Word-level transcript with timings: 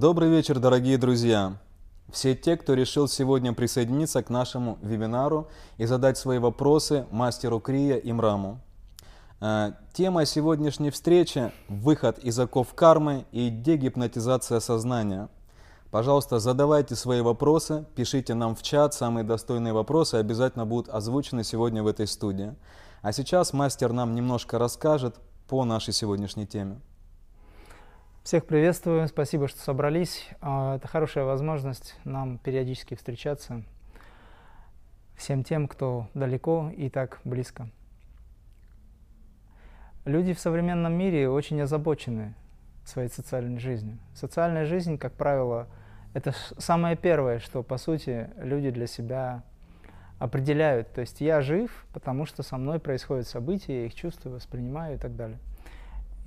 Добрый 0.00 0.28
вечер, 0.28 0.60
дорогие 0.60 0.96
друзья! 0.96 1.58
Все 2.12 2.36
те, 2.36 2.56
кто 2.56 2.74
решил 2.74 3.08
сегодня 3.08 3.52
присоединиться 3.52 4.22
к 4.22 4.30
нашему 4.30 4.78
вебинару 4.80 5.48
и 5.76 5.86
задать 5.86 6.16
свои 6.16 6.38
вопросы 6.38 7.04
мастеру 7.10 7.58
Крия 7.58 7.96
Имраму. 7.96 8.60
Э, 9.40 9.72
тема 9.92 10.24
сегодняшней 10.24 10.90
встречи– 10.90 11.50
выход 11.68 12.20
из 12.20 12.38
оков 12.38 12.74
кармы 12.74 13.24
и 13.32 13.50
дегипнотизация 13.50 14.60
сознания. 14.60 15.30
Пожалуйста, 15.90 16.38
задавайте 16.38 16.94
свои 16.94 17.20
вопросы, 17.20 17.84
пишите 17.96 18.34
нам 18.34 18.54
в 18.54 18.62
чат, 18.62 18.94
самые 18.94 19.24
достойные 19.24 19.72
вопросы 19.72 20.14
обязательно 20.14 20.64
будут 20.64 20.94
озвучены 20.94 21.42
сегодня 21.42 21.82
в 21.82 21.88
этой 21.88 22.06
студии. 22.06 22.54
А 23.02 23.10
сейчас 23.10 23.52
мастер 23.52 23.92
нам 23.92 24.14
немножко 24.14 24.60
расскажет 24.60 25.16
по 25.48 25.64
нашей 25.64 25.92
сегодняшней 25.92 26.46
теме. 26.46 26.80
Всех 28.28 28.44
приветствую, 28.44 29.08
спасибо, 29.08 29.48
что 29.48 29.58
собрались. 29.58 30.28
А, 30.42 30.76
это 30.76 30.86
хорошая 30.86 31.24
возможность 31.24 31.96
нам 32.04 32.36
периодически 32.36 32.94
встречаться 32.94 33.62
всем 35.16 35.42
тем, 35.42 35.66
кто 35.66 36.08
далеко 36.12 36.70
и 36.76 36.90
так 36.90 37.22
близко. 37.24 37.70
Люди 40.04 40.34
в 40.34 40.40
современном 40.40 40.92
мире 40.92 41.30
очень 41.30 41.58
озабочены 41.62 42.34
своей 42.84 43.08
социальной 43.08 43.60
жизнью. 43.60 43.96
Социальная 44.14 44.66
жизнь, 44.66 44.98
как 44.98 45.14
правило, 45.14 45.66
это 46.12 46.34
самое 46.58 46.96
первое, 46.96 47.38
что, 47.38 47.62
по 47.62 47.78
сути, 47.78 48.28
люди 48.36 48.68
для 48.68 48.86
себя 48.86 49.42
определяют. 50.18 50.92
То 50.92 51.00
есть 51.00 51.22
я 51.22 51.40
жив, 51.40 51.86
потому 51.94 52.26
что 52.26 52.42
со 52.42 52.58
мной 52.58 52.78
происходят 52.78 53.26
события, 53.26 53.80
я 53.80 53.86
их 53.86 53.94
чувствую, 53.94 54.34
воспринимаю 54.34 54.96
и 54.96 54.98
так 54.98 55.16
далее. 55.16 55.38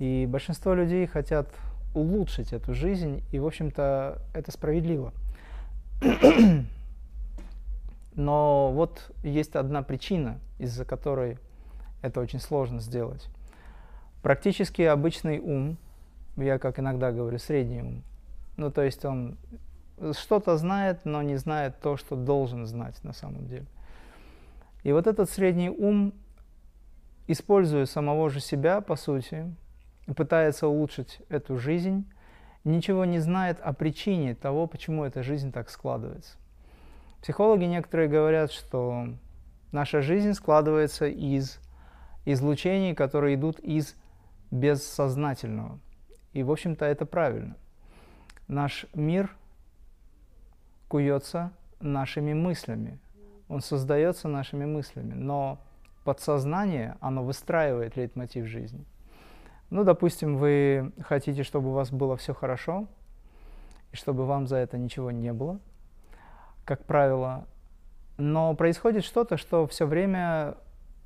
И 0.00 0.26
большинство 0.28 0.74
людей 0.74 1.06
хотят 1.06 1.46
улучшить 1.94 2.52
эту 2.52 2.74
жизнь, 2.74 3.22
и, 3.32 3.38
в 3.38 3.46
общем-то, 3.46 4.18
это 4.34 4.50
справедливо. 4.50 5.12
Но 8.14 8.70
вот 8.72 9.10
есть 9.22 9.56
одна 9.56 9.82
причина, 9.82 10.38
из-за 10.58 10.84
которой 10.84 11.38
это 12.02 12.20
очень 12.20 12.40
сложно 12.40 12.80
сделать. 12.80 13.26
Практически 14.22 14.82
обычный 14.82 15.38
ум, 15.38 15.78
я 16.36 16.58
как 16.58 16.78
иногда 16.78 17.10
говорю, 17.10 17.38
средний 17.38 17.82
ум, 17.82 18.02
ну 18.56 18.70
то 18.70 18.82
есть 18.82 19.04
он 19.04 19.36
что-то 20.12 20.56
знает, 20.56 21.04
но 21.04 21.22
не 21.22 21.36
знает 21.36 21.80
то, 21.80 21.96
что 21.96 22.16
должен 22.16 22.66
знать 22.66 23.02
на 23.04 23.12
самом 23.12 23.46
деле. 23.46 23.66
И 24.82 24.92
вот 24.92 25.06
этот 25.06 25.30
средний 25.30 25.70
ум, 25.70 26.12
используя 27.28 27.86
самого 27.86 28.30
же 28.30 28.40
себя, 28.40 28.80
по 28.80 28.96
сути, 28.96 29.52
пытается 30.06 30.66
улучшить 30.68 31.20
эту 31.28 31.58
жизнь, 31.58 32.10
ничего 32.64 33.04
не 33.04 33.18
знает 33.18 33.60
о 33.60 33.72
причине 33.72 34.34
того, 34.34 34.66
почему 34.66 35.04
эта 35.04 35.22
жизнь 35.22 35.52
так 35.52 35.70
складывается. 35.70 36.36
Психологи 37.20 37.64
некоторые 37.64 38.08
говорят, 38.08 38.50
что 38.50 39.08
наша 39.70 40.02
жизнь 40.02 40.34
складывается 40.34 41.06
из 41.06 41.60
излучений, 42.24 42.94
которые 42.94 43.36
идут 43.36 43.58
из 43.60 43.94
бессознательного. 44.50 45.78
И, 46.32 46.42
в 46.42 46.50
общем-то, 46.50 46.84
это 46.84 47.06
правильно. 47.06 47.56
Наш 48.48 48.86
мир 48.94 49.30
куется 50.88 51.52
нашими 51.80 52.32
мыслями. 52.32 52.98
Он 53.48 53.60
создается 53.60 54.28
нашими 54.28 54.64
мыслями. 54.64 55.14
Но 55.14 55.58
подсознание, 56.04 56.96
оно 57.00 57.24
выстраивает 57.24 57.96
лейтмотив 57.96 58.46
жизни. 58.46 58.84
Ну, 59.72 59.84
допустим, 59.84 60.36
вы 60.36 60.92
хотите, 61.00 61.44
чтобы 61.44 61.70
у 61.70 61.72
вас 61.72 61.90
было 61.90 62.18
все 62.18 62.34
хорошо, 62.34 62.88
и 63.90 63.96
чтобы 63.96 64.26
вам 64.26 64.46
за 64.46 64.56
это 64.56 64.76
ничего 64.76 65.10
не 65.10 65.32
было, 65.32 65.60
как 66.66 66.84
правило. 66.84 67.46
Но 68.18 68.54
происходит 68.54 69.02
что-то, 69.02 69.38
что 69.38 69.66
все 69.66 69.86
время 69.86 70.58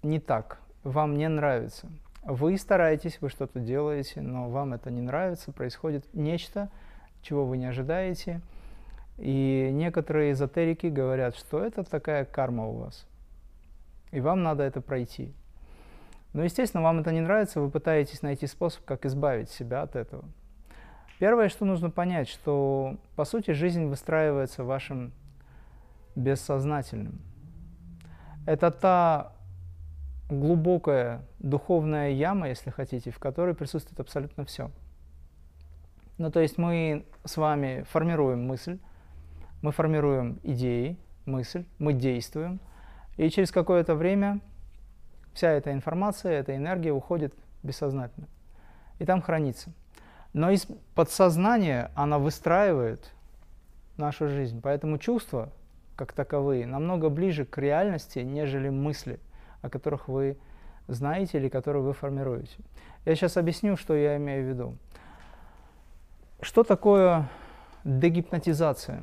не 0.03 0.19
так, 0.19 0.59
вам 0.83 1.17
не 1.17 1.29
нравится. 1.29 1.87
Вы 2.25 2.59
стараетесь, 2.59 3.21
вы 3.21 3.29
что-то 3.29 3.61
делаете, 3.61 4.21
но 4.21 4.51
вам 4.51 4.75
это 4.75 4.91
не 4.91 5.01
нравится, 5.01 5.53
происходит 5.53 6.13
нечто, 6.13 6.69
чего 7.23 7.47
вы 7.47 7.59
не 7.59 7.67
ожидаете. 7.67 8.41
И 9.17 9.71
некоторые 9.75 10.33
эзотерики 10.33 10.89
говорят, 10.89 11.37
что 11.37 11.63
это 11.63 11.85
такая 11.85 12.25
карма 12.25 12.67
у 12.67 12.79
вас, 12.79 13.07
и 14.11 14.19
вам 14.19 14.43
надо 14.43 14.65
это 14.65 14.81
пройти. 14.81 15.33
Но, 16.37 16.45
естественно, 16.45 16.83
вам 16.83 16.99
это 16.99 17.13
не 17.13 17.23
нравится, 17.23 17.63
вы 17.63 17.71
пытаетесь 17.71 18.21
найти 18.21 18.47
способ, 18.47 18.85
как 18.85 19.07
избавить 19.07 19.49
себя 19.49 19.81
от 19.81 19.97
этого. 19.97 20.23
Первое, 21.19 21.49
что 21.49 21.65
нужно 21.65 21.89
понять, 21.89 22.29
что, 22.29 22.99
по 23.17 23.25
сути, 23.25 23.53
жизнь 23.53 23.87
выстраивается 23.87 24.63
вашим 24.63 25.15
бессознательным. 26.15 27.23
Это 28.45 28.71
та 28.71 29.33
глубокая 30.29 31.23
духовная 31.39 32.11
яма, 32.11 32.51
если 32.51 32.69
хотите, 32.69 33.11
в 33.11 33.19
которой 33.19 33.55
присутствует 33.55 33.99
абсолютно 33.99 34.45
все. 34.45 34.71
Ну, 36.19 36.31
то 36.31 36.41
есть 36.41 36.59
мы 36.59 37.07
с 37.25 37.39
вами 37.39 37.87
формируем 37.89 38.47
мысль, 38.47 38.79
мы 39.63 39.73
формируем 39.73 40.39
идеи, 40.43 40.99
мысль, 41.25 41.65
мы 41.79 41.95
действуем, 41.95 42.61
и 43.17 43.31
через 43.31 43.51
какое-то 43.51 43.95
время 43.95 44.43
Вся 45.37 45.51
эта 45.51 45.71
информация, 45.71 46.33
эта 46.33 46.57
энергия 46.57 46.93
уходит 46.93 47.35
бессознательно. 47.63 48.27
И 48.99 49.05
там 49.05 49.21
хранится. 49.21 49.71
Но 50.33 50.51
из 50.51 50.67
подсознания 50.95 51.91
она 51.95 52.19
выстраивает 52.19 53.13
нашу 53.99 54.31
жизнь. 54.31 54.63
Поэтому 54.63 54.97
чувства, 54.97 55.51
как 55.95 56.15
таковые, 56.15 56.67
намного 56.67 57.11
ближе 57.11 57.45
к 57.45 57.59
реальности, 57.59 58.21
нежели 58.21 58.71
мысли, 58.71 59.21
о 59.61 59.69
которых 59.69 60.09
вы 60.09 60.39
знаете 60.89 61.37
или 61.37 61.51
которые 61.51 61.83
вы 61.83 61.93
формируете. 61.93 62.57
Я 63.05 63.15
сейчас 63.15 63.37
объясню, 63.37 63.77
что 63.77 63.95
я 63.95 64.17
имею 64.17 64.43
в 64.43 64.49
виду. 64.49 64.77
Что 66.41 66.63
такое 66.63 67.29
дегипнотизация? 67.85 69.03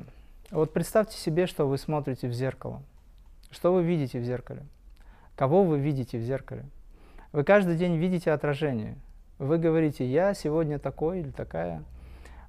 Вот 0.49 0.73
представьте 0.73 1.15
себе, 1.15 1.45
что 1.45 1.67
вы 1.67 1.77
смотрите 1.77 2.27
в 2.27 2.33
зеркало. 2.33 2.81
Что 3.51 3.71
вы 3.71 3.83
видите 3.83 4.19
в 4.19 4.23
зеркале? 4.23 4.63
Кого 5.35 5.63
вы 5.63 5.79
видите 5.79 6.17
в 6.17 6.21
зеркале? 6.21 6.65
Вы 7.31 7.43
каждый 7.43 7.75
день 7.75 7.97
видите 7.97 8.31
отражение. 8.31 8.95
Вы 9.39 9.57
говорите, 9.57 10.05
я 10.05 10.33
сегодня 10.33 10.77
такой 10.77 11.21
или 11.21 11.31
такая. 11.31 11.83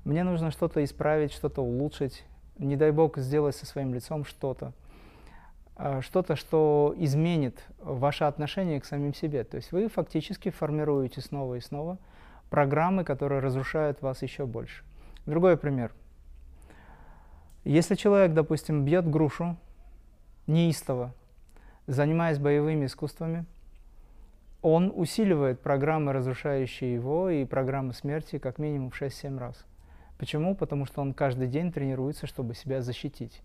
Мне 0.05 0.23
нужно 0.23 0.51
что-то 0.51 0.85
исправить, 0.85 1.33
что-то 1.33 1.63
улучшить. 1.63 2.25
Не 2.59 2.77
дай 2.77 2.91
Бог 2.91 3.17
сделать 3.17 3.57
со 3.57 3.65
своим 3.65 3.95
лицом 3.95 4.25
что-то. 4.25 4.73
А, 5.77 6.03
что-то, 6.03 6.37
что 6.37 6.95
изменит 6.99 7.65
ваше 7.79 8.25
отношение 8.25 8.81
к 8.81 8.85
самим 8.85 9.15
себе. 9.15 9.45
То 9.45 9.57
есть 9.57 9.73
вы 9.73 9.89
фактически 9.89 10.51
формируете 10.51 11.21
снова 11.21 11.55
и 11.55 11.61
снова 11.61 11.99
программы, 12.51 13.03
которые 13.03 13.41
разрушают 13.41 14.03
вас 14.03 14.23
еще 14.23 14.47
больше. 14.47 14.85
Другой 15.27 15.57
пример. 15.57 15.93
Если 17.65 17.95
человек, 17.95 18.35
допустим, 18.35 18.85
бьет 18.85 19.09
грушу 19.09 19.57
неистово, 20.47 21.15
занимаясь 21.87 22.39
боевыми 22.39 22.87
искусствами, 22.87 23.45
он 24.63 24.93
усиливает 24.95 25.61
программы, 25.61 26.13
разрушающие 26.13 26.95
его, 26.95 27.29
и 27.29 27.45
программы 27.45 27.93
смерти 27.93 28.39
как 28.39 28.59
минимум 28.59 28.91
в 28.91 29.01
6-7 29.01 29.39
раз. 29.39 29.65
Почему? 30.17 30.55
Потому 30.55 30.87
что 30.87 31.03
он 31.03 31.13
каждый 31.13 31.49
день 31.49 31.71
тренируется, 31.71 32.27
чтобы 32.27 32.55
себя 32.55 32.81
защитить. 32.81 33.43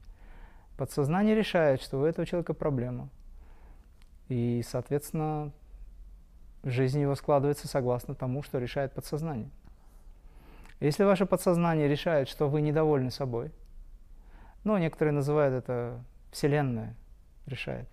Подсознание 0.77 1.35
решает, 1.35 1.81
что 1.81 1.99
у 1.99 2.05
этого 2.05 2.25
человека 2.25 2.53
проблема. 2.53 3.09
И, 4.29 4.63
соответственно, 4.65 5.51
жизнь 6.63 7.01
его 7.01 7.15
складывается 7.15 7.67
согласно 7.67 8.15
тому, 8.15 8.43
что 8.43 8.59
решает 8.59 8.93
подсознание. 8.93 9.49
Если 10.79 11.03
ваше 11.03 11.25
подсознание 11.25 11.89
решает, 11.89 12.29
что 12.29 12.47
вы 12.47 12.61
недовольны 12.61 13.11
собой, 13.11 13.51
ну, 14.63 14.77
некоторые 14.77 15.13
называют 15.13 15.53
это 15.53 16.01
Вселенная 16.31 16.95
решает, 17.45 17.89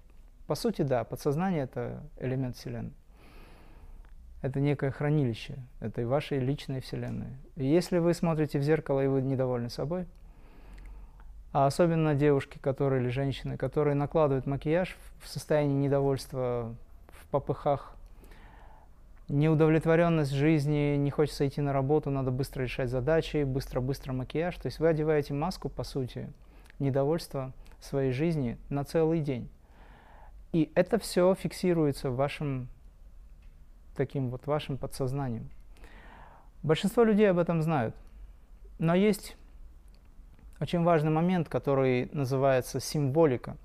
по 0.46 0.54
сути, 0.54 0.82
да, 0.82 1.04
подсознание– 1.04 1.62
это 1.64 2.02
элемент 2.18 2.56
Вселенной. 2.56 2.92
Это 4.42 4.60
некое 4.60 4.90
хранилище 4.90 5.58
этой 5.80 6.04
вашей 6.04 6.38
личной 6.38 6.80
Вселенной. 6.80 7.36
И 7.56 7.66
если 7.66 7.98
вы 7.98 8.14
смотрите 8.14 8.58
в 8.58 8.62
зеркало 8.62 9.02
и 9.02 9.08
вы 9.08 9.22
недовольны 9.22 9.70
собой, 9.70 10.06
а 11.52 11.66
особенно 11.66 12.14
девушки, 12.14 12.58
которые 12.58 13.02
или 13.02 13.08
женщины, 13.08 13.56
которые 13.56 13.94
накладывают 13.94 14.46
макияж 14.46 14.96
в 15.20 15.26
состоянии 15.26 15.86
недовольства, 15.86 16.74
в 17.08 17.26
попыхах, 17.28 17.96
неудовлетворенность 19.28 20.32
жизни, 20.32 20.96
не 20.96 21.10
хочется 21.10 21.48
идти 21.48 21.60
на 21.60 21.72
работу, 21.72 22.10
надо 22.10 22.30
быстро 22.30 22.62
решать 22.62 22.90
задачи, 22.90 23.42
быстро-быстро 23.44 24.12
макияж. 24.12 24.54
То 24.56 24.66
есть 24.66 24.78
вы 24.78 24.88
одеваете 24.88 25.34
маску, 25.34 25.68
по 25.68 25.82
сути, 25.82 26.30
недовольства 26.78 27.52
своей 27.80 28.12
жизни 28.12 28.58
на 28.68 28.84
целый 28.84 29.20
день. 29.20 29.48
И 30.52 30.70
это 30.74 30.98
все 30.98 31.34
фиксируется 31.34 32.10
вашим 32.10 32.68
таким 33.96 34.30
вот 34.30 34.46
вашим 34.46 34.76
подсознанием. 34.76 35.48
Большинство 36.62 37.04
людей 37.04 37.30
об 37.30 37.38
этом 37.38 37.62
знают. 37.62 37.94
Но 38.78 38.94
есть 38.94 39.36
очень 40.60 40.82
важный 40.82 41.10
момент, 41.10 41.48
который 41.48 42.08
называется 42.12 42.80
символика. 42.80 43.56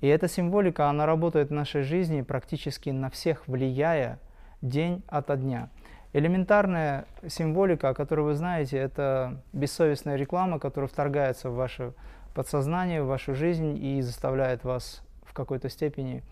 И 0.00 0.06
эта 0.06 0.28
символика, 0.28 0.88
она 0.88 1.06
работает 1.06 1.50
в 1.50 1.52
нашей 1.52 1.82
жизни 1.82 2.22
практически 2.22 2.90
на 2.90 3.10
всех, 3.10 3.48
влияя 3.48 4.20
день 4.62 5.02
ото 5.08 5.36
дня. 5.36 5.70
Элементарная 6.12 7.04
символика, 7.26 7.90
о 7.90 7.94
которой 7.94 8.20
вы 8.22 8.34
знаете, 8.34 8.78
это 8.78 9.42
бессовестная 9.52 10.16
реклама, 10.16 10.58
которая 10.58 10.88
вторгается 10.88 11.50
в 11.50 11.56
ваше 11.56 11.92
подсознание, 12.34 13.02
в 13.02 13.06
вашу 13.06 13.34
жизнь 13.34 13.76
и 13.84 14.00
заставляет 14.00 14.64
вас 14.64 15.02
в 15.07 15.07
какой-то 15.38 15.68
степени 15.70 16.22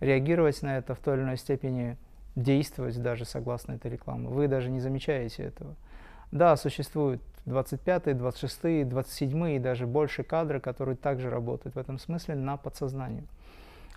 реагировать 0.00 0.62
на 0.62 0.78
это, 0.78 0.94
в 0.94 0.98
той 0.98 1.16
или 1.16 1.22
иной 1.22 1.36
степени 1.36 1.96
действовать 2.36 3.00
даже 3.02 3.24
согласно 3.24 3.72
этой 3.72 3.90
рекламе. 3.90 4.28
Вы 4.28 4.48
даже 4.48 4.70
не 4.70 4.80
замечаете 4.80 5.44
этого. 5.44 5.74
Да, 6.30 6.56
существуют 6.56 7.20
25, 7.46 8.16
26, 8.16 8.88
27 8.88 9.50
и 9.50 9.58
даже 9.58 9.86
больше 9.86 10.22
кадры, 10.22 10.60
которые 10.60 10.96
также 10.96 11.30
работают 11.30 11.74
в 11.74 11.78
этом 11.78 11.98
смысле 11.98 12.34
на 12.34 12.56
подсознании. 12.56 13.26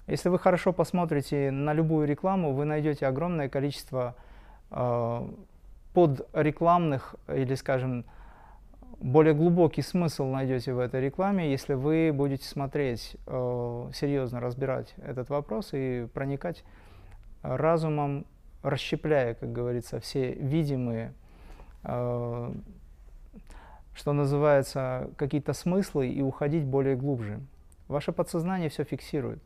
Если 0.07 0.29
вы 0.29 0.39
хорошо 0.39 0.73
посмотрите 0.73 1.51
на 1.51 1.73
любую 1.73 2.07
рекламу, 2.07 2.53
вы 2.53 2.65
найдете 2.65 3.05
огромное 3.05 3.49
количество 3.49 4.15
э, 4.71 5.29
подрекламных 5.93 7.15
или, 7.27 7.55
скажем, 7.55 8.05
более 8.99 9.33
глубокий 9.33 9.81
смысл 9.81 10.25
найдете 10.25 10.73
в 10.73 10.79
этой 10.79 11.01
рекламе, 11.01 11.51
если 11.51 11.73
вы 11.73 12.11
будете 12.13 12.45
смотреть, 12.45 13.17
э, 13.27 13.89
серьезно 13.93 14.39
разбирать 14.39 14.93
этот 14.97 15.29
вопрос 15.29 15.69
и 15.73 16.07
проникать 16.13 16.63
разумом, 17.41 18.25
расщепляя, 18.61 19.33
как 19.33 19.51
говорится, 19.51 19.99
все 19.99 20.33
видимые 20.33 21.13
э, 21.83 22.53
что 23.95 24.13
называется, 24.13 25.09
какие-то 25.17 25.53
смыслы 25.53 26.09
и 26.09 26.21
уходить 26.21 26.65
более 26.65 26.95
глубже. 26.95 27.39
Ваше 27.87 28.11
подсознание 28.11 28.69
все 28.69 28.83
фиксирует. 28.83 29.41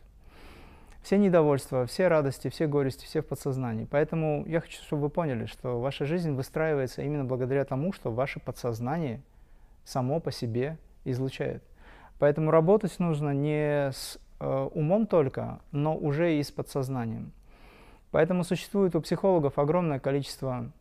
Все 1.02 1.18
недовольства, 1.18 1.86
все 1.86 2.08
радости, 2.08 2.50
все 2.50 2.68
горести, 2.68 3.06
все 3.06 3.22
в 3.22 3.28
подсознании. 3.28 3.88
Поэтому 3.90 4.44
я 4.46 4.62
хочу, 4.62 4.82
чтобы 4.84 5.04
вы 5.04 5.10
поняли, 5.10 5.46
что 5.46 5.80
ваша 5.80 6.06
жизнь 6.06 6.32
выстраивается 6.32 7.02
именно 7.02 7.24
благодаря 7.24 7.66
тому, 7.66 7.94
что 7.94 8.12
ваше 8.12 8.40
подсознание 8.40 9.22
само 9.88 10.20
по 10.20 10.32
себе 10.32 10.78
излучает. 11.06 11.64
Поэтому 12.20 12.52
работать 12.52 13.00
нужно 13.00 13.34
не 13.34 13.92
с 13.92 14.20
э, 14.40 14.70
умом 14.74 15.08
только, 15.08 15.60
но 15.72 15.96
уже 15.96 16.38
и 16.38 16.44
с 16.44 16.52
подсознанием. 16.52 17.32
Поэтому 18.12 18.44
существует 18.44 18.96
у 18.96 19.02
психологов 19.02 19.58
огромное 19.58 20.00
количество 20.00 20.72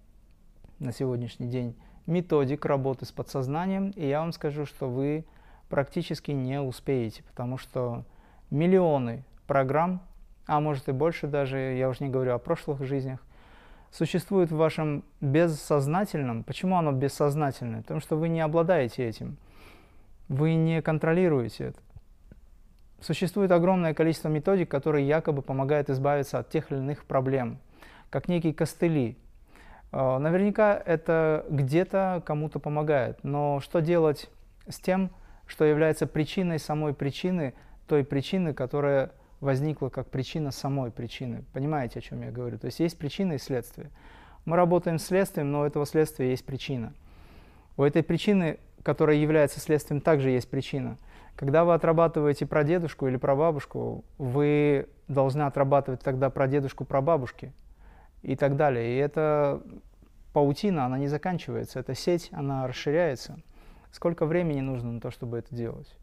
на 0.81 0.93
сегодняшний 0.93 1.47
день 1.47 1.77
методик 2.07 2.65
работы 2.65 3.05
с 3.05 3.13
подсознанием, 3.13 3.91
и 3.91 4.07
я 4.07 4.21
вам 4.21 4.33
скажу, 4.33 4.67
что 4.67 4.89
вы 4.89 5.25
практически 5.69 6.31
не 6.31 6.61
успеете, 6.61 7.23
потому 7.25 7.59
что 7.59 8.05
миллионы 8.51 9.25
программ, 9.47 10.03
а 10.47 10.61
может 10.61 10.89
и 10.89 10.93
больше 10.93 11.27
даже, 11.27 11.59
я 11.59 11.89
уже 11.89 12.05
не 12.05 12.11
говорю 12.11 12.35
о 12.35 12.39
прошлых 12.39 12.85
жизнях, 12.85 13.26
существует 13.91 14.51
в 14.51 14.57
вашем 14.57 15.05
бессознательном. 15.21 16.45
Почему 16.45 16.77
оно 16.77 16.93
бессознательное? 16.93 17.83
Потому 17.83 18.01
что 18.01 18.17
вы 18.17 18.29
не 18.29 18.41
обладаете 18.41 19.07
этим, 19.07 19.37
вы 20.29 20.55
не 20.55 20.83
контролируете 20.83 21.67
это. 21.67 21.81
Существует 23.01 23.53
огромное 23.53 23.95
количество 23.95 24.29
методик, 24.29 24.71
которые 24.71 25.07
якобы 25.07 25.43
помогают 25.43 25.91
избавиться 25.91 26.39
от 26.39 26.49
тех 26.49 26.71
или 26.73 26.79
иных 26.79 27.05
проблем, 27.05 27.59
как 28.11 28.29
некие 28.29 28.55
костыли, 28.55 29.17
а, 29.93 30.19
наверняка 30.19 30.81
это 30.85 31.47
где-то 31.49 32.23
кому-то 32.27 32.59
помогает, 32.59 33.19
но 33.23 33.61
что 33.61 33.81
делать 33.81 34.29
с 34.69 34.79
тем, 34.79 35.11
что 35.47 35.65
является 35.65 36.07
причиной 36.07 36.59
самой 36.59 36.93
причины, 36.93 37.55
той 37.87 38.05
причины, 38.05 38.53
которая 38.53 39.13
возникла 39.41 39.89
как 39.89 40.09
причина 40.09 40.51
самой 40.51 40.91
причины. 40.91 41.45
Понимаете, 41.53 41.99
о 41.99 42.03
чем 42.03 42.23
я 42.23 42.31
говорю? 42.31 42.59
То 42.59 42.67
есть 42.67 42.81
есть 42.81 42.99
причина 42.99 43.35
и 43.35 43.39
следствие. 43.39 43.91
Мы 44.45 44.57
работаем 44.57 44.99
с 44.99 45.07
следствием, 45.07 45.51
но 45.51 45.61
у 45.61 45.65
этого 45.65 45.87
следствия 45.87 46.31
есть 46.31 46.45
причина. 46.45 46.93
У 47.77 47.83
этой 47.83 48.03
причины, 48.03 48.59
которая 48.83 49.17
является 49.17 49.61
следствием, 49.61 50.01
также 50.01 50.31
есть 50.31 50.49
причина. 50.49 50.97
Когда 51.35 51.65
вы 51.65 51.75
отрабатываете 51.75 52.47
про 52.47 52.65
дедушку 52.65 53.09
или 53.09 53.17
про 53.17 53.37
бабушку, 53.37 54.05
вы 54.17 54.89
должны 55.09 55.43
отрабатывать 55.43 56.01
тогда 56.01 56.31
про 56.31 56.49
дедушку, 56.49 56.85
про 56.85 57.03
бабушки 57.03 57.53
и 58.23 58.37
так 58.37 58.57
далее. 58.57 58.95
И 58.95 58.97
это 58.97 59.63
паутина, 60.33 60.87
она 60.87 60.99
не 60.99 61.09
заканчивается, 61.09 61.81
эта 61.81 61.95
сеть, 61.95 62.31
она 62.33 62.67
расширяется. 62.67 63.39
Сколько 63.91 64.27
времени 64.27 64.61
нужно 64.61 64.93
на 64.93 65.01
то, 65.01 65.11
чтобы 65.11 65.39
это 65.39 65.55
делать? 65.55 65.95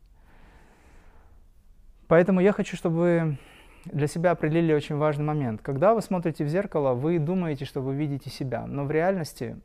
Поэтому 2.07 2.41
я 2.41 2.51
хочу, 2.51 2.75
чтобы 2.75 2.95
вы 2.95 3.37
для 3.85 4.07
себя 4.07 4.31
определили 4.31 4.73
очень 4.73 4.95
важный 4.95 5.25
момент. 5.25 5.61
Когда 5.61 5.93
вы 5.93 6.01
смотрите 6.01 6.45
в 6.45 6.47
зеркало, 6.47 6.93
вы 6.93 7.19
думаете, 7.19 7.65
что 7.65 7.81
вы 7.81 7.95
видите 7.95 8.29
себя, 8.29 8.65
но 8.65 8.85
в 8.85 8.91
реальности 8.91 9.57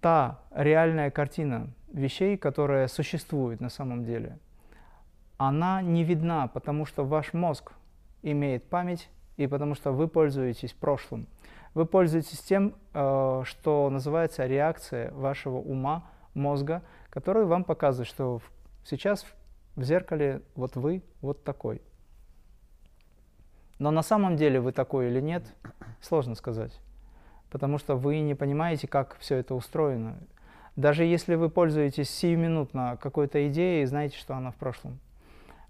та 0.00 0.40
реальная 0.54 1.10
картина 1.10 1.68
вещей, 1.92 2.36
которая 2.36 2.88
существует 2.88 3.60
на 3.60 3.68
самом 3.68 4.04
деле, 4.04 4.38
она 5.38 5.82
не 5.82 6.04
видна, 6.04 6.48
потому 6.48 6.86
что 6.86 7.04
ваш 7.04 7.32
мозг 7.32 7.72
имеет 8.22 8.64
память, 8.64 9.08
и 9.36 9.46
потому 9.46 9.74
что 9.74 9.92
вы 9.92 10.08
пользуетесь 10.08 10.72
прошлым. 10.72 11.26
Вы 11.74 11.86
пользуетесь 11.86 12.40
тем, 12.40 12.74
э, 12.92 13.42
что 13.44 13.88
называется 13.90 14.46
реакция 14.46 15.10
вашего 15.12 15.56
ума, 15.56 16.04
мозга, 16.34 16.82
который 17.10 17.44
вам 17.44 17.64
показывает, 17.64 18.08
что 18.08 18.40
сейчас 18.84 19.26
в 19.76 19.82
зеркале 19.82 20.42
вот 20.54 20.76
вы 20.76 21.02
вот 21.20 21.44
такой. 21.44 21.82
Но 23.78 23.90
на 23.90 24.02
самом 24.02 24.36
деле 24.36 24.60
вы 24.60 24.72
такой 24.72 25.08
или 25.08 25.20
нет, 25.20 25.44
сложно 26.00 26.34
сказать, 26.34 26.78
потому 27.50 27.78
что 27.78 27.96
вы 27.96 28.20
не 28.20 28.34
понимаете, 28.34 28.86
как 28.86 29.16
все 29.18 29.36
это 29.36 29.54
устроено. 29.54 30.16
Даже 30.76 31.04
если 31.04 31.34
вы 31.34 31.50
пользуетесь 31.50 32.08
сиюминутно 32.08 32.98
какой-то 33.00 33.46
идеей, 33.48 33.84
знаете, 33.84 34.16
что 34.16 34.34
она 34.34 34.50
в 34.52 34.56
прошлом. 34.56 34.98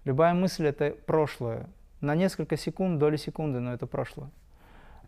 Любая 0.05 0.33
мысль– 0.33 0.67
это 0.67 0.95
прошлое, 1.05 1.67
на 2.01 2.15
несколько 2.15 2.57
секунд, 2.57 2.99
доли 2.99 3.15
секунды, 3.15 3.59
но 3.59 3.73
это 3.73 3.87
прошлое. 3.87 4.29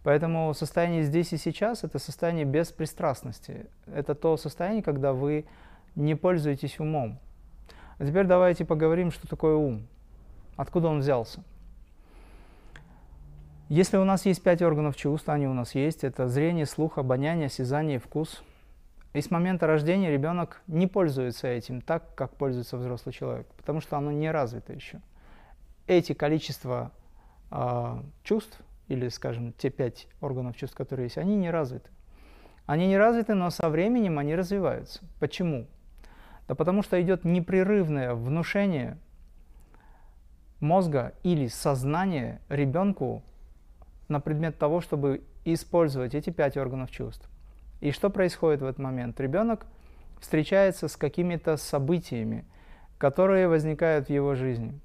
Поэтому 0.04 0.54
состояние 0.54 1.04
здесь 1.04 1.34
и 1.34 1.38
сейчас– 1.38 1.84
это 1.84 2.00
состояние 2.00 2.46
беспристрастности. 2.46 3.68
Это 3.88 4.16
то 4.16 4.38
состояние, 4.38 4.84
когда 4.84 5.14
вы 5.14 5.46
не 5.96 6.16
пользуетесь 6.16 6.80
умом. 6.80 7.20
А 7.98 8.06
теперь 8.06 8.26
давайте 8.26 8.66
поговорим, 8.66 9.12
что 9.12 9.28
такое 9.28 9.56
ум, 9.56 9.88
откуда 10.58 10.88
он 10.90 11.00
взялся. 11.00 11.44
Если 13.68 13.98
у 13.98 14.04
нас 14.04 14.26
есть 14.26 14.44
пять 14.44 14.62
органов 14.62 14.96
чувств, 14.96 15.30
они 15.30 15.48
у 15.48 15.54
нас 15.54 15.74
есть, 15.76 16.04
это 16.04 16.28
зрение, 16.28 16.66
слух, 16.66 16.98
обоняние, 16.98 17.48
осязание, 17.48 18.00
вкус. 18.00 18.44
И 19.14 19.22
с 19.22 19.32
момента 19.32 19.66
рождения 19.66 20.12
ребенок 20.12 20.62
не 20.68 20.88
пользуется 20.88 21.48
этим 21.48 21.82
так, 21.82 22.14
как 22.16 22.36
пользуется 22.36 22.78
взрослый 22.78 23.14
человек, 23.14 23.48
потому 23.58 23.80
что 23.80 23.98
оно 23.98 24.12
не 24.12 24.30
развито 24.30 24.74
еще 24.74 25.02
эти 25.88 26.14
количества 26.14 26.92
э, 27.52 28.02
чувств, 28.24 28.60
или, 28.88 29.08
скажем, 29.10 29.54
те 29.54 29.70
пять 29.70 30.08
органов 30.22 30.56
чувств, 30.56 30.78
которые 30.78 31.06
есть, 31.06 31.18
они 31.18 31.36
не 31.36 31.50
развиты. 31.50 31.90
Они 32.66 32.88
не 32.88 32.98
развиты, 32.98 33.34
но 33.34 33.50
со 33.50 33.70
временем 33.70 34.20
они 34.20 34.36
развиваются. 34.36 35.02
Почему? 35.20 35.68
Да 36.48 36.56
потому 36.56 36.84
что 36.84 37.02
идет 37.02 37.26
непрерывное 37.26 38.14
внушение 38.14 38.98
мозга 40.60 41.14
или 41.24 41.48
сознания 41.48 42.42
ребенку 42.50 43.24
на 44.08 44.20
предмет 44.20 44.58
того, 44.58 44.82
чтобы 44.82 45.24
использовать 45.44 46.14
эти 46.16 46.30
пять 46.30 46.58
органов 46.58 46.92
чувств. 46.92 47.30
И 47.82 47.92
что 47.92 48.10
происходит 48.10 48.62
в 48.62 48.66
этот 48.66 48.80
момент? 48.80 49.20
Ребенок 49.20 49.66
встречается 50.20 50.88
с 50.88 50.96
какими-то 50.96 51.58
событиями, 51.58 52.46
которые 52.98 53.48
возникают 53.48 54.08
в 54.08 54.10
его 54.10 54.36
жизни. 54.36 54.80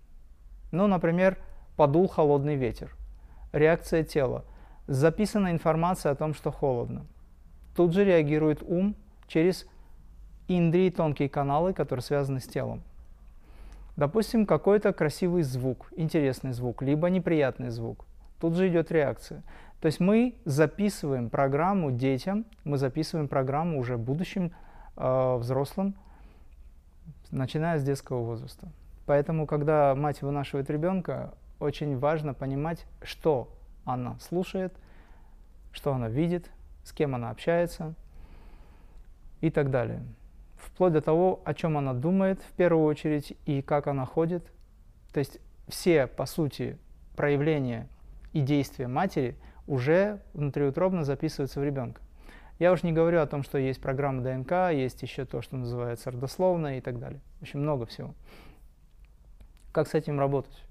Ну, 0.72 0.86
например, 0.86 1.38
подул 1.76 2.08
холодный 2.08 2.56
ветер. 2.56 2.94
Реакция 3.52 4.04
тела. 4.04 4.44
Записана 4.86 5.50
информация 5.50 6.12
о 6.12 6.16
том, 6.16 6.34
что 6.34 6.50
холодно. 6.50 7.06
Тут 7.76 7.92
же 7.94 8.04
реагирует 8.04 8.62
ум 8.62 8.96
через 9.28 9.66
индрии, 10.58 10.90
тонкие 10.90 11.28
каналы, 11.28 11.72
которые 11.72 12.02
связаны 12.02 12.40
с 12.40 12.46
телом. 12.46 12.82
Допустим, 13.96 14.46
какой-то 14.46 14.92
красивый 14.92 15.42
звук, 15.42 15.92
интересный 15.96 16.52
звук, 16.52 16.82
либо 16.82 17.10
неприятный 17.10 17.70
звук. 17.70 18.06
Тут 18.40 18.54
же 18.54 18.68
идет 18.68 18.90
реакция. 18.90 19.42
То 19.80 19.86
есть 19.86 20.00
мы 20.00 20.34
записываем 20.44 21.30
программу 21.30 21.90
детям, 21.90 22.44
мы 22.64 22.78
записываем 22.78 23.28
программу 23.28 23.78
уже 23.78 23.96
будущим 23.96 24.52
э, 24.96 25.36
взрослым, 25.36 25.94
начиная 27.30 27.78
с 27.78 27.84
детского 27.84 28.22
возраста. 28.22 28.68
Поэтому, 29.06 29.46
когда 29.46 29.94
мать 29.94 30.22
вынашивает 30.22 30.70
ребенка, 30.70 31.34
очень 31.58 31.98
важно 31.98 32.34
понимать, 32.34 32.86
что 33.02 33.52
она 33.84 34.18
слушает, 34.20 34.72
что 35.72 35.92
она 35.92 36.08
видит, 36.08 36.50
с 36.84 36.92
кем 36.92 37.14
она 37.14 37.30
общается 37.30 37.94
и 39.40 39.50
так 39.50 39.70
далее. 39.70 40.02
Вплоть 40.80 40.94
до 40.94 41.02
того, 41.02 41.42
о 41.44 41.52
чем 41.52 41.76
она 41.76 41.92
думает 41.92 42.40
в 42.40 42.52
первую 42.52 42.86
очередь 42.86 43.36
и 43.44 43.60
как 43.60 43.86
она 43.86 44.06
ходит. 44.06 44.50
То 45.12 45.18
есть 45.18 45.38
все, 45.68 46.06
по 46.06 46.24
сути, 46.24 46.78
проявления 47.16 47.86
и 48.32 48.40
действия 48.40 48.88
матери 48.88 49.36
уже 49.66 50.22
внутриутробно 50.32 51.04
записываются 51.04 51.60
в 51.60 51.64
ребенка. 51.64 52.00
Я 52.58 52.72
уж 52.72 52.82
не 52.82 52.92
говорю 52.92 53.20
о 53.20 53.26
том, 53.26 53.42
что 53.42 53.58
есть 53.58 53.78
программа 53.82 54.22
ДНК, 54.22 54.72
есть 54.72 55.02
еще 55.02 55.26
то, 55.26 55.42
что 55.42 55.58
называется 55.58 56.12
родословная 56.12 56.78
и 56.78 56.80
так 56.80 56.98
далее. 56.98 57.20
Общем, 57.42 57.60
много 57.60 57.84
всего. 57.84 58.14
Как 59.72 59.86
с 59.86 59.92
этим 59.92 60.18
работать? 60.18 60.64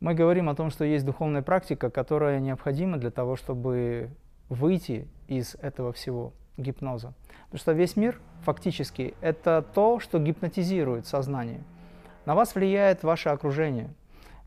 Мы 0.00 0.14
говорим 0.14 0.48
о 0.48 0.54
том, 0.54 0.70
что 0.70 0.86
есть 0.86 1.04
духовная 1.04 1.42
практика, 1.42 1.90
которая 1.90 2.40
необходима 2.40 2.96
для 2.96 3.10
того, 3.10 3.36
чтобы 3.36 4.08
выйти 4.48 5.06
из 5.28 5.54
этого 5.56 5.92
всего 5.92 6.32
гипноза. 6.56 7.12
Потому 7.46 7.58
что 7.58 7.72
весь 7.72 7.96
мир 7.96 8.20
фактически 8.42 9.14
это 9.20 9.64
то, 9.74 10.00
что 10.00 10.18
гипнотизирует 10.18 11.06
сознание. 11.06 11.62
На 12.24 12.34
вас 12.34 12.54
влияет 12.54 13.02
ваше 13.02 13.28
окружение. 13.28 13.90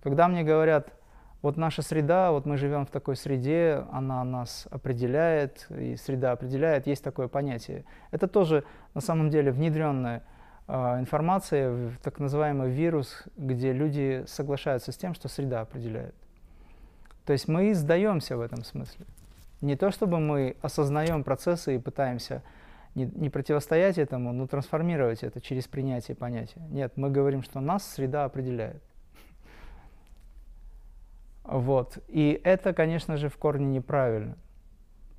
Когда 0.04 0.28
мне 0.28 0.44
говорят, 0.44 0.94
вот 1.42 1.56
наша 1.56 1.82
среда, 1.82 2.32
вот 2.32 2.46
мы 2.46 2.58
живем 2.58 2.86
в 2.86 2.90
такой 2.90 3.16
среде, 3.16 3.86
она 3.92 4.24
нас 4.26 4.68
определяет, 4.72 5.68
и 5.70 5.96
среда 5.96 6.34
определяет, 6.34 6.88
есть 6.88 7.04
такое 7.04 7.30
понятие. 7.30 7.86
Это 8.12 8.28
тоже 8.28 8.66
на 8.94 9.00
самом 9.00 9.30
деле 9.30 9.52
внедренная 9.52 10.24
э, 10.68 11.00
информация 11.00 11.72
в 11.72 11.98
так 12.04 12.20
называемый 12.20 12.70
вирус, 12.70 13.24
где 13.38 13.72
люди 13.72 14.26
соглашаются 14.28 14.92
с 14.92 14.98
тем, 14.98 15.14
что 15.14 15.30
среда 15.30 15.62
определяет. 15.62 16.16
То 17.26 17.32
есть 17.32 17.48
мы 17.48 17.74
сдаемся 17.74 18.36
в 18.36 18.42
этом 18.42 18.64
смысле. 18.66 19.06
Не 19.62 19.76
то 19.76 19.92
чтобы 19.92 20.20
мы 20.20 20.56
осознаем 20.62 21.24
процессы 21.24 21.76
и 21.76 21.80
пытаемся 21.80 22.44
не, 22.96 23.06
не 23.06 23.30
противостоять 23.30 23.98
этому, 23.98 24.32
но 24.32 24.48
трансформировать 24.48 25.24
это 25.24 25.42
через 25.42 25.68
принятие 25.68 26.16
понятия. 26.16 26.62
Нет, 26.70 26.94
мы 26.96 27.10
говорим, 27.10 27.44
что 27.44 27.60
нас 27.60 27.88
среда 27.88 28.26
определяет. 28.26 28.82
Вот. 31.44 31.98
И 32.08 32.40
это, 32.44 32.74
конечно 32.74 33.18
же, 33.18 33.30
в 33.30 33.38
корне 33.38 33.66
неправильно. 33.66 34.38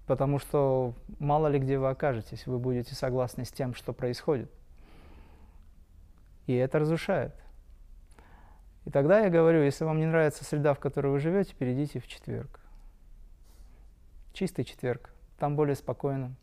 Потому 0.06 0.38
что 0.38 0.94
мало 1.18 1.49
ли 1.49 1.59
где 1.59 1.78
вы 1.78 1.88
окажетесь, 1.88 2.47
вы 2.47 2.59
будете 2.59 2.94
согласны 2.94 3.44
с 3.44 3.52
тем, 3.52 3.75
что 3.75 3.92
происходит. 3.92 4.50
И 6.47 6.54
это 6.54 6.78
разрушает. 6.78 7.35
И 8.87 8.90
тогда 8.90 9.20
я 9.20 9.30
говорю, 9.30 9.62
если 9.62 9.85
вам 9.85 9.99
не 9.99 10.06
нравится 10.06 10.44
среда, 10.44 10.75
в 10.75 10.80
которой 10.80 11.09
вы 11.09 11.20
живете, 11.20 11.54
перейдите 11.54 12.00
в 12.00 12.09
четверг. 12.09 12.61
Чистый 14.40 14.64
четверг. 14.64 15.12
Там 15.38 15.54
более 15.54 15.76
спокойно. 15.76 16.35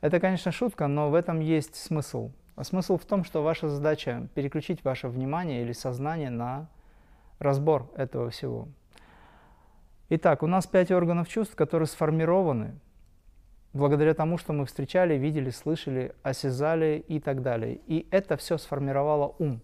Это, 0.00 0.18
конечно, 0.18 0.50
шутка, 0.50 0.86
но 0.86 1.10
в 1.10 1.14
этом 1.14 1.40
есть 1.40 1.74
смысл. 1.74 2.30
А 2.56 2.64
смысл 2.64 2.96
в 2.96 3.04
том, 3.04 3.22
что 3.22 3.42
ваша 3.42 3.68
задача 3.68 4.28
переключить 4.34 4.82
ваше 4.82 5.08
внимание 5.08 5.60
или 5.60 5.72
сознание 5.72 6.30
на 6.30 6.70
разбор 7.38 7.92
этого 7.98 8.30
всего. 8.30 8.68
Итак, 10.08 10.42
у 10.42 10.46
нас 10.46 10.66
пять 10.66 10.90
органов 10.90 11.28
чувств, 11.28 11.54
которые 11.54 11.86
сформированы 11.86 12.76
благодаря 13.74 14.14
тому, 14.14 14.38
что 14.38 14.54
мы 14.54 14.64
встречали, 14.64 15.18
видели, 15.18 15.50
слышали, 15.50 16.14
осязали 16.22 17.04
и 17.08 17.20
так 17.20 17.42
далее. 17.42 17.78
И 17.86 18.08
это 18.10 18.38
все 18.38 18.56
сформировало 18.56 19.34
ум. 19.38 19.60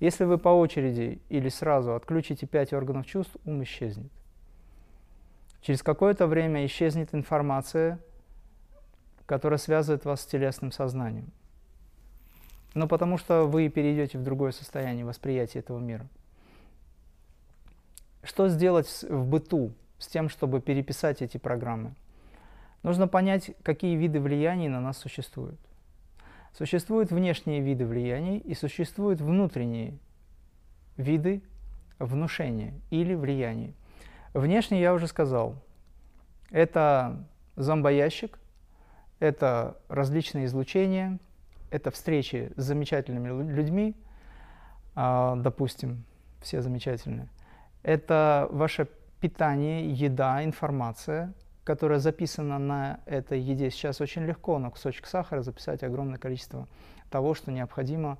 Если 0.00 0.24
вы 0.24 0.36
по 0.36 0.50
очереди 0.50 1.22
или 1.30 1.48
сразу 1.48 1.94
отключите 1.94 2.46
пять 2.46 2.74
органов 2.74 3.06
чувств, 3.06 3.38
ум 3.46 3.62
исчезнет. 3.62 4.12
Через 5.66 5.82
какое-то 5.82 6.28
время 6.28 6.64
исчезнет 6.64 7.12
информация, 7.12 7.98
которая 9.26 9.58
связывает 9.58 10.04
вас 10.04 10.20
с 10.20 10.26
телесным 10.26 10.70
сознанием. 10.70 11.32
Но 12.74 12.86
потому 12.86 13.18
что 13.18 13.46
вы 13.46 13.68
перейдете 13.68 14.16
в 14.16 14.22
другое 14.22 14.52
состояние 14.52 15.04
восприятия 15.04 15.58
этого 15.58 15.80
мира. 15.80 16.06
Что 18.22 18.48
сделать 18.48 18.86
в 19.10 19.26
быту 19.26 19.72
с 19.98 20.06
тем, 20.06 20.28
чтобы 20.28 20.60
переписать 20.60 21.20
эти 21.20 21.36
программы? 21.36 21.96
Нужно 22.84 23.08
понять, 23.08 23.50
какие 23.64 23.96
виды 23.96 24.20
влияний 24.20 24.68
на 24.68 24.80
нас 24.80 24.98
существуют. 24.98 25.58
Существуют 26.56 27.10
внешние 27.10 27.60
виды 27.60 27.86
влияний 27.86 28.38
и 28.38 28.54
существуют 28.54 29.20
внутренние 29.20 29.98
виды 30.96 31.42
внушения 31.98 32.72
или 32.90 33.14
влияний– 33.14 33.74
Внешне 34.36 34.82
я 34.82 34.92
уже 34.92 35.06
сказал. 35.06 35.56
Это 36.50 37.24
зомбоящик, 37.56 38.38
это 39.18 39.78
различные 39.88 40.44
излучения, 40.44 41.18
это 41.70 41.90
встречи 41.90 42.52
с 42.54 42.62
замечательными 42.62 43.50
людьми, 43.50 43.96
а, 44.94 45.36
допустим, 45.36 46.04
все 46.42 46.60
замечательные. 46.60 47.28
Это 47.82 48.46
ваше 48.50 48.88
питание, 49.22 49.90
еда, 49.90 50.44
информация, 50.44 51.32
которая 51.64 51.98
записана 51.98 52.58
на 52.58 53.00
этой 53.06 53.40
еде. 53.40 53.70
Сейчас 53.70 54.02
очень 54.02 54.26
легко 54.26 54.58
на 54.58 54.70
кусочек 54.70 55.06
сахара 55.06 55.40
записать 55.40 55.82
огромное 55.82 56.18
количество 56.18 56.68
того, 57.10 57.32
что 57.32 57.50
необходимо 57.52 58.18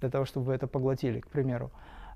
для 0.00 0.08
того, 0.08 0.24
чтобы 0.24 0.46
вы 0.46 0.54
это 0.54 0.66
поглотили, 0.66 1.20
к 1.20 1.28
примеру. 1.28 1.70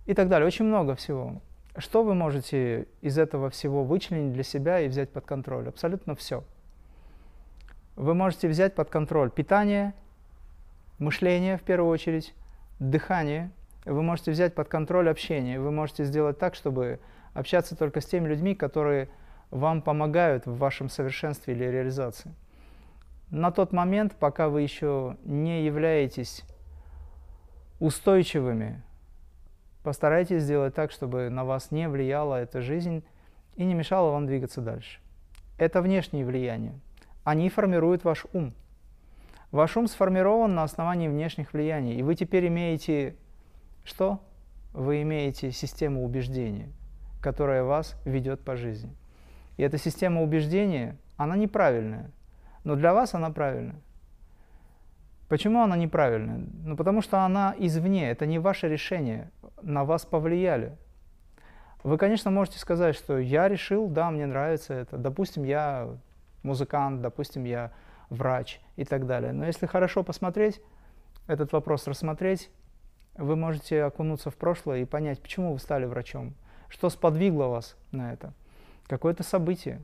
И 0.06 0.14
так 0.14 0.30
далее. 0.30 0.46
Очень 0.46 0.64
много 0.64 0.94
всего. 0.94 1.42
Что 1.76 2.02
вы 2.02 2.14
можете 2.14 2.86
из 3.00 3.16
этого 3.16 3.48
всего 3.48 3.82
вычленить 3.82 4.32
для 4.32 4.42
себя 4.42 4.80
и 4.80 4.88
взять 4.88 5.10
под 5.10 5.24
контроль? 5.24 5.68
Абсолютно 5.68 6.14
все. 6.14 6.44
Вы 7.96 8.14
можете 8.14 8.48
взять 8.48 8.74
под 8.74 8.90
контроль 8.90 9.30
питание, 9.30 9.94
мышление 10.98 11.56
в 11.56 11.62
первую 11.62 11.90
очередь, 11.90 12.34
дыхание. 12.78 13.50
Вы 13.86 14.02
можете 14.02 14.32
взять 14.32 14.54
под 14.54 14.68
контроль 14.68 15.08
общение. 15.08 15.60
Вы 15.60 15.70
можете 15.70 16.04
сделать 16.04 16.38
так, 16.38 16.54
чтобы 16.54 17.00
общаться 17.32 17.74
только 17.74 18.00
с 18.00 18.06
теми 18.06 18.28
людьми, 18.28 18.54
которые 18.54 19.08
вам 19.50 19.80
помогают 19.80 20.46
в 20.46 20.56
вашем 20.56 20.90
совершенстве 20.90 21.54
или 21.54 21.64
реализации. 21.64 22.34
На 23.30 23.50
тот 23.50 23.72
момент, 23.72 24.14
пока 24.16 24.50
вы 24.50 24.60
еще 24.60 25.16
не 25.24 25.64
являетесь 25.64 26.44
устойчивыми 27.80 28.82
Постарайтесь 29.82 30.42
сделать 30.42 30.74
так, 30.74 30.92
чтобы 30.92 31.28
на 31.28 31.44
вас 31.44 31.70
не 31.70 31.88
влияла 31.88 32.36
эта 32.36 32.60
жизнь 32.60 33.04
и 33.56 33.64
не 33.64 33.74
мешала 33.74 34.12
вам 34.12 34.26
двигаться 34.26 34.60
дальше. 34.60 35.00
Это 35.58 35.82
внешние 35.82 36.24
влияния. 36.24 36.74
Они 37.24 37.48
формируют 37.48 38.04
ваш 38.04 38.26
ум. 38.32 38.54
Ваш 39.50 39.76
ум 39.76 39.86
сформирован 39.86 40.54
на 40.54 40.62
основании 40.62 41.08
внешних 41.08 41.52
влияний, 41.52 41.96
и 41.96 42.02
вы 42.02 42.14
теперь 42.14 42.48
имеете 42.48 43.16
что? 43.84 44.20
Вы 44.72 45.02
имеете 45.02 45.52
систему 45.52 46.04
убеждения, 46.04 46.68
которая 47.20 47.62
вас 47.62 47.94
ведет 48.04 48.40
по 48.40 48.56
жизни. 48.56 48.94
И 49.58 49.62
эта 49.62 49.76
система 49.76 50.22
убеждения, 50.22 50.96
она 51.16 51.36
неправильная, 51.36 52.10
но 52.64 52.76
для 52.76 52.94
вас 52.94 53.14
она 53.14 53.30
правильная. 53.30 53.80
Почему 55.28 55.62
она 55.62 55.76
неправильная? 55.76 56.46
Ну, 56.64 56.76
потому 56.76 57.02
что 57.02 57.20
она 57.20 57.54
извне, 57.58 58.10
это 58.10 58.24
не 58.26 58.38
ваше 58.38 58.68
решение, 58.68 59.30
на 59.62 59.84
вас 59.84 60.04
повлияли. 60.04 60.76
Вы, 61.82 61.98
конечно, 61.98 62.30
можете 62.30 62.58
сказать, 62.58 62.94
что 62.94 63.18
я 63.18 63.48
решил, 63.48 63.88
да, 63.88 64.10
мне 64.10 64.26
нравится 64.26 64.74
это. 64.74 64.96
Допустим, 64.98 65.42
я 65.42 65.88
музыкант, 66.42 67.02
допустим, 67.02 67.44
я 67.44 67.72
врач 68.08 68.60
и 68.76 68.84
так 68.84 69.06
далее. 69.06 69.32
Но 69.32 69.46
если 69.46 69.66
хорошо 69.66 70.02
посмотреть, 70.02 70.60
этот 71.26 71.52
вопрос 71.52 71.86
рассмотреть, 71.86 72.50
вы 73.16 73.36
можете 73.36 73.82
окунуться 73.82 74.30
в 74.30 74.36
прошлое 74.36 74.80
и 74.80 74.84
понять, 74.84 75.20
почему 75.20 75.52
вы 75.52 75.58
стали 75.58 75.84
врачом, 75.84 76.34
что 76.68 76.88
сподвигло 76.88 77.46
вас 77.46 77.76
на 77.90 78.12
это, 78.12 78.32
какое-то 78.86 79.22
событие. 79.22 79.82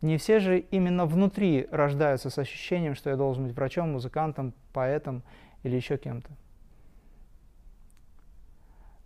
Не 0.00 0.18
все 0.18 0.38
же 0.38 0.58
именно 0.58 1.06
внутри 1.06 1.66
рождаются 1.70 2.28
с 2.28 2.38
ощущением, 2.38 2.94
что 2.94 3.10
я 3.10 3.16
должен 3.16 3.44
быть 3.44 3.56
врачом, 3.56 3.92
музыкантом, 3.92 4.52
поэтом 4.72 5.22
или 5.62 5.76
еще 5.76 5.96
кем-то. 5.96 6.30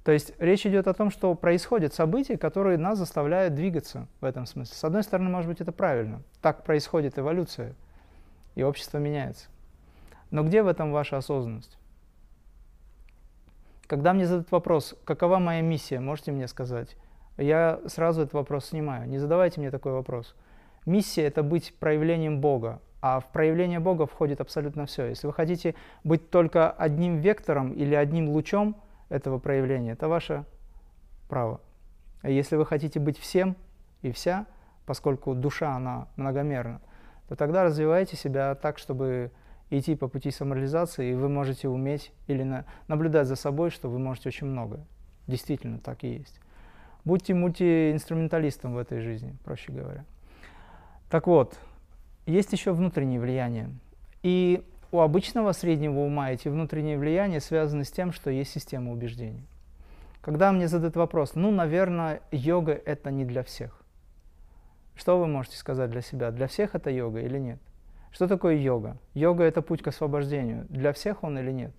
То 0.09 0.13
есть 0.13 0.33
речь 0.39 0.65
идет 0.65 0.89
о 0.89 0.95
том, 0.95 1.11
что 1.11 1.35
происходят 1.35 1.93
события, 1.93 2.39
которые 2.39 2.79
нас 2.79 2.97
заставляют 2.97 3.55
двигаться 3.55 4.09
в 4.23 4.25
этом 4.25 4.47
смысле. 4.47 4.75
С 4.75 4.83
одной 4.83 5.03
стороны, 5.03 5.29
может 5.29 5.51
быть, 5.51 5.61
это 5.61 5.71
правильно. 5.71 6.23
Так 6.41 6.65
происходит 6.65 7.19
эволюция, 7.19 7.75
и 8.55 8.63
общество 8.63 8.97
меняется. 8.97 9.49
Но 10.31 10.45
где 10.45 10.63
в 10.63 10.67
этом 10.67 10.93
ваша 10.93 11.19
осознанность? 11.19 11.77
Когда 13.87 14.15
мне 14.15 14.25
задают 14.25 14.51
вопрос, 14.51 14.95
какова 15.05 15.41
моя 15.41 15.61
миссия, 15.61 16.01
можете 16.01 16.33
мне 16.33 16.49
сказать? 16.49 16.97
Я 17.37 17.79
сразу 17.85 18.23
этот 18.23 18.33
вопрос 18.33 18.65
снимаю. 18.65 19.07
Не 19.07 19.19
задавайте 19.19 19.61
мне 19.61 19.71
такой 19.71 19.93
вопрос. 19.93 20.35
Миссия– 20.87 21.25
это 21.27 21.43
быть 21.43 21.75
проявлением 21.79 22.41
Бога, 22.41 22.81
а 23.03 23.21
в 23.21 23.31
проявление 23.31 23.79
Бога 23.79 24.07
входит 24.07 24.41
абсолютно 24.41 24.87
все. 24.87 25.05
Если 25.05 25.27
вы 25.27 25.35
хотите 25.35 25.75
быть 26.03 26.31
только 26.31 26.71
одним 26.71 27.19
вектором 27.19 27.75
или 27.75 27.95
одним 27.95 28.31
лучом 28.31 28.75
этого 29.09 29.39
проявления, 29.39 29.93
это 29.93 30.09
ваше 30.09 30.45
право. 31.29 31.61
А 32.23 32.31
если 32.31 32.57
вы 32.57 32.67
хотите 32.67 33.01
быть 33.01 33.19
всем 33.19 33.57
и 34.03 34.11
вся, 34.11 34.47
поскольку 34.87 35.35
душа, 35.35 35.75
она 35.75 36.09
многомерна, 36.17 36.81
то 37.29 37.37
тогда 37.37 37.63
развивайте 37.63 38.17
себя 38.17 38.55
так, 38.55 38.79
чтобы 38.79 39.31
идти 39.71 39.95
по 39.95 40.09
пути 40.09 40.31
самореализации, 40.31 41.13
и 41.13 41.15
вы 41.15 41.29
можете 41.29 41.69
уметь 41.69 42.13
или 42.27 42.43
на, 42.43 42.65
наблюдать 42.87 43.27
за 43.27 43.37
собой, 43.37 43.71
что 43.71 43.89
вы 43.89 43.99
можете 43.99 44.31
очень 44.31 44.47
многое. 44.47 44.87
Действительно, 45.27 45.79
так 45.79 46.05
и 46.05 46.09
есть. 46.09 46.41
Будьте 47.05 47.35
мультиинструменталистом 47.35 48.75
в 48.75 48.79
этой 48.79 49.01
жизни, 49.01 49.37
проще 49.45 49.73
говоря. 49.73 50.05
Так 51.11 51.27
вот, 51.27 51.59
есть 52.27 52.53
еще 52.53 52.73
внутренние 52.73 53.21
влияния. 53.21 53.71
И 54.23 54.65
у 54.91 55.01
обычного 55.01 55.53
среднего 55.53 56.01
ума 56.01 56.31
эти 56.31 56.49
внутренние 56.49 56.99
влияния 56.99 57.41
связаны 57.41 57.85
с 57.85 57.91
тем, 57.91 58.13
что 58.13 58.31
есть 58.31 58.53
система 58.53 58.93
убеждений. 58.93 59.47
Когда 60.21 60.51
мне 60.53 60.69
задают 60.69 60.97
вопрос, 60.97 61.35
ну, 61.35 61.51
наверное, 61.51 62.21
йога– 62.31 62.73
это 62.87 63.11
не 63.11 63.25
для 63.25 63.43
всех. 63.43 63.83
Что 64.97 65.19
вы 65.19 65.27
можете 65.27 65.57
сказать 65.57 65.91
для 65.91 66.03
себя? 66.03 66.31
Для 66.31 66.49
всех 66.49 66.75
это 66.75 66.91
йога 66.91 67.21
или 67.21 67.39
нет? 67.39 67.61
Что 68.11 68.27
такое 68.27 68.57
йога? 68.57 68.97
Йога– 69.15 69.45
это 69.45 69.63
путь 69.63 69.83
к 69.83 69.89
освобождению. 69.89 70.67
Для 70.71 70.93
всех 70.93 71.23
он 71.23 71.39
или 71.39 71.53
нет? 71.53 71.73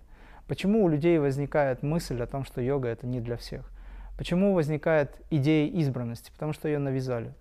Почему 0.46 0.84
у 0.84 0.88
людей 0.88 1.18
возникает 1.18 1.82
мысль 1.82 2.20
о 2.22 2.26
том, 2.26 2.44
что 2.44 2.60
йога– 2.60 2.88
это 2.90 3.06
не 3.06 3.20
для 3.20 3.36
всех? 3.36 3.70
Почему 4.16 4.54
возникает 4.54 5.20
идея 5.30 5.68
избранности? 5.68 6.30
Потому 6.32 6.52
что 6.52 6.68
ее 6.68 6.78
навязали. 6.78 7.34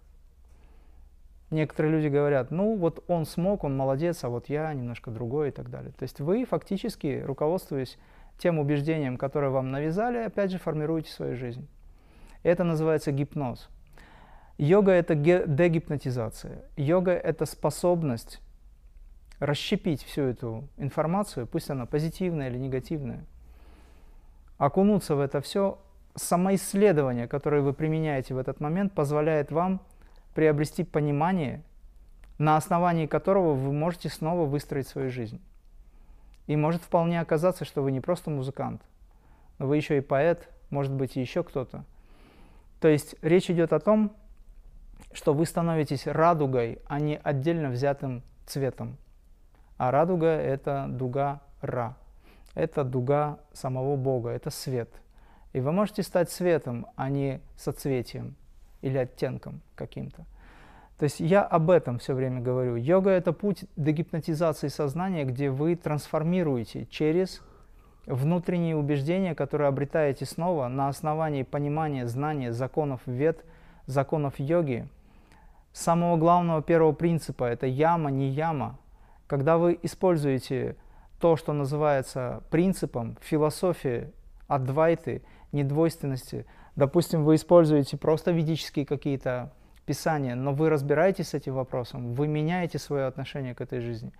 Некоторые 1.51 1.91
люди 1.91 2.07
говорят, 2.07 2.51
ну 2.51 2.75
вот 2.75 3.03
он 3.07 3.25
смог, 3.25 3.63
он 3.63 3.75
молодец, 3.75 4.23
а 4.23 4.29
вот 4.29 4.49
я 4.49 4.71
немножко 4.73 5.09
другой 5.09 5.49
и 5.49 5.51
так 5.51 5.69
далее. 5.69 5.91
То 5.97 6.03
есть 6.03 6.19
вы 6.19 6.45
фактически, 6.45 7.23
руководствуясь 7.25 7.97
тем 8.37 8.59
убеждением, 8.59 9.17
которое 9.17 9.49
вам 9.49 9.71
навязали, 9.71 10.17
опять 10.19 10.51
же 10.51 10.59
формируете 10.59 11.11
свою 11.11 11.35
жизнь. 11.35 11.67
Это 12.43 12.63
называется 12.63 13.11
гипноз. 13.11 13.67
Йога– 14.57 14.91
это 14.93 15.15
дегипнотизация. 15.15 16.63
Йога– 16.77 17.11
это 17.13 17.45
способность 17.45 18.41
расщепить 19.39 20.03
всю 20.03 20.23
эту 20.23 20.67
информацию, 20.77 21.47
пусть 21.47 21.69
она 21.69 21.85
позитивная 21.85 22.49
или 22.49 22.57
негативная, 22.57 23.25
окунуться 24.57 25.15
в 25.15 25.21
это 25.21 25.41
все. 25.41 25.79
Самоисследование, 26.15 27.27
которое 27.27 27.61
вы 27.61 27.73
применяете 27.73 28.33
в 28.33 28.37
этот 28.37 28.59
момент, 28.59 28.93
позволяет 28.93 29.51
вам 29.51 29.81
приобрести 30.33 30.83
понимание, 30.83 31.63
на 32.37 32.57
основании 32.57 33.05
которого 33.05 33.53
вы 33.53 33.73
можете 33.73 34.09
снова 34.09 34.45
выстроить 34.45 34.87
свою 34.87 35.09
жизнь. 35.09 35.41
И 36.47 36.55
может 36.55 36.81
вполне 36.81 37.19
оказаться, 37.21 37.65
что 37.65 37.83
вы 37.83 37.91
не 37.91 37.99
просто 37.99 38.29
музыкант, 38.29 38.81
но 39.57 39.67
вы 39.67 39.77
еще 39.77 39.97
и 39.97 40.01
поэт, 40.01 40.49
может 40.69 40.91
быть, 40.91 41.17
и 41.17 41.21
еще 41.21 41.43
кто-то. 41.43 41.83
То 42.79 42.87
есть 42.87 43.15
речь 43.21 43.49
идет 43.49 43.73
о 43.73 43.79
том, 43.79 44.13
что 45.11 45.33
вы 45.33 45.45
становитесь 45.45 46.07
радугой, 46.07 46.79
а 46.85 46.99
не 46.99 47.17
отдельно 47.17 47.69
взятым 47.69 48.23
цветом. 48.45 48.97
А 49.77 49.91
радуга– 49.91 50.27
это 50.27 50.87
дуга 50.89 51.41
Ра. 51.61 51.97
Это 52.55 52.83
дуга 52.83 53.39
самого 53.53 53.95
Бога, 53.95 54.29
это 54.29 54.49
свет. 54.49 54.89
И 55.53 55.59
вы 55.59 55.71
можете 55.71 56.03
стать 56.03 56.29
светом, 56.31 56.87
а 56.95 57.09
не 57.09 57.41
соцветием 57.57 58.35
или 58.81 58.97
оттенком 58.97 59.61
каким-то. 59.75 60.25
То 60.97 61.03
есть 61.03 61.19
я 61.21 61.43
об 61.43 61.71
этом 61.71 61.97
все 61.97 62.13
время 62.13 62.41
говорю. 62.41 62.75
Йога– 62.75 63.09
это 63.11 63.31
путь 63.31 63.65
дегипнотизации 63.77 64.67
сознания, 64.67 65.23
где 65.23 65.49
вы 65.49 65.75
трансформируете 65.75 66.85
через 66.87 67.41
внутренние 68.05 68.75
убеждения, 68.75 69.33
которые 69.33 69.69
обретаете 69.69 70.25
снова 70.25 70.67
на 70.67 70.89
основании 70.89 71.43
понимания, 71.43 72.05
знания 72.07 72.51
законов 72.51 73.01
вед, 73.05 73.45
законов 73.85 74.39
йоги, 74.39 74.87
самого 75.71 76.17
главного 76.17 76.61
первого 76.61 76.91
принципа– 76.91 77.43
это 77.45 77.65
яма, 77.65 78.11
не 78.11 78.27
яма. 78.29 78.77
Когда 79.27 79.57
вы 79.57 79.79
используете 79.83 80.75
то, 81.19 81.35
что 81.35 81.53
называется 81.53 82.43
принципом 82.49 83.17
философии 83.21 84.11
адвайты, 84.47 85.21
недвойственности, 85.51 86.45
допустим, 86.79 87.23
вы 87.23 87.35
используете 87.35 87.97
просто 87.97 88.31
ведические 88.31 88.85
какие-то 88.85 89.51
писания, 89.85 90.35
но 90.35 90.53
вы 90.53 90.69
разбираетесь 90.69 91.29
с 91.29 91.33
этим 91.33 91.53
вопросом, 91.55 92.13
вы 92.13 92.27
меняете 92.27 92.79
свое 92.79 93.05
отношение 93.05 93.53
к 93.53 93.61
этой 93.61 93.81
жизни, 93.81 94.11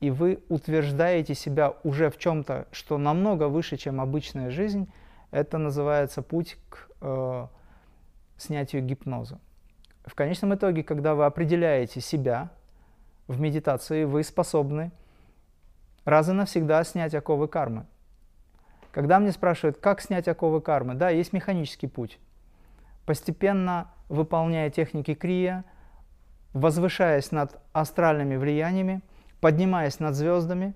и 0.00 0.10
вы 0.10 0.42
утверждаете 0.48 1.34
себя 1.34 1.74
уже 1.84 2.10
в 2.10 2.18
чем-то, 2.18 2.66
что 2.72 2.98
намного 2.98 3.48
выше, 3.48 3.76
чем 3.76 4.00
обычная 4.00 4.50
жизнь, 4.50 4.92
это 5.30 5.58
называется 5.58 6.22
путь 6.22 6.58
к 6.68 6.88
э, 7.00 7.46
снятию 8.36 8.82
гипноза. 8.82 9.38
В 10.04 10.14
конечном 10.14 10.54
итоге, 10.54 10.82
когда 10.82 11.14
вы 11.14 11.24
определяете 11.24 12.00
себя 12.00 12.50
в 13.28 13.40
медитации, 13.40 14.04
вы 14.04 14.24
способны 14.24 14.90
раз 16.04 16.28
и 16.28 16.32
навсегда 16.32 16.82
снять 16.82 17.14
оковы 17.14 17.46
кармы. 17.46 17.86
Когда 18.92 19.18
мне 19.18 19.32
спрашивают, 19.32 19.78
как 19.78 20.02
снять 20.02 20.28
оковы 20.28 20.60
кармы, 20.60 20.94
да, 20.94 21.08
есть 21.08 21.32
механический 21.32 21.86
путь. 21.88 22.20
Постепенно 23.06 23.90
выполняя 24.08 24.70
техники 24.70 25.14
крия, 25.14 25.64
возвышаясь 26.52 27.32
над 27.32 27.58
астральными 27.72 28.36
влияниями, 28.36 29.00
поднимаясь 29.40 29.98
над 29.98 30.14
звездами, 30.14 30.74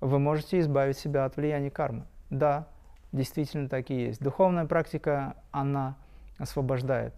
вы 0.00 0.20
можете 0.20 0.60
избавить 0.60 0.96
себя 0.96 1.24
от 1.24 1.36
влияния 1.36 1.70
кармы. 1.70 2.04
Да, 2.30 2.68
действительно 3.10 3.68
так 3.68 3.90
и 3.90 3.94
есть. 3.94 4.22
Духовная 4.22 4.66
практика, 4.66 5.34
она 5.50 5.96
освобождает. 6.38 7.14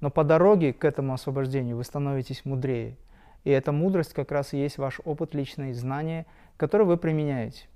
Но 0.00 0.10
по 0.10 0.24
дороге 0.24 0.72
к 0.72 0.84
этому 0.84 1.14
освобождению 1.14 1.76
вы 1.76 1.84
становитесь 1.84 2.44
мудрее. 2.44 2.96
И 3.44 3.50
эта 3.50 3.70
мудрость 3.70 4.14
как 4.14 4.32
раз 4.32 4.52
и 4.52 4.58
есть 4.58 4.78
ваш 4.78 5.00
опыт, 5.04 5.34
личные 5.34 5.74
знания, 5.74 6.26
которые 6.56 6.88
вы 6.88 6.96
применяете. 6.96 7.66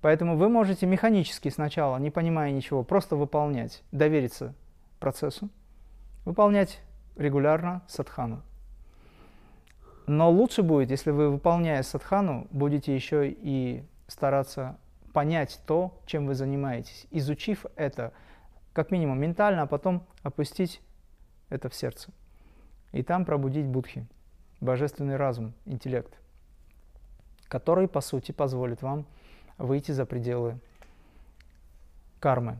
Поэтому 0.00 0.36
вы 0.36 0.48
можете 0.48 0.86
механически 0.86 1.48
сначала, 1.48 1.96
не 1.96 2.10
понимая 2.10 2.52
ничего, 2.52 2.84
просто 2.84 3.16
выполнять, 3.16 3.82
довериться 3.92 4.54
процессу, 5.00 5.48
выполнять 6.24 6.80
регулярно 7.16 7.82
садхану. 7.88 8.42
Но 10.06 10.30
лучше 10.30 10.62
будет, 10.62 10.90
если 10.90 11.10
вы, 11.10 11.30
выполняя 11.30 11.82
садхану, 11.82 12.46
будете 12.50 12.94
еще 12.94 13.28
и 13.28 13.84
стараться 14.06 14.78
понять 15.12 15.60
то, 15.66 15.98
чем 16.06 16.26
вы 16.26 16.34
занимаетесь, 16.34 17.06
изучив 17.10 17.66
это 17.74 18.12
как 18.72 18.90
минимум 18.90 19.18
ментально, 19.18 19.62
а 19.62 19.66
потом 19.66 20.06
опустить 20.22 20.82
это 21.48 21.68
в 21.68 21.74
сердце. 21.74 22.10
И 22.92 23.02
там 23.02 23.24
пробудить 23.24 23.66
будхи, 23.66 24.06
божественный 24.60 25.16
разум, 25.16 25.54
интеллект, 25.64 26.12
который, 27.48 27.88
по 27.88 28.00
сути, 28.00 28.32
позволит 28.32 28.82
вам 28.82 29.06
выйти 29.58 29.92
за 29.92 30.06
пределы 30.06 30.58
кармы. 32.20 32.58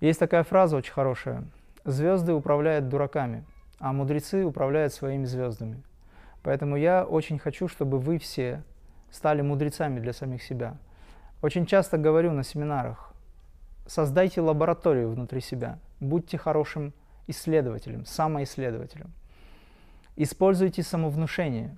Есть 0.00 0.20
такая 0.20 0.44
фраза 0.44 0.76
очень 0.76 0.92
хорошая. 0.92 1.44
Звезды 1.84 2.32
управляют 2.32 2.88
дураками, 2.88 3.44
а 3.78 3.92
мудрецы 3.92 4.44
управляют 4.44 4.92
своими 4.92 5.24
звездами. 5.24 5.82
Поэтому 6.42 6.76
я 6.76 7.04
очень 7.04 7.38
хочу, 7.38 7.68
чтобы 7.68 7.98
вы 7.98 8.18
все 8.18 8.62
стали 9.10 9.42
мудрецами 9.42 10.00
для 10.00 10.12
самих 10.12 10.42
себя. 10.42 10.76
Очень 11.42 11.66
часто 11.66 11.98
говорю 11.98 12.32
на 12.32 12.42
семинарах, 12.44 13.12
создайте 13.86 14.40
лабораторию 14.40 15.10
внутри 15.10 15.40
себя, 15.40 15.78
будьте 16.00 16.38
хорошим 16.38 16.92
исследователем, 17.26 18.04
самоисследователем. 18.06 19.12
Используйте 20.16 20.82
самовнушение. 20.82 21.76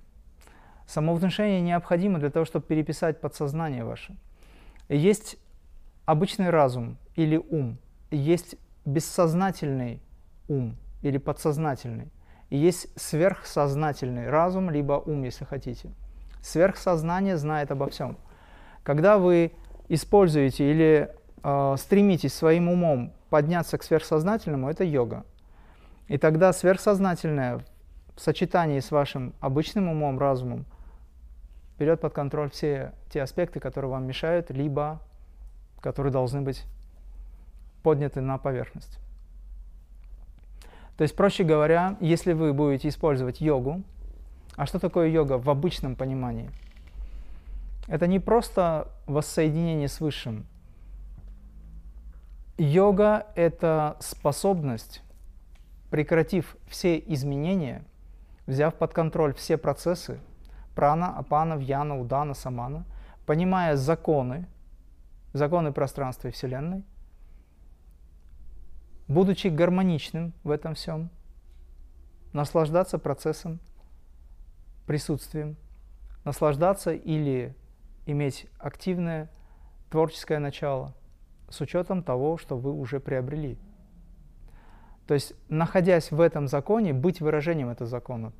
Самовнушение 0.87 1.61
необходимо 1.61 2.19
для 2.19 2.29
того, 2.29 2.45
чтобы 2.45 2.65
переписать 2.65 3.19
подсознание 3.21 3.83
ваше. 3.83 4.15
Есть 4.89 5.37
обычный 6.05 6.49
разум 6.49 6.97
или 7.15 7.37
ум, 7.37 7.77
есть 8.09 8.55
бессознательный 8.85 10.01
ум 10.47 10.77
или 11.03 11.19
подсознательный, 11.19 12.11
есть 12.49 12.87
сверхсознательный 12.99 14.29
разум, 14.29 14.71
либо 14.71 14.93
ум, 14.93 15.23
если 15.23 15.45
хотите. 15.45 15.91
Сверхсознание 16.41 17.37
знает 17.37 17.69
обо 17.71 17.87
всем. 17.89 18.17
Когда 18.81 19.19
вы 19.19 19.51
используете 19.87 20.71
или 20.71 21.11
э, 21.43 21.75
стремитесь 21.77 22.33
своим 22.33 22.69
умом 22.69 23.13
подняться 23.29 23.77
к 23.77 23.83
сверхсознательному, 23.83 24.69
это 24.69 24.83
йога. 24.83 25.25
И 26.07 26.17
тогда 26.17 26.51
сверхсознательное 26.51 27.63
в 28.15 28.19
сочетании 28.19 28.79
с 28.79 28.89
вашим 28.89 29.35
обычным 29.39 29.89
умом, 29.89 30.17
разумом, 30.17 30.65
берет 31.79 32.01
под 32.01 32.13
контроль 32.13 32.49
все 32.51 32.93
те 33.09 33.21
аспекты, 33.21 33.59
которые 33.59 33.89
вам 33.89 34.05
мешают, 34.05 34.51
либо 34.51 35.01
которые 35.79 36.11
должны 36.11 36.41
быть 36.41 36.65
подняты 37.83 38.21
на 38.21 38.37
поверхность. 38.37 38.99
То 40.97 41.03
есть, 41.03 41.15
проще 41.15 41.45
говоря, 41.45 41.95
если 42.01 42.33
вы 42.33 42.53
будете 42.53 42.89
использовать 42.89 43.39
йогу, 43.39 43.83
а 44.57 44.65
что 44.65 44.79
такое 44.79 45.07
йога 45.07 45.37
в 45.37 45.49
обычном 45.49 45.95
понимании? 45.95 46.49
Это 47.87 48.05
не 48.05 48.19
просто 48.19 48.89
воссоединение 49.05 49.87
с 49.87 50.01
Высшим. 50.01 50.45
Йога– 52.57 53.27
это 53.35 53.95
способность 54.01 55.01
прекратив 55.89 56.55
все 56.67 56.99
изменения, 56.99 57.83
взяв 58.45 58.75
под 58.75 58.93
контроль 58.93 59.33
все 59.33 59.57
процессы, 59.57 60.19
прана, 60.75 61.17
апана, 61.17 61.55
вьяна, 61.55 61.99
удана, 61.99 62.33
самана, 62.33 62.85
понимая 63.25 63.75
законы, 63.75 64.47
законы 65.33 65.71
пространства 65.71 66.27
и 66.27 66.31
Вселенной, 66.31 66.83
будучи 69.07 69.47
гармоничным 69.47 70.33
в 70.43 70.51
этом 70.51 70.75
всем, 70.75 71.09
наслаждаться 72.33 72.97
процессом, 72.99 73.59
присутствием, 74.85 75.57
наслаждаться 76.23 76.91
или 76.91 77.55
иметь 78.05 78.47
активное 78.59 79.29
творческое 79.89 80.39
начало 80.39 80.95
с 81.49 81.61
учетом 81.61 82.03
того, 82.03 82.37
что 82.37 82.57
вы 82.57 82.71
уже 82.71 82.99
приобрели. 82.99 83.57
То 85.07 85.15
есть, 85.15 85.33
находясь 85.49 86.11
в 86.11 86.21
этом 86.21 86.47
законе, 86.47 86.93
быть 86.93 87.19
выражением 87.19 87.69
этого 87.69 87.89
закона. 87.89 88.31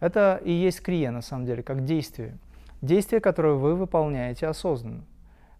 Это 0.00 0.40
и 0.44 0.52
есть 0.52 0.82
крия, 0.82 1.10
на 1.10 1.22
самом 1.22 1.46
деле, 1.46 1.62
как 1.62 1.84
действие. 1.84 2.38
Действие, 2.82 3.20
которое 3.20 3.54
вы 3.54 3.74
выполняете 3.74 4.46
осознанно. 4.46 5.04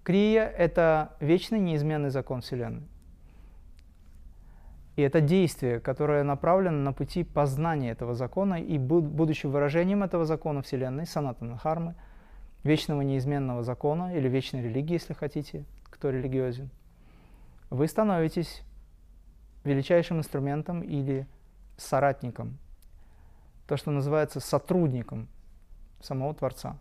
Крия– 0.03 0.47
это 0.59 1.17
вечный 1.21 1.59
неизменный 1.61 2.11
закон 2.11 2.43
Вселенной. 2.43 2.83
И 4.97 5.03
это 5.03 5.21
действие, 5.21 5.81
которое 5.81 6.23
направлено 6.23 6.79
на 6.79 6.93
пути 6.93 7.25
познания 7.25 7.91
этого 7.91 8.15
закона 8.15 8.61
и 8.61 8.79
будучи 8.79 9.47
выражением 9.47 10.05
этого 10.05 10.25
закона 10.25 10.63
Вселенной, 10.63 11.07
санатана 11.07 11.57
хармы, 11.57 11.95
вечного 12.63 13.01
неизменного 13.01 13.63
закона 13.63 14.17
или 14.17 14.29
вечной 14.29 14.63
религии, 14.63 14.95
если 14.95 15.15
хотите, 15.15 15.65
кто 15.85 16.11
религиозен, 16.11 16.71
вы 17.71 17.89
становитесь 17.89 18.63
величайшим 19.65 20.19
инструментом 20.19 20.83
или 20.83 21.27
соратником, 21.77 22.59
то, 23.67 23.77
что 23.77 23.91
называется 23.91 24.41
сотрудником 24.41 25.29
самого 26.01 26.35
Творца. 26.35 26.77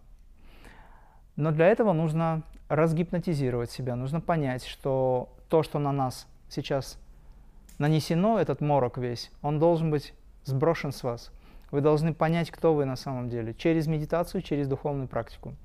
Но 1.36 1.52
для 1.52 1.68
этого 1.68 1.94
нужно 1.94 2.44
разгипнотизировать 2.70 3.72
себя, 3.72 3.96
нужно 3.96 4.22
понять, 4.22 4.66
что 4.66 5.36
то, 5.50 5.64
что 5.64 5.80
на 5.80 5.92
нас 5.92 6.28
сейчас 6.50 6.98
нанесено, 7.80 8.40
этот 8.40 8.62
морок 8.62 8.98
весь, 8.98 9.32
он 9.42 9.60
должен 9.60 9.90
быть 9.90 10.14
сброшен 10.44 10.92
с 10.92 11.04
вас. 11.04 11.32
Вы 11.72 11.82
должны 11.82 12.14
понять, 12.14 12.52
кто 12.52 12.74
вы 12.74 12.86
на 12.86 12.96
самом 12.96 13.30
деле, 13.30 13.54
через 13.56 13.88
медитацию, 13.88 14.42
через 14.42 14.68
духовную 14.68 15.08
практику. 15.08 15.56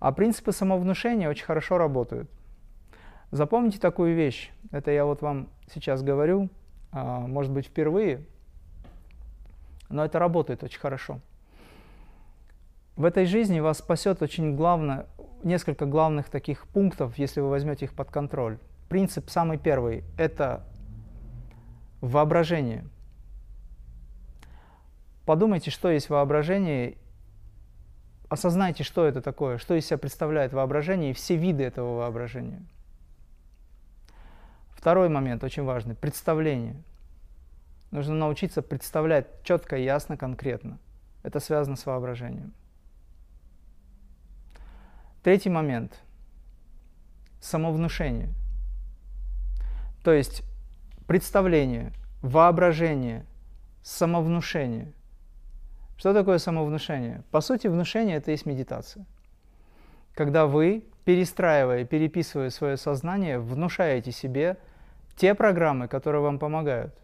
А 0.00 0.12
принципы 0.12 0.52
самовнушения 0.52 1.30
очень 1.30 1.44
хорошо 1.44 1.78
работают. 1.78 2.28
Запомните 3.30 3.78
такую 3.78 4.14
вещь, 4.14 4.50
это 4.70 4.90
я 4.90 5.04
вот 5.04 5.22
вам 5.22 5.48
сейчас 5.72 6.02
говорю, 6.02 6.48
а, 6.92 7.20
может 7.20 7.52
быть 7.52 7.66
впервые, 7.66 8.24
но 9.88 10.04
это 10.04 10.18
работает 10.18 10.62
очень 10.62 10.80
хорошо. 10.80 11.20
В 12.96 13.04
этой 13.04 13.26
жизни 13.26 13.60
вас 13.60 13.78
спасет 13.78 14.22
очень 14.22 14.56
главное, 14.56 15.06
несколько 15.42 15.86
главных 15.86 16.30
таких 16.30 16.66
пунктов, 16.68 17.18
если 17.18 17.40
вы 17.40 17.50
возьмете 17.50 17.84
их 17.84 17.94
под 17.94 18.10
контроль. 18.10 18.58
Принцип 18.88 19.28
самый 19.28 19.58
первый– 19.58 20.04
это 20.18 20.64
Воображение. 22.00 22.84
Подумайте, 25.24 25.70
что 25.70 25.90
есть 25.90 26.10
воображение, 26.10 26.96
осознайте, 28.28 28.84
что 28.84 29.06
это 29.06 29.22
такое, 29.22 29.58
что 29.58 29.74
из 29.74 29.86
себя 29.86 29.98
представляет 29.98 30.52
воображение 30.52 31.10
и 31.10 31.14
все 31.14 31.36
виды 31.36 31.64
этого 31.64 31.96
воображения. 31.96 32.62
Второй 34.70 35.08
момент 35.08 35.42
очень 35.42 35.64
важный– 35.64 35.94
представление. 35.96 36.76
Нужно 37.90 38.14
научиться 38.14 38.62
представлять 38.62 39.26
четко, 39.42 39.76
ясно, 39.76 40.16
конкретно. 40.16 40.78
Это 41.22 41.40
связано 41.40 41.76
с 41.76 41.86
воображением. 41.86 42.52
Третий 45.22 45.50
момент– 45.50 46.00
самовнушение. 47.40 48.28
То 50.04 50.12
есть 50.12 50.42
представление, 51.06 51.92
воображение, 52.22 53.26
самовнушение. 53.82 54.92
Что 55.96 56.12
такое 56.12 56.38
самовнушение? 56.38 57.24
По 57.30 57.40
сути, 57.40 57.66
внушение– 57.66 58.16
это 58.18 58.30
есть 58.30 58.46
медитация. 58.46 59.06
Когда 60.14 60.46
вы, 60.46 60.84
перестраивая, 61.04 61.84
переписывая 61.84 62.50
свое 62.50 62.76
сознание, 62.76 63.38
внушаете 63.38 64.12
себе 64.12 64.58
те 65.16 65.34
программы, 65.34 65.88
которые 65.88 66.22
вам 66.22 66.38
помогают. 66.38 66.94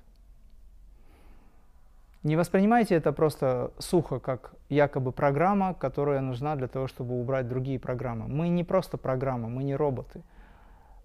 Не 2.22 2.36
воспринимайте 2.36 2.94
это 2.94 3.12
просто 3.12 3.72
сухо, 3.78 4.20
как 4.20 4.54
якобы 4.68 5.10
программа, 5.10 5.74
которая 5.74 6.20
нужна 6.20 6.54
для 6.54 6.68
того, 6.68 6.86
чтобы 6.86 7.20
убрать 7.20 7.48
другие 7.48 7.80
программы. 7.80 8.28
Мы 8.28 8.48
не 8.48 8.62
просто 8.62 8.96
программа, 8.96 9.48
мы 9.48 9.64
не 9.64 9.74
роботы. 9.74 10.22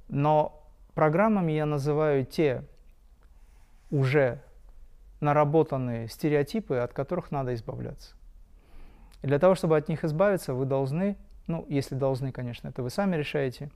Но 0.09 0.63
программами 0.93 1.53
я 1.53 1.65
называю 1.65 2.23
те 2.23 2.63
уже 3.89 4.39
наработанные 5.19 6.07
стереотипы, 6.07 6.75
от 6.75 6.93
которых 6.93 7.31
надо 7.31 7.55
избавляться. 7.55 8.15
И 9.23 9.27
для 9.27 9.39
того, 9.39 9.55
чтобы 9.55 9.75
от 9.75 9.89
них 9.89 10.03
избавиться, 10.03 10.53
вы 10.53 10.65
должны, 10.65 11.17
ну, 11.47 11.65
если 11.67 11.95
должны, 11.95 12.31
конечно, 12.31 12.67
это 12.67 12.83
вы 12.83 12.91
сами 12.91 13.15
решаете, 13.15 13.71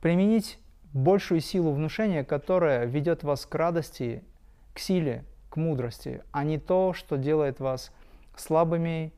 применить 0.00 0.60
большую 0.92 1.40
силу 1.40 1.72
внушения, 1.72 2.24
которая 2.24 2.84
ведет 2.84 3.24
вас 3.24 3.44
к 3.44 3.54
радости, 3.56 4.22
к 4.72 4.78
силе, 4.78 5.24
к 5.50 5.56
мудрости, 5.56 6.22
а 6.32 6.44
не 6.44 6.58
то, 6.58 6.94
что 6.94 7.16
делает 7.16 7.60
вас 7.60 7.92
слабыми 8.36 9.12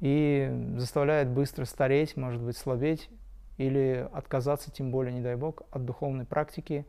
и 0.00 0.50
заставляет 0.76 1.28
быстро 1.28 1.64
стареть, 1.64 2.16
может 2.16 2.40
быть, 2.40 2.56
слабеть, 2.56 3.10
или 3.58 4.08
отказаться, 4.14 4.70
тем 4.70 4.90
более, 4.90 5.12
не 5.12 5.20
дай 5.20 5.36
Бог, 5.36 5.62
от 5.70 5.84
духовной 5.84 6.24
практики 6.24 6.86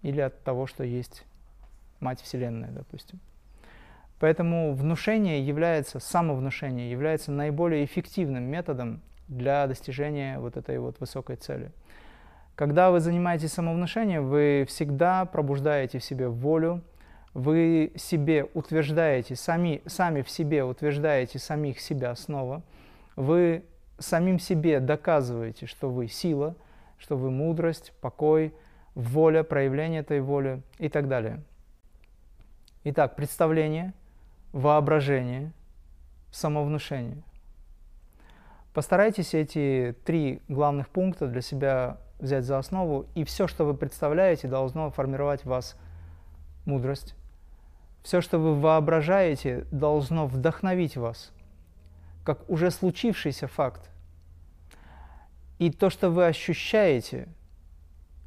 или 0.00 0.20
от 0.20 0.42
того, 0.42 0.66
что 0.66 0.82
есть 0.82 1.24
Мать 2.00 2.22
Вселенная, 2.22 2.70
допустим. 2.70 3.20
Поэтому 4.18 4.74
внушение 4.74 5.46
является, 5.46 6.00
самовнушение 6.00 6.90
является 6.90 7.30
наиболее 7.30 7.84
эффективным 7.84 8.44
методом 8.44 9.02
для 9.28 9.66
достижения 9.66 10.38
вот 10.38 10.56
этой 10.56 10.78
вот 10.78 10.98
высокой 11.00 11.36
цели. 11.36 11.70
Когда 12.54 12.90
вы 12.90 13.00
занимаетесь 13.00 13.52
самовнушением, 13.52 14.28
вы 14.28 14.64
всегда 14.68 15.26
пробуждаете 15.26 15.98
в 15.98 16.04
себе 16.04 16.28
волю, 16.28 16.82
вы 17.34 17.92
себе 17.96 18.48
утверждаете, 18.54 19.36
сами, 19.36 19.82
сами 19.86 20.22
в 20.22 20.30
себе 20.30 20.64
утверждаете 20.64 21.38
самих 21.38 21.80
себя 21.80 22.14
снова, 22.14 22.62
вы 23.16 23.64
самим 23.98 24.38
себе 24.38 24.80
доказываете, 24.80 25.66
что 25.66 25.90
вы 25.90 26.08
сила, 26.08 26.56
что 26.98 27.16
вы 27.16 27.30
мудрость, 27.30 27.92
покой, 28.00 28.54
воля, 28.94 29.42
проявление 29.42 30.00
этой 30.00 30.20
воли 30.20 30.62
и 30.78 30.88
так 30.88 31.08
далее. 31.08 31.42
Итак, 32.84 33.14
представление, 33.14 33.92
воображение, 34.52 35.52
самовнушение. 36.32 37.22
Постарайтесь 38.72 39.34
эти 39.34 39.94
три 40.04 40.42
главных 40.48 40.88
пункта 40.88 41.26
для 41.26 41.42
себя 41.42 41.98
взять 42.18 42.44
за 42.44 42.58
основу, 42.58 43.06
и 43.14 43.24
все, 43.24 43.46
что 43.48 43.64
вы 43.64 43.74
представляете, 43.74 44.48
должно 44.48 44.90
формировать 44.90 45.44
вас 45.44 45.76
мудрость. 46.64 47.14
Все, 48.02 48.20
что 48.20 48.38
вы 48.38 48.58
воображаете, 48.58 49.66
должно 49.70 50.26
вдохновить 50.26 50.96
вас, 50.96 51.32
как 52.24 52.48
уже 52.48 52.70
случившийся 52.70 53.46
факт. 53.46 53.90
И 55.58 55.70
то, 55.70 55.90
что 55.90 56.10
вы 56.10 56.26
ощущаете, 56.26 57.28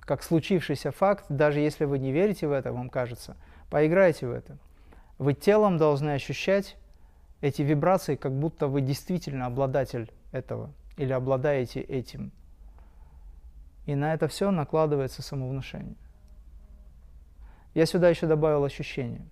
как 0.01 0.21
случившийся 0.21 0.91
факт, 0.91 1.25
даже 1.29 1.59
если 1.59 1.85
вы 1.85 1.97
не 1.97 2.11
верите 2.11 2.47
в 2.47 2.51
это, 2.51 2.71
вам 2.71 2.89
кажется– 2.89 3.35
Поиграйте 3.73 4.27
в 4.27 4.31
это. 4.31 4.59
Вы 5.17 5.33
телом 5.33 5.79
должны 5.79 6.11
ощущать 6.11 6.77
эти 7.41 7.63
вибрации, 7.63 8.15
как 8.15 8.31
будто 8.31 8.67
вы 8.67 8.81
действительно 8.81 9.47
обладатель 9.47 10.11
этого 10.31 10.71
или 10.95 11.11
обладаете 11.11 11.81
этим. 11.81 12.31
И 13.87 13.95
на 13.95 14.13
это 14.13 14.27
все 14.27 14.51
накладывается 14.51 15.23
самовнушение. 15.23 15.95
Я 17.73 17.87
сюда 17.87 18.09
еще 18.09 18.27
добавил 18.27 18.63
ощущение. 18.63 19.25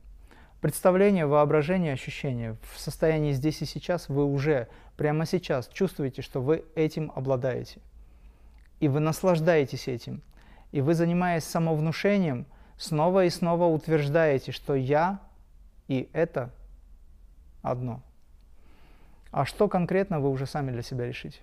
Представление, 0.61 1.25
воображение, 1.25 1.93
ощущение. 1.93 2.55
В 2.71 2.79
состоянии 2.79 3.33
здесь 3.33 3.63
и 3.63 3.65
сейчас 3.65 4.09
вы 4.09 4.23
уже 4.25 4.67
прямо 4.95 5.25
сейчас 5.25 5.67
чувствуете, 5.67 6.21
что 6.21 6.39
вы 6.39 6.65
этим 6.75 7.11
обладаете. 7.15 7.81
И 8.79 8.87
вы 8.87 8.99
наслаждаетесь 8.99 9.87
этим. 9.87 10.21
И 10.71 10.81
вы, 10.81 10.93
занимаясь 10.93 11.45
самовнушением, 11.45 12.45
снова 12.77 13.25
и 13.25 13.31
снова 13.31 13.65
утверждаете, 13.65 14.51
что 14.51 14.75
я 14.75 15.19
и 15.87 16.07
это 16.13 16.51
одно. 17.63 18.03
А 19.31 19.45
что 19.45 19.67
конкретно 19.67 20.19
вы 20.19 20.29
уже 20.29 20.45
сами 20.45 20.69
для 20.71 20.83
себя 20.83 21.07
решите. 21.07 21.39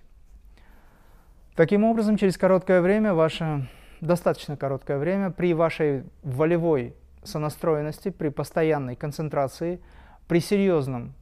Таким 1.55 1.83
образом, 1.83 2.15
через 2.15 2.37
короткое 2.37 2.79
время, 2.79 3.13
ваше 3.13 3.67
достаточно 3.99 4.55
короткое 4.55 4.97
время, 4.97 5.29
при 5.29 5.53
вашей 5.53 6.05
волевой 6.23 6.95
сонастроенности, 7.23 8.09
при 8.09 8.29
постоянной 8.29 8.95
концентрации, 8.95 9.81
при 10.27 10.39
серьезном 10.39 11.13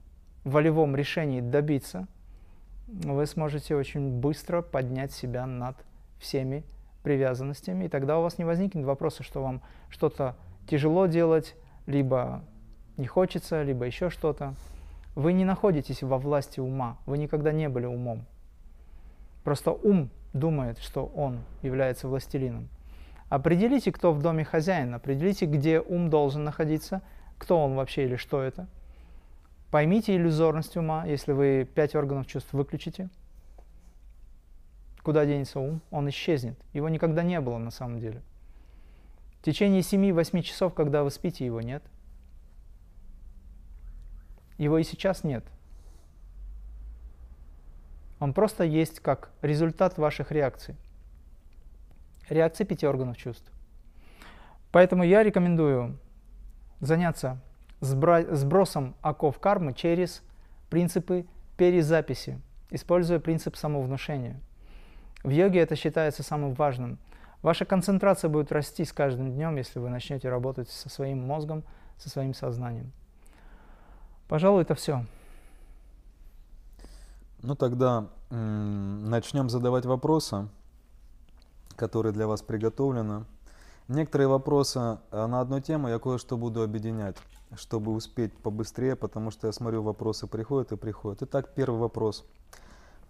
волевом 0.44 0.96
решении 0.96 1.42
добиться 1.42 2.08
вы 2.88 3.26
сможете 3.26 3.76
очень 3.76 4.20
быстро 4.20 4.62
поднять 4.62 5.12
себя 5.12 5.46
над 5.46 5.76
всеми 6.20 6.64
привязанностями, 7.04 7.86
и 7.86 7.90
тогда 7.90 8.20
у 8.20 8.22
вас 8.22 8.38
не 8.38 8.46
возникнет 8.46 8.86
вопроса, 8.86 9.24
что 9.24 9.42
вам 9.42 9.62
что-то 9.90 10.36
тяжело 10.70 11.06
делать, 11.06 11.56
либо 11.86 12.44
не 12.98 13.08
хочется, 13.08 13.64
либо 13.64 13.86
еще 13.86 14.10
что-то. 14.10 14.56
Вы 15.16 15.34
не 15.34 15.46
находитесь 15.46 16.04
во 16.04 16.18
власти 16.18 16.60
ума, 16.60 16.98
вы 17.06 17.18
никогда 17.18 17.52
не 17.52 17.70
были 17.70 17.86
умом. 17.86 18.26
Просто 19.44 19.72
ум 19.72 20.10
думает, 20.34 20.80
что 20.80 21.06
он 21.06 21.40
является 21.62 22.08
властелином. 22.08 22.70
Определите, 23.30 23.92
кто 23.92 24.14
в 24.14 24.22
доме 24.22 24.46
хозяин, 24.46 24.94
определите, 24.94 25.46
где 25.46 25.82
ум 25.82 26.10
должен 26.10 26.44
находиться, 26.44 27.02
кто 27.38 27.62
он 27.64 27.76
вообще 27.76 28.06
или 28.06 28.16
что 28.16 28.42
это. 28.42 28.68
Поймите 29.70 30.16
иллюзорность 30.16 30.78
ума, 30.78 31.06
если 31.06 31.34
вы 31.34 31.70
пять 31.76 31.94
органов 31.94 32.26
чувств 32.26 32.54
выключите. 32.54 33.10
Куда 35.04 35.26
денется 35.26 35.60
ум? 35.60 35.82
Он 35.92 36.10
исчезнет. 36.10 36.58
Его 36.74 36.88
никогда 36.88 37.22
не 37.22 37.40
было 37.42 37.58
на 37.58 37.72
самом 37.72 38.00
деле. 38.00 38.22
В 39.42 39.44
течение 39.44 39.82
7-8 39.82 40.42
часов, 40.42 40.74
когда 40.74 41.04
вы 41.04 41.12
спите, 41.12 41.46
его 41.46 41.62
нет. 41.62 41.84
Его 44.58 44.78
и 44.78 44.84
сейчас 44.84 45.24
нет. 45.24 45.46
Он 48.20 48.34
просто 48.34 48.64
есть 48.64 49.00
как 49.00 49.32
результат 49.42 49.98
ваших 49.98 50.32
реакций. 50.32 50.76
Реакции 52.30 52.64
пяти 52.64 52.86
органов 52.86 53.18
чувств. 53.18 53.52
Поэтому 54.72 55.04
я 55.04 55.24
рекомендую 55.24 55.98
заняться 56.80 57.40
сбросом 57.80 58.96
оков 59.02 59.40
кармы 59.40 59.74
через 59.74 60.24
принципы 60.70 61.26
перезаписи, 61.58 62.42
используя 62.70 63.20
принцип 63.20 63.56
самовнушения. 63.56 64.40
В 65.24 65.30
йоге 65.30 65.62
это 65.62 65.76
считается 65.76 66.22
самым 66.22 66.54
важным. 66.54 67.00
Ваша 67.42 67.66
концентрация 67.66 68.30
будет 68.30 68.52
расти 68.52 68.84
с 68.84 68.92
каждым 68.92 69.32
днем, 69.32 69.56
если 69.56 69.80
вы 69.80 69.90
начнете 69.90 70.30
работать 70.30 70.70
со 70.70 70.90
своим 70.90 71.26
мозгом, 71.26 71.64
со 71.98 72.10
своим 72.10 72.34
сознанием. 72.34 72.92
Пожалуй, 74.28 74.64
это 74.64 74.76
все. 74.76 75.06
Ну 77.42 77.56
тогда 77.56 78.08
начнем 78.30 79.50
задавать 79.50 79.86
вопросы, 79.86 80.50
которые 81.78 82.12
для 82.12 82.28
вас 82.28 82.42
приготовлены. 82.42 83.26
Некоторые 83.88 84.28
вопросы 84.28 84.98
э, 85.12 85.26
на 85.28 85.40
одну 85.40 85.62
тему 85.62 85.88
я 85.88 86.00
кое-что 86.00 86.36
буду 86.36 86.62
объединять, 86.62 87.16
чтобы 87.56 87.94
успеть 87.94 88.34
побыстрее, 88.34 88.98
потому 88.98 89.32
что 89.32 89.48
я 89.48 89.54
смотрю, 89.54 89.82
вопросы 89.82 90.28
приходят 90.28 90.74
и 90.74 90.76
приходят. 90.76 91.24
Итак, 91.24 91.54
первый 91.56 91.80
вопрос. 91.80 92.26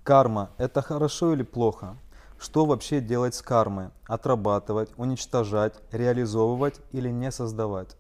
Карма– 0.04 0.52
это 0.58 0.84
хорошо 0.84 1.34
или 1.34 1.42
плохо? 1.42 1.98
Что 2.38 2.66
вообще 2.66 3.02
делать 3.02 3.34
с 3.34 3.42
кармой? 3.42 3.90
Отрабатывать, 4.06 4.92
уничтожать, 4.98 5.74
реализовывать 5.92 6.80
или 6.92 7.10
не 7.10 7.32
создавать? 7.32 7.98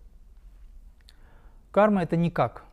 Карма– 1.72 2.04
это 2.04 2.16
никак. 2.16 2.64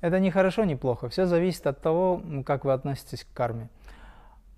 Это 0.00 0.20
не 0.20 0.30
хорошо, 0.30 0.64
не 0.64 0.76
плохо. 0.76 1.08
Все 1.08 1.26
зависит 1.26 1.66
от 1.66 1.80
того, 1.80 2.22
как 2.44 2.64
вы 2.64 2.72
относитесь 2.72 3.24
к 3.24 3.34
карме. 3.34 3.68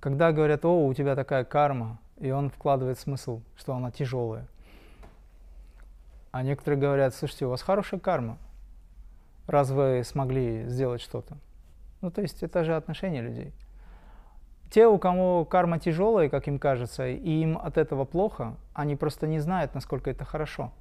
Когда 0.01 0.33
говорят, 0.33 0.65
о, 0.65 0.87
у 0.87 0.95
тебя 0.95 1.15
такая 1.15 1.45
карма, 1.45 1.99
и 2.19 2.31
он 2.31 2.49
вкладывает 2.51 2.99
смысл, 2.99 3.43
что 3.57 3.75
она 3.75 3.91
тяжелая. 3.91 4.47
А 6.33 6.43
некоторые 6.43 6.81
говорят, 6.81 7.15
слушайте, 7.15 7.47
у 7.47 7.51
вас 7.51 7.61
хорошая 7.61 8.01
карма, 8.01 8.39
раз 9.47 9.71
вы 9.71 10.03
смогли 10.05 10.65
сделать 10.69 11.03
что-то. 11.03 11.37
Ну, 12.01 12.11
то 12.11 12.23
есть 12.23 12.43
это 12.43 12.65
же 12.65 12.77
отношение 12.77 13.21
людей. 13.21 13.53
Те, 14.71 14.87
у 14.87 14.99
кого 14.99 15.45
карма 15.45 15.79
тяжелая, 15.79 16.29
как 16.29 16.47
им 16.47 16.59
кажется, 16.59 17.09
и 17.09 17.43
им 17.43 17.59
от 17.59 17.77
этого 17.77 18.05
плохо, 18.05 18.55
они 18.73 18.97
просто 18.97 19.27
не 19.27 19.41
знают, 19.41 19.75
насколько 19.75 20.11
это 20.11 20.25
хорошо. 20.25 20.73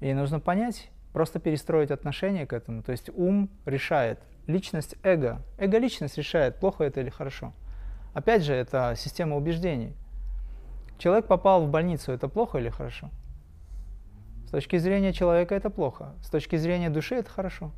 И 0.00 0.12
нужно 0.12 0.38
понять, 0.38 0.90
просто 1.16 1.38
перестроить 1.38 1.90
отношение 1.90 2.46
к 2.46 2.52
этому. 2.52 2.82
То 2.82 2.92
есть 2.92 3.08
ум 3.08 3.48
решает, 3.64 4.20
личность, 4.46 4.96
эго. 5.02 5.40
Эго-личность 5.56 6.18
решает, 6.18 6.60
плохо 6.60 6.84
это 6.84 7.00
или 7.00 7.08
хорошо. 7.08 7.54
Опять 8.12 8.42
же, 8.42 8.52
это 8.52 8.92
система 8.98 9.34
убеждений. 9.34 9.96
Человек 10.98 11.26
попал 11.26 11.64
в 11.64 11.70
больницу, 11.70 12.12
это 12.12 12.28
плохо 12.28 12.58
или 12.58 12.68
хорошо? 12.68 13.08
С 14.46 14.50
точки 14.50 14.76
зрения 14.76 15.14
человека 15.14 15.54
это 15.54 15.70
плохо. 15.70 16.12
С 16.22 16.28
точки 16.28 16.56
зрения 16.56 16.90
души 16.90 17.14
это 17.14 17.30
хорошо. 17.30 17.70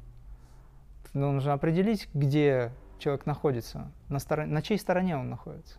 Но 1.14 1.30
нужно 1.30 1.52
определить, 1.52 2.08
где 2.14 2.72
человек 2.98 3.24
находится, 3.24 3.92
на, 4.08 4.18
стороне, 4.18 4.52
на 4.52 4.62
чьей 4.62 4.80
стороне 4.80 5.16
он 5.16 5.30
находится. 5.30 5.78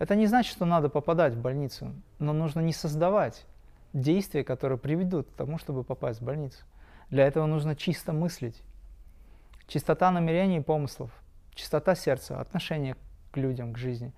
Это 0.00 0.16
не 0.16 0.26
значит, 0.26 0.50
что 0.50 0.64
надо 0.64 0.88
попадать 0.88 1.34
в 1.34 1.40
больницу, 1.40 1.94
но 2.18 2.32
нужно 2.32 2.58
не 2.58 2.72
создавать 2.72 3.46
действия, 3.92 4.42
которые 4.42 4.76
приведут 4.76 5.28
к 5.28 5.34
тому, 5.34 5.56
чтобы 5.56 5.84
попасть 5.84 6.20
в 6.20 6.24
больницу. 6.24 6.64
Для 7.10 7.26
этого 7.26 7.46
нужно 7.46 7.74
чисто 7.74 8.12
мыслить. 8.12 8.62
Чистота 9.66 10.10
намерений 10.10 10.58
и 10.58 10.62
помыслов, 10.62 11.10
чистота 11.54 11.94
сердца, 11.94 12.40
отношение 12.40 12.96
к 13.32 13.36
людям, 13.36 13.72
к 13.72 13.78
жизни. 13.78 14.12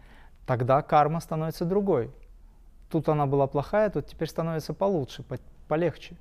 Тогда 0.47 0.83
карма 0.83 1.21
становится 1.21 1.65
другой. 1.65 2.11
Тут 2.91 3.09
она 3.09 3.27
была 3.27 3.47
плохая, 3.47 3.91
тут 3.91 4.07
теперь 4.07 4.29
становится 4.29 4.75
получше, 4.75 5.23
по 5.23 5.39
полегче. 5.69 6.17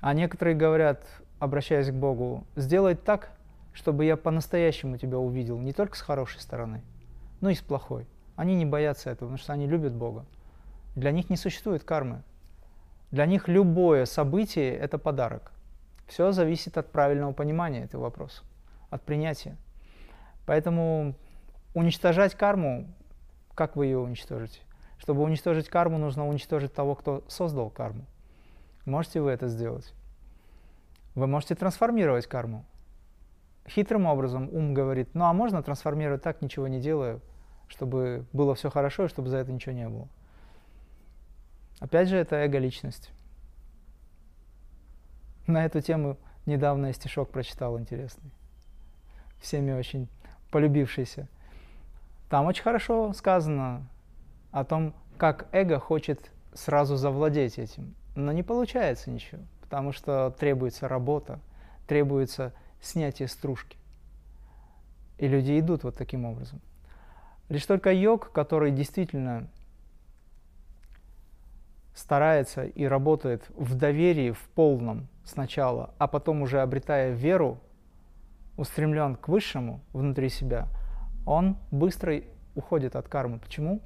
А 0.00 0.14
некоторые 0.14 0.56
говорят, 0.56 1.04
обращаясь 1.38 1.90
к 1.90 1.94
Богу, 1.94 2.44
сделай 2.56 2.94
так, 2.94 3.32
чтобы 3.72 4.04
я 4.04 4.16
по-настоящему 4.16 4.96
тебя 4.96 5.18
увидел, 5.18 5.58
не 5.58 5.72
только 5.72 5.96
с 5.96 6.00
хорошей 6.00 6.40
стороны, 6.40 6.82
но 7.40 7.50
и 7.50 7.54
с 7.54 7.60
плохой. 7.60 8.06
Они 8.36 8.54
не 8.54 8.64
боятся 8.64 9.10
этого, 9.10 9.28
потому 9.28 9.38
что 9.38 9.52
они 9.52 9.66
любят 9.66 9.92
Бога. 9.92 10.24
Для 10.96 11.10
них 11.10 11.30
не 11.30 11.36
существует 11.36 11.84
кармы. 11.84 12.22
Для 13.12 13.26
них 13.26 13.46
любое 13.46 14.06
событие– 14.06 14.74
это 14.78 14.96
подарок. 14.96 15.52
Все 16.06 16.32
зависит 16.32 16.78
от 16.78 16.90
правильного 16.90 17.32
понимания 17.32 17.84
этого 17.84 18.04
вопроса, 18.04 18.42
от 18.88 19.02
принятия. 19.02 19.56
Поэтому 20.46 21.14
уничтожать 21.74 22.34
карму, 22.34 22.88
как 23.54 23.76
вы 23.76 23.86
ее 23.86 23.98
уничтожите? 23.98 24.60
Чтобы 24.96 25.22
уничтожить 25.22 25.68
карму, 25.68 25.98
нужно 25.98 26.26
уничтожить 26.26 26.72
того, 26.72 26.94
кто 26.94 27.22
создал 27.28 27.68
карму. 27.68 28.06
Можете 28.86 29.20
вы 29.20 29.30
это 29.30 29.46
сделать? 29.46 29.92
Вы 31.14 31.26
можете 31.26 31.54
трансформировать 31.54 32.26
карму. 32.26 32.64
Хитрым 33.68 34.06
образом 34.06 34.48
ум 34.50 34.72
говорит, 34.72 35.10
ну 35.14 35.26
а 35.26 35.34
можно 35.34 35.62
трансформировать 35.62 36.22
так, 36.22 36.40
ничего 36.40 36.66
не 36.66 36.80
делая, 36.80 37.20
чтобы 37.68 38.24
было 38.32 38.54
все 38.54 38.70
хорошо 38.70 39.04
и 39.04 39.08
чтобы 39.08 39.28
за 39.28 39.36
это 39.36 39.52
ничего 39.52 39.74
не 39.74 39.88
было. 39.88 40.08
Опять 41.82 42.08
же, 42.08 42.16
это 42.16 42.36
эго-личность. 42.36 43.10
На 45.48 45.64
эту 45.64 45.80
тему 45.80 46.16
недавно 46.46 46.86
я 46.86 46.92
стишок 46.92 47.30
прочитал 47.30 47.76
интересный. 47.76 48.30
Всеми 49.40 49.72
очень 49.72 50.08
полюбившийся. 50.52 51.26
Там 52.30 52.46
очень 52.46 52.62
хорошо 52.62 53.12
сказано 53.14 53.84
о 54.52 54.64
том, 54.64 54.94
как 55.18 55.48
эго 55.50 55.80
хочет 55.80 56.30
сразу 56.54 56.94
завладеть 56.94 57.58
этим. 57.58 57.96
Но 58.14 58.30
не 58.30 58.44
получается 58.44 59.10
ничего, 59.10 59.42
потому 59.62 59.90
что 59.90 60.32
требуется 60.38 60.86
работа, 60.86 61.40
требуется 61.88 62.52
снятие 62.80 63.26
стружки. 63.26 63.76
И 65.18 65.26
люди 65.26 65.58
идут 65.58 65.82
вот 65.82 65.96
таким 65.96 66.26
образом. 66.26 66.60
Лишь 67.48 67.66
только 67.66 67.92
йог, 67.92 68.30
который 68.30 68.70
действительно 68.70 69.48
старается 71.94 72.64
и 72.64 72.84
работает 72.84 73.44
в 73.50 73.74
доверии, 73.74 74.30
в 74.30 74.48
полном 74.54 75.08
сначала, 75.24 75.94
а 75.98 76.08
потом 76.08 76.42
уже 76.42 76.60
обретая 76.60 77.12
веру, 77.12 77.58
устремлен 78.56 79.16
к 79.16 79.28
высшему 79.28 79.80
внутри 79.92 80.28
себя, 80.28 80.68
он 81.26 81.56
быстро 81.70 82.20
уходит 82.54 82.96
от 82.96 83.08
кармы. 83.08 83.38
Почему? 83.38 83.80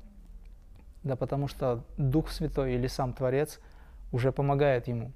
Да 1.03 1.17
потому 1.17 1.47
что 1.47 1.85
Дух 1.97 2.31
Святой 2.31 2.75
или 2.75 2.87
сам 2.87 3.13
Творец 3.13 3.61
уже 4.13 4.33
помогает 4.33 4.89
ему. 4.89 5.13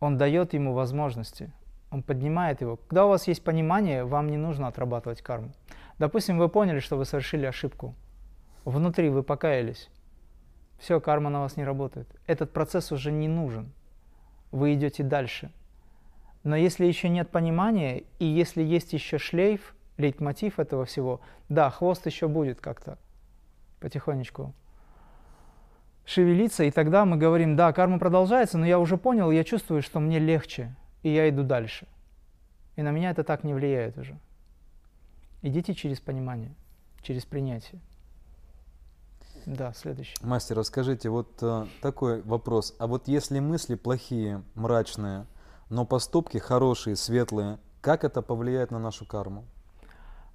Он 0.00 0.16
дает 0.16 0.54
ему 0.54 0.72
возможности, 0.72 1.52
он 1.90 2.02
поднимает 2.02 2.60
его. 2.60 2.76
Когда 2.76 3.06
у 3.06 3.08
вас 3.08 3.26
есть 3.26 3.42
понимание, 3.42 4.04
вам 4.04 4.28
не 4.28 4.36
нужно 4.36 4.68
отрабатывать 4.68 5.22
карму. 5.22 5.52
Допустим, 5.98 6.38
вы 6.38 6.48
поняли, 6.48 6.78
что 6.78 6.96
вы 6.96 7.04
совершили 7.04 7.46
ошибку. 7.46 7.94
Внутри 8.64 9.08
вы 9.08 9.22
покаялись. 9.22 9.90
Все, 10.78 11.00
карма 11.00 11.30
на 11.30 11.40
вас 11.40 11.56
не 11.56 11.64
работает. 11.64 12.08
Этот 12.26 12.52
процесс 12.52 12.92
уже 12.92 13.10
не 13.10 13.28
нужен. 13.28 13.72
Вы 14.50 14.74
идете 14.74 15.02
дальше. 15.02 15.50
Но 16.44 16.56
если 16.56 16.86
еще 16.86 17.08
нет 17.08 17.30
понимания, 17.30 18.04
и 18.18 18.24
если 18.24 18.62
есть 18.62 18.92
еще 18.92 19.18
шлейф, 19.18 19.74
лейтмотив 19.96 20.60
этого 20.60 20.84
всего, 20.84 21.20
да, 21.48 21.68
хвост 21.70 22.06
еще 22.06 22.28
будет 22.28 22.60
как-то 22.60 22.96
потихонечку 23.80 24.54
шевелиться, 26.08 26.64
и 26.64 26.70
тогда 26.70 27.04
мы 27.04 27.18
говорим, 27.18 27.54
да, 27.54 27.72
карма 27.72 27.98
продолжается, 27.98 28.56
но 28.56 28.64
я 28.64 28.78
уже 28.78 28.96
понял, 28.96 29.30
я 29.30 29.44
чувствую, 29.44 29.82
что 29.82 30.00
мне 30.00 30.18
легче, 30.18 30.74
и 31.02 31.10
я 31.10 31.28
иду 31.28 31.42
дальше. 31.42 31.86
И 32.76 32.82
на 32.82 32.92
меня 32.92 33.10
это 33.10 33.24
так 33.24 33.44
не 33.44 33.52
влияет 33.52 33.98
уже. 33.98 34.18
Идите 35.42 35.74
через 35.74 36.00
понимание, 36.00 36.54
через 37.02 37.26
принятие. 37.26 37.80
Да, 39.48 39.72
следующий. 39.72 40.14
Мастер, 40.20 40.58
расскажите, 40.58 41.08
вот 41.08 41.38
э, 41.40 41.64
такой 41.80 42.20
вопрос. 42.20 42.76
А 42.78 42.86
вот 42.86 43.08
если 43.08 43.40
мысли 43.40 43.76
плохие, 43.76 44.42
мрачные, 44.54 45.24
но 45.70 45.86
поступки 45.86 46.36
хорошие, 46.36 46.96
светлые, 46.96 47.58
как 47.80 48.04
это 48.04 48.20
повлияет 48.20 48.70
на 48.70 48.78
нашу 48.78 49.06
карму? 49.06 49.46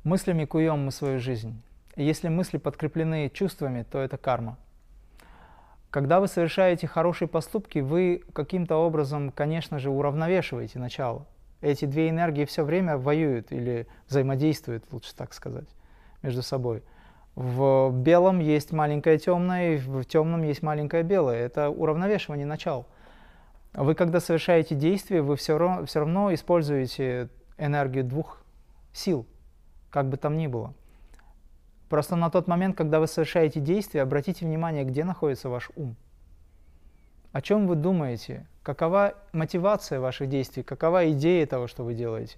Мыслями 0.04 0.46
куем 0.46 0.86
мы 0.86 0.92
свою 0.92 1.20
жизнь. 1.20 1.62
Если 1.96 2.28
мысли 2.28 2.58
подкреплены 2.58 3.30
чувствами, 3.30 3.84
то 3.84 4.00
это 4.00 4.18
карма. 4.18 4.58
Когда 5.92 6.20
вы 6.20 6.28
совершаете 6.28 6.88
хорошие 6.88 7.28
поступки, 7.28 7.80
вы 7.80 8.24
каким-то 8.34 8.78
образом, 8.78 9.30
конечно 9.30 9.78
же, 9.78 9.92
уравновешиваете 9.92 10.80
начало. 10.80 11.28
Эти 11.62 11.86
две 11.86 12.10
энергии 12.10 12.46
все 12.46 12.64
время 12.64 12.98
воюют 12.98 13.52
или 13.52 13.88
взаимодействуют, 14.10 14.92
лучше 14.92 15.14
так 15.16 15.36
сказать, 15.36 15.70
между 16.24 16.42
собой. 16.42 16.82
В 17.36 17.92
белом 17.92 18.40
есть 18.40 18.72
маленькое 18.72 19.18
темное, 19.18 19.76
и 19.76 19.78
в 19.78 20.06
темном 20.06 20.44
есть 20.44 20.62
маленькое 20.62 21.04
белое. 21.04 21.40
Это 21.46 21.70
уравновешивание 21.70 22.46
начал. 22.46 22.86
Вы, 23.74 23.96
когда 23.96 24.20
совершаете 24.20 24.76
действие, 24.76 25.24
вы 25.24 25.36
все 25.36 25.58
равно, 25.58 25.86
все 25.86 26.00
равно 26.00 26.34
используете 26.34 27.30
энергию 27.58 28.04
двух 28.04 28.44
сил, 28.92 29.26
как 29.90 30.10
бы 30.10 30.18
там 30.18 30.38
ни 30.38 30.46
было. 30.46 30.76
Просто 31.90 32.16
на 32.16 32.30
тот 32.30 32.48
момент, 32.48 32.78
когда 32.78 33.00
вы 33.00 33.08
совершаете 33.08 33.60
действие, 33.60 34.04
обратите 34.04 34.46
внимание, 34.46 34.84
где 34.84 35.04
находится 35.04 35.50
ваш 35.50 35.72
ум. 35.76 35.96
О 37.32 37.42
чем 37.42 37.68
вы 37.68 37.76
думаете? 37.76 38.48
Какова 38.62 39.16
мотивация 39.32 40.00
ваших 40.00 40.30
действий? 40.30 40.62
Какова 40.62 41.12
идея 41.12 41.48
того, 41.48 41.66
что 41.66 41.84
вы 41.84 41.96
делаете? 41.96 42.38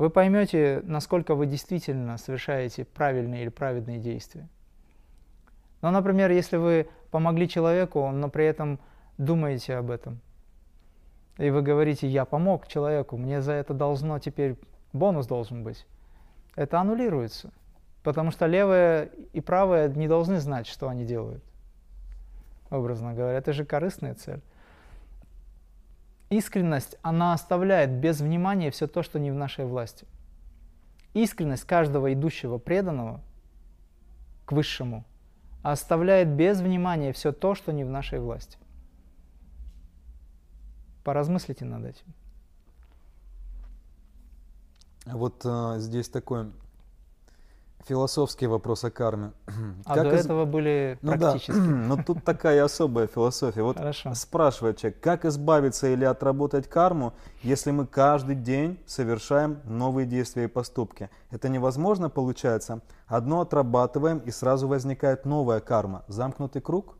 Вы 0.00 0.10
поймете, 0.10 0.80
насколько 0.84 1.34
вы 1.34 1.46
действительно 1.46 2.18
совершаете 2.18 2.84
правильные 2.84 3.42
или 3.42 3.50
праведные 3.50 3.98
действия. 3.98 4.48
Ну, 5.82 5.90
например, 5.90 6.30
если 6.30 6.56
вы 6.56 6.88
помогли 7.10 7.48
человеку, 7.48 8.10
но 8.10 8.28
при 8.28 8.46
этом 8.46 8.80
думаете 9.18 9.76
об 9.76 9.90
этом– 9.90 10.20
и 11.40 11.48
вы 11.48 11.62
говорите, 11.62 12.06
я 12.06 12.26
помог 12.26 12.66
человеку, 12.68 13.16
мне 13.16 13.40
за 13.40 13.52
это 13.52 13.72
должно 13.72 14.18
теперь, 14.18 14.58
бонус 14.92 15.26
должен 15.26 15.64
быть, 15.64 15.86
это 16.54 16.78
аннулируется. 16.78 17.50
Потому 18.02 18.30
что 18.30 18.44
левое 18.44 19.10
и 19.32 19.40
правое 19.40 19.88
не 19.88 20.06
должны 20.06 20.38
знать, 20.38 20.66
что 20.66 20.88
они 20.90 21.06
делают. 21.06 21.42
Образно 22.68 23.14
говоря, 23.14 23.38
это 23.38 23.54
же 23.54 23.64
корыстная 23.64 24.14
цель. 24.14 24.42
Искренность, 26.30 26.96
она 27.02 27.32
оставляет 27.32 27.90
без 27.90 28.20
внимания 28.20 28.70
все 28.70 28.86
то, 28.86 29.02
что 29.02 29.18
не 29.18 29.32
в 29.32 29.34
нашей 29.34 29.64
власти. 29.64 30.06
Искренность 31.12 31.64
каждого 31.64 32.12
идущего 32.12 32.58
преданного 32.58 33.20
к 34.46 34.52
высшему 34.52 35.04
оставляет 35.62 36.28
без 36.28 36.60
внимания 36.60 37.12
все 37.12 37.32
то, 37.32 37.56
что 37.56 37.72
не 37.72 37.82
в 37.82 37.90
нашей 37.90 38.20
власти. 38.20 38.58
Поразмыслите 41.02 41.64
над 41.64 41.84
этим. 41.84 42.06
Вот 45.06 45.42
а, 45.44 45.78
здесь 45.80 46.08
такой 46.08 46.52
философский 47.86 48.46
вопрос 48.46 48.84
о 48.84 48.90
карме. 48.90 49.32
А 49.84 49.94
как 49.94 50.08
до 50.08 50.14
из... 50.16 50.24
этого 50.24 50.44
были 50.44 50.98
ну. 51.02 51.16
Да, 51.16 51.36
но 51.48 52.02
тут 52.02 52.24
такая 52.24 52.64
особая 52.64 53.06
философия. 53.06 53.62
Вот 53.62 53.76
Хорошо. 53.76 54.14
спрашивает 54.14 54.78
человек, 54.78 55.00
как 55.00 55.24
избавиться 55.24 55.88
или 55.88 56.04
отработать 56.04 56.68
карму, 56.68 57.12
если 57.42 57.70
мы 57.70 57.86
каждый 57.86 58.36
день 58.36 58.78
совершаем 58.86 59.60
новые 59.64 60.06
действия 60.06 60.44
и 60.44 60.48
поступки? 60.48 61.10
Это 61.30 61.48
невозможно 61.48 62.10
получается. 62.10 62.80
Одно 63.06 63.40
отрабатываем 63.40 64.18
и 64.18 64.30
сразу 64.30 64.68
возникает 64.68 65.24
новая 65.24 65.60
карма. 65.60 66.04
Замкнутый 66.08 66.62
круг? 66.62 66.96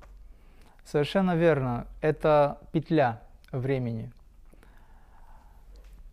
Совершенно 0.84 1.36
верно. 1.36 1.86
Это 2.00 2.58
петля 2.72 3.22
времени. 3.52 4.10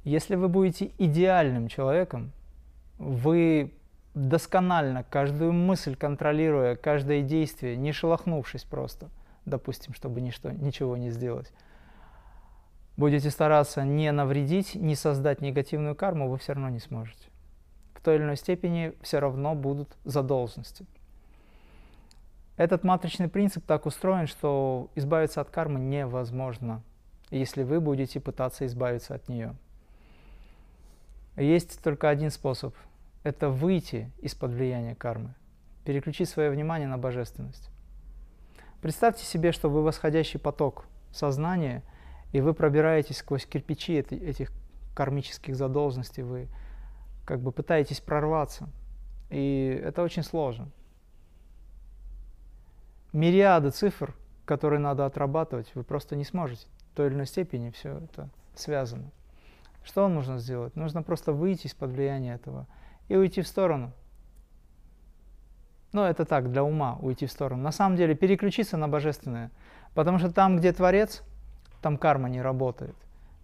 Если 0.03 0.35
вы 0.35 0.47
будете 0.47 0.91
идеальным 0.97 1.67
человеком, 1.67 2.31
вы 2.97 3.73
досконально 4.17 5.03
каждую 5.03 5.53
мысль 5.53 5.95
контролируя, 5.95 6.75
каждое 6.75 7.21
действие, 7.21 7.77
не 7.77 7.91
шелохнувшись 7.91 8.63
просто, 8.63 9.09
допустим, 9.45 9.93
чтобы 9.93 10.21
ничто, 10.21 10.51
ничего 10.51 10.97
не 10.97 11.09
сделать, 11.09 11.51
будете 12.97 13.29
стараться 13.29 13.83
не 13.83 14.11
навредить, 14.11 14.75
не 14.75 14.95
создать 14.95 15.41
негативную 15.41 15.95
карму, 15.95 16.29
вы 16.29 16.37
все 16.37 16.53
равно 16.53 16.69
не 16.69 16.79
сможете. 16.79 17.29
В 17.93 18.01
той 18.01 18.15
или 18.15 18.23
иной 18.23 18.37
степени 18.37 18.93
все 19.01 19.19
равно 19.19 19.55
будут 19.55 19.95
задолженности. 20.03 20.85
Этот 22.55 22.83
матричный 22.83 23.27
принцип 23.27 23.65
так 23.65 23.85
устроен, 23.85 24.27
что 24.27 24.89
избавиться 24.95 25.41
от 25.41 25.49
кармы 25.49 25.79
невозможно 25.79 26.81
если 27.29 27.63
вы 27.63 27.79
будете 27.79 28.19
пытаться 28.19 28.65
избавиться 28.65 29.15
от 29.15 29.27
нее. 29.27 29.55
Есть 31.35 31.83
только 31.83 32.09
один 32.09 32.31
способ– 32.31 32.73
это 33.23 33.49
выйти 33.49 34.11
из-под 34.19 34.51
влияния 34.51 34.95
кармы, 34.95 35.33
переключить 35.83 36.29
свое 36.29 36.49
внимание 36.49 36.87
на 36.87 36.97
божественность. 36.97 37.69
Представьте 38.81 39.25
себе, 39.25 39.51
что 39.51 39.69
вы 39.69 39.83
восходящий 39.83 40.39
поток 40.39 40.85
сознания, 41.11 41.83
и 42.31 42.41
вы 42.41 42.53
пробираетесь 42.53 43.17
сквозь 43.17 43.45
кирпичи 43.45 43.93
этих 43.93 44.51
кармических 44.95 45.55
задолженностей, 45.55 46.23
вы 46.23 46.47
как 47.25 47.41
бы 47.41 47.51
пытаетесь 47.51 47.99
прорваться, 47.99 48.69
и 49.29 49.81
это 49.83 50.01
очень 50.03 50.23
сложно. 50.23 50.69
Мириады 53.13 53.71
цифр, 53.71 54.15
которые 54.45 54.79
надо 54.79 55.05
отрабатывать, 55.05 55.73
вы 55.75 55.83
просто 55.83 56.15
не 56.15 56.23
сможете 56.23 56.67
той 56.95 57.07
или 57.07 57.15
иной 57.15 57.25
степени 57.25 57.69
все 57.71 57.97
это 57.97 58.29
связано. 58.55 59.11
Что 59.83 60.07
нужно 60.07 60.39
сделать? 60.39 60.75
Нужно 60.75 61.03
просто 61.03 61.31
выйти 61.31 61.67
из-под 61.67 61.91
влияния 61.91 62.33
этого 62.33 62.67
и 63.07 63.15
уйти 63.15 63.41
в 63.41 63.47
сторону. 63.47 63.93
Ну, 65.93 66.03
это 66.03 66.25
так, 66.25 66.51
для 66.51 66.63
ума 66.63 66.97
уйти 67.01 67.25
в 67.25 67.31
сторону. 67.31 67.63
На 67.63 67.71
самом 67.71 67.95
деле 67.95 68.15
переключиться 68.15 68.77
на 68.77 68.87
божественное. 68.87 69.51
Потому 69.93 70.19
что 70.19 70.31
там, 70.31 70.57
где 70.57 70.71
Творец, 70.73 71.23
там 71.81 71.97
карма 71.97 72.29
не 72.29 72.41
работает. 72.41 72.95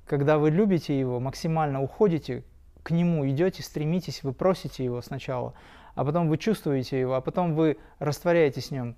Когда 0.06 0.38
вы 0.38 0.52
любите 0.52 0.98
Его, 1.00 1.20
максимально 1.20 1.82
уходите 1.82 2.44
к 2.84 2.92
Нему, 2.92 3.28
идете, 3.28 3.64
стремитесь, 3.64 4.24
вы 4.24 4.34
просите 4.34 4.84
Его 4.84 5.02
сначала, 5.02 5.54
а 5.96 6.04
потом 6.04 6.28
вы 6.28 6.38
чувствуете 6.38 7.00
Его, 7.00 7.16
а 7.16 7.22
потом 7.22 7.56
вы 7.56 7.78
растворяетесь 8.00 8.68
с 8.68 8.72
Ним, 8.72 8.98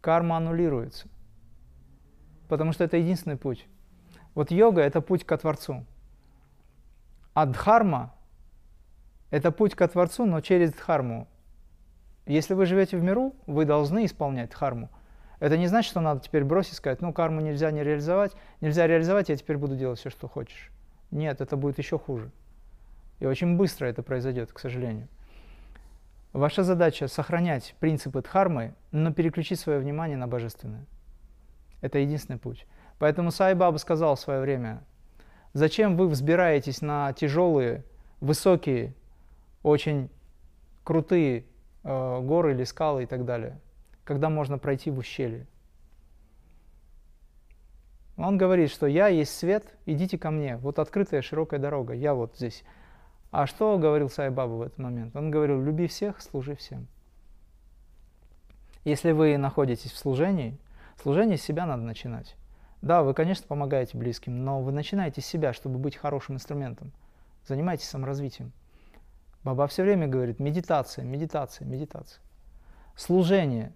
карма 0.00 0.38
аннулируется. 0.38 1.08
Потому 2.48 2.72
что 2.72 2.84
это 2.84 2.96
единственный 2.96 3.36
путь. 3.36 3.66
Вот 4.34 4.50
йога– 4.50 4.80
это 4.82 5.02
путь 5.02 5.24
к 5.24 5.36
Творцу. 5.36 5.84
А 7.34 7.46
дхарма– 7.46 8.14
это 9.32 9.50
путь 9.50 9.74
к 9.74 9.88
Творцу, 9.88 10.26
но 10.26 10.42
через 10.42 10.74
дхарму. 10.74 11.26
Если 12.26 12.52
вы 12.52 12.66
живете 12.66 12.98
в 12.98 13.02
миру, 13.02 13.34
вы 13.46 13.64
должны 13.64 14.04
исполнять 14.04 14.50
дхарму. 14.50 14.90
Это 15.40 15.56
не 15.56 15.68
значит, 15.68 15.90
что 15.90 16.00
надо 16.00 16.20
теперь 16.20 16.44
бросить 16.44 16.74
и 16.74 16.76
сказать, 16.76 17.00
ну, 17.00 17.14
карму 17.14 17.40
нельзя 17.40 17.70
не 17.70 17.82
реализовать, 17.82 18.36
нельзя 18.60 18.86
реализовать, 18.86 19.30
я 19.30 19.36
теперь 19.36 19.56
буду 19.56 19.74
делать 19.74 19.98
все, 19.98 20.10
что 20.10 20.28
хочешь. 20.28 20.70
Нет, 21.10 21.40
это 21.40 21.56
будет 21.56 21.78
еще 21.78 21.98
хуже. 21.98 22.30
И 23.20 23.26
очень 23.26 23.56
быстро 23.56 23.86
это 23.86 24.02
произойдет, 24.02 24.52
к 24.52 24.58
сожалению. 24.58 25.08
Ваша 26.34 26.62
задача– 26.62 27.06
сохранять 27.08 27.74
принципы 27.80 28.20
дхармы, 28.20 28.74
но 28.90 29.14
переключить 29.14 29.58
свое 29.58 29.78
внимание 29.78 30.18
на 30.18 30.28
божественное. 30.28 30.84
Это 31.80 31.98
единственный 31.98 32.38
путь. 32.38 32.66
Поэтому 32.98 33.30
Сай 33.30 33.54
Баба 33.54 33.78
сказал 33.78 34.14
в 34.14 34.20
свое 34.20 34.40
время, 34.40 34.84
зачем 35.54 35.96
вы 35.96 36.06
взбираетесь 36.06 36.82
на 36.82 37.14
тяжелые, 37.14 37.84
высокие, 38.20 38.94
очень 39.62 40.10
крутые 40.84 41.44
э, 41.84 42.20
горы 42.20 42.52
или 42.52 42.64
скалы 42.64 43.04
и 43.04 43.06
так 43.06 43.24
далее, 43.24 43.60
когда 44.04 44.28
можно 44.28 44.58
пройти 44.58 44.90
в 44.90 44.98
ущелье. 44.98 45.46
Он 48.16 48.36
говорит, 48.36 48.70
что 48.70 48.86
я 48.86 49.08
есть 49.08 49.36
свет, 49.36 49.64
идите 49.86 50.18
ко 50.18 50.30
мне. 50.30 50.56
Вот 50.58 50.78
открытая 50.78 51.22
широкая 51.22 51.58
дорога, 51.58 51.94
я 51.94 52.14
вот 52.14 52.36
здесь. 52.36 52.62
А 53.30 53.46
что 53.46 53.78
говорил 53.78 54.10
Сай 54.10 54.30
Баба 54.30 54.52
в 54.52 54.62
этот 54.62 54.78
момент? 54.78 55.16
Он 55.16 55.30
говорил, 55.30 55.62
люби 55.62 55.86
всех, 55.86 56.20
служи 56.20 56.54
всем. 56.54 56.86
Если 58.84 59.12
вы 59.12 59.38
находитесь 59.38 59.92
в 59.92 59.96
служении, 59.96 60.58
служение 61.00 61.38
с 61.38 61.42
себя 61.42 61.66
надо 61.66 61.82
начинать. 61.82 62.36
Да, 62.82 63.02
вы, 63.02 63.14
конечно, 63.14 63.46
помогаете 63.46 63.96
близким, 63.96 64.44
но 64.44 64.60
вы 64.60 64.72
начинаете 64.72 65.20
с 65.20 65.26
себя, 65.26 65.52
чтобы 65.52 65.78
быть 65.78 65.96
хорошим 65.96 66.34
инструментом. 66.34 66.92
Занимайтесь 67.46 67.88
саморазвитием. 67.88 68.52
Баба 69.44 69.66
все 69.66 69.82
время 69.82 70.06
говорит 70.06 70.38
медитация, 70.38 71.04
медитация, 71.04 71.66
медитация. 71.66 72.22
Служение. 72.96 73.72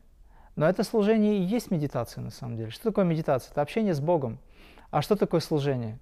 Но 0.55 0.67
это 0.67 0.85
служение 0.85 1.39
и 1.39 1.43
есть 1.43 1.71
медитация 1.71 2.23
на 2.23 2.31
самом 2.31 2.57
деле. 2.57 2.71
Что 2.71 2.85
такое 2.85 3.05
медитация? 3.05 3.51
Это 3.51 3.63
общение 3.63 3.95
с 3.95 4.01
Богом. 4.01 4.39
А 4.91 5.03
что 5.03 5.17
такое 5.17 5.41
служение? 5.41 5.99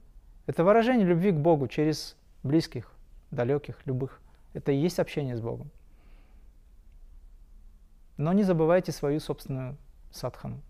Это 0.47 0.63
выражение 0.63 1.07
любви 1.07 1.33
к 1.33 1.37
Богу 1.37 1.67
через 1.69 2.17
близких, 2.43 2.93
далеких, 3.31 3.79
любых. 3.87 4.21
Это 4.53 4.71
и 4.71 4.77
есть 4.77 4.99
общение 4.99 5.37
с 5.37 5.41
Богом. 5.41 5.71
Но 8.17 8.33
не 8.33 8.45
забывайте 8.45 8.93
свою 8.93 9.19
собственную 9.19 9.77
садхану. 10.13 10.61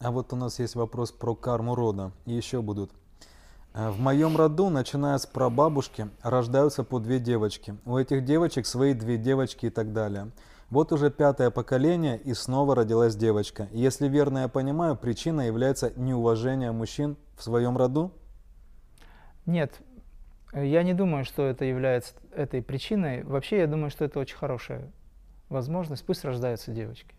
А 0.00 0.10
вот 0.10 0.32
у 0.32 0.36
нас 0.36 0.58
есть 0.58 0.74
вопрос 0.74 1.12
про 1.12 1.34
карму 1.34 1.74
рода. 1.74 2.12
Еще 2.24 2.62
будут. 2.62 2.90
Э, 3.76 3.90
в 3.90 4.00
моем 4.00 4.36
роду, 4.36 4.70
начиная 4.70 5.18
с 5.18 5.26
прабабушки, 5.26 6.08
рождаются 6.22 6.82
по 6.82 6.98
две 6.98 7.18
девочки. 7.18 7.76
У 7.84 7.96
этих 7.98 8.24
девочек 8.24 8.66
свои 8.66 8.94
две 8.94 9.18
девочки 9.18 9.66
и 9.66 9.70
так 9.70 9.92
далее. 9.92 10.30
Вот 10.70 10.92
уже 10.92 11.10
пятое 11.10 11.50
поколение, 11.50 12.18
и 12.18 12.34
снова 12.34 12.74
родилась 12.74 13.14
девочка. 13.14 13.68
Если 13.70 14.08
верно 14.08 14.38
я 14.40 14.48
понимаю, 14.48 14.96
причина 14.96 15.42
является 15.42 15.92
неуважение 15.94 16.72
мужчин 16.72 17.16
в 17.36 17.42
своем 17.42 17.76
роду? 17.76 18.12
Нет, 19.44 19.80
я 20.52 20.82
не 20.82 20.92
думаю, 20.92 21.24
что 21.24 21.44
это 21.44 21.64
является 21.64 22.14
этой 22.34 22.62
причиной. 22.62 23.22
Вообще, 23.22 23.58
я 23.58 23.66
думаю, 23.68 23.90
что 23.90 24.04
это 24.04 24.18
очень 24.18 24.36
хорошая 24.36 24.90
возможность. 25.50 26.04
Пусть 26.04 26.24
рождаются 26.24 26.72
девочки. 26.72 27.14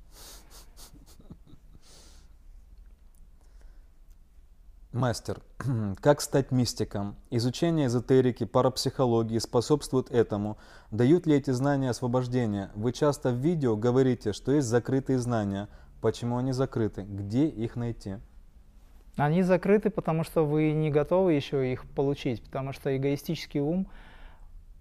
Мастер, 4.93 5.41
как 5.99 6.21
стать 6.21 6.51
мистиком? 6.51 7.17
Изучение 7.29 7.87
эзотерики, 7.87 8.45
парапсихологии 8.45 9.37
способствует 9.37 10.09
этому. 10.11 10.57
Дают 10.91 11.27
ли 11.27 11.35
эти 11.35 11.51
знания 11.51 11.89
освобождения? 11.89 12.71
Вы 12.73 12.93
часто 12.93 13.31
в 13.31 13.35
видео 13.35 13.75
говорите, 13.75 14.31
что 14.31 14.53
есть 14.53 14.67
закрытые 14.67 15.19
знания. 15.19 15.67
Почему 16.01 16.37
они 16.37 16.53
закрыты? 16.53 17.01
Где 17.01 17.47
их 17.47 17.75
найти? 17.75 18.15
Они 19.17 19.41
закрыты, 19.41 19.89
потому 19.89 20.23
что 20.23 20.45
вы 20.45 20.71
не 20.71 20.89
готовы 20.89 21.33
еще 21.33 21.69
их 21.69 21.85
получить, 21.89 22.41
потому 22.43 22.71
что 22.71 22.95
эгоистический 22.95 23.59
ум 23.59 23.89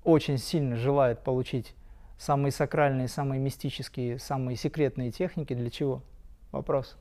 очень 0.05 0.39
сильно 0.39 0.77
желает 0.77 1.25
получить 1.25 1.75
самые 2.17 2.53
сакральные, 2.53 3.09
самые 3.09 3.41
мистические, 3.41 4.21
самые 4.21 4.57
секретные 4.57 5.11
техники. 5.11 5.53
Для 5.53 5.69
чего? 5.69 6.03
Вопрос. 6.53 6.97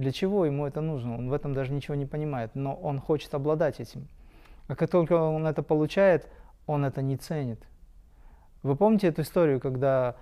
Для 0.00 0.12
чего 0.12 0.46
ему 0.46 0.66
это 0.66 0.80
нужно? 0.80 1.18
Он 1.18 1.28
в 1.28 1.32
этом 1.34 1.52
даже 1.52 1.74
ничего 1.74 1.94
не 1.94 2.06
понимает, 2.06 2.54
но 2.54 2.74
он 2.74 3.00
хочет 3.00 3.34
обладать 3.34 3.80
этим. 3.80 4.08
А 4.66 4.74
как 4.74 4.88
только 4.88 5.12
он 5.12 5.46
это 5.46 5.62
получает, 5.62 6.26
он 6.66 6.86
это 6.86 7.02
не 7.02 7.18
ценит. 7.18 7.62
Вы 8.62 8.76
помните 8.76 9.08
эту 9.08 9.20
историю, 9.20 9.60
когда 9.60 10.16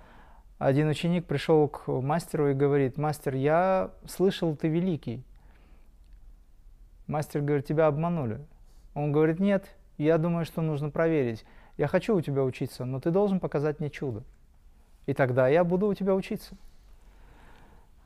один 0.57 0.89
ученик 0.89 1.25
пришел 1.27 1.69
к 1.69 1.87
мастеру 1.87 2.49
и 2.49 2.53
говорит, 2.53 2.97
мастер, 2.97 3.35
я 3.35 3.91
слышал, 4.05 4.53
ты 4.53 4.67
великий. 4.67 5.23
Мастер 7.07 7.39
говорит, 7.39 7.65
тебя 7.65 7.87
обманули. 7.87 8.41
Он 8.95 9.13
говорит, 9.13 9.39
нет, 9.39 9.77
я 9.97 10.17
думаю, 10.17 10.43
что 10.43 10.61
нужно 10.61 10.89
проверить. 10.89 11.45
Я 11.77 11.87
хочу 11.87 12.17
у 12.17 12.21
тебя 12.21 12.43
учиться, 12.43 12.83
но 12.83 12.99
ты 12.99 13.11
должен 13.11 13.39
показать 13.39 13.79
мне 13.79 13.89
чудо. 13.89 14.23
И 15.05 15.13
тогда 15.13 15.47
я 15.47 15.63
буду 15.63 15.87
у 15.87 15.93
тебя 15.93 16.15
учиться. 16.15 16.57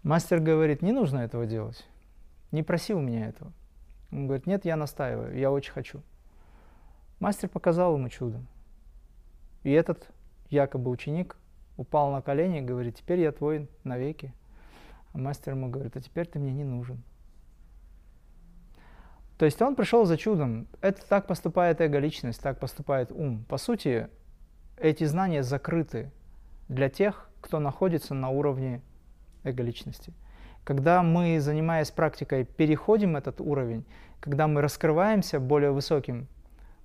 Мастер 0.03 0.41
говорит, 0.41 0.81
не 0.81 0.91
нужно 0.91 1.19
этого 1.19 1.45
делать. 1.45 1.85
Не 2.51 2.61
проси 2.61 2.93
у 2.93 2.99
меня 2.99 3.27
этого. 3.27 3.53
Он 4.11 4.27
говорит, 4.27 4.45
нет, 4.45 4.65
я 4.65 4.75
настаиваю, 4.75 5.37
я 5.37 5.49
очень 5.49 5.71
хочу. 5.71 6.01
Мастер 7.19 7.47
показал 7.47 7.95
ему 7.95 8.09
чудо. 8.09 8.41
И 9.63 9.71
этот 9.71 10.09
якобы 10.49 10.91
ученик 10.91 11.37
упал 11.77 12.11
на 12.11 12.21
колени 12.21 12.59
и 12.59 12.61
говорит, 12.61 12.97
теперь 12.97 13.21
я 13.21 13.31
твой 13.31 13.69
навеки. 13.85 14.33
А 15.13 15.17
мастер 15.17 15.53
ему 15.53 15.69
говорит, 15.69 15.95
а 15.95 16.01
теперь 16.01 16.27
ты 16.27 16.37
мне 16.37 16.51
не 16.51 16.65
нужен. 16.65 17.01
То 19.37 19.45
есть 19.45 19.61
он 19.61 19.75
пришел 19.75 20.05
за 20.05 20.17
чудом. 20.17 20.67
Это 20.81 21.05
так 21.07 21.27
поступает 21.27 21.79
эго-личность, 21.79 22.41
так 22.41 22.59
поступает 22.59 23.11
ум. 23.11 23.45
По 23.47 23.57
сути, 23.57 24.09
эти 24.77 25.05
знания 25.05 25.43
закрыты 25.43 26.11
для 26.67 26.89
тех, 26.89 27.29
кто 27.41 27.59
находится 27.59 28.13
на 28.13 28.29
уровне 28.29 28.81
эго-личности. 29.43 30.13
Когда 30.63 31.03
мы, 31.03 31.39
занимаясь 31.41 31.91
практикой, 31.91 32.45
переходим 32.45 33.17
этот 33.17 33.41
уровень, 33.41 33.83
когда 34.21 34.47
мы 34.47 34.61
раскрываемся 34.61 35.39
более 35.41 35.71
высоким 35.71 36.27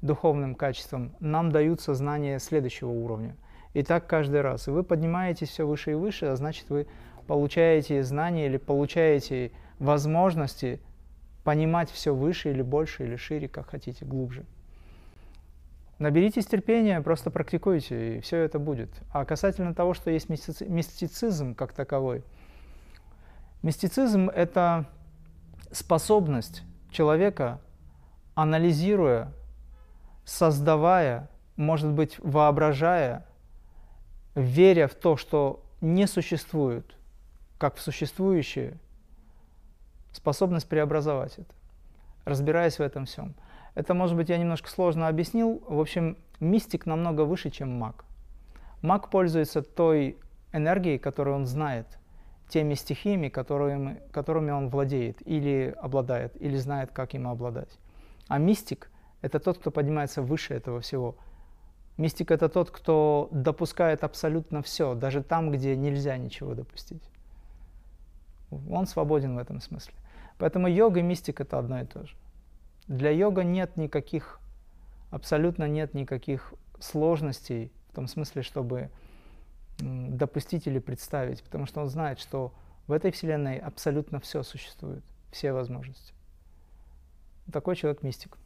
духовным 0.02 0.56
качеством, 0.56 1.14
нам 1.20 1.52
даются 1.52 1.94
знания 1.94 2.40
следующего 2.40 2.90
уровня. 2.90 3.36
И 3.74 3.84
так 3.84 4.08
каждый 4.08 4.40
раз. 4.40 4.66
И 4.66 4.72
вы 4.72 4.82
поднимаетесь 4.82 5.48
все 5.50 5.64
выше 5.66 5.92
и 5.92 5.94
выше, 5.94 6.26
а 6.26 6.36
значит 6.36 6.68
вы 6.70 6.88
получаете 7.28 8.02
знания 8.02 8.46
или 8.46 8.56
получаете 8.56 9.52
возможности 9.78 10.80
понимать 11.44 11.90
все 11.90 12.12
выше 12.12 12.50
или 12.50 12.62
больше, 12.62 13.04
или 13.04 13.14
шире, 13.14 13.48
как 13.48 13.70
хотите, 13.70 14.04
глубже. 14.04 14.44
Наберитесь 16.00 16.46
терпения, 16.46 17.00
просто 17.00 17.30
практикуйте, 17.30 18.18
и 18.18 18.20
все 18.20 18.38
это 18.38 18.58
будет. 18.58 18.90
А 19.12 19.24
касательно 19.24 19.74
того, 19.74 19.94
что 19.94 20.10
есть 20.10 20.28
мистицизм 20.28 21.54
как 21.54 21.72
таковой– 21.72 22.24
Мистицизм– 23.62 24.28
это 24.34 24.86
способность 25.72 26.62
человека, 26.92 27.60
анализируя, 28.36 29.32
создавая, 30.24 31.28
может 31.56 31.90
быть, 31.90 32.20
воображая, 32.20 33.26
веря 34.36 34.86
в 34.86 34.94
то, 34.94 35.16
что 35.16 35.64
не 35.80 36.06
существует, 36.06 36.96
как 37.58 37.74
в 37.74 37.80
существующее, 37.80 38.78
способность 40.12 40.68
преобразовать 40.68 41.38
это, 41.38 41.52
разбираясь 42.24 42.78
в 42.78 42.82
этом 42.82 43.06
всем. 43.06 43.34
Это, 43.74 43.92
может 43.92 44.16
быть, 44.16 44.28
я 44.28 44.38
немножко 44.38 44.70
сложно 44.70 45.08
объяснил. 45.08 45.64
В 45.66 45.80
общем, 45.80 46.16
мистик 46.38 46.86
намного 46.86 47.22
выше, 47.22 47.50
чем 47.50 47.76
маг. 47.76 48.04
Маг 48.82 49.10
пользуется 49.10 49.62
той 49.62 50.16
энергией, 50.52 50.98
которую 50.98 51.34
он 51.34 51.46
знает– 51.46 51.98
теми 52.48 52.74
стихиями, 52.74 53.28
которыми, 53.28 54.00
которыми 54.10 54.50
он 54.50 54.68
владеет 54.68 55.26
или 55.26 55.74
обладает, 55.80 56.40
или 56.40 56.56
знает, 56.56 56.90
как 56.92 57.14
им 57.14 57.28
обладать. 57.28 57.78
А 58.28 58.38
мистик– 58.38 58.90
это 59.22 59.38
тот, 59.38 59.58
кто 59.58 59.70
поднимается 59.70 60.22
выше 60.22 60.54
этого 60.54 60.80
всего. 60.80 61.16
Мистик– 61.96 62.30
это 62.32 62.48
тот, 62.48 62.70
кто 62.70 63.28
допускает 63.32 64.04
абсолютно 64.04 64.62
все, 64.62 64.94
даже 64.94 65.22
там, 65.22 65.50
где 65.50 65.76
нельзя 65.76 66.16
ничего 66.16 66.54
допустить. 66.54 67.02
Он 68.50 68.86
свободен 68.86 69.34
в 69.34 69.38
этом 69.38 69.60
смысле. 69.60 69.94
Поэтому 70.38 70.68
йога 70.68 71.00
и 71.00 71.02
мистик– 71.02 71.40
это 71.42 71.58
одно 71.58 71.80
и 71.80 71.84
то 71.84 72.06
же. 72.06 72.14
Для 72.86 73.10
йога 73.10 73.42
нет 73.42 73.76
никаких, 73.76 74.40
абсолютно 75.10 75.68
нет 75.68 75.92
никаких 75.94 76.54
сложностей 76.80 77.72
в 77.90 77.94
том 77.94 78.06
смысле, 78.06 78.42
чтобы 78.42 78.90
допустить 79.78 80.66
или 80.66 80.78
представить, 80.78 81.42
потому 81.42 81.66
что 81.66 81.80
он 81.80 81.88
знает, 81.88 82.18
что 82.18 82.52
в 82.86 82.92
этой 82.92 83.10
Вселенной 83.10 83.58
абсолютно 83.58 84.20
все 84.20 84.42
существует, 84.42 85.04
все 85.30 85.52
возможности. 85.52 86.12
Такой 87.52 87.76
человек 87.76 88.02
мистик. 88.02 88.36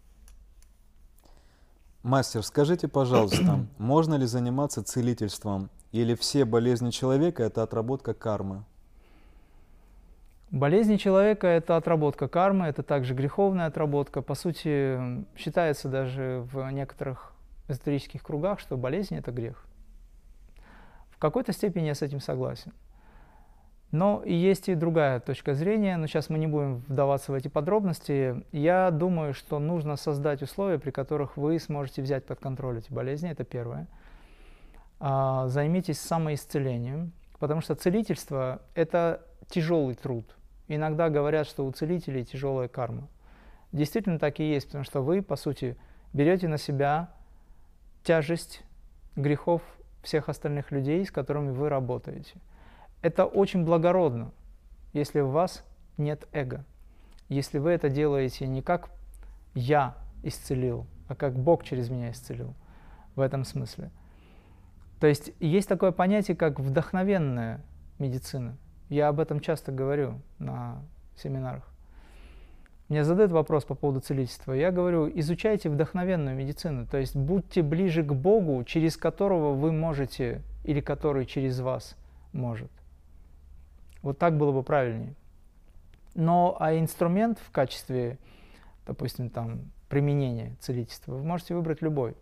Мастер, 2.02 2.42
скажите, 2.42 2.88
пожалуйста, 2.88 3.66
можно 3.78 4.14
ли 4.14 4.26
заниматься 4.26 4.82
целительством 4.82 5.70
или 5.92 6.14
все 6.14 6.44
болезни 6.44 6.90
человека– 6.90 7.42
это 7.44 7.62
отработка 7.62 8.14
кармы? 8.14 8.64
Болезни 10.50 10.96
человека– 10.96 11.46
это 11.48 11.76
отработка 11.76 12.28
кармы, 12.28 12.66
это 12.66 12.82
также 12.82 13.14
греховная 13.14 13.66
отработка. 13.66 14.20
По 14.20 14.34
сути, 14.34 15.24
считается 15.36 15.88
даже 15.88 16.46
в 16.52 16.68
некоторых 16.70 17.32
эзотерических 17.68 18.22
кругах, 18.22 18.60
что 18.60 18.76
болезнь– 18.76 19.14
это 19.16 19.30
грех 19.30 19.64
какой-то 21.22 21.52
степени 21.52 21.86
я 21.86 21.94
с 21.94 22.02
этим 22.02 22.20
согласен. 22.20 22.72
Но 23.92 24.24
есть 24.24 24.68
и 24.68 24.74
другая 24.74 25.20
точка 25.20 25.54
зрения, 25.54 25.96
но 25.96 26.08
сейчас 26.08 26.30
мы 26.30 26.38
не 26.38 26.48
будем 26.48 26.78
вдаваться 26.88 27.30
в 27.30 27.34
эти 27.36 27.46
подробности. 27.46 28.42
Я 28.50 28.90
думаю, 28.90 29.32
что 29.32 29.60
нужно 29.60 29.96
создать 29.96 30.42
условия, 30.42 30.80
при 30.80 30.90
которых 30.90 31.36
вы 31.36 31.60
сможете 31.60 32.02
взять 32.02 32.24
под 32.24 32.40
контроль 32.40 32.78
эти 32.78 32.92
болезни, 32.92 33.30
это 33.30 33.44
первое. 33.44 33.86
А, 34.98 35.46
займитесь 35.46 36.00
самоисцелением, 36.00 37.12
потому 37.38 37.60
что 37.60 37.76
целительство– 37.76 38.62
это 38.74 39.22
тяжелый 39.48 39.94
труд. 39.94 40.24
Иногда 40.66 41.08
говорят, 41.08 41.46
что 41.46 41.64
у 41.64 41.70
целителей 41.70 42.24
тяжелая 42.24 42.66
карма. 42.66 43.06
Действительно 43.70 44.18
так 44.18 44.40
и 44.40 44.44
есть, 44.44 44.66
потому 44.66 44.82
что 44.82 45.02
вы, 45.02 45.22
по 45.22 45.36
сути, 45.36 45.76
берете 46.12 46.48
на 46.48 46.58
себя 46.58 47.10
тяжесть 48.02 48.64
грехов 49.14 49.62
всех 50.02 50.28
остальных 50.28 50.70
людей, 50.70 51.04
с 51.06 51.10
которыми 51.10 51.50
вы 51.50 51.68
работаете. 51.68 52.34
Это 53.00 53.24
очень 53.24 53.64
благородно, 53.64 54.32
если 54.92 55.20
у 55.20 55.28
вас 55.28 55.64
нет 55.96 56.26
эго. 56.32 56.64
Если 57.28 57.58
вы 57.58 57.70
это 57.70 57.88
делаете 57.88 58.46
не 58.46 58.62
как 58.62 58.90
«я 59.54 59.96
исцелил», 60.22 60.86
а 61.08 61.14
как 61.14 61.34
Бог 61.34 61.64
через 61.64 61.88
меня 61.88 62.10
исцелил 62.10 62.54
в 63.14 63.20
этом 63.20 63.44
смысле. 63.44 63.90
То 65.00 65.06
есть 65.06 65.32
есть 65.40 65.68
такое 65.68 65.92
понятие, 65.92 66.36
как 66.36 66.60
вдохновенная 66.60 67.60
медицина. 67.98 68.56
Я 68.88 69.08
об 69.08 69.20
этом 69.20 69.40
часто 69.40 69.72
говорю 69.72 70.20
на 70.38 70.82
семинарах. 71.16 71.71
Мне 72.88 73.04
задают 73.04 73.32
вопрос 73.32 73.64
по 73.64 73.74
поводу 73.74 74.00
целительства, 74.00 74.52
я 74.52 74.70
говорю, 74.70 75.10
изучайте 75.14 75.70
вдохновенную 75.70 76.36
медицину, 76.36 76.86
то 76.86 76.98
есть 76.98 77.16
будьте 77.16 77.62
ближе 77.62 78.02
к 78.02 78.12
Богу, 78.12 78.62
через 78.64 78.96
которого 78.96 79.54
вы 79.54 79.72
можете, 79.72 80.42
или 80.64 80.80
который 80.80 81.24
через 81.26 81.60
вас 81.60 81.96
может. 82.32 82.70
Вот 84.02 84.18
так 84.18 84.36
было 84.36 84.52
бы 84.52 84.62
правильнее. 84.62 85.14
Но 86.14 86.56
а 86.60 86.74
инструмент 86.78 87.38
в 87.38 87.50
качестве, 87.50 88.18
допустим, 88.86 89.30
там, 89.30 89.70
применения 89.88 90.56
целительства 90.60 91.12
вы 91.12 91.22
можете 91.22 91.54
выбрать 91.54 91.82
любой. 91.82 92.14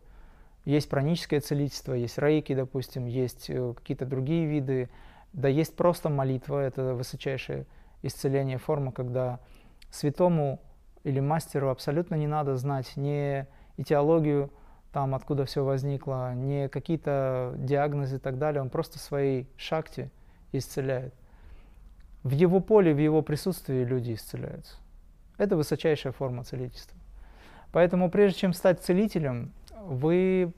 Есть 0.64 0.88
праническое 0.88 1.40
целительство, 1.40 1.94
есть 1.94 2.18
рейки, 2.18 2.54
допустим, 2.54 3.06
есть 3.06 3.48
э, 3.48 3.74
какие-то 3.74 4.04
другие 4.04 4.46
виды, 4.46 4.90
да 5.32 5.48
есть 5.48 5.74
просто 5.74 6.08
молитва, 6.08 6.58
это 6.58 6.94
высочайшее 6.94 7.66
исцеление 8.02 8.58
форма, 8.58 8.92
когда 8.92 9.40
святому 9.90 10.60
или 11.04 11.20
мастеру 11.20 11.70
абсолютно 11.70 12.14
не 12.14 12.26
надо 12.26 12.56
знать 12.56 12.96
ни 12.96 13.46
этиологию, 13.76 14.50
там 14.92 15.14
откуда 15.14 15.44
все 15.44 15.64
возникло, 15.64 16.34
не 16.34 16.68
какие-то 16.68 17.54
диагнозы 17.56 18.16
и 18.16 18.18
так 18.18 18.38
далее, 18.38 18.60
он 18.60 18.70
просто 18.70 18.98
своей 18.98 19.48
шахте 19.56 20.10
исцеляет. 20.52 21.14
В 22.22 22.32
его 22.32 22.60
поле, 22.60 22.92
в 22.92 22.98
его 22.98 23.22
присутствии 23.22 23.84
люди 23.84 24.14
исцеляются. 24.14 24.76
Это 25.38 25.56
высочайшая 25.56 26.12
форма 26.12 26.44
целительства. 26.44 26.98
Поэтому 27.72 28.10
прежде 28.10 28.40
чем 28.40 28.52
стать 28.52 28.80
целителем, 28.80 29.52
вы 29.80 30.52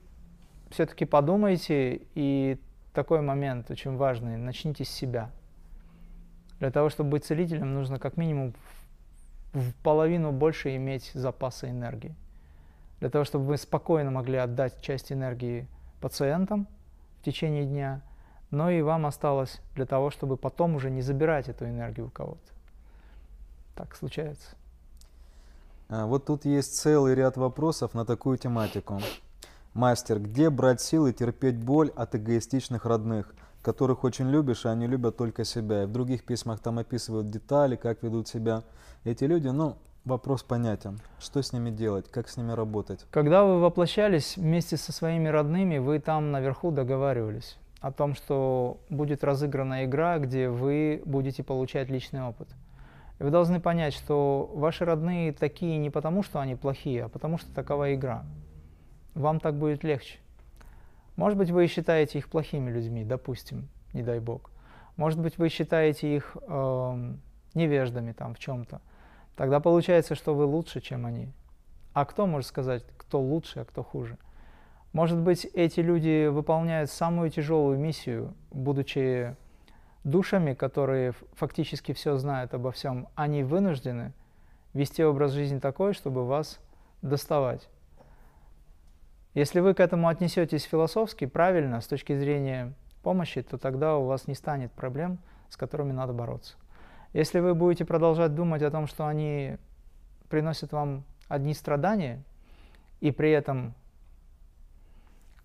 все-таки 0.71 1.05
подумайте, 1.05 2.01
и 2.15 2.59
такой 2.95 3.21
момент 3.21 3.71
очень 3.71 3.97
важный, 3.97 4.37
начните 4.37 4.85
с 4.85 4.89
себя. 4.89 5.31
Для 6.59 6.71
того, 6.71 6.89
чтобы 6.89 7.11
быть 7.11 7.25
целителем, 7.25 7.75
нужно 7.75 7.99
как 7.99 8.17
минимум 8.17 8.55
в 9.53 9.75
половину 9.83 10.33
больше 10.33 10.75
иметь 10.77 11.11
запаса 11.15 11.69
энергии. 11.69 12.15
Для 13.01 13.11
того, 13.11 13.25
чтобы 13.25 13.47
вы 13.47 13.57
спокойно 13.57 14.11
могли 14.11 14.39
отдать 14.39 14.81
часть 14.81 15.13
энергии 15.13 15.67
пациентам 16.01 16.69
в 17.21 17.25
течение 17.25 17.65
дня, 17.65 18.03
но 18.51 18.71
и 18.71 18.83
вам 18.83 19.07
осталось 19.07 19.61
для 19.75 19.87
того, 19.87 20.11
чтобы 20.11 20.37
потом 20.37 20.75
уже 20.75 20.91
не 20.91 21.03
забирать 21.03 21.49
эту 21.49 21.67
энергию 21.67 22.07
у 22.07 22.11
кого-то. 22.11 22.53
Так 23.75 23.97
случается. 23.97 24.51
А, 25.89 26.07
вот 26.07 26.27
тут 26.27 26.45
есть 26.45 26.77
целый 26.77 27.15
ряд 27.15 27.37
вопросов 27.37 27.95
на 27.95 28.05
такую 28.05 28.39
тематику. 28.39 29.01
Мастер, 29.75 30.21
где 30.21 30.51
брать 30.51 30.81
силы 30.81 31.13
терпеть 31.13 31.57
боль 31.57 31.91
от 31.97 32.15
эгоистичных 32.15 32.85
родных, 32.85 33.35
которых 33.63 34.05
очень 34.05 34.29
любишь, 34.29 34.67
а 34.67 34.71
они 34.73 34.87
любят 34.87 35.17
только 35.17 35.45
себя? 35.45 35.85
И 35.85 35.87
в 35.87 35.93
других 35.93 36.25
письмах 36.25 36.61
там 36.61 36.79
описывают 36.79 37.31
детали, 37.31 37.77
как 37.77 38.03
ведут 38.03 38.29
себя 38.29 38.63
эти 39.05 39.25
люди. 39.25 39.49
Ну, 39.49 39.77
вопрос 40.05 40.43
понятен. 40.43 41.01
Что 41.19 41.43
с 41.43 41.53
ними 41.53 41.71
делать, 41.71 42.11
как 42.11 42.29
с 42.29 42.37
ними 42.37 42.53
работать? 42.53 43.07
Когда 43.11 43.45
вы 43.45 43.61
воплощались 43.61 44.37
вместе 44.37 44.77
со 44.77 44.93
своими 44.93 45.29
родными, 45.29 45.79
вы 45.79 45.99
там 45.99 46.31
наверху 46.31 46.71
договаривались 46.71 47.57
о 47.81 47.91
том, 47.91 48.15
что 48.15 48.81
будет 48.91 49.25
разыграна 49.25 49.85
игра, 49.85 50.19
где 50.19 50.49
вы 50.49 51.03
будете 51.05 51.43
получать 51.43 51.89
личный 51.89 52.23
опыт. 52.23 52.49
И 53.19 53.25
вы 53.25 53.31
должны 53.31 53.61
понять, 53.61 53.93
что 53.93 54.51
ваши 54.55 54.85
родные 54.85 55.33
такие 55.33 55.79
не 55.79 55.91
потому, 55.91 56.23
что 56.23 56.41
они 56.41 56.55
плохие, 56.55 57.05
а 57.05 57.09
потому 57.09 57.39
что 57.39 57.53
такова 57.55 57.95
игра. 57.95 58.25
Вам 59.15 59.41
так 59.41 59.59
будет 59.59 59.85
легче. 59.85 60.19
Может 61.17 61.39
быть, 61.39 61.51
вы 61.51 61.67
считаете 61.67 62.19
их 62.19 62.29
плохими 62.29 62.71
людьми, 62.71 63.05
допустим, 63.05 63.69
не 63.93 64.03
дай 64.03 64.19
бог. 64.19 64.51
Может 64.97 65.21
быть, 65.21 65.39
вы 65.39 65.49
считаете 65.49 66.17
их 66.17 66.37
э, 66.41 67.15
невеждами 67.55 68.13
там 68.13 68.35
в 68.35 68.39
чем-то. 68.39 68.81
Тогда 69.37 69.61
получается, 69.61 70.15
что 70.15 70.35
вы 70.35 70.45
лучше, 70.45 70.81
чем 70.81 71.07
они. 71.07 71.33
А 71.93 72.05
кто 72.05 72.27
может 72.27 72.49
сказать, 72.49 72.85
кто 72.97 73.21
лучше, 73.21 73.61
а 73.61 73.65
кто 73.65 73.83
хуже? 73.83 74.19
Может 74.93 75.19
быть, 75.19 75.47
эти 75.55 75.81
люди 75.81 76.27
выполняют 76.27 76.91
самую 76.91 77.31
тяжелую 77.31 77.79
миссию, 77.79 78.35
будучи 78.51 79.35
душами, 80.05 80.53
которые 80.55 81.13
фактически 81.35 81.93
все 81.93 82.17
знают 82.17 82.53
обо 82.55 82.73
всем, 82.73 83.09
они 83.15 83.43
вынуждены 83.43 84.13
вести 84.75 85.03
образ 85.05 85.33
жизни 85.33 85.59
такой, 85.59 85.95
чтобы 85.95 86.27
вас 86.27 86.61
доставать. 87.01 87.69
Если 89.35 89.61
вы 89.61 89.75
к 89.75 89.81
этому 89.81 90.09
отнесетесь 90.09 90.65
философски, 90.65 91.27
правильно, 91.27 91.81
с 91.81 91.87
точки 91.87 92.17
зрения 92.17 92.75
помощи, 93.03 93.43
то 93.43 93.59
тогда 93.59 93.97
у 93.97 94.07
вас 94.07 94.27
не 94.27 94.35
станет 94.35 94.73
проблем, 94.73 95.19
с 95.49 95.57
которыми 95.57 95.93
надо 95.93 96.13
бороться. 96.13 96.57
Если 97.13 97.41
вы 97.41 97.55
будете 97.55 97.85
продолжать 97.85 98.35
думать 98.35 98.63
о 98.63 98.71
том, 98.71 98.87
что 98.87 99.07
они 99.07 99.57
приносят 100.29 100.73
вам 100.73 101.05
одни 101.29 101.55
страдания, 101.55 102.23
и 103.01 103.11
при 103.11 103.31
этом 103.31 103.75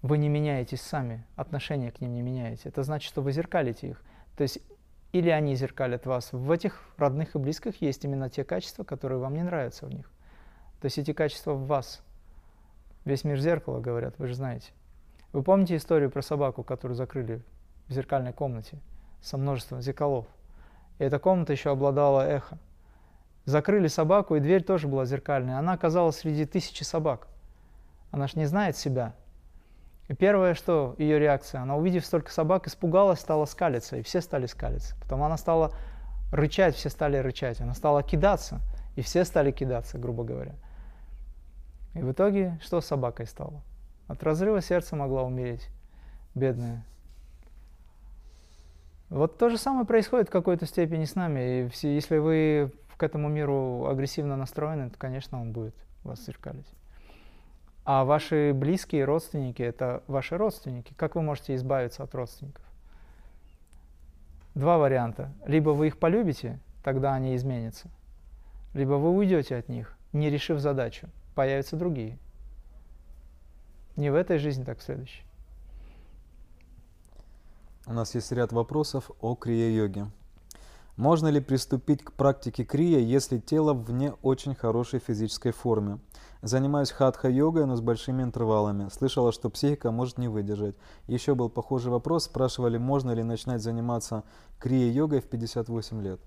вы 0.01 0.17
не 0.17 0.29
меняетесь 0.29 0.81
сами, 0.81 1.25
отношения 1.35 1.91
к 1.91 2.01
ним 2.01 2.13
не 2.13 2.21
меняете, 2.21 2.69
это 2.69 2.83
значит, 2.83 3.07
что 3.09 3.21
вы 3.21 3.31
зеркалите 3.31 3.89
их. 3.89 4.03
То 4.35 4.43
есть 4.43 4.59
или 5.13 5.29
они 5.29 5.55
зеркалят 5.55 6.05
вас. 6.05 6.31
В 6.31 6.51
этих 6.51 6.83
родных 6.97 7.35
и 7.35 7.39
близких 7.39 7.81
есть 7.81 8.03
именно 8.03 8.29
те 8.29 8.43
качества, 8.43 8.83
которые 8.83 9.19
вам 9.19 9.33
не 9.33 9.43
нравятся 9.43 9.85
в 9.85 9.93
них. 9.93 10.11
То 10.81 10.85
есть 10.85 10.97
эти 10.97 11.13
качества 11.13 11.53
в 11.53 11.65
вас. 11.65 12.03
Весь 13.07 13.23
мир 13.23 13.39
зеркало, 13.39 13.79
говорят, 13.79 14.15
вы 14.17 14.27
же 14.27 14.35
знаете. 14.35 14.71
Вы 15.31 15.41
помните 15.41 15.77
историю 15.77 16.11
про 16.11 16.21
собаку, 16.21 16.61
которую 16.61 16.97
закрыли 16.97 17.41
в 17.87 17.93
зеркальной 17.93 18.33
комнате 18.33 18.79
со 19.21 19.37
множеством 19.37 19.81
зеркалов? 19.81 20.25
И 20.99 21.05
эта 21.05 21.17
комната 21.17 21.53
еще 21.53 21.71
обладала 21.71 22.27
эхо. 22.27 22.57
Закрыли 23.45 23.87
собаку, 23.87 24.35
и 24.35 24.41
дверь 24.41 24.61
тоже 24.61 24.89
была 24.89 25.05
зеркальная. 25.05 25.57
Она 25.57 25.71
оказалась 25.71 26.17
среди 26.17 26.45
тысячи 26.45 26.83
собак. 26.83 27.29
Она 28.11 28.27
же 28.27 28.37
не 28.37 28.45
знает 28.45 28.75
себя, 28.75 29.13
и 30.09 30.13
первое, 30.13 30.53
что 30.53 30.93
ее 30.97 31.17
реакция, 31.17 31.61
она 31.61 31.77
увидев 31.77 32.05
столько 32.05 32.29
собак, 32.29 32.67
испугалась, 32.67 33.21
стала 33.21 33.45
скалиться, 33.45 33.95
и 33.95 34.01
все 34.01 34.19
стали 34.19 34.47
скалиться. 34.47 34.97
Потом 35.01 35.23
она 35.23 35.37
стала 35.37 35.71
рычать, 36.33 36.75
все 36.75 36.89
стали 36.89 37.15
рычать. 37.15 37.61
Она 37.61 37.73
стала 37.73 38.03
кидаться, 38.03 38.59
и 38.97 39.01
все 39.01 39.23
стали 39.23 39.51
кидаться, 39.51 39.97
грубо 39.97 40.25
говоря. 40.25 40.55
И 41.97 42.01
в 42.01 42.11
итоге 42.11 42.59
что 42.61 42.79
с 42.79 42.85
собакой 42.85 43.25
стало? 43.25 43.61
От 44.07 44.23
разрыва 44.23 44.61
сердца 44.61 44.95
могла 44.95 45.23
умереть, 45.23 45.67
бедная. 46.35 46.85
Вот 49.09 49.37
то 49.37 49.49
же 49.49 49.57
самое 49.57 49.85
происходит 49.85 50.27
в 50.27 50.31
какой-то 50.31 50.65
степени 50.65 51.05
с 51.05 51.15
нами. 51.15 51.69
И 51.81 51.87
если 51.87 52.17
вы 52.17 52.71
к 52.97 53.03
этому 53.03 53.29
миру 53.29 53.87
агрессивно 53.87 54.35
настроены, 54.35 54.89
то, 54.89 54.97
конечно, 54.97 55.41
он 55.41 55.53
будет 55.53 55.75
вас 56.03 56.23
зеркалить. 56.25 56.69
А 57.85 58.03
ваши 58.03 58.51
близкие 58.53 59.05
родственники– 59.05 59.61
это 59.63 60.03
ваши 60.07 60.37
родственники. 60.37 60.93
Как 60.97 61.15
вы 61.15 61.21
можете 61.21 61.55
избавиться 61.55 62.03
от 62.03 62.13
родственников? 62.13 62.65
Два 64.55 64.77
варианта. 64.77 65.31
Либо 65.45 65.69
вы 65.69 65.87
их 65.87 65.97
полюбите, 65.97 66.59
тогда 66.83 67.13
они 67.13 67.35
изменятся. 67.35 67.89
Либо 68.73 68.93
вы 68.93 69.11
уйдете 69.11 69.55
от 69.55 69.69
них, 69.69 69.97
не 70.11 70.29
решив 70.29 70.59
задачу. 70.59 71.09
Появятся 71.37 71.75
другие. 71.75 72.17
Не 73.95 74.09
в 74.09 74.15
этой 74.15 74.39
жизни, 74.39 74.63
так 74.63 74.79
в 74.79 74.81
следующей. 74.81 75.21
У 77.85 77.93
нас 77.93 78.15
есть 78.15 78.31
ряд 78.31 78.51
вопросов 78.51 79.11
о 79.21 79.35
крия-йоге. 79.35 80.07
Можно 80.95 81.27
ли 81.27 81.39
приступить 81.39 82.03
к 82.03 82.13
практике 82.13 82.63
крия, 82.63 82.97
если 83.01 83.37
тело 83.37 83.75
в 83.75 83.91
не 83.91 84.13
очень 84.23 84.55
хорошей 84.55 84.99
физической 84.99 85.51
форме? 85.51 85.99
Занимаюсь 86.41 86.89
хатха-йогой, 86.89 87.67
но 87.67 87.75
с 87.75 87.81
большими 87.81 88.23
интервалами. 88.23 88.89
Слышала, 88.89 89.31
что 89.31 89.51
психика 89.51 89.91
может 89.91 90.17
не 90.17 90.29
выдержать. 90.29 90.75
Еще 91.05 91.35
был 91.35 91.51
похожий 91.51 91.91
вопрос. 91.91 92.23
Спрашивали, 92.23 92.79
можно 92.79 93.11
ли 93.11 93.21
начинать 93.21 93.61
заниматься 93.61 94.23
крия-йогой 94.59 95.21
в 95.21 95.29
58 95.29 96.01
лет. 96.01 96.19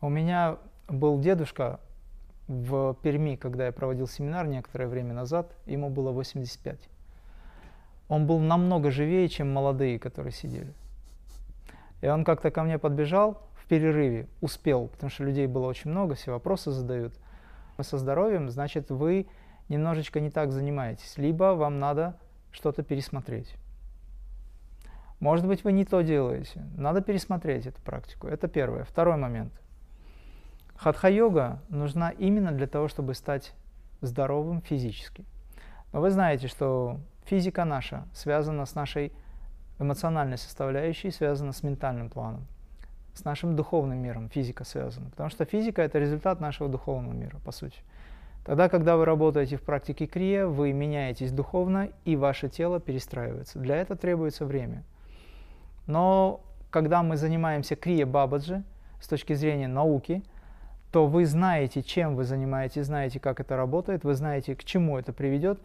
У 0.00 0.08
меня 0.08 0.56
был 0.88 1.18
дедушка 1.18 1.78
в 2.50 2.94
Перми, 3.02 3.36
когда 3.36 3.66
я 3.66 3.72
проводил 3.72 4.06
семинар 4.06 4.46
некоторое 4.46 4.88
время 4.88 5.14
назад. 5.14 5.54
Ему 5.66 5.88
было 5.88 6.10
85. 6.10 6.78
Он 8.08 8.26
был 8.26 8.38
намного 8.40 8.90
живее, 8.90 9.28
чем 9.28 9.52
молодые, 9.52 9.98
которые 9.98 10.32
сидели. 10.32 10.72
И 12.02 12.08
он 12.08 12.24
как-то 12.24 12.50
ко 12.50 12.62
мне 12.62 12.78
подбежал 12.78 13.42
в 13.54 13.66
перерыве, 13.66 14.26
успел, 14.40 14.88
потому 14.88 15.10
что 15.10 15.24
людей 15.24 15.46
было 15.46 15.66
очень 15.66 15.90
много, 15.90 16.14
все 16.14 16.32
вопросы 16.32 16.70
задают– 16.70 17.14
со 17.82 17.98
здоровьем, 17.98 18.50
значит, 18.50 18.90
вы 18.90 19.26
немножечко 19.68 20.20
не 20.20 20.30
так 20.30 20.52
занимаетесь, 20.52 21.16
либо 21.16 21.54
вам 21.54 21.78
надо 21.78 22.16
что-то 22.50 22.82
пересмотреть. 22.82 23.54
Может 25.20 25.46
быть, 25.46 25.64
вы 25.64 25.72
не 25.72 25.84
то 25.84 26.00
делаете. 26.00 26.62
Надо 26.76 27.02
пересмотреть 27.02 27.66
эту 27.66 27.80
практику. 27.82 28.26
Это 28.26 28.48
первое. 28.48 28.84
Второй 28.84 29.16
момент. 29.16 29.52
Хатха-йога 30.82 31.58
нужна 31.68 32.10
именно 32.10 32.52
для 32.52 32.66
того, 32.66 32.88
чтобы 32.88 33.12
стать 33.12 33.52
здоровым 34.00 34.62
физически. 34.62 35.26
Но 35.92 36.00
вы 36.00 36.10
знаете, 36.10 36.48
что 36.48 36.98
физика 37.26 37.66
наша 37.66 38.08
связана 38.14 38.64
с 38.64 38.74
нашей 38.74 39.12
эмоциональной 39.78 40.38
составляющей, 40.38 41.10
связана 41.10 41.52
с 41.52 41.62
ментальным 41.62 42.08
планом. 42.08 42.46
с 43.12 43.24
нашим 43.24 43.56
духовным 43.56 43.98
миром 43.98 44.28
физика 44.30 44.64
связана. 44.64 45.10
Потому 45.10 45.28
что 45.28 45.44
физика– 45.44 45.82
это 45.84 45.98
результат 45.98 46.40
нашего 46.40 46.68
духовного 46.68 47.12
мира, 47.12 47.38
по 47.44 47.52
сути. 47.52 47.80
Тогда, 48.46 48.68
когда 48.68 48.96
вы 48.96 49.04
работаете 49.04 49.56
в 49.56 49.62
практике 49.62 50.06
крия, 50.06 50.46
вы 50.46 50.72
меняетесь 50.72 51.32
духовно, 51.32 51.88
и 52.04 52.16
ваше 52.16 52.48
тело 52.48 52.80
перестраивается. 52.80 53.58
Для 53.58 53.76
этого 53.76 53.98
требуется 53.98 54.46
время. 54.46 54.84
Но 55.86 56.40
когда 56.70 57.02
мы 57.02 57.16
занимаемся 57.16 57.76
крия 57.76 58.06
бабаджи 58.06 58.62
с 59.00 59.08
точки 59.08 59.34
зрения 59.34 59.68
науки, 59.68 60.22
то 60.92 61.06
вы 61.06 61.24
знаете, 61.26 61.82
чем 61.82 62.16
вы 62.16 62.24
занимаетесь, 62.24 62.86
знаете, 62.86 63.20
как 63.20 63.40
это 63.40 63.56
работает, 63.56 64.04
вы 64.04 64.14
знаете, 64.14 64.56
к 64.56 64.64
чему 64.64 64.98
это 64.98 65.12
приведет, 65.12 65.60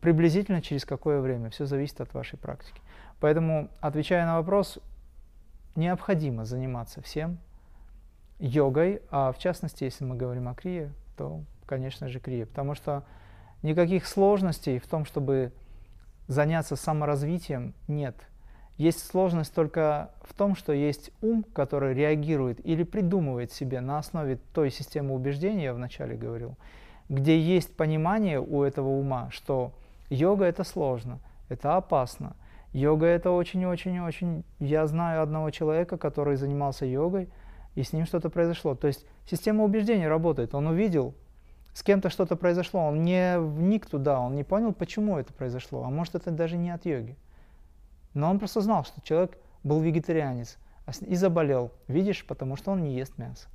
приблизительно 0.00 0.62
через 0.62 0.84
какое 0.84 1.20
время. 1.20 1.50
Все 1.50 1.66
зависит 1.66 2.00
от 2.00 2.14
вашей 2.14 2.38
практики. 2.38 2.80
Поэтому, 3.18 3.68
отвечая 3.80 4.24
на 4.26 4.36
вопрос, 4.36 4.78
необходимо 5.76 6.44
заниматься 6.44 7.02
всем 7.02 7.38
йогой, 8.38 9.02
а 9.10 9.32
в 9.32 9.38
частности, 9.38 9.84
если 9.84 10.04
мы 10.04 10.16
говорим 10.16 10.48
о 10.48 10.54
крие, 10.54 10.92
то, 11.16 11.42
конечно 11.66 12.08
же, 12.08 12.20
крие, 12.20 12.46
потому 12.46 12.74
что 12.74 13.04
никаких 13.62 14.06
сложностей 14.06 14.78
в 14.78 14.86
том, 14.86 15.04
чтобы 15.04 15.52
заняться 16.26 16.76
саморазвитием, 16.76 17.74
нет. 17.88 18.16
Есть 18.80 19.06
сложность 19.06 19.54
только 19.54 20.10
в 20.22 20.32
том, 20.32 20.56
что 20.56 20.72
есть 20.72 21.10
ум, 21.20 21.44
который 21.52 21.92
реагирует 21.92 22.64
или 22.66 22.82
придумывает 22.82 23.52
себе 23.52 23.82
на 23.82 23.98
основе 23.98 24.38
той 24.54 24.70
системы 24.70 25.14
убеждений, 25.14 25.64
я 25.64 25.74
вначале 25.74 26.16
говорил, 26.16 26.56
где 27.10 27.38
есть 27.38 27.76
понимание 27.76 28.40
у 28.40 28.62
этого 28.62 28.88
ума, 28.88 29.28
что 29.32 29.72
йога 30.08 30.46
это 30.46 30.64
сложно, 30.64 31.18
это 31.50 31.76
опасно, 31.76 32.34
Йога 32.72 33.04
это 33.04 33.32
очень-очень-очень... 33.32 34.44
Я 34.60 34.86
знаю 34.86 35.22
одного 35.22 35.50
человека, 35.50 35.98
который 35.98 36.36
занимался 36.36 36.86
йогой, 36.86 37.28
и 37.74 37.82
с 37.82 37.92
ним 37.92 38.06
что-то 38.06 38.30
произошло. 38.30 38.74
То 38.74 38.86
есть 38.86 39.04
система 39.28 39.64
убеждений 39.64 40.08
работает. 40.08 40.54
Он 40.54 40.68
увидел, 40.68 41.14
с 41.74 41.82
кем-то 41.82 42.08
что-то 42.08 42.34
произошло, 42.34 42.86
он 42.86 43.02
не 43.02 43.38
вник 43.38 43.84
туда, 43.84 44.20
он 44.20 44.36
не 44.36 44.44
понял, 44.44 44.72
почему 44.72 45.18
это 45.18 45.34
произошло. 45.34 45.84
А 45.84 45.90
может 45.90 46.14
это 46.14 46.30
даже 46.30 46.56
не 46.56 46.70
от 46.70 46.86
йоги. 46.86 47.16
Но 48.14 48.30
он 48.30 48.38
просто 48.38 48.60
знал, 48.60 48.84
что 48.84 49.00
человек 49.02 49.38
был 49.62 49.80
вегетарианец 49.80 50.58
а 50.86 50.92
и 51.04 51.14
заболел. 51.14 51.72
Видишь, 51.88 52.26
потому 52.26 52.56
что 52.56 52.72
он 52.72 52.82
не 52.82 52.94
ест 52.94 53.18
мясо. 53.18 53.48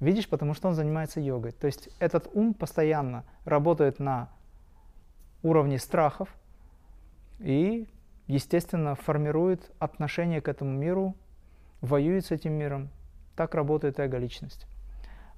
Видишь, 0.00 0.28
потому 0.28 0.54
что 0.54 0.68
он 0.68 0.74
занимается 0.74 1.20
йогой. 1.20 1.52
То 1.52 1.66
есть 1.66 1.88
этот 1.98 2.28
ум 2.32 2.54
постоянно 2.54 3.24
работает 3.44 3.98
на 3.98 4.30
уровне 5.42 5.78
страхов 5.78 6.28
и 7.38 7.88
естественно, 8.30 8.94
формирует 8.94 9.70
отношение 9.78 10.40
к 10.40 10.48
этому 10.48 10.70
миру, 10.70 11.14
воюет 11.80 12.26
с 12.26 12.30
этим 12.30 12.52
миром. 12.52 12.88
Так 13.36 13.54
работает 13.54 13.98
эго-личность. 13.98 14.66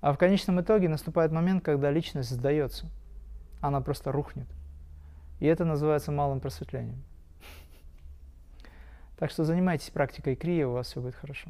А 0.00 0.12
в 0.12 0.18
конечном 0.18 0.60
итоге 0.60 0.88
наступает 0.88 1.32
момент, 1.32 1.64
когда 1.64 1.90
личность 1.90 2.30
сдается. 2.30 2.86
Она 3.60 3.80
просто 3.80 4.12
рухнет. 4.12 4.46
И 5.40 5.46
это 5.46 5.64
называется 5.64 6.12
малым 6.12 6.40
просветлением. 6.40 7.02
Так 9.22 9.30
что 9.30 9.44
занимайтесь 9.44 9.88
практикой 9.90 10.34
крия, 10.34 10.66
у 10.66 10.72
вас 10.72 10.88
все 10.88 11.00
будет 11.00 11.14
хорошо. 11.14 11.48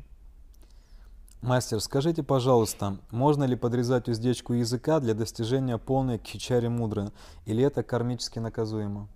Мастер, 1.40 1.80
скажите, 1.80 2.22
пожалуйста, 2.22 2.98
можно 3.10 3.44
ли 3.44 3.56
подрезать 3.56 4.10
уздечку 4.10 4.52
языка 4.52 5.00
для 5.00 5.14
достижения 5.14 5.78
полной 5.78 6.18
кхичари 6.18 6.68
мудры, 6.68 7.12
или 7.46 7.64
это 7.64 7.82
кармически 7.82 8.40
наказуемо? 8.40 9.08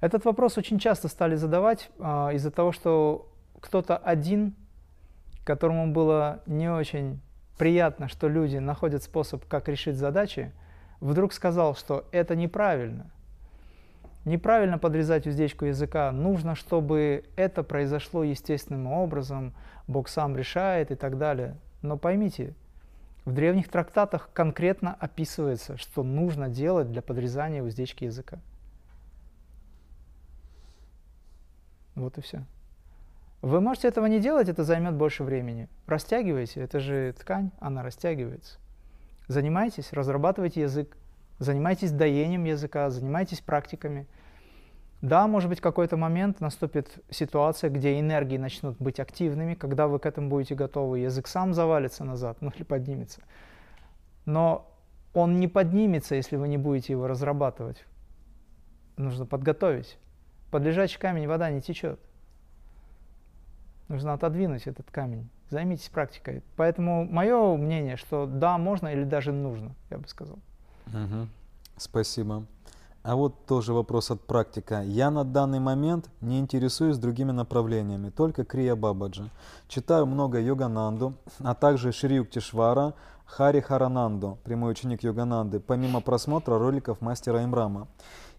Этот 0.00 0.24
вопрос 0.24 0.58
очень 0.58 0.80
часто 0.80 1.06
стали 1.06 1.36
задавать 1.36 1.88
э, 2.00 2.30
из-за 2.34 2.50
того, 2.50 2.72
что 2.72 3.30
кто-то 3.60 3.96
один, 3.96 4.56
которому 5.44 5.92
было 5.92 6.42
не 6.46 6.68
очень 6.68 7.20
приятно, 7.56 8.08
что 8.08 8.26
люди 8.26 8.56
находят 8.56 9.04
способ, 9.04 9.46
как 9.46 9.68
решить 9.68 9.94
задачи, 9.94 10.52
вдруг 10.98 11.32
сказал, 11.32 11.76
что 11.76 12.08
это 12.10 12.34
неправильно. 12.34 13.12
Неправильно 14.26 14.76
подрезать 14.76 15.28
уздечку 15.28 15.66
языка. 15.66 16.10
Нужно, 16.10 16.56
чтобы 16.56 17.22
это 17.36 17.62
произошло 17.62 18.24
естественным 18.24 18.88
образом, 18.88 19.54
Бог 19.86 20.08
сам 20.08 20.36
решает 20.36 20.90
и 20.90 20.96
так 20.96 21.16
далее. 21.16 21.56
Но 21.80 21.96
поймите, 21.96 22.52
в 23.24 23.32
древних 23.32 23.68
трактатах 23.68 24.28
конкретно 24.32 24.96
описывается, 24.98 25.76
что 25.76 26.02
нужно 26.02 26.48
делать 26.48 26.90
для 26.90 27.02
подрезания 27.02 27.62
уздечки 27.62 28.02
языка. 28.02 28.40
Вот 31.94 32.18
и 32.18 32.20
все. 32.20 32.42
Вы 33.42 33.60
можете 33.60 33.86
этого 33.86 34.06
не 34.06 34.18
делать, 34.18 34.48
это 34.48 34.64
займет 34.64 34.94
больше 34.94 35.22
времени. 35.22 35.68
Растягивайте, 35.86 36.62
это 36.62 36.80
же 36.80 37.12
ткань, 37.12 37.52
она 37.60 37.84
растягивается. 37.84 38.58
Занимайтесь, 39.28 39.92
разрабатывайте 39.92 40.62
язык, 40.62 40.96
занимайтесь 41.38 41.92
доением 41.92 42.44
языка, 42.44 42.90
занимайтесь 42.90 43.40
практиками. 43.40 44.06
Да, 45.02 45.26
может 45.26 45.50
быть, 45.50 45.60
какой-то 45.60 45.96
момент 45.96 46.40
наступит 46.40 47.04
ситуация, 47.10 47.70
где 47.70 48.00
энергии 48.00 48.38
начнут 48.38 48.76
быть 48.78 48.98
активными, 48.98 49.54
когда 49.54 49.88
вы 49.88 49.98
к 49.98 50.06
этому 50.06 50.28
будете 50.28 50.54
готовы, 50.54 51.00
язык 51.00 51.26
сам 51.26 51.52
завалится 51.52 52.04
назад, 52.04 52.38
ну 52.40 52.50
или 52.50 52.62
поднимется. 52.62 53.20
Но 54.24 54.70
он 55.12 55.38
не 55.38 55.48
поднимется, 55.48 56.14
если 56.14 56.36
вы 56.36 56.48
не 56.48 56.58
будете 56.58 56.92
его 56.92 57.06
разрабатывать. 57.06 57.84
Нужно 58.96 59.26
подготовить. 59.26 59.98
Под 60.50 60.62
лежачий 60.62 60.98
камень 60.98 61.28
вода 61.28 61.50
не 61.50 61.60
течет. 61.60 62.00
Нужно 63.88 64.14
отодвинуть 64.14 64.66
этот 64.66 64.90
камень. 64.90 65.28
Займитесь 65.48 65.88
практикой. 65.88 66.42
Поэтому 66.56 67.04
мое 67.04 67.56
мнение, 67.56 67.96
что 67.96 68.26
да, 68.26 68.58
можно 68.58 68.88
или 68.88 69.04
даже 69.04 69.32
нужно, 69.32 69.74
я 69.90 69.98
бы 69.98 70.08
сказал. 70.08 70.38
Угу. 70.86 71.28
Спасибо. 71.76 72.44
А 73.02 73.14
вот 73.14 73.46
тоже 73.46 73.72
вопрос 73.72 74.10
от 74.10 74.20
практика. 74.20 74.82
Я 74.82 75.10
на 75.10 75.22
данный 75.22 75.60
момент 75.60 76.10
не 76.20 76.40
интересуюсь 76.40 76.98
другими 76.98 77.30
направлениями, 77.30 78.10
только 78.10 78.44
Крия 78.44 78.74
Бабаджи. 78.74 79.30
Читаю 79.68 80.06
много 80.06 80.40
Йогананду, 80.40 81.14
а 81.38 81.54
также 81.54 81.92
Шри 81.92 82.16
Юктишвара, 82.16 82.94
Хари 83.24 83.60
Харананду, 83.60 84.38
прямой 84.42 84.72
ученик 84.72 85.04
Йогананды, 85.04 85.60
помимо 85.60 86.00
просмотра 86.00 86.58
роликов 86.58 87.00
мастера 87.00 87.44
Имрама. 87.44 87.86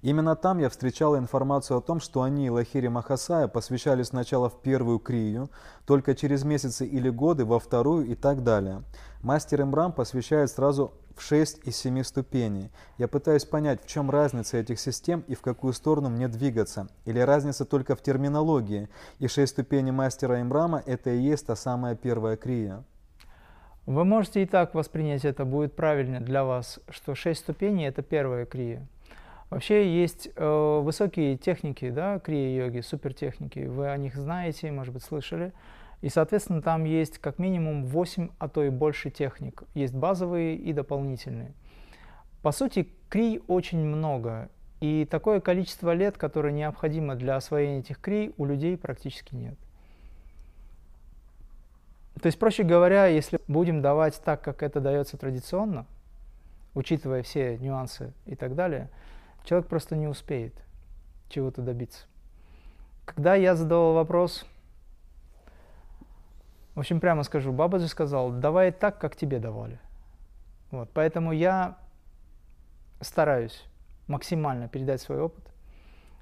Именно 0.01 0.35
там 0.35 0.59
я 0.59 0.69
встречал 0.69 1.17
информацию 1.17 1.77
о 1.77 1.81
том, 1.81 1.99
что 1.99 2.21
они, 2.21 2.49
Лахири 2.49 2.87
Махасая, 2.87 3.47
посвящали 3.47 4.03
сначала 4.03 4.49
в 4.49 4.61
первую 4.61 4.99
крию, 4.99 5.49
только 5.85 6.13
через 6.13 6.43
месяцы 6.43 6.85
или 6.85 7.09
годы 7.09 7.45
во 7.45 7.59
вторую 7.59 8.05
и 8.05 8.15
так 8.15 8.43
далее. 8.43 8.83
Мастер 9.21 9.61
Имрам 9.61 9.91
посвящает 9.91 10.51
сразу 10.51 10.91
в 11.17 11.21
6 11.21 11.67
из 11.67 11.75
7 11.77 12.03
ступеней. 12.03 12.69
Я 12.97 13.07
пытаюсь 13.07 13.45
понять, 13.45 13.83
в 13.83 13.87
чем 13.87 14.09
разница 14.11 14.57
этих 14.57 14.79
систем 14.79 15.23
и 15.27 15.35
в 15.35 15.41
какую 15.41 15.73
сторону 15.73 16.09
мне 16.09 16.27
двигаться. 16.27 16.87
Или 17.05 17.19
разница 17.19 17.65
только 17.65 17.95
в 17.95 18.01
терминологии, 18.01 18.87
и 19.19 19.27
6 19.27 19.51
ступеней 19.51 19.91
мастера 19.91 20.41
Имрама– 20.41 20.81
это 20.85 21.09
и 21.09 21.17
есть 21.17 21.47
та 21.47 21.55
самая 21.55 21.95
первая 21.95 22.37
крия. 22.37 22.83
Вы 23.85 24.03
можете 24.03 24.43
и 24.43 24.45
так 24.45 24.75
воспринять 24.75 25.25
это, 25.25 25.45
будет 25.45 25.75
правильно 25.75 26.19
для 26.19 26.43
вас, 26.43 26.79
что 26.89 27.15
6 27.15 27.39
ступеней– 27.39 27.85
это 27.87 28.01
первая 28.01 28.45
крия. 28.45 28.85
Вообще 29.49 30.01
есть 30.01 30.29
э, 30.35 30.79
высокие 30.83 31.37
техники, 31.37 31.89
да, 31.89 32.19
крия-йоги, 32.19 32.81
супертехники, 32.81 33.59
вы 33.59 33.89
о 33.89 33.97
них 33.97 34.15
знаете, 34.15 34.71
может 34.71 34.93
быть, 34.93 35.03
слышали. 35.03 35.53
И, 36.01 36.09
соответственно, 36.09 36.61
там 36.61 36.83
есть 36.83 37.17
как 37.17 37.39
минимум 37.39 37.85
8, 37.85 38.29
а 38.37 38.47
то 38.47 38.63
и 38.63 38.69
больше 38.69 39.09
техник. 39.09 39.63
Есть 39.73 39.93
базовые 39.93 40.55
и 40.55 40.73
дополнительные. 40.73 41.53
По 42.41 42.51
сути, 42.51 42.87
крий 43.09 43.41
очень 43.47 43.79
много. 43.79 44.49
И 44.79 45.07
такое 45.09 45.39
количество 45.39 45.93
лет, 45.93 46.17
которое 46.17 46.53
необходимо 46.53 47.15
для 47.15 47.35
освоения 47.35 47.79
этих 47.79 47.99
крий, 47.99 48.33
у 48.37 48.45
людей 48.45 48.77
практически 48.77 49.33
нет. 49.33 49.55
То 52.21 52.27
есть, 52.27 52.37
проще 52.37 52.63
говоря, 52.63 53.07
если 53.07 53.39
будем 53.47 53.81
давать 53.81 54.21
так, 54.23 54.41
как 54.41 54.61
это 54.61 54.79
дается 54.79 55.17
традиционно, 55.17 55.87
учитывая 56.75 57.23
все 57.23 57.57
нюансы 57.57 58.13
и 58.25 58.35
так 58.35 58.55
далее– 58.55 58.89
человек 59.47 59.69
просто 59.69 59.95
не 59.95 60.07
успеет 60.07 60.53
чего-то 61.29 61.61
добиться. 61.61 62.05
Когда 63.05 63.35
я 63.35 63.55
задавал 63.55 63.93
вопрос, 63.93 64.45
в 66.77 66.79
общем, 66.79 66.99
прямо 66.99 67.23
скажу, 67.23 67.51
Бабаджи 67.51 67.87
сказал, 67.87 68.29
давай 68.29 68.71
так, 68.71 68.99
как 68.99 69.15
тебе 69.15 69.39
давали. 69.39 69.79
Вот, 70.69 70.91
поэтому 70.93 71.31
я 71.31 71.79
стараюсь 73.01 73.65
максимально 74.05 74.67
передать 74.67 75.01
свой 75.01 75.19
опыт. 75.19 75.43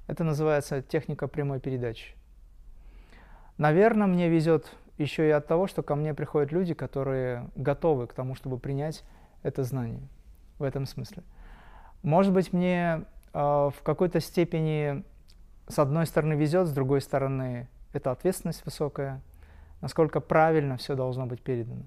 Это 0.07 0.23
называется 0.23 0.81
техника 0.81 1.27
прямой 1.27 1.59
передачи. 1.59 2.15
Наверное, 3.57 4.07
мне 4.07 4.29
везет 4.29 4.71
еще 4.97 5.27
и 5.27 5.31
от 5.31 5.45
того, 5.45 5.67
что 5.67 5.83
ко 5.83 5.93
мне 5.93 6.13
приходят 6.13 6.53
люди, 6.53 6.73
которые 6.73 7.49
готовы 7.57 8.07
к 8.07 8.13
тому, 8.13 8.33
чтобы 8.33 8.57
принять 8.57 9.03
это 9.43 9.63
знание 9.63 10.07
в 10.57 10.63
этом 10.63 10.85
смысле. 10.85 11.23
Может 12.01 12.31
быть, 12.31 12.53
мне 12.53 13.03
а, 13.33 13.71
в 13.71 13.81
какой-то 13.83 14.21
степени 14.21 15.03
с 15.67 15.77
одной 15.79 16.05
стороны 16.05 16.35
везет, 16.35 16.67
с 16.67 16.71
другой 16.71 17.01
стороны 17.01 17.67
это 17.91 18.11
ответственность 18.11 18.63
высокая. 18.63 19.21
Насколько 19.85 20.19
правильно 20.19 20.77
все 20.77 20.95
должно 20.95 21.27
быть 21.27 21.41
передано. 21.41 21.83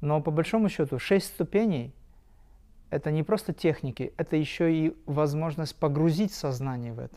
Но 0.00 0.22
по 0.22 0.30
большому 0.30 0.68
счету 0.68 1.00
шесть 1.00 1.26
ступеней– 1.26 1.92
это 2.90 3.10
не 3.10 3.24
просто 3.24 3.52
техники, 3.52 4.14
это 4.16 4.36
еще 4.36 4.72
и 4.72 4.96
возможность 5.04 5.74
погрузить 5.74 6.32
сознание 6.32 6.92
в 6.92 7.00
это. 7.00 7.16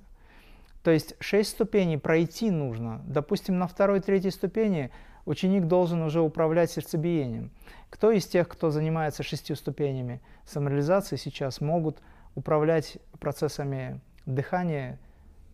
То 0.82 0.90
есть 0.90 1.14
шесть 1.20 1.52
ступеней 1.52 2.00
пройти 2.00 2.50
нужно. 2.50 3.04
Допустим, 3.06 3.60
на 3.60 3.68
второй, 3.68 4.00
третьей 4.00 4.32
ступени 4.32 4.90
ученик 5.26 5.66
должен 5.66 6.02
уже 6.02 6.20
управлять 6.20 6.72
сердцебиением. 6.72 7.52
Кто 7.92 8.10
из 8.10 8.26
тех, 8.26 8.48
кто 8.48 8.72
занимается 8.72 9.22
шестью 9.22 9.56
ступенями 9.56 10.20
самореализации 10.48 11.16
сейчас, 11.16 11.62
могут 11.62 12.02
управлять 12.34 12.98
процессами 13.20 14.02
дыхания 14.26 14.98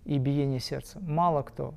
и 0.05 0.17
биения 0.19 0.59
сердца? 0.59 0.99
Мало 1.01 1.41
кто. 1.41 1.73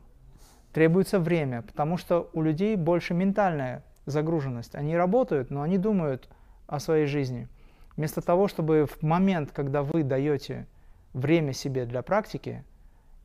Требуется 0.73 1.19
время, 1.19 1.63
потому 1.63 1.97
что 1.97 2.31
у 2.33 2.43
людей 2.43 2.77
больше 2.77 3.15
ментальная 3.15 3.85
загруженность. 4.07 4.75
Они 4.75 4.97
работают, 4.97 5.51
но 5.51 5.63
они 5.63 5.79
думают 5.79 6.29
о 6.67 6.79
своей 6.81 7.07
жизни. 7.07 7.49
Вместо 7.97 8.21
того, 8.21 8.49
чтобы 8.49 8.87
в 8.87 9.03
момент, 9.03 9.51
когда 9.53 9.83
вы 9.83 10.03
даете 10.03 10.67
время 11.15 11.53
себе 11.53 11.85
для 11.85 12.03
практики 12.03 12.65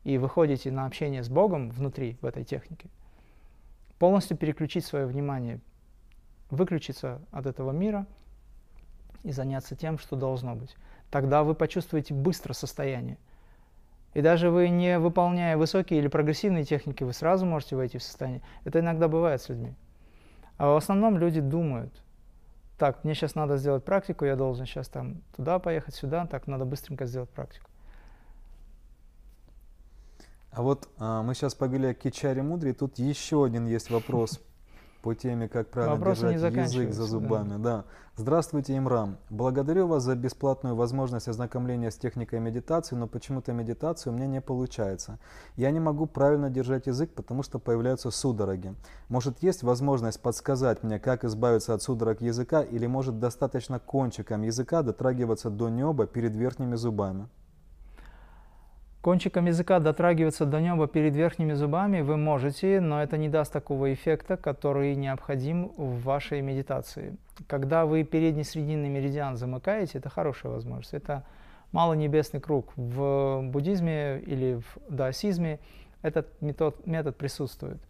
и 0.02 0.18
выходите 0.18 0.70
на 0.70 0.86
общение 0.86 1.22
с 1.22 1.28
Богом 1.28 1.70
внутри 1.70 2.18
в 2.20 2.26
этой 2.26 2.44
технике, 2.44 2.88
полностью 3.98 4.36
переключить 4.36 4.84
свое 4.84 5.06
внимание, 5.06 5.60
выключиться 6.50 7.20
от 7.30 7.46
этого 7.46 7.70
мира 7.70 8.06
и 9.22 9.32
заняться 9.32 9.76
тем, 9.76 9.98
что 9.98 10.16
должно 10.16 10.54
быть. 10.54 10.76
Тогда 11.10 11.44
вы 11.44 11.54
почувствуете 11.54 12.14
быстро 12.14 12.52
состояние. 12.52 13.18
И 14.14 14.22
даже 14.22 14.50
вы 14.50 14.68
не 14.68 14.98
выполняя 14.98 15.56
высокие 15.56 15.98
или 15.98 16.08
прогрессивные 16.08 16.64
техники, 16.64 17.02
вы 17.02 17.12
сразу 17.12 17.44
можете 17.46 17.76
войти 17.76 17.98
в 17.98 18.02
состояние. 18.02 18.42
Это 18.64 18.80
иногда 18.80 19.08
бывает 19.08 19.42
с 19.42 19.48
людьми. 19.48 19.74
А 20.56 20.72
в 20.72 20.76
основном 20.76 21.18
люди 21.18 21.40
думают, 21.40 21.92
так, 22.78 23.02
мне 23.04 23.14
сейчас 23.14 23.34
надо 23.34 23.56
сделать 23.56 23.84
практику, 23.84 24.24
я 24.24 24.36
должен 24.36 24.66
сейчас 24.66 24.88
там 24.88 25.22
туда 25.36 25.58
поехать, 25.58 25.94
сюда, 25.94 26.26
так, 26.26 26.46
надо 26.46 26.64
быстренько 26.64 27.06
сделать 27.06 27.30
практику. 27.30 27.68
А 30.52 30.62
вот 30.62 30.88
а, 30.98 31.22
мы 31.22 31.34
сейчас 31.34 31.56
побили 31.56 31.86
о 31.86 31.94
Кичаре 31.94 32.42
Мудре, 32.42 32.72
тут 32.72 32.98
еще 32.98 33.44
один 33.44 33.66
есть 33.66 33.90
вопрос 33.90 34.40
по 35.04 35.14
теме, 35.14 35.48
как 35.48 35.68
правильно 35.68 35.96
Вопросы 35.96 36.32
держать 36.32 36.54
язык 36.54 36.94
за 36.94 37.04
зубами. 37.04 37.50
Да. 37.50 37.58
да. 37.58 37.84
Здравствуйте, 38.16 38.74
Имрам. 38.78 39.18
Благодарю 39.28 39.86
вас 39.86 40.02
за 40.02 40.14
бесплатную 40.16 40.74
возможность 40.74 41.28
ознакомления 41.28 41.90
с 41.90 41.96
техникой 41.96 42.40
медитации, 42.40 42.96
но 42.96 43.06
почему-то 43.06 43.52
медитация 43.52 44.10
у 44.10 44.16
меня 44.16 44.26
не 44.26 44.40
получается. 44.40 45.18
Я 45.56 45.72
не 45.72 45.80
могу 45.80 46.06
правильно 46.06 46.48
держать 46.48 46.86
язык, 46.86 47.10
потому 47.14 47.42
что 47.42 47.58
появляются 47.58 48.10
судороги. 48.10 48.74
Может, 49.10 49.42
есть 49.42 49.62
возможность 49.62 50.22
подсказать 50.22 50.82
мне, 50.82 50.98
как 50.98 51.24
избавиться 51.24 51.74
от 51.74 51.82
судорог 51.82 52.22
языка, 52.22 52.62
или 52.62 52.86
может 52.86 53.18
достаточно 53.18 53.78
кончиком 53.78 54.40
языка 54.40 54.80
дотрагиваться 54.80 55.50
до 55.50 55.68
неба 55.68 56.06
перед 56.06 56.34
верхними 56.34 56.76
зубами? 56.76 57.28
Кончиком 59.04 59.44
языка 59.44 59.80
дотрагиваться 59.80 60.46
до 60.46 60.62
неба 60.62 60.88
перед 60.88 61.14
верхними 61.14 61.52
зубами 61.52 62.00
вы 62.00 62.16
можете, 62.16 62.80
но 62.80 63.02
это 63.02 63.18
не 63.18 63.28
даст 63.28 63.52
такого 63.52 63.92
эффекта, 63.92 64.38
который 64.38 64.94
необходим 64.94 65.72
в 65.76 66.00
вашей 66.04 66.40
медитации. 66.40 67.14
Когда 67.46 67.84
вы 67.84 68.04
передний 68.04 68.44
срединный 68.44 68.88
меридиан 68.88 69.36
замыкаете, 69.36 69.98
это 69.98 70.08
хорошая 70.08 70.52
возможность. 70.52 70.94
Это 70.94 71.22
малонебесный 71.70 72.40
круг. 72.40 72.72
В 72.76 73.42
буддизме 73.42 74.20
или 74.20 74.54
в 74.54 74.78
даосизме 74.88 75.58
этот 76.00 76.40
метод, 76.40 76.86
метод 76.86 77.14
присутствует. 77.14 77.82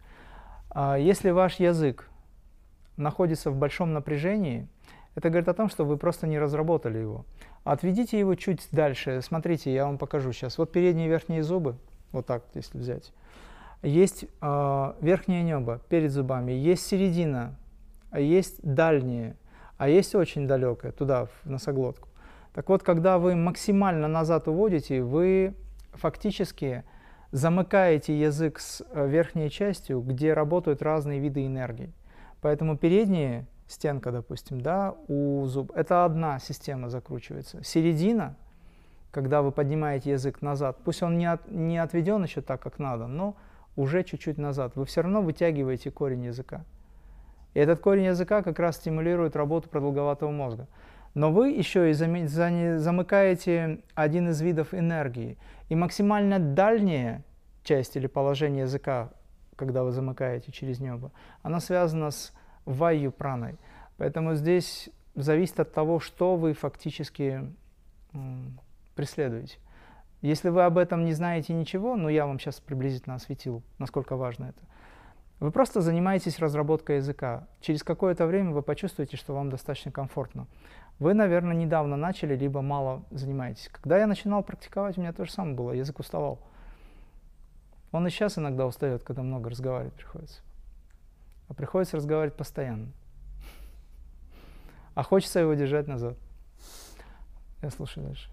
А 0.69 0.97
если 0.97 1.29
ваш 1.29 1.61
язык 1.61 2.09
находится 2.97 3.51
в 3.51 3.55
большом 3.55 3.93
напряжении, 3.93 4.67
это 5.15 5.29
говорит 5.29 5.47
о 5.47 5.53
том, 5.53 5.69
что 5.69 5.85
вы 5.85 5.95
просто 5.95 6.27
не 6.27 6.37
разработали 6.37 6.97
его. 6.97 7.23
Отведите 7.65 8.19
его 8.19 8.35
чуть 8.35 8.67
дальше. 8.71 9.21
Смотрите, 9.23 9.73
я 9.73 9.85
вам 9.85 9.97
покажу 9.97 10.31
сейчас. 10.31 10.59
Вот 10.59 10.71
передние 10.71 11.07
и 11.07 11.09
верхние 11.09 11.41
зубы, 11.41 11.75
вот 12.11 12.27
так, 12.27 12.43
если 12.53 12.77
взять. 12.77 13.11
Есть 13.81 14.25
э, 14.39 14.93
верхнее 15.01 15.41
небо 15.41 15.81
перед 15.89 16.11
зубами, 16.11 16.51
есть 16.51 16.85
середина, 16.85 17.55
а 18.11 18.19
есть 18.19 18.61
дальние, 18.61 19.35
а 19.77 19.89
есть 19.89 20.13
очень 20.13 20.47
далекое, 20.47 20.91
туда, 20.91 21.25
в 21.25 21.49
носоглотку. 21.49 22.07
Так 22.53 22.69
вот, 22.69 22.83
когда 22.83 23.17
вы 23.17 23.35
максимально 23.35 24.07
назад 24.07 24.47
уводите, 24.47 25.01
вы 25.01 25.55
фактически 25.93 26.83
замыкаете 27.31 28.17
язык 28.17 28.59
с 28.59 28.85
э, 28.91 29.07
верхней 29.07 29.49
частью, 29.49 30.01
где 30.01 30.33
работают 30.33 30.83
разные 30.83 31.19
виды 31.19 31.43
энергии. 31.43 31.91
Поэтому 32.41 32.77
передние 32.77 33.47
стенка, 33.67 34.11
допустим, 34.11 34.61
да, 34.61 34.95
у 35.07 35.45
зуб, 35.45 35.71
это 35.75 36.05
одна 36.05 36.39
система 36.39 36.89
закручивается. 36.89 37.63
Середина, 37.63 38.35
когда 39.11 39.41
вы 39.41 39.51
поднимаете 39.51 40.11
язык 40.11 40.41
назад, 40.41 40.77
пусть 40.83 41.01
он 41.03 41.17
не, 41.17 41.25
от, 41.25 41.49
не 41.49 41.77
отведен 41.77 42.23
еще 42.23 42.41
так, 42.41 42.61
как 42.61 42.79
надо, 42.79 43.07
но 43.07 43.35
уже 43.75 44.03
чуть-чуть 44.03 44.37
назад, 44.37 44.73
вы 44.75 44.85
все 44.85 45.01
равно 45.01 45.21
вытягиваете 45.21 45.91
корень 45.91 46.25
языка. 46.25 46.63
И 47.53 47.59
этот 47.59 47.79
корень 47.79 48.05
языка 48.05 48.41
как 48.43 48.59
раз 48.59 48.75
стимулирует 48.75 49.35
работу 49.35 49.69
продолговатого 49.69 50.31
мозга. 50.31 50.67
Но 51.13 51.31
вы 51.31 51.51
еще 51.51 51.89
и 51.89 51.93
замыкаете 51.93 53.79
один 53.95 54.29
из 54.29 54.41
видов 54.41 54.73
энергии. 54.73 55.37
И 55.69 55.75
максимально 55.75 56.39
дальняя 56.39 57.23
часть 57.63 57.95
или 57.95 58.07
положение 58.07 58.63
языка, 58.63 59.11
когда 59.55 59.83
вы 59.83 59.91
замыкаете 59.91 60.51
через 60.51 60.81
небо, 60.81 61.11
она 61.41 61.61
связана 61.61 62.11
с 62.11 62.33
вайю 62.65 63.11
праной. 63.11 63.55
Поэтому 63.97 64.35
здесь 64.35 64.89
зависит 65.15 65.59
от 65.59 65.73
того, 65.73 65.99
что 65.99 66.35
вы 66.35 66.53
фактически 66.53 67.49
преследуете. 68.95 69.57
Если 70.21 70.49
вы 70.49 70.63
об 70.63 70.77
этом 70.77 71.05
не 71.05 71.13
знаете 71.13 71.53
ничего, 71.53 71.95
ну 71.95 72.09
я 72.09 72.25
вам 72.25 72.39
сейчас 72.39 72.59
приблизительно 72.59 73.15
осветил, 73.15 73.61
насколько 73.77 74.15
важно 74.15 74.45
это, 74.45 74.61
вы 75.39 75.51
просто 75.51 75.81
занимаетесь 75.81 76.39
разработкой 76.39 76.97
языка. 76.97 77.47
Через 77.59 77.83
какое-то 77.83 78.25
время 78.25 78.51
вы 78.51 78.61
почувствуете, 78.61 79.17
что 79.17 79.35
вам 79.35 79.49
достаточно 79.49 79.91
комфортно. 79.91 80.47
Вы, 80.97 81.13
наверное, 81.13 81.53
недавно 81.53 81.97
начали, 81.97 82.35
либо 82.35 82.61
мало 82.61 83.03
занимаетесь. 83.11 83.67
Когда 83.69 83.97
я 83.97 84.07
начинал 84.07 84.43
практиковать, 84.43 84.97
у 84.97 85.01
меня 85.01 85.11
то 85.11 85.25
же 85.25 85.31
самое 85.31 85.55
было, 85.55 85.71
язык 85.71 85.99
уставал. 85.99 86.39
Он 87.91 88.07
и 88.07 88.09
сейчас 88.09 88.37
иногда 88.37 88.65
устает, 88.65 89.03
когда 89.03 89.21
много 89.21 89.49
разговаривать 89.49 89.93
приходится 89.93 90.44
а 91.47 91.53
приходится 91.53 91.97
разговаривать 91.97 92.37
постоянно. 92.37 92.91
А 94.93 95.03
хочется 95.03 95.39
его 95.39 95.53
держать 95.53 95.87
назад. 95.87 96.17
Я 97.61 97.69
слушаю 97.69 98.07
дальше. 98.07 98.29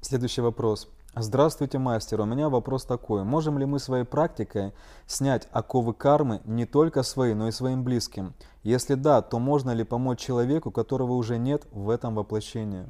Следующий 0.00 0.40
вопрос. 0.40 0.88
Здравствуйте, 1.14 1.78
мастер. 1.78 2.20
У 2.22 2.24
меня 2.24 2.48
вопрос 2.48 2.86
такой. 2.86 3.22
Можем 3.22 3.58
ли 3.58 3.66
мы 3.66 3.78
своей 3.78 4.04
практикой 4.04 4.72
снять 5.06 5.46
оковы 5.52 5.92
кармы 5.92 6.40
не 6.46 6.64
только 6.64 7.02
свои, 7.02 7.34
но 7.34 7.48
и 7.48 7.52
своим 7.52 7.84
близким? 7.84 8.32
Если 8.62 8.94
да, 8.94 9.20
то 9.20 9.38
можно 9.38 9.72
ли 9.72 9.84
помочь 9.84 10.20
человеку, 10.20 10.70
которого 10.70 11.12
уже 11.12 11.36
нет 11.36 11.66
в 11.70 11.90
этом 11.90 12.14
воплощении? 12.14 12.86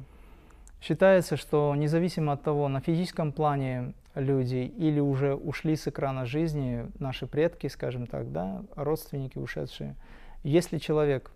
Считается, 0.83 1.37
что 1.37 1.73
независимо 1.75 2.33
от 2.33 2.43
того, 2.43 2.67
на 2.67 2.81
физическом 2.81 3.31
плане 3.31 3.93
люди 4.15 4.69
или 4.77 4.99
уже 4.99 5.33
ушли 5.33 5.77
с 5.77 5.87
экрана 5.87 6.25
жизни, 6.25 6.87
наши 6.99 7.25
предки, 7.25 7.67
скажем 7.67 8.05
так, 8.05 8.33
да, 8.33 8.63
родственники 8.75 9.37
ушедшие, 9.37 9.95
если 10.43 10.79
человек 10.79 11.31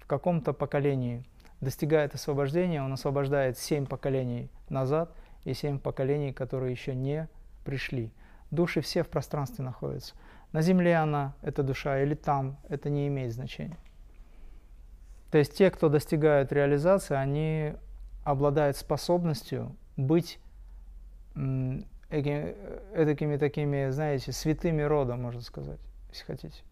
в 0.00 0.08
каком-то 0.08 0.52
поколении 0.52 1.24
достигает 1.60 2.16
освобождения, 2.16 2.82
он 2.82 2.92
освобождает 2.92 3.56
семь 3.58 3.86
поколений 3.86 4.50
назад 4.68 5.14
и 5.44 5.54
семь 5.54 5.78
поколений, 5.78 6.32
которые 6.32 6.72
еще 6.72 6.92
не 6.92 7.28
пришли. 7.64 8.10
Души 8.50 8.80
все 8.80 9.04
в 9.04 9.08
пространстве 9.08 9.64
находятся. 9.64 10.16
На 10.50 10.62
земле 10.62 10.96
она, 10.96 11.34
эта 11.42 11.62
душа, 11.62 12.02
или 12.02 12.14
там, 12.14 12.56
это 12.68 12.90
не 12.90 13.06
имеет 13.06 13.32
значения. 13.32 13.78
То 15.30 15.38
есть 15.38 15.56
те, 15.56 15.70
кто 15.70 15.88
достигают 15.88 16.50
реализации, 16.50 17.14
они 17.14 17.74
обладает 18.30 18.76
способностью 18.76 19.76
быть 19.96 20.38
такими 22.08 23.36
такими, 23.36 23.90
знаете, 23.90 24.32
святыми 24.32 24.82
рода, 24.82 25.16
можно 25.16 25.40
сказать, 25.40 25.80
если 26.10 26.24
хотите, 26.24 26.62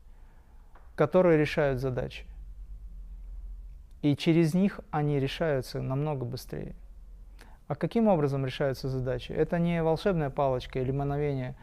которые 0.97 1.39
решают 1.39 1.81
задачи. 1.81 2.27
И 4.03 4.15
через 4.17 4.55
них 4.55 4.81
они 4.91 5.19
решаются 5.19 5.81
намного 5.81 6.25
быстрее. 6.25 6.75
А 7.67 7.75
каким 7.75 8.09
образом 8.09 8.47
решаются 8.47 8.89
задачи? 8.89 9.33
Это 9.33 9.59
не 9.59 9.83
волшебная 9.83 10.31
палочка 10.31 10.79
или 10.81 10.91
мановение, 10.91 11.57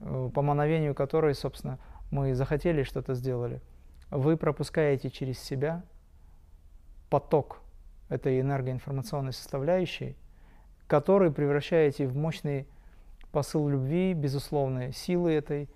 э, 0.00 0.30
по 0.32 0.42
мановению 0.42 0.94
которой, 0.94 1.34
собственно, 1.34 1.78
мы 2.10 2.34
захотели 2.34 2.82
что-то 2.82 3.14
сделали. 3.14 3.60
Вы 4.10 4.36
пропускаете 4.36 5.10
через 5.10 5.38
себя 5.38 5.82
поток 7.08 7.60
этой 8.10 8.40
энергоинформационной 8.40 9.32
составляющей, 9.32 10.16
который 10.86 11.32
превращаете 11.32 12.06
в 12.06 12.16
мощный 12.16 12.68
посыл 13.32 13.68
любви, 13.68 14.12
безусловной 14.12 14.92
силы 14.92 15.32
этой, 15.32 15.70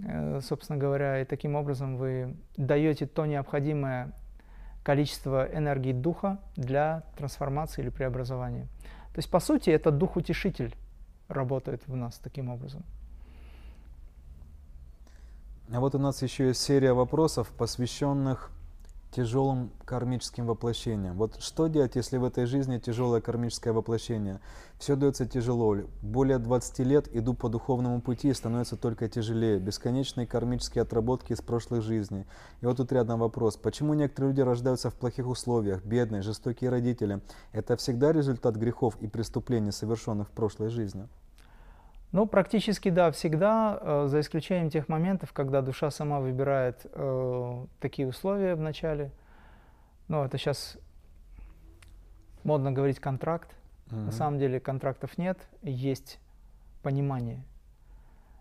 Э, 0.00 0.40
собственно 0.42 0.78
говоря, 0.78 1.20
и 1.20 1.24
таким 1.24 1.56
образом 1.56 1.96
вы 1.96 2.36
даете 2.56 3.06
то 3.06 3.26
необходимое 3.26 4.12
количество 4.84 5.46
энергии 5.52 5.92
духа 5.92 6.40
для 6.56 7.02
трансформации 7.16 7.82
или 7.82 7.90
преобразования. 7.90 8.68
То 9.12 9.18
есть, 9.18 9.30
по 9.30 9.40
сути, 9.40 9.70
это 9.70 9.90
дух-утешитель 9.90 10.76
работает 11.26 11.86
в 11.86 11.96
нас 11.96 12.18
таким 12.18 12.48
образом. 12.48 12.84
А 15.70 15.80
вот 15.80 15.94
у 15.94 15.98
нас 15.98 16.22
еще 16.22 16.48
есть 16.48 16.62
серия 16.62 16.92
вопросов, 16.92 17.48
посвященных 17.48 18.50
тяжелым 19.10 19.70
кармическим 19.84 20.46
воплощением. 20.46 21.16
Вот 21.16 21.40
что 21.40 21.66
делать, 21.66 21.96
если 21.96 22.18
в 22.18 22.24
этой 22.24 22.46
жизни 22.46 22.78
тяжелое 22.78 23.20
кармическое 23.20 23.72
воплощение? 23.72 24.40
Все 24.78 24.96
дается 24.96 25.26
тяжело. 25.26 25.76
Более 26.02 26.38
20 26.38 26.78
лет 26.80 27.08
иду 27.14 27.34
по 27.34 27.48
духовному 27.48 28.00
пути 28.00 28.28
и 28.28 28.34
становится 28.34 28.76
только 28.76 29.08
тяжелее. 29.08 29.58
Бесконечные 29.58 30.26
кармические 30.26 30.82
отработки 30.82 31.32
из 31.32 31.40
прошлых 31.40 31.82
жизней. 31.82 32.26
И 32.60 32.66
вот 32.66 32.76
тут 32.76 32.92
рядом 32.92 33.20
вопрос. 33.20 33.56
Почему 33.56 33.94
некоторые 33.94 34.30
люди 34.30 34.42
рождаются 34.42 34.90
в 34.90 34.94
плохих 34.94 35.26
условиях, 35.26 35.84
бедные, 35.84 36.22
жестокие 36.22 36.70
родители? 36.70 37.20
Это 37.52 37.76
всегда 37.76 38.12
результат 38.12 38.56
грехов 38.56 38.96
и 39.00 39.08
преступлений, 39.08 39.72
совершенных 39.72 40.28
в 40.28 40.32
прошлой 40.32 40.68
жизни? 40.68 41.08
Ну, 42.10 42.26
практически 42.26 42.88
да, 42.88 43.10
всегда, 43.10 43.78
э, 43.80 44.06
за 44.08 44.20
исключением 44.20 44.70
тех 44.70 44.88
моментов, 44.88 45.32
когда 45.32 45.60
душа 45.60 45.90
сама 45.90 46.20
выбирает 46.20 46.86
э, 46.92 47.66
такие 47.80 48.08
условия 48.08 48.54
в 48.54 48.60
начале. 48.60 49.10
Ну, 50.08 50.24
это 50.24 50.38
сейчас 50.38 50.78
модно 52.44 52.72
говорить 52.72 52.98
контракт. 52.98 53.54
Mm-hmm. 53.88 54.04
На 54.06 54.12
самом 54.12 54.38
деле 54.38 54.58
контрактов 54.58 55.18
нет, 55.18 55.38
есть 55.62 56.18
понимание. 56.82 57.42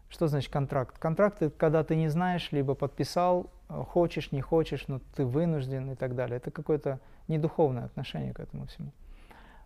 Что 0.09 0.27
значит 0.27 0.51
контракт? 0.51 0.97
Контракт 0.97 1.41
это 1.41 1.57
когда 1.57 1.83
ты 1.83 1.97
не 1.97 2.07
знаешь, 2.07 2.53
либо 2.53 2.73
подписал, 2.73 3.51
э, 3.67 3.83
хочешь, 3.83 4.31
не 4.31 4.39
хочешь, 4.39 4.87
но 4.87 5.01
ты 5.15 5.25
вынужден 5.25 5.91
и 5.91 5.95
так 5.95 6.15
далее. 6.15 6.37
Это 6.37 6.51
какое-то 6.51 7.01
недуховное 7.27 7.83
отношение 7.83 8.33
к 8.33 8.39
этому 8.39 8.67
всему. 8.67 8.91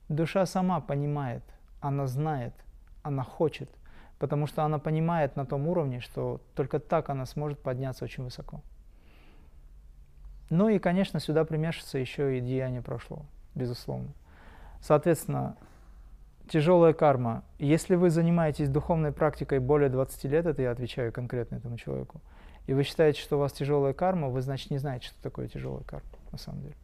Душа 0.09 0.47
сама 0.47 0.81
понимает, 0.81 1.43
она 1.79 2.07
знает, 2.07 2.53
она 3.03 3.23
хочет 3.23 3.69
потому 4.22 4.45
что 4.45 4.63
она 4.63 4.78
понимает 4.78 5.36
на 5.36 5.47
том 5.47 5.67
уровне, 5.67 5.99
что 5.99 6.41
только 6.53 6.80
так 6.80 7.09
она 7.09 7.26
сможет 7.26 7.57
подняться 7.57 8.05
очень 8.05 8.24
высоко. 8.24 8.61
Ну 10.51 10.69
и, 10.69 10.78
конечно, 10.78 11.19
сюда 11.19 11.43
примешивается 11.43 11.97
еще 11.97 12.38
и 12.38 12.39
деяние 12.39 12.84
прошлого, 12.84 13.26
безусловно. 13.55 14.09
Соответственно, 14.80 15.57
тяжелая 16.47 16.93
карма. 16.93 17.43
Если 17.57 17.95
вы 17.95 18.11
занимаетесь 18.11 18.69
духовной 18.69 19.11
практикой 19.11 19.57
более 19.57 19.89
20 19.89 20.24
лет, 20.26 20.45
это 20.45 20.61
я 20.61 20.69
отвечаю 20.69 21.11
конкретно 21.11 21.55
этому 21.55 21.78
человеку, 21.78 22.22
и 22.67 22.76
вы 22.76 22.84
считаете, 22.84 23.19
что 23.19 23.38
у 23.38 23.39
вас 23.39 23.51
тяжелая 23.53 23.93
карма, 23.93 24.28
вы, 24.28 24.43
значит, 24.43 24.69
не 24.69 24.78
знаете, 24.78 25.07
что 25.07 25.19
такое 25.24 25.47
тяжелая 25.47 25.84
карма, 25.84 26.11
на 26.32 26.38
самом 26.38 26.61
деле. 26.61 26.76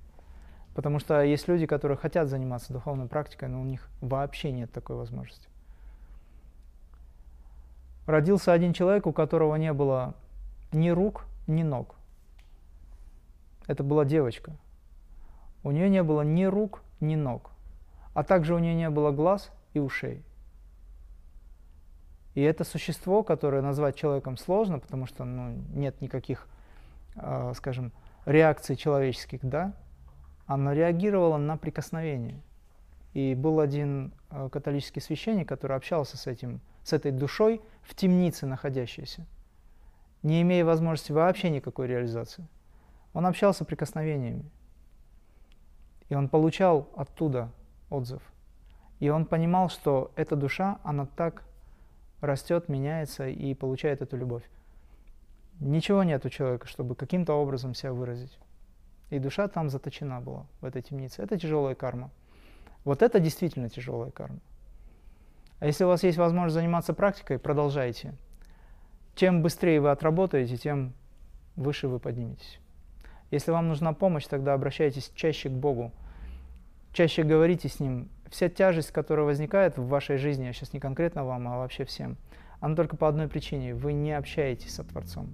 Потому 0.73 0.97
что 0.97 1.21
есть 1.21 1.47
люди, 1.47 1.67
которые 1.67 1.99
хотят 1.99 2.29
заниматься 2.29 2.73
духовной 2.73 3.07
практикой, 3.07 3.47
но 3.49 3.61
у 3.61 3.63
них 3.63 3.87
вообще 4.01 4.51
нет 4.51 4.71
такой 4.71 4.95
возможности 4.95 5.49
родился 8.07 8.53
один 8.53 8.73
человек, 8.73 9.05
у 9.05 9.13
которого 9.13 9.55
не 9.57 9.71
было 9.73 10.15
ни 10.71 10.89
рук, 10.89 11.25
ни 11.45 11.61
ног. 11.61 11.95
Это 13.67 13.83
была 13.83 14.05
девочка. 14.05 14.53
У 15.63 15.71
нее 15.71 15.89
не 15.89 16.01
было 16.01 16.21
ни 16.21 16.45
рук, 16.45 16.81
ни 16.99 17.15
ног. 17.15 17.51
А 18.13 18.23
также 18.23 18.55
у 18.55 18.59
нее 18.59 18.73
не 18.73 18.89
было 18.89 19.11
глаз 19.11 19.51
и 19.73 19.79
ушей. 19.79 20.23
И 22.33 22.41
это 22.41 22.63
существо, 22.63 23.23
которое 23.23 23.61
назвать 23.61 23.95
человеком 23.95 24.37
сложно, 24.37 24.79
потому 24.79 25.05
что 25.05 25.25
ну, 25.25 25.57
нет 25.73 25.99
никаких, 26.01 26.47
э, 27.15 27.51
скажем, 27.55 27.91
реакций 28.25 28.75
человеческих, 28.75 29.39
да, 29.41 29.73
оно 30.45 30.73
реагировало 30.73 31.37
на 31.37 31.57
прикосновение. 31.57 32.41
И 33.13 33.35
был 33.35 33.59
один 33.59 34.13
э, 34.29 34.49
католический 34.51 35.01
священник, 35.01 35.49
который 35.49 35.75
общался 35.75 36.15
с 36.15 36.27
этим 36.27 36.61
с 36.83 36.93
этой 36.93 37.11
душой 37.11 37.61
в 37.87 37.95
темнице 37.95 38.45
находящейся, 38.45 39.25
не 40.21 40.41
имея 40.41 40.65
возможности 40.65 41.13
вообще 41.13 41.49
никакой 41.49 41.87
реализации. 41.87 42.47
Он 43.13 43.25
общался 43.25 43.65
прикосновениями. 43.65 44.43
И 46.09 46.15
он 46.15 46.29
получал 46.29 46.89
оттуда 46.95 47.51
отзыв. 47.89 48.21
И 48.99 49.09
он 49.09 49.25
понимал, 49.25 49.69
что 49.69 50.11
эта 50.15 50.35
душа, 50.35 50.79
она 50.83 51.05
так 51.05 51.43
растет, 52.21 52.67
меняется 52.67 53.27
и 53.27 53.53
получает 53.53 54.01
эту 54.01 54.17
любовь. 54.17 54.43
Ничего 55.59 56.03
нет 56.03 56.25
у 56.25 56.29
человека, 56.29 56.67
чтобы 56.67 56.95
каким-то 56.95 57.33
образом 57.33 57.73
себя 57.73 57.93
выразить. 57.93 58.37
И 59.09 59.19
душа 59.19 59.47
там 59.47 59.69
заточена 59.69 60.19
была, 60.19 60.45
в 60.61 60.65
этой 60.65 60.81
темнице. 60.81 61.21
Это 61.21 61.39
тяжелая 61.39 61.75
карма. 61.75 62.11
Вот 62.83 63.01
это 63.01 63.19
действительно 63.19 63.69
тяжелая 63.69 64.11
карма. 64.11 64.39
А 65.59 65.65
если 65.65 65.83
у 65.83 65.87
вас 65.87 66.03
есть 66.03 66.17
возможность 66.17 66.53
заниматься 66.53 66.93
практикой, 66.93 67.39
продолжайте. 67.39 68.13
Чем 69.15 69.41
быстрее 69.41 69.81
вы 69.81 69.89
отработаете, 69.89 70.57
тем 70.57 70.93
выше 71.55 71.87
вы 71.87 71.99
подниметесь. 71.99 72.59
Если 73.31 73.51
вам 73.51 73.67
нужна 73.67 73.93
помощь, 73.93 74.25
тогда 74.25 74.53
обращайтесь 74.53 75.11
чаще 75.15 75.49
к 75.49 75.53
Богу. 75.53 75.91
Чаще 76.93 77.23
говорите 77.23 77.67
с 77.67 77.79
Ним. 77.79 78.09
Вся 78.29 78.49
тяжесть, 78.49 78.91
которая 78.91 79.25
возникает 79.25 79.77
в 79.77 79.87
вашей 79.87 80.17
жизни, 80.17 80.45
я 80.45 80.53
сейчас 80.53 80.73
не 80.73 80.79
конкретно 80.79 81.25
вам, 81.25 81.47
а 81.47 81.57
вообще 81.57 81.85
всем, 81.85 82.17
она 82.59 82.75
только 82.75 82.95
по 82.95 83.07
одной 83.07 83.27
причине. 83.27 83.73
Вы 83.73 83.93
не 83.93 84.11
общаетесь 84.11 84.75
со 84.75 84.83
Творцом. 84.83 85.33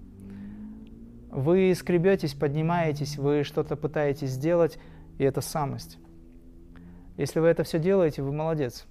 Вы 1.30 1.74
скребетесь, 1.76 2.36
поднимаетесь, 2.36 3.18
вы 3.18 3.44
что-то 3.44 3.76
пытаетесь 3.76 4.30
сделать, 4.30 4.78
и 5.18 5.24
это 5.24 5.42
самость. 5.42 5.98
Если 7.18 7.40
вы 7.40 7.48
это 7.48 7.64
все 7.64 7.80
делаете, 7.80 8.22
вы 8.22 8.32
молодец. 8.32 8.86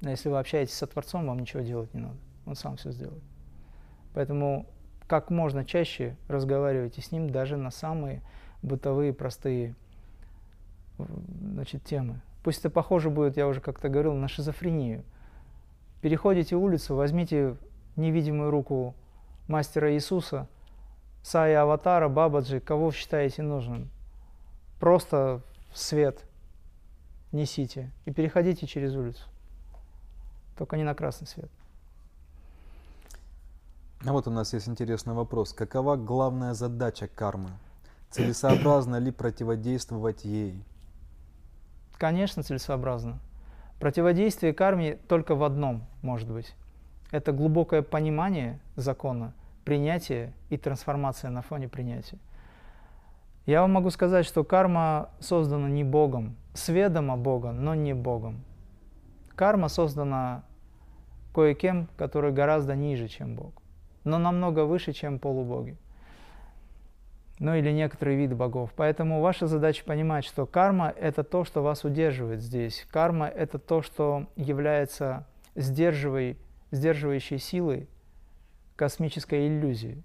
Но 0.00 0.10
если 0.10 0.28
вы 0.28 0.38
общаетесь 0.38 0.74
со 0.74 0.86
Творцом, 0.86 1.26
вам 1.26 1.38
ничего 1.38 1.62
делать 1.62 1.92
не 1.94 2.00
надо. 2.00 2.16
Он 2.44 2.54
сам 2.54 2.76
все 2.76 2.90
сделает. 2.90 3.22
Поэтому 4.14 4.66
как 5.06 5.30
можно 5.30 5.64
чаще 5.64 6.16
разговаривайте 6.28 7.00
с 7.00 7.12
ним 7.12 7.30
даже 7.30 7.56
на 7.56 7.70
самые 7.70 8.22
бытовые, 8.62 9.12
простые 9.12 9.74
значит, 10.98 11.84
темы. 11.84 12.20
Пусть 12.42 12.60
это 12.60 12.70
похоже 12.70 13.10
будет, 13.10 13.36
я 13.36 13.46
уже 13.46 13.60
как-то 13.60 13.88
говорил, 13.88 14.14
на 14.14 14.28
шизофрению. 14.28 15.04
Переходите 16.00 16.56
улицу, 16.56 16.94
возьмите 16.94 17.56
невидимую 17.96 18.50
руку 18.50 18.94
мастера 19.48 19.92
Иисуса, 19.92 20.48
Сая 21.22 21.62
Аватара, 21.62 22.08
Бабаджи, 22.08 22.60
кого 22.60 22.92
считаете 22.92 23.42
нужным. 23.42 23.90
Просто 24.78 25.40
свет 25.74 26.24
несите 27.32 27.90
и 28.04 28.12
переходите 28.12 28.66
через 28.66 28.94
улицу 28.94 29.28
только 30.56 30.76
не 30.76 30.84
на 30.84 30.94
красный 30.94 31.26
свет. 31.26 31.50
А 34.04 34.12
вот 34.12 34.28
у 34.28 34.30
нас 34.30 34.52
есть 34.52 34.68
интересный 34.68 35.14
вопрос. 35.14 35.52
Какова 35.52 35.96
главная 35.96 36.54
задача 36.54 37.08
кармы? 37.08 37.50
Целесообразно 38.10 38.96
ли 38.96 39.10
противодействовать 39.10 40.24
ей? 40.24 40.62
Конечно, 41.98 42.42
целесообразно. 42.42 43.18
Противодействие 43.80 44.52
карме 44.54 44.98
только 45.08 45.34
в 45.34 45.42
одном 45.42 45.84
может 46.02 46.30
быть. 46.30 46.54
Это 47.10 47.32
глубокое 47.32 47.82
понимание 47.82 48.58
закона, 48.76 49.32
принятие 49.64 50.32
и 50.50 50.56
трансформация 50.56 51.30
на 51.30 51.42
фоне 51.42 51.68
принятия. 51.68 52.18
Я 53.44 53.60
вам 53.60 53.72
могу 53.72 53.90
сказать, 53.90 54.26
что 54.26 54.44
карма 54.44 55.10
создана 55.20 55.68
не 55.68 55.84
Богом, 55.84 56.36
сведомо 56.54 57.16
Бога, 57.16 57.52
но 57.52 57.74
не 57.74 57.94
Богом. 57.94 58.42
Карма 59.36 59.68
создана 59.68 60.44
кое-кем, 61.34 61.88
который 61.98 62.32
гораздо 62.32 62.74
ниже, 62.74 63.06
чем 63.06 63.36
Бог, 63.36 63.52
но 64.04 64.16
намного 64.16 64.64
выше, 64.64 64.94
чем 64.94 65.18
полубоги. 65.18 65.76
Ну 67.38 67.54
или 67.54 67.70
некоторые 67.70 68.16
виды 68.16 68.34
богов. 68.34 68.72
Поэтому 68.74 69.20
ваша 69.20 69.46
задача 69.46 69.84
понимать, 69.84 70.24
что 70.24 70.46
карма– 70.46 70.88
это 70.98 71.22
то, 71.22 71.44
что 71.44 71.62
вас 71.62 71.84
удерживает 71.84 72.40
здесь. 72.40 72.86
Карма– 72.90 73.26
это 73.28 73.58
то, 73.58 73.82
что 73.82 74.26
является 74.36 75.26
сдерживай, 75.54 76.38
сдерживающей 76.70 77.36
силой 77.36 77.90
космической 78.74 79.48
иллюзии. 79.48 80.02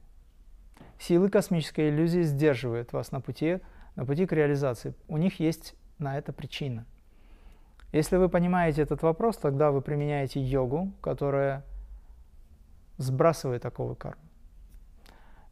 Силы 1.00 1.30
космической 1.30 1.90
иллюзии 1.90 2.24
сдерживают 2.24 2.92
вас 2.92 3.14
на 3.14 3.22
пути, 3.22 3.60
на 3.96 4.06
пути 4.06 4.26
к 4.26 4.34
реализации. 4.34 4.94
У 5.08 5.16
них 5.16 5.40
есть 5.40 5.74
на 6.00 6.18
это 6.18 6.34
причина– 6.34 6.86
если 7.92 8.18
вы 8.18 8.30
понимаете 8.30 8.82
этот 8.82 9.04
вопрос, 9.04 9.38
тогда 9.38 9.72
вы 9.72 9.82
применяете 9.82 10.42
йогу, 10.42 10.92
которая 11.02 11.64
сбрасывает 12.98 13.66
оковы 13.66 13.96
кармы. 13.96 14.22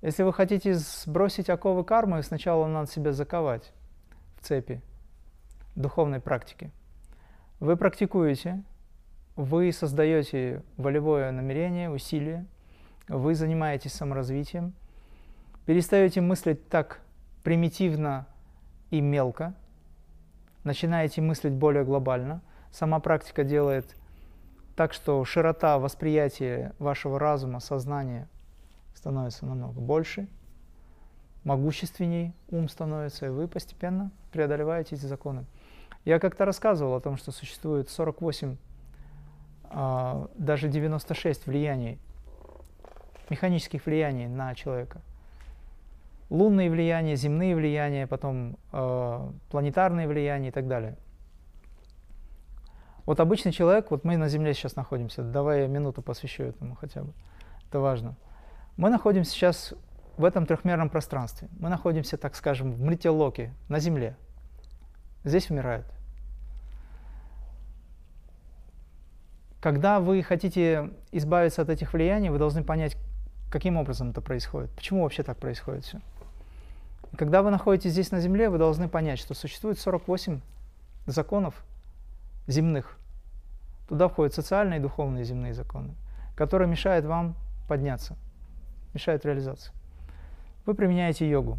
Если 0.02 0.24
вы 0.24 0.32
хотите 0.32 0.76
сбросить 0.76 1.50
оковы 1.50 1.84
кармы, 1.84 2.24
сначала 2.24 2.66
надо 2.68 2.90
себя 2.90 3.12
заковать 3.12 3.74
в 4.38 4.46
цепи 4.46 4.82
духовной 5.76 6.22
практики. 6.22 6.72
Вы 7.60 7.76
практикуете, 7.76 8.64
вы 9.36 9.74
создаете 9.74 10.64
волевое 10.78 11.32
намерение, 11.32 11.90
усилие, 11.90 12.46
вы 13.10 13.36
занимаетесь 13.36 13.92
саморазвитием, 13.92 14.74
перестаете 15.66 16.22
мыслить 16.22 16.70
так 16.70 17.02
примитивно 17.44 18.28
и 18.92 19.02
мелко, 19.02 19.54
начинаете 20.64 21.22
мыслить 21.22 21.54
более 21.54 21.84
глобально. 21.84 22.42
Сама 22.72 23.00
практика 23.00 23.44
делает 23.44 23.96
так, 24.76 24.94
что 24.94 25.24
широта 25.26 25.78
восприятия 25.78 26.74
вашего 26.80 27.20
разума, 27.20 27.60
сознания 27.60 28.30
становится 28.94 29.46
намного 29.46 29.80
больше, 29.80 30.28
могущественней 31.44 32.34
ум 32.50 32.70
становится, 32.70 33.26
и 33.26 33.30
вы 33.30 33.48
постепенно 33.48 34.12
преодолеваете 34.32 34.96
эти 34.96 35.06
законы. 35.06 35.46
Я 36.06 36.20
как-то 36.20 36.46
рассказывал 36.46 36.96
о 36.96 37.02
том, 37.02 37.18
что 37.18 37.32
существует 37.32 37.90
48, 37.90 38.58
а, 39.66 40.30
даже 40.36 40.68
96 40.70 41.46
влияний, 41.46 42.00
механических 43.30 43.86
влияний 43.86 44.28
на 44.28 44.56
человека. 44.56 45.02
Лунные 46.30 46.70
влияния, 46.70 47.16
земные 47.16 47.56
влияния, 47.56 48.06
потом 48.06 48.58
э, 48.72 49.32
планетарные 49.50 50.08
влияния 50.08 50.50
и 50.50 50.52
так 50.52 50.68
далее. 50.68 50.96
Вот 53.06 53.20
обычный 53.20 53.52
человек, 53.52 53.90
вот 53.90 54.04
мы 54.04 54.18
на 54.18 54.30
Земле 54.30 54.54
сейчас 54.54 54.76
находимся, 54.76 55.24
давай 55.24 55.62
я 55.62 55.68
минуту 55.68 56.04
посвящу 56.04 56.44
этому 56.44 56.76
хотя 56.76 57.02
бы, 57.02 57.14
это 57.68 57.80
важно. 57.80 58.16
Мы 58.78 58.92
находимся 58.92 59.32
сейчас 59.32 59.74
в 60.18 60.26
этом 60.26 60.46
трехмерном 60.46 60.90
пространстве. 60.90 61.48
Мы 61.60 61.70
находимся, 61.70 62.18
так 62.18 62.36
скажем, 62.36 62.74
в 62.74 62.82
мрителоке, 62.82 63.54
на 63.68 63.80
Земле. 63.80 64.16
Здесь 65.24 65.50
умирают. 65.50 65.88
Когда 69.62 70.00
вы 70.00 70.22
хотите 70.22 70.92
избавиться 71.12 71.62
от 71.62 71.70
этих 71.70 71.94
влияний, 71.94 72.30
вы 72.30 72.38
должны 72.38 72.64
понять, 72.64 72.96
каким 73.52 73.78
образом 73.78 74.12
это 74.12 74.22
происходит, 74.22 74.70
почему 74.72 75.04
вообще 75.04 75.24
так 75.24 75.38
происходит 75.38 75.84
все. 75.84 76.00
Когда 77.18 77.42
вы 77.42 77.52
находитесь 77.52 77.92
здесь 77.92 78.12
на 78.12 78.20
Земле, 78.20 78.50
вы 78.50 78.58
должны 78.58 78.88
понять, 78.88 79.20
что 79.20 79.34
существует 79.34 79.80
48 79.80 80.42
законов 81.06 81.64
земных. 82.48 82.98
Туда 83.88 84.08
входят 84.08 84.34
социальные 84.34 84.80
и 84.80 84.82
духовные 84.82 85.24
земные 85.24 85.54
законы, 85.54 85.96
которые 86.36 86.68
мешают 86.68 87.06
вам 87.06 87.36
подняться, 87.68 88.16
мешают 88.94 89.26
реализации. 89.26 89.72
Вы 90.66 90.74
применяете 90.76 91.30
йогу. 91.30 91.58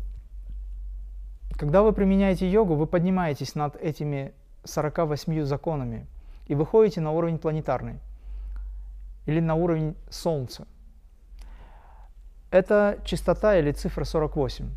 Когда 1.59 1.83
вы 1.83 1.93
применяете 1.93 2.51
йогу, 2.51 2.75
вы 2.75 2.87
поднимаетесь 2.87 3.55
над 3.55 3.77
этими 3.77 4.33
48 4.65 5.45
законами– 5.45 6.07
и 6.51 6.55
выходите 6.57 7.01
на 7.01 7.13
уровень 7.13 7.39
планетарный 7.39 8.01
или 9.25 9.39
на 9.39 9.55
уровень 9.55 9.95
Солнца. 10.11 10.67
Это 12.51 12.99
частота 13.05 13.57
или 13.57 13.71
цифра 13.71 14.03
48. 14.03 14.69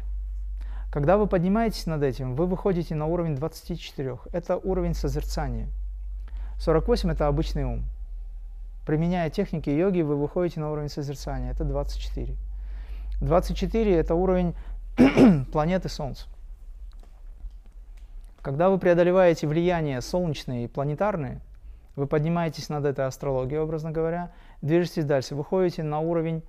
Когда 0.93 1.17
вы 1.17 1.25
поднимаетесь 1.25 1.87
над 1.87 2.03
этим, 2.03 2.35
вы 2.35 2.45
выходите 2.45 2.93
на 2.93 3.07
уровень 3.07 3.35
24. 3.35 4.19
Это 4.31 4.57
уровень 4.57 4.93
созерцания. 4.93 5.67
48– 6.59 7.09
это 7.13 7.27
обычный 7.27 7.63
ум. 7.63 7.85
Применяя 8.85 9.31
техники 9.31 9.71
йоги, 9.71 10.01
вы 10.01 10.15
выходите 10.15 10.59
на 10.59 10.71
уровень 10.71 10.89
созерцания. 10.89 11.49
Это 11.49 11.63
24. 11.63 12.35
24– 13.21 13.95
это 13.97 14.13
уровень 14.13 14.53
планеты 15.51 15.89
Солнца. 15.89 16.27
Когда 18.43 18.69
вы 18.69 18.77
преодолеваете 18.77 19.47
влияние 19.47 19.99
солнечные 19.99 20.65
и 20.65 20.67
планетарные– 20.67 21.41
вы 21.95 22.05
поднимаетесь 22.05 22.69
над 22.69 22.85
этой 22.85 23.05
астрологией, 23.05 23.61
образно 23.61 23.91
говоря, 23.91 24.31
движетесь 24.61 25.05
дальше, 25.05 25.33
выходите 25.35 25.81
на 25.81 25.99
уровень 25.99 26.43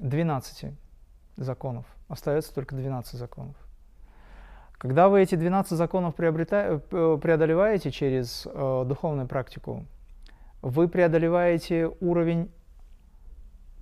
12 0.00 0.72
законов. 1.36 1.84
Остается 2.08 2.54
только 2.54 2.74
12 2.76 3.14
законов. 3.14 3.56
Когда 4.78 5.08
вы 5.08 5.22
эти 5.22 5.34
12 5.34 5.76
законов 5.76 6.14
э, 6.18 6.20
преодолеваете 6.20 7.90
через 7.90 8.46
э, 8.46 8.84
духовную 8.86 9.26
практику, 9.26 9.84
вы 10.62 10.86
преодолеваете 10.88 11.90
уровень 12.00 12.48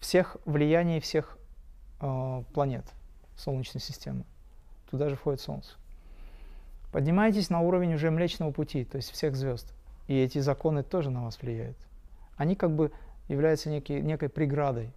всех 0.01 0.39
влияний 0.47 1.01
всех 1.01 1.37
э, 2.01 2.43
планет 2.55 2.85
Солнечной 3.37 3.83
системы. 3.83 4.25
Туда 4.91 5.11
же 5.11 5.17
входит 5.17 5.43
Солнце. 5.43 5.75
Поднимаетесь 6.93 7.51
на 7.51 7.61
уровень 7.61 7.93
уже 7.93 8.11
Млечного 8.11 8.51
Пути, 8.51 8.85
то 8.87 8.97
есть 8.97 9.11
всех 9.11 9.37
звезд. 9.37 9.75
И 10.07 10.19
эти 10.19 10.39
законы 10.39 10.83
тоже 10.83 11.11
на 11.11 11.25
вас 11.25 11.43
влияют. 11.43 11.77
Они 12.39 12.55
как 12.55 12.75
бы 12.75 12.91
являются 13.29 13.69
некий, 13.69 14.01
некой 14.01 14.31
преградой. 14.31 14.93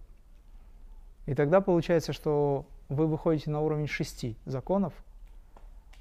И 1.26 1.34
тогда 1.34 1.60
получается, 1.60 2.14
что 2.14 2.64
вы 2.88 3.06
выходите 3.06 3.50
на 3.50 3.60
уровень 3.60 3.86
шести 3.86 4.36
законов, 4.46 4.94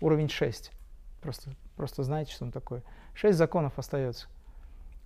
уровень 0.02 0.30
6. 0.30 0.72
Просто, 1.22 1.52
просто 1.76 2.04
знаете, 2.04 2.32
что 2.32 2.46
он 2.46 2.52
такое. 2.52 2.84
Шесть 3.14 3.38
законов 3.38 3.78
остается. 3.78 4.28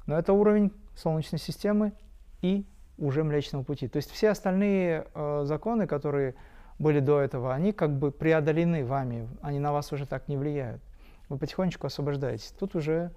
Но 0.05 0.17
это 0.17 0.33
уровень 0.33 0.71
Солнечной 0.95 1.39
системы 1.39 1.93
и 2.41 2.65
уже 2.97 3.23
Млечного 3.23 3.63
Пути. 3.63 3.87
То 3.87 3.97
есть 3.97 4.11
все 4.11 4.29
остальные 4.29 5.07
э, 5.13 5.41
законы, 5.45 5.87
которые 5.87 6.35
были 6.79 6.99
до 6.99 7.19
этого, 7.19 7.53
они 7.53 7.71
как 7.71 7.97
бы 7.97 8.11
преодолены 8.11 8.85
вами, 8.85 9.27
они 9.41 9.59
на 9.59 9.71
вас 9.71 9.91
уже 9.91 10.05
так 10.05 10.27
не 10.27 10.37
влияют. 10.37 10.81
Вы 11.29 11.37
потихонечку 11.37 11.87
освобождаетесь. 11.87 12.53
Тут 12.59 12.75
уже 12.75 13.11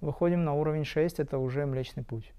выходим 0.00 0.44
на 0.44 0.54
уровень 0.54 0.84
6, 0.84 1.20
это 1.20 1.38
уже 1.38 1.66
Млечный 1.66 2.04
Путь. 2.04 2.32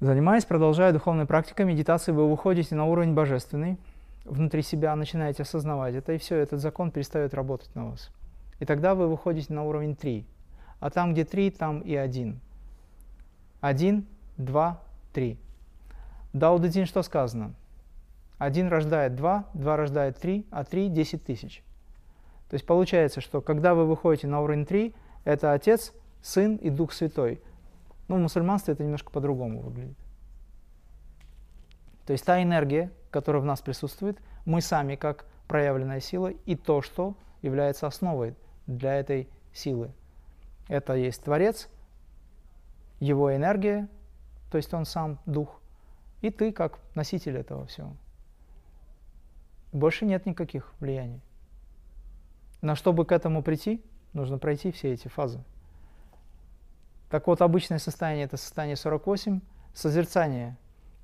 Занимаясь, 0.00 0.44
продолжая 0.44 0.92
духовной 0.92 1.26
практикой 1.26 1.64
медитации, 1.64 2.10
вы 2.10 2.28
выходите 2.28 2.74
на 2.74 2.86
уровень 2.86 3.14
божественный, 3.14 3.78
внутри 4.24 4.62
себя 4.62 4.94
начинаете 4.96 5.42
осознавать 5.42 5.94
это, 5.94 6.12
и 6.12 6.18
все, 6.18 6.36
этот 6.36 6.60
закон 6.60 6.90
перестает 6.90 7.34
работать 7.34 7.74
на 7.74 7.90
вас. 7.90 8.10
И 8.60 8.64
тогда 8.64 8.94
вы 8.94 9.08
выходите 9.08 9.52
на 9.52 9.64
уровень 9.64 9.96
3. 9.96 10.26
А 10.80 10.90
там, 10.90 11.12
где 11.12 11.24
3, 11.24 11.50
там 11.50 11.80
и 11.80 11.94
1. 11.94 12.40
1, 13.60 14.06
2, 14.36 14.80
3. 15.12 15.38
Дао 16.32 16.58
Дэ 16.58 16.84
что 16.86 17.02
сказано? 17.02 17.54
1 18.38 18.68
рождает 18.68 19.14
2, 19.14 19.44
2 19.54 19.76
рождает 19.76 20.18
3, 20.18 20.46
а 20.50 20.64
3– 20.64 20.88
10 20.90 21.24
тысяч. 21.24 21.62
То 22.50 22.54
есть 22.54 22.66
получается, 22.66 23.20
что 23.20 23.40
когда 23.40 23.74
вы 23.74 23.86
выходите 23.86 24.26
на 24.26 24.40
уровень 24.40 24.66
3, 24.66 24.94
это 25.24 25.52
Отец, 25.52 25.92
Сын 26.22 26.56
и 26.56 26.70
Дух 26.70 26.92
Святой. 26.92 27.40
Ну, 28.08 28.16
в 28.16 28.20
мусульманстве 28.20 28.74
это 28.74 28.82
немножко 28.82 29.10
по-другому 29.10 29.60
выглядит. 29.60 29.96
То 32.06 32.12
есть 32.12 32.24
та 32.24 32.42
энергия, 32.42 32.90
которая 33.10 33.42
в 33.42 33.44
нас 33.44 33.60
присутствует, 33.60 34.18
мы 34.44 34.60
сами 34.60 34.96
как 34.96 35.26
проявленная 35.48 36.00
сила 36.00 36.28
и 36.28 36.56
то, 36.56 36.82
что 36.82 37.14
является 37.42 37.86
основой 37.86 38.34
для 38.66 38.94
этой 38.94 39.28
силы. 39.52 39.90
Это 40.68 40.94
есть 40.94 41.22
Творец, 41.22 41.68
его 43.00 43.34
энергия, 43.34 43.88
то 44.50 44.56
есть 44.56 44.72
он 44.74 44.84
сам 44.84 45.18
Дух, 45.26 45.60
и 46.20 46.30
ты 46.30 46.52
как 46.52 46.78
носитель 46.94 47.36
этого 47.36 47.66
всего. 47.66 47.92
Больше 49.72 50.04
нет 50.04 50.26
никаких 50.26 50.72
влияний. 50.80 51.20
Но 52.60 52.74
чтобы 52.74 53.04
к 53.04 53.12
этому 53.12 53.42
прийти, 53.42 53.82
Нужно 54.12 54.38
пройти 54.38 54.70
все 54.70 54.92
эти 54.92 55.08
фазы. 55.08 55.42
Так 57.10 57.26
вот, 57.26 57.40
обычное 57.42 57.78
состояние– 57.78 58.24
это 58.26 58.36
состояние 58.36 58.76
48, 58.76 59.40
созерцание, 59.74 60.56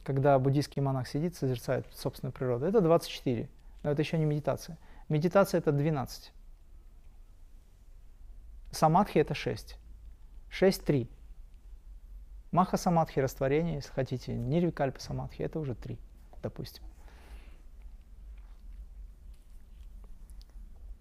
когда 0.04 0.38
буддийский 0.38 0.80
монах 0.82 1.08
сидит, 1.08 1.36
созерцает 1.36 1.86
собственную 1.94 2.32
природу, 2.32 2.66
это 2.66 2.80
24, 2.80 3.48
но 3.82 3.90
это 3.90 4.02
еще 4.02 4.18
не 4.18 4.24
медитация. 4.24 4.78
Медитация– 5.08 5.58
это 5.60 5.72
12. 5.72 6.32
Самадхи– 8.70 9.18
это 9.20 9.34
6. 9.34 9.76
6– 10.50 10.84
3. 10.86 11.10
Маха 12.52 12.76
самадхи– 12.76 13.18
растворение, 13.20 13.76
если 13.76 13.92
хотите. 13.92 14.34
Нирвикальпа 14.34 15.00
самадхи– 15.00 15.42
это 15.44 15.58
уже 15.60 15.74
3, 15.74 15.98
допустим. 16.42 16.82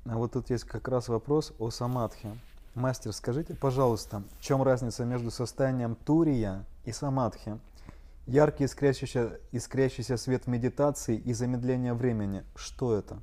А 0.05 0.15
вот 0.15 0.33
тут 0.33 0.49
есть 0.49 0.63
как 0.63 0.87
раз 0.87 1.09
вопрос 1.09 1.53
о 1.59 1.69
самадхи. 1.69 2.29
Мастер, 2.75 3.11
скажите, 3.11 3.55
пожалуйста, 3.55 4.23
в 4.39 4.41
чем 4.41 4.63
разница 4.63 5.03
между 5.03 5.31
состоянием 5.31 5.95
турия 5.95 6.63
и 6.85 6.91
самадхи? 6.93 7.59
Яркий 8.27 8.65
искрящийся, 8.65 9.39
искрящийся 9.53 10.17
свет 10.17 10.47
медитации 10.47 11.15
и 11.15 11.31
замедление 11.31 11.93
времени. 11.93 12.43
Что 12.57 12.93
это? 12.93 13.19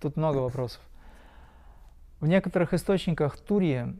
Тут 0.00 0.16
много 0.16 0.36
вопросов. 0.36 0.80
В 2.20 2.28
некоторых 2.28 2.74
источниках 2.74 3.36
турия 3.36 3.96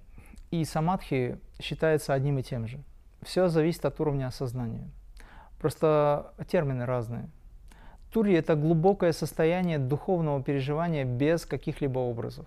и 0.53 0.65
самадхи 0.65 1.41
считаются 1.61 2.15
одним 2.15 2.39
и 2.39 2.45
тем 2.45 2.69
же. 2.69 2.79
Все 3.23 3.49
зависит 3.49 3.85
от 3.85 3.99
уровня 3.99 4.29
осознания. 4.29 4.89
Просто 5.59 6.33
термины 6.49 6.87
разные. 6.87 7.29
Тури– 8.13 8.35
это 8.35 8.55
глубокое 8.55 9.11
состояние 9.11 9.81
духовного 9.81 10.45
переживания 10.45 11.05
без 11.05 11.45
каких-либо 11.45 11.99
образов. 11.99 12.47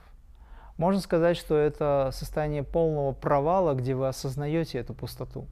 Можно 0.77 1.01
сказать, 1.01 1.35
что 1.35 1.57
это 1.57 2.11
состояние 2.13 2.63
полного 2.63 3.11
провала, 3.11 3.73
где 3.73 3.93
вы 3.93 4.07
осознаете 4.07 4.77
эту 4.77 4.93
пустоту. 4.93 5.47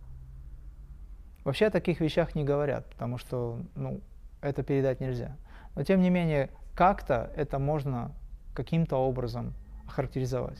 Вообще 1.44 1.68
о 1.68 1.72
таких 1.72 2.00
вещах 2.00 2.36
не 2.36 2.44
говорят, 2.44 2.86
потому 2.88 3.18
что 3.18 3.60
ну, 3.76 4.02
это 4.42 4.64
передать 4.64 5.00
нельзя. 5.00 5.36
Но 5.76 5.84
тем 5.84 6.02
не 6.02 6.10
менее, 6.10 6.50
как-то 6.76 7.32
это 7.36 7.60
можно 7.60 8.12
каким-то 8.54 8.98
образом 8.98 9.54
охарактеризовать. 9.88 10.60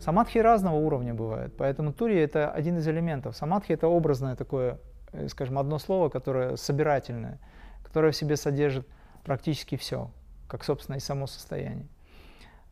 Самадхи 0.00 0.38
разного 0.38 0.76
уровня 0.76 1.12
бывают, 1.12 1.56
поэтому 1.56 1.92
тури 1.92 2.16
это 2.16 2.50
один 2.50 2.78
из 2.78 2.86
элементов. 2.86 3.36
Самадхи 3.36 3.72
это 3.72 3.88
образное 3.88 4.36
такое, 4.36 4.78
э, 5.12 5.28
скажем, 5.28 5.58
одно 5.58 5.78
слово, 5.78 6.08
которое 6.08 6.56
собирательное, 6.56 7.40
которое 7.82 8.12
в 8.12 8.16
себе 8.16 8.36
содержит 8.36 8.86
практически 9.24 9.76
все, 9.76 10.10
как, 10.46 10.62
собственно, 10.62 10.96
и 10.96 11.00
само 11.00 11.26
состояние. 11.26 11.88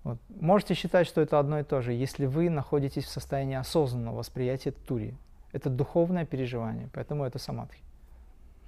Вот. 0.05 0.19
Можете 0.29 0.75
считать, 0.75 1.09
что 1.09 1.21
это 1.21 1.41
одно 1.41 1.59
и 1.59 1.65
то 1.65 1.83
же, 1.83 1.93
если 1.93 2.27
вы 2.27 2.49
находитесь 2.49 3.05
в 3.05 3.09
состоянии 3.09 3.57
осознанного 3.57 4.19
восприятия 4.19 4.71
тури. 4.71 5.17
Это 5.53 5.71
духовное 5.71 6.25
переживание, 6.27 6.89
поэтому 6.93 7.25
это 7.25 7.39
самадхи. 7.39 7.83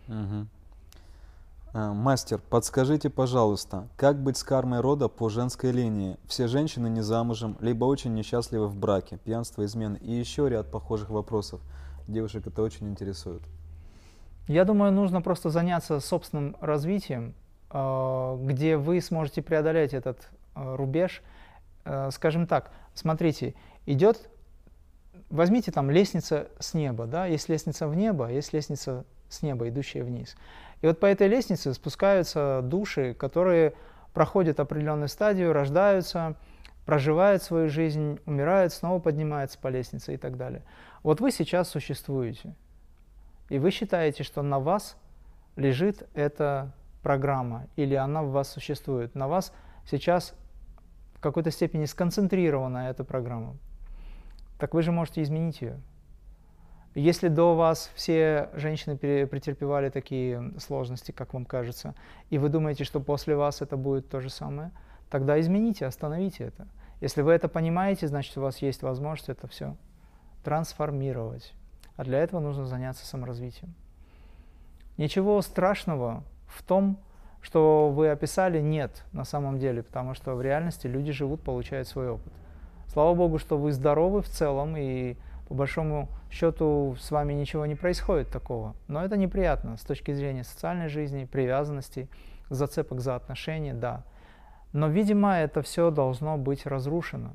Угу. 0.08 0.46
Мастер, 1.74 2.40
подскажите, 2.48 3.10
пожалуйста, 3.10 3.88
как 3.96 4.22
быть 4.22 4.38
с 4.38 4.42
кармой 4.42 4.80
рода 4.80 5.08
по 5.08 5.28
женской 5.28 5.70
линии? 5.70 6.16
Все 6.26 6.48
женщины 6.48 6.88
не 6.88 7.02
замужем, 7.02 7.58
либо 7.60 7.84
очень 7.84 8.14
несчастливы 8.14 8.68
в 8.68 8.76
браке, 8.76 9.18
пьянство, 9.18 9.64
измены 9.66 9.98
и 9.98 10.12
еще 10.12 10.48
ряд 10.48 10.70
похожих 10.70 11.10
вопросов. 11.10 11.60
Девушек 12.06 12.46
это 12.46 12.62
очень 12.62 12.88
интересует. 12.88 13.42
Я 14.46 14.64
думаю, 14.64 14.92
нужно 14.92 15.20
просто 15.20 15.50
заняться 15.50 16.00
собственным 16.00 16.56
развитием, 16.60 17.34
а, 17.68 18.38
где 18.42 18.78
вы 18.78 19.02
сможете 19.02 19.42
преодолеть 19.42 19.92
этот 19.92 20.30
а, 20.54 20.76
рубеж. 20.76 21.22
Скажем 22.10 22.46
так, 22.46 22.70
смотрите, 22.92 23.54
идет, 23.86 24.28
возьмите 25.30 25.72
там 25.72 25.90
лестница 25.90 26.48
с 26.58 26.74
неба, 26.74 27.06
да, 27.06 27.26
есть 27.26 27.48
лестница 27.48 27.88
в 27.88 27.94
небо, 27.94 28.30
есть 28.30 28.52
лестница 28.52 29.04
с 29.28 29.42
неба, 29.42 29.68
идущая 29.68 30.04
вниз. 30.04 30.36
И 30.80 30.86
вот 30.86 31.00
по 31.00 31.06
этой 31.06 31.28
лестнице 31.28 31.74
спускаются 31.74 32.60
души, 32.62 33.14
которые 33.14 33.74
проходят 34.14 34.60
определенную 34.60 35.08
стадию, 35.08 35.52
рождаются, 35.52 36.36
проживают 36.86 37.42
свою 37.42 37.68
жизнь, 37.68 38.18
умирают, 38.24 38.72
снова 38.72 38.98
поднимаются 39.00 39.58
по 39.58 39.68
лестнице 39.68 40.14
и 40.14 40.16
так 40.16 40.36
далее. 40.36 40.62
Вот 41.02 41.20
вы 41.20 41.30
сейчас 41.30 41.68
существуете, 41.68 42.54
и 43.48 43.58
вы 43.58 43.70
считаете, 43.70 44.22
что 44.22 44.42
на 44.42 44.58
вас 44.58 44.96
лежит 45.56 46.08
эта 46.14 46.72
программа, 47.02 47.66
или 47.76 47.94
она 47.94 48.22
в 48.22 48.30
вас 48.30 48.50
существует. 48.50 49.14
На 49.14 49.28
вас 49.28 49.52
сейчас 49.84 50.34
в 51.14 51.20
какой-то 51.20 51.50
степени 51.50 51.84
сконцентрирована 51.84 52.88
эта 52.90 53.04
программа. 53.04 53.56
Так 54.58 54.74
вы 54.74 54.82
же 54.82 54.92
можете 54.92 55.22
изменить 55.22 55.60
ее. 55.60 55.80
Если 56.94 57.28
до 57.28 57.54
вас 57.54 57.90
все 57.94 58.50
женщины 58.54 58.96
претерпевали 58.96 59.88
такие 59.88 60.52
сложности, 60.58 61.12
как 61.12 61.32
вам 61.32 61.44
кажется, 61.44 61.94
и 62.30 62.38
вы 62.38 62.48
думаете, 62.48 62.84
что 62.84 62.98
после 62.98 63.36
вас 63.36 63.62
это 63.62 63.76
будет 63.76 64.08
то 64.08 64.20
же 64.20 64.30
самое, 64.30 64.72
тогда 65.10 65.38
измените, 65.40 65.86
остановите 65.86 66.44
это. 66.44 66.66
Если 67.00 67.22
вы 67.22 67.32
это 67.32 67.48
понимаете, 67.48 68.08
значит 68.08 68.36
у 68.36 68.40
вас 68.40 68.58
есть 68.58 68.82
возможность 68.82 69.28
это 69.28 69.46
все 69.46 69.76
трансформировать. 70.42 71.52
А 71.96 72.04
для 72.04 72.18
этого 72.18 72.40
нужно 72.40 72.66
заняться 72.66 73.06
саморазвитием. 73.06 73.74
Ничего 74.96 75.40
страшного 75.42 76.24
в 76.48 76.62
том, 76.64 76.98
что 77.40 77.90
вы 77.90 78.08
описали, 78.08 78.60
нет 78.60 79.04
на 79.12 79.24
самом 79.24 79.60
деле, 79.60 79.84
потому 79.84 80.14
что 80.14 80.34
в 80.34 80.42
реальности 80.42 80.88
люди 80.88 81.12
живут, 81.12 81.42
получают 81.42 81.86
свой 81.86 82.10
опыт. 82.10 82.32
Слава 82.90 83.14
Богу, 83.14 83.38
что 83.38 83.58
вы 83.58 83.72
здоровы 83.72 84.22
в 84.22 84.28
целом 84.28 84.74
и 84.76 85.16
по 85.46 85.54
большому 85.54 86.08
счету 86.30 86.96
с 86.98 87.10
вами 87.10 87.34
ничего 87.34 87.66
не 87.66 87.74
происходит 87.74 88.30
такого. 88.30 88.74
Но 88.86 89.04
это 89.04 89.18
неприятно 89.18 89.76
с 89.76 89.82
точки 89.82 90.12
зрения 90.12 90.42
социальной 90.42 90.88
жизни, 90.88 91.26
привязанностей, 91.26 92.08
зацепок 92.48 93.00
за 93.00 93.14
отношения, 93.14 93.74
да. 93.74 94.04
Но, 94.72 94.88
видимо, 94.88 95.34
это 95.36 95.60
все 95.60 95.90
должно 95.90 96.38
быть 96.38 96.66
разрушено, 96.66 97.34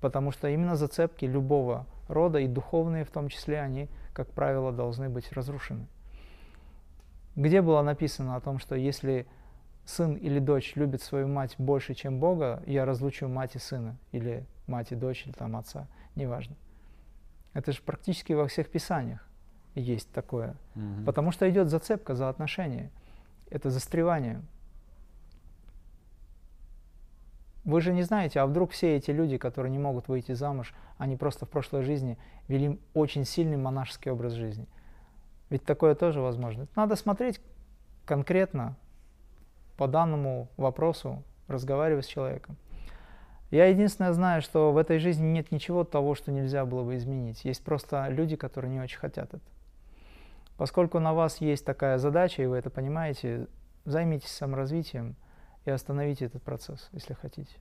потому 0.00 0.30
что 0.30 0.48
именно 0.48 0.76
зацепки 0.76 1.24
любого 1.24 1.86
рода, 2.08 2.38
и 2.38 2.46
духовные 2.46 3.04
в 3.04 3.10
том 3.10 3.28
числе, 3.28 3.60
они, 3.60 3.88
как 4.12 4.28
правило, 4.28 4.70
должны 4.70 5.08
быть 5.08 5.32
разрушены. 5.32 5.86
Где 7.34 7.60
было 7.60 7.82
написано 7.82 8.36
о 8.36 8.40
том, 8.40 8.60
что 8.60 8.76
если 8.76 9.26
сын 9.86 10.14
или 10.14 10.38
дочь 10.40 10.74
любит 10.74 11.00
свою 11.00 11.28
мать 11.28 11.54
больше, 11.58 11.94
чем 11.94 12.18
Бога, 12.18 12.62
я 12.66 12.84
разлучу 12.84 13.28
мать 13.28 13.54
и 13.54 13.58
сына, 13.58 13.96
или 14.12 14.44
мать 14.66 14.92
и 14.92 14.96
дочь, 14.96 15.24
или 15.26 15.32
там 15.32 15.56
отца, 15.56 15.86
неважно. 16.16 16.56
Это 17.54 17.72
же 17.72 17.80
практически 17.82 18.32
во 18.34 18.48
всех 18.48 18.68
писаниях 18.68 19.26
есть 19.74 20.10
такое. 20.12 20.56
Угу. 20.74 21.04
Потому 21.06 21.30
что 21.30 21.48
идет 21.48 21.68
зацепка 21.68 22.14
за 22.14 22.28
отношения. 22.28 22.90
Это 23.48 23.70
застревание. 23.70 24.42
Вы 27.64 27.80
же 27.80 27.92
не 27.92 28.02
знаете, 28.02 28.40
а 28.40 28.46
вдруг 28.46 28.72
все 28.72 28.96
эти 28.96 29.10
люди, 29.10 29.38
которые 29.38 29.72
не 29.72 29.78
могут 29.78 30.08
выйти 30.08 30.32
замуж, 30.32 30.74
они 30.98 31.16
просто 31.16 31.46
в 31.46 31.48
прошлой 31.48 31.82
жизни 31.82 32.18
вели 32.48 32.80
очень 32.94 33.24
сильный 33.24 33.56
монашеский 33.56 34.10
образ 34.10 34.34
жизни. 34.34 34.66
Ведь 35.50 35.64
такое 35.64 35.94
тоже 35.94 36.20
возможно. 36.20 36.66
Надо 36.76 36.96
смотреть 36.96 37.40
конкретно 38.04 38.76
по 39.76 39.86
данному 39.86 40.48
вопросу, 40.56 41.22
разговаривать 41.48 42.04
с 42.04 42.08
человеком. 42.08 42.56
Я 43.50 43.66
единственное 43.66 44.12
знаю, 44.12 44.42
что 44.42 44.72
в 44.72 44.76
этой 44.76 44.98
жизни 44.98 45.26
нет 45.26 45.52
ничего 45.52 45.84
того, 45.84 46.14
что 46.14 46.32
нельзя 46.32 46.64
было 46.64 46.82
бы 46.82 46.96
изменить. 46.96 47.44
Есть 47.44 47.62
просто 47.62 48.08
люди, 48.08 48.34
которые 48.36 48.72
не 48.72 48.80
очень 48.80 48.98
хотят 48.98 49.34
это. 49.34 49.44
Поскольку 50.56 50.98
на 50.98 51.14
вас 51.14 51.40
есть 51.40 51.64
такая 51.64 51.98
задача, 51.98 52.42
и 52.42 52.46
вы 52.46 52.56
это 52.56 52.70
понимаете, 52.70 53.46
займитесь 53.84 54.30
саморазвитием 54.30 55.14
и 55.64 55.70
остановите 55.70 56.24
этот 56.24 56.42
процесс, 56.42 56.88
если 56.92 57.14
хотите. 57.14 57.54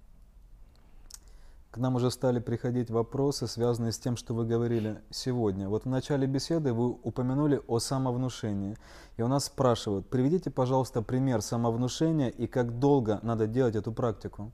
К 1.75 1.77
нам 1.77 1.95
уже 1.95 2.09
стали 2.09 2.39
приходить 2.39 2.89
вопросы, 2.89 3.47
связанные 3.47 3.91
с 3.91 3.99
тем, 3.99 4.15
что 4.15 4.33
вы 4.33 4.45
говорили 4.45 5.01
сегодня. 5.09 5.67
Вот 5.67 5.83
в 5.83 5.89
начале 5.89 6.25
беседы 6.25 6.71
вы 6.71 6.87
упомянули 6.87 7.59
о 7.67 7.79
самовнушении. 7.79 8.77
И 9.17 9.21
у 9.21 9.27
нас 9.27 9.47
спрашивают, 9.47 10.09
приведите, 10.09 10.49
пожалуйста, 10.49 11.01
пример 11.01 11.41
самовнушения 11.41 12.29
и 12.29 12.47
как 12.47 12.79
долго 12.79 13.19
надо 13.23 13.45
делать 13.45 13.75
эту 13.75 13.91
практику. 13.91 14.53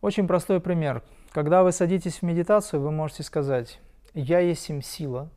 Очень 0.00 0.28
простой 0.28 0.60
пример. 0.60 1.02
Когда 1.32 1.64
вы 1.64 1.72
садитесь 1.72 2.18
в 2.18 2.22
медитацию, 2.22 2.80
вы 2.80 2.92
можете 2.92 3.24
сказать 3.24 3.80
«Я 4.14 4.38
есть 4.38 4.70
им 4.70 4.82
сила, 4.82 5.28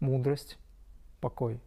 мудрость, 0.00 0.58
покой». 1.22 1.62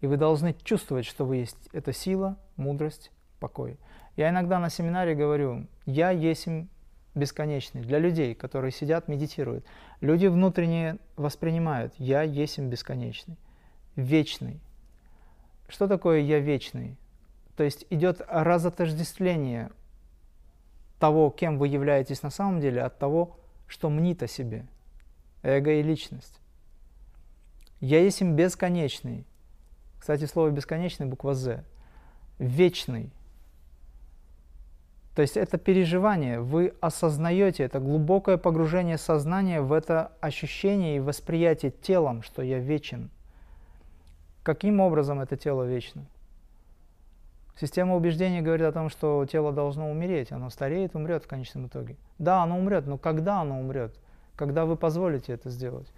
И 0.00 0.08
вы 0.08 0.16
должны 0.16 0.56
чувствовать, 0.64 1.06
что 1.06 1.24
вы 1.24 1.36
есть 1.36 1.68
эта 1.72 1.92
сила, 1.92 2.36
мудрость, 2.56 3.12
покой. 3.38 3.78
Я 4.16 4.30
иногда 4.30 4.58
на 4.58 4.70
семинаре 4.70 5.14
говорю 5.14 5.68
«Я 5.86 6.10
есть 6.10 6.48
им 6.48 6.68
бесконечный» 7.14 7.82
для 7.82 7.98
людей, 7.98 8.34
которые 8.34 8.72
сидят, 8.72 9.08
медитируют. 9.08 9.64
Люди 10.00 10.26
внутренне 10.26 10.98
воспринимают 11.16 11.94
«Я 11.98 12.22
есть 12.22 12.58
бесконечный», 12.58 13.36
вечный. 13.96 14.60
Что 15.68 15.88
такое 15.88 16.20
«Я 16.20 16.38
вечный»? 16.38 16.96
То 17.56 17.64
есть 17.64 17.86
идет 17.90 18.22
разотождествление 18.28 19.70
того, 20.98 21.30
кем 21.30 21.58
вы 21.58 21.68
являетесь 21.68 22.22
на 22.22 22.30
самом 22.30 22.60
деле, 22.60 22.82
от 22.82 22.98
того, 22.98 23.36
что 23.66 23.88
мнит 23.88 24.22
о 24.22 24.28
себе. 24.28 24.66
Эго 25.42 25.72
и 25.72 25.82
личность. 25.82 26.40
Я 27.80 28.00
есть 28.00 28.20
бесконечный. 28.20 29.26
Кстати, 29.98 30.26
слово 30.26 30.50
бесконечный 30.50 31.06
буква 31.06 31.34
З. 31.34 31.64
Вечный. 32.38 33.10
То 35.14 35.22
есть 35.22 35.36
это 35.36 35.58
переживание, 35.58 36.40
вы 36.40 36.72
осознаете, 36.80 37.64
это 37.64 37.80
глубокое 37.80 38.36
погружение 38.36 38.96
сознания 38.96 39.60
в 39.60 39.72
это 39.72 40.12
ощущение 40.20 40.96
и 40.96 41.00
восприятие 41.00 41.72
телом, 41.72 42.22
что 42.22 42.42
я 42.42 42.58
вечен. 42.58 43.10
Каким 44.42 44.80
образом 44.80 45.20
это 45.20 45.36
тело 45.36 45.64
вечно? 45.64 46.06
Система 47.60 47.96
убеждений 47.96 48.40
говорит 48.40 48.66
о 48.66 48.72
том, 48.72 48.88
что 48.88 49.26
тело 49.26 49.52
должно 49.52 49.90
умереть, 49.90 50.32
оно 50.32 50.48
стареет, 50.48 50.94
умрет 50.94 51.24
в 51.24 51.26
конечном 51.26 51.66
итоге. 51.66 51.96
Да, 52.18 52.42
оно 52.42 52.58
умрет, 52.58 52.86
но 52.86 52.96
когда 52.96 53.40
оно 53.40 53.60
умрет? 53.60 53.94
Когда 54.36 54.64
вы 54.64 54.76
позволите 54.76 55.34
это 55.34 55.50
сделать? 55.50 55.92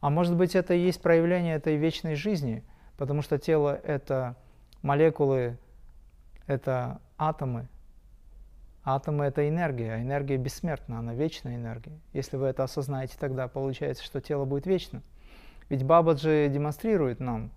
А 0.00 0.08
может 0.08 0.36
быть 0.36 0.54
это 0.54 0.72
и 0.72 0.80
есть 0.80 1.02
проявление 1.02 1.56
этой 1.56 1.76
вечной 1.76 2.14
жизни, 2.14 2.64
потому 2.96 3.20
что 3.20 3.38
тело– 3.38 3.78
это 3.84 4.36
молекулы, 4.80 5.58
это 6.46 7.00
атомы. 7.18 7.68
Атомы– 8.84 9.24
это 9.26 9.48
энергия, 9.48 9.94
а 9.94 10.02
энергия 10.02 10.36
бессмертна, 10.36 10.98
она 10.98 11.14
вечная 11.14 11.56
энергия. 11.56 11.98
Если 12.12 12.36
вы 12.36 12.46
это 12.46 12.64
осознаете, 12.64 13.16
тогда 13.18 13.46
получается, 13.48 14.02
что 14.02 14.20
тело 14.20 14.44
будет 14.44 14.66
вечно. 14.66 15.02
Ведь 15.68 15.84
Бабаджи 15.84 16.48
демонстрирует 16.52 17.20
нам, 17.20 17.50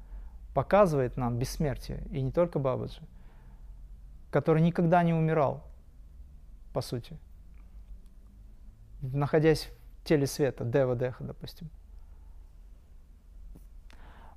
показывает 0.54 1.18
нам 1.18 1.38
бессмертие, 1.38 2.04
и 2.12 2.22
не 2.22 2.32
только 2.32 2.60
Бабаджи– 2.60 3.02
который 4.36 4.62
никогда 4.62 5.02
не 5.02 5.14
умирал, 5.14 5.64
по 6.74 6.82
сути, 6.82 7.18
находясь 9.02 9.70
в 10.02 10.06
теле 10.06 10.28
света, 10.28 10.66
Дева 10.66 10.94
Деха, 10.94 11.24
допустим. 11.24 11.70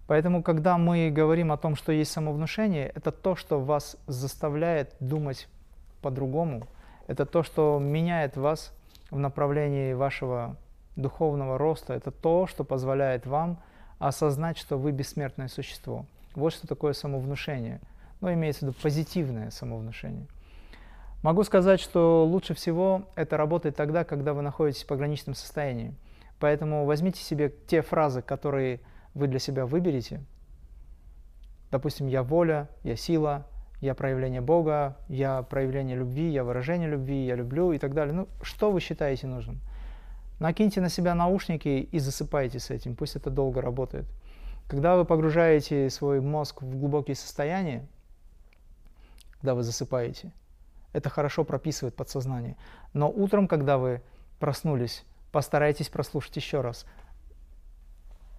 Поэтому, 0.06 0.44
когда 0.44 0.78
мы 0.78 1.10
говорим 1.10 1.50
о 1.50 1.56
том, 1.56 1.74
что 1.74 1.90
есть 1.90 2.12
самовнушение, 2.12 2.92
это 2.94 3.10
то, 3.10 3.34
что 3.34 3.58
вас 3.58 3.96
заставляет 4.06 4.94
думать 5.00 5.48
по-другому. 6.00 6.68
Это 7.08 7.26
то, 7.26 7.42
что 7.42 7.80
меняет 7.82 8.36
вас 8.36 8.72
в 9.10 9.18
направлении 9.18 9.94
вашего 9.94 10.56
духовного 10.94 11.58
роста. 11.58 11.94
Это 11.94 12.10
то, 12.10 12.46
что 12.46 12.64
позволяет 12.64 13.26
вам 13.26 13.60
осознать, 13.98 14.58
что 14.58 14.76
вы 14.76 14.92
бессмертное 14.92 15.48
существо. 15.48 16.04
Вот 16.34 16.52
что 16.52 16.68
такое 16.68 16.92
самовнушение. 16.92 17.80
Ну, 18.20 18.32
имеется 18.32 18.60
в 18.60 18.68
виду 18.68 18.78
позитивное 18.80 19.50
самовнушение. 19.50 20.26
Могу 21.22 21.42
сказать, 21.44 21.80
что 21.80 22.24
лучше 22.26 22.54
всего 22.54 23.08
это 23.16 23.36
работает 23.36 23.74
тогда, 23.74 24.04
когда 24.04 24.34
вы 24.34 24.42
находитесь 24.42 24.84
в 24.84 24.86
пограничном 24.86 25.34
состоянии. 25.34 25.94
Поэтому 26.38 26.84
возьмите 26.84 27.20
себе 27.22 27.52
те 27.66 27.82
фразы, 27.82 28.22
которые 28.22 28.80
вы 29.14 29.26
для 29.26 29.38
себя 29.38 29.66
выберете. 29.66 30.22
Допустим, 31.70 32.06
я 32.06 32.22
воля, 32.22 32.68
я 32.84 32.96
сила, 32.96 33.46
я 33.80 33.94
проявление 33.94 34.40
Бога, 34.40 34.96
я 35.08 35.42
проявление 35.42 35.96
любви, 35.96 36.30
я 36.30 36.44
выражение 36.44 36.88
любви, 36.88 37.24
я 37.26 37.36
люблю 37.36 37.72
и 37.72 37.78
так 37.78 37.94
далее. 37.94 38.14
Ну, 38.14 38.28
что 38.42 38.70
вы 38.70 38.80
считаете 38.80 39.26
нужным? 39.26 39.60
Накиньте 40.40 40.80
на 40.80 40.88
себя 40.88 41.14
наушники 41.14 41.68
и 41.68 41.98
засыпайте 41.98 42.58
с 42.58 42.70
этим, 42.70 42.94
пусть 42.94 43.16
это 43.16 43.30
долго 43.30 43.60
работает. 43.60 44.06
Когда 44.68 44.96
вы 44.96 45.04
погружаете 45.04 45.90
свой 45.90 46.20
мозг 46.20 46.62
в 46.62 46.78
глубокие 46.78 47.16
состояния, 47.16 47.86
когда 49.32 49.54
вы 49.54 49.62
засыпаете, 49.62 50.32
это 50.92 51.08
хорошо 51.10 51.44
прописывает 51.44 51.94
подсознание. 51.94 52.56
Но 52.92 53.10
утром, 53.10 53.48
когда 53.48 53.78
вы 53.78 54.02
проснулись, 54.38 55.04
постарайтесь 55.32 55.88
прослушать 55.88 56.36
еще 56.36 56.60
раз. 56.60 56.86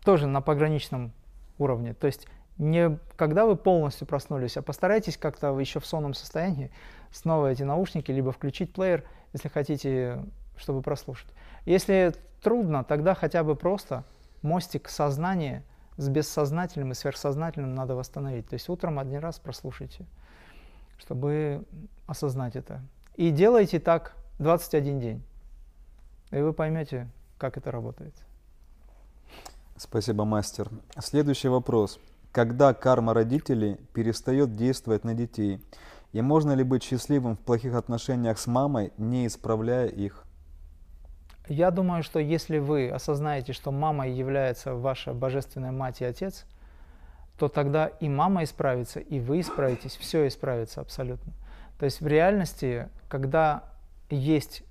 Тоже 0.04 0.28
на 0.28 0.42
пограничном 0.42 1.14
уровне. 1.58 1.94
То 1.94 2.08
есть 2.08 2.28
не 2.60 3.00
когда 3.16 3.46
вы 3.46 3.56
полностью 3.56 4.06
проснулись, 4.06 4.58
а 4.58 4.62
постарайтесь 4.62 5.18
как-то 5.18 5.58
еще 5.58 5.80
в 5.80 5.86
сонном 5.86 6.14
состоянии 6.14 6.72
снова 7.12 7.48
эти 7.48 7.64
наушники, 7.64 8.12
либо 8.12 8.32
включить 8.32 8.74
плеер, 8.74 9.04
если 9.34 9.48
хотите, 9.48 10.24
чтобы 10.58 10.82
прослушать. 10.82 11.30
Если 11.66 12.14
трудно, 12.44 12.84
тогда 12.84 13.16
хотя 13.16 13.44
бы 13.44 13.56
просто 13.56 14.04
мостик 14.42 14.90
сознания 14.90 15.64
с 15.98 16.08
бессознательным 16.10 16.92
и 16.92 16.96
сверхсознательным 16.96 17.74
надо 17.74 17.96
восстановить. 17.96 18.48
То 18.48 18.54
есть 18.56 18.70
утром 18.70 19.00
один 19.00 19.20
раз 19.20 19.40
прослушайте, 19.40 20.06
чтобы 20.98 21.66
осознать 22.08 22.56
это. 22.56 22.82
И 23.16 23.32
делайте 23.32 23.80
так 23.80 24.16
21 24.40 25.00
день. 25.00 25.24
И 26.32 26.40
вы 26.40 26.54
поймете, 26.54 27.10
как 27.38 27.58
это 27.58 27.72
работает. 27.72 28.14
Спасибо, 29.78 30.26
мастер. 30.26 30.70
Следующий 31.00 31.48
вопрос. 31.48 32.00
Когда 32.32 32.74
карма 32.74 33.14
родителей 33.14 33.78
перестает 33.94 34.56
действовать 34.56 35.04
на 35.04 35.14
детей? 35.14 35.64
И 36.12 36.22
можно 36.22 36.54
ли 36.54 36.64
быть 36.64 36.84
счастливым 36.84 37.36
в 37.36 37.40
плохих 37.40 37.76
отношениях 37.76 38.38
с 38.38 38.48
мамой, 38.48 38.94
не 38.98 39.28
исправляя 39.28 39.88
их? 39.88 40.26
Я 41.48 41.72
думаю, 41.72 42.04
что 42.04 42.20
если 42.20 42.60
вы 42.60 42.90
осознаете, 42.90 43.54
что 43.54 43.72
мама 43.72 44.08
является 44.08 44.76
ваша 44.76 45.14
божественная 45.14 45.72
мать 45.72 46.02
и 46.02 46.06
отец, 46.06 46.46
то 47.40 47.48
тогда 47.48 47.88
и 47.88 48.08
мама 48.10 48.44
исправится, 48.44 49.00
и 49.00 49.20
вы 49.20 49.40
исправитесь, 49.40 49.96
все 49.96 50.28
исправится 50.28 50.82
абсолютно. 50.82 51.34
То 51.80 51.86
есть 51.86 52.02
в 52.02 52.08
реальности, 52.08 52.90
когда 53.08 53.64
есть 54.10 54.64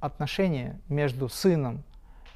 отношения 0.00 0.80
между 0.88 1.28
сыном 1.28 1.82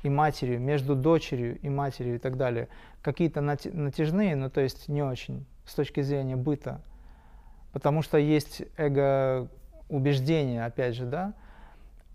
и 0.03 0.09
матерью, 0.09 0.61
между 0.61 0.95
дочерью 0.95 1.59
и 1.59 1.69
матерью 1.69 2.17
и 2.17 2.19
так 2.19 2.37
далее, 2.37 2.69
какие-то 3.03 3.41
натяжные, 3.41 4.37
но 4.37 4.49
то 4.49 4.61
есть 4.61 4.89
не 4.89 5.03
очень 5.03 5.47
с 5.65 5.75
точки 5.75 6.01
зрения 6.01 6.37
быта, 6.37 6.81
потому 7.73 8.03
что 8.03 8.19
есть 8.19 8.63
эго-убеждение, 8.77 10.65
опять 10.65 10.95
же, 10.95 11.05
да, 11.05 11.35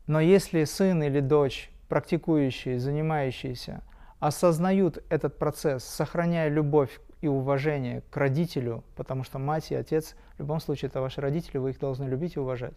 но 0.08 0.20
если 0.20 0.64
сын 0.64 1.02
или 1.04 1.20
дочь, 1.20 1.72
практикующие, 1.88 2.80
занимающиеся, 2.80 3.82
осознают 4.20 5.04
этот 5.10 5.38
процесс, 5.38 5.84
сохраняя 5.84 6.50
любовь 6.50 7.00
и 7.22 7.28
уважение 7.28 8.02
к 8.10 8.18
родителю, 8.18 8.84
потому 8.96 9.24
что 9.24 9.40
мать 9.40 9.72
и 9.72 9.76
отец, 9.76 10.16
в 10.36 10.40
любом 10.40 10.60
случае, 10.60 10.90
это 10.90 11.02
ваши 11.02 11.22
родители, 11.22 11.58
вы 11.58 11.72
их 11.72 11.80
должны 11.80 12.06
любить 12.06 12.36
и 12.36 12.40
уважать. 12.40 12.74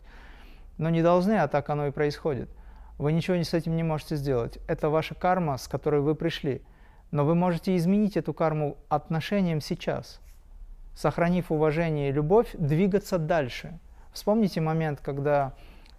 Но 0.78 0.90
не 0.90 1.02
должны, 1.02 1.32
а 1.32 1.48
так 1.48 1.70
оно 1.70 1.86
и 1.86 1.90
происходит. 1.90 2.48
Вы 2.98 3.12
ничего 3.12 3.42
с 3.42 3.54
этим 3.54 3.76
не 3.76 3.82
можете 3.82 4.16
сделать. 4.16 4.58
Это 4.66 4.88
ваша 4.88 5.14
карма, 5.14 5.58
с 5.58 5.68
которой 5.68 6.00
вы 6.00 6.14
пришли. 6.14 6.62
Но 7.10 7.24
вы 7.24 7.34
можете 7.34 7.76
изменить 7.76 8.16
эту 8.16 8.32
карму 8.32 8.78
отношением 8.88 9.60
сейчас. 9.60 10.20
Сохранив 10.94 11.52
уважение 11.52 12.08
и 12.08 12.12
любовь, 12.12 12.48
двигаться 12.54 13.18
дальше. 13.18 13.78
Вспомните 14.12 14.60
момент, 14.60 15.00
когда 15.00 15.52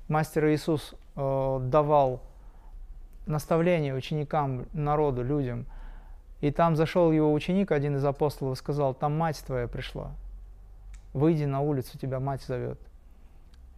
Мастер 0.07 0.47
Иисус 0.47 0.95
э, 1.15 1.59
давал 1.63 2.21
наставление 3.27 3.93
ученикам, 3.93 4.65
народу, 4.73 5.23
людям. 5.23 5.65
И 6.41 6.51
там 6.51 6.75
зашел 6.75 7.11
его 7.11 7.31
ученик, 7.33 7.71
один 7.71 7.97
из 7.97 8.05
апостолов, 8.05 8.57
и 8.57 8.59
сказал, 8.59 8.93
там 8.93 9.17
мать 9.17 9.43
твоя 9.45 9.67
пришла. 9.67 10.11
Выйди 11.13 11.43
на 11.43 11.61
улицу, 11.61 11.97
тебя 11.97 12.19
мать 12.19 12.41
зовет. 12.43 12.79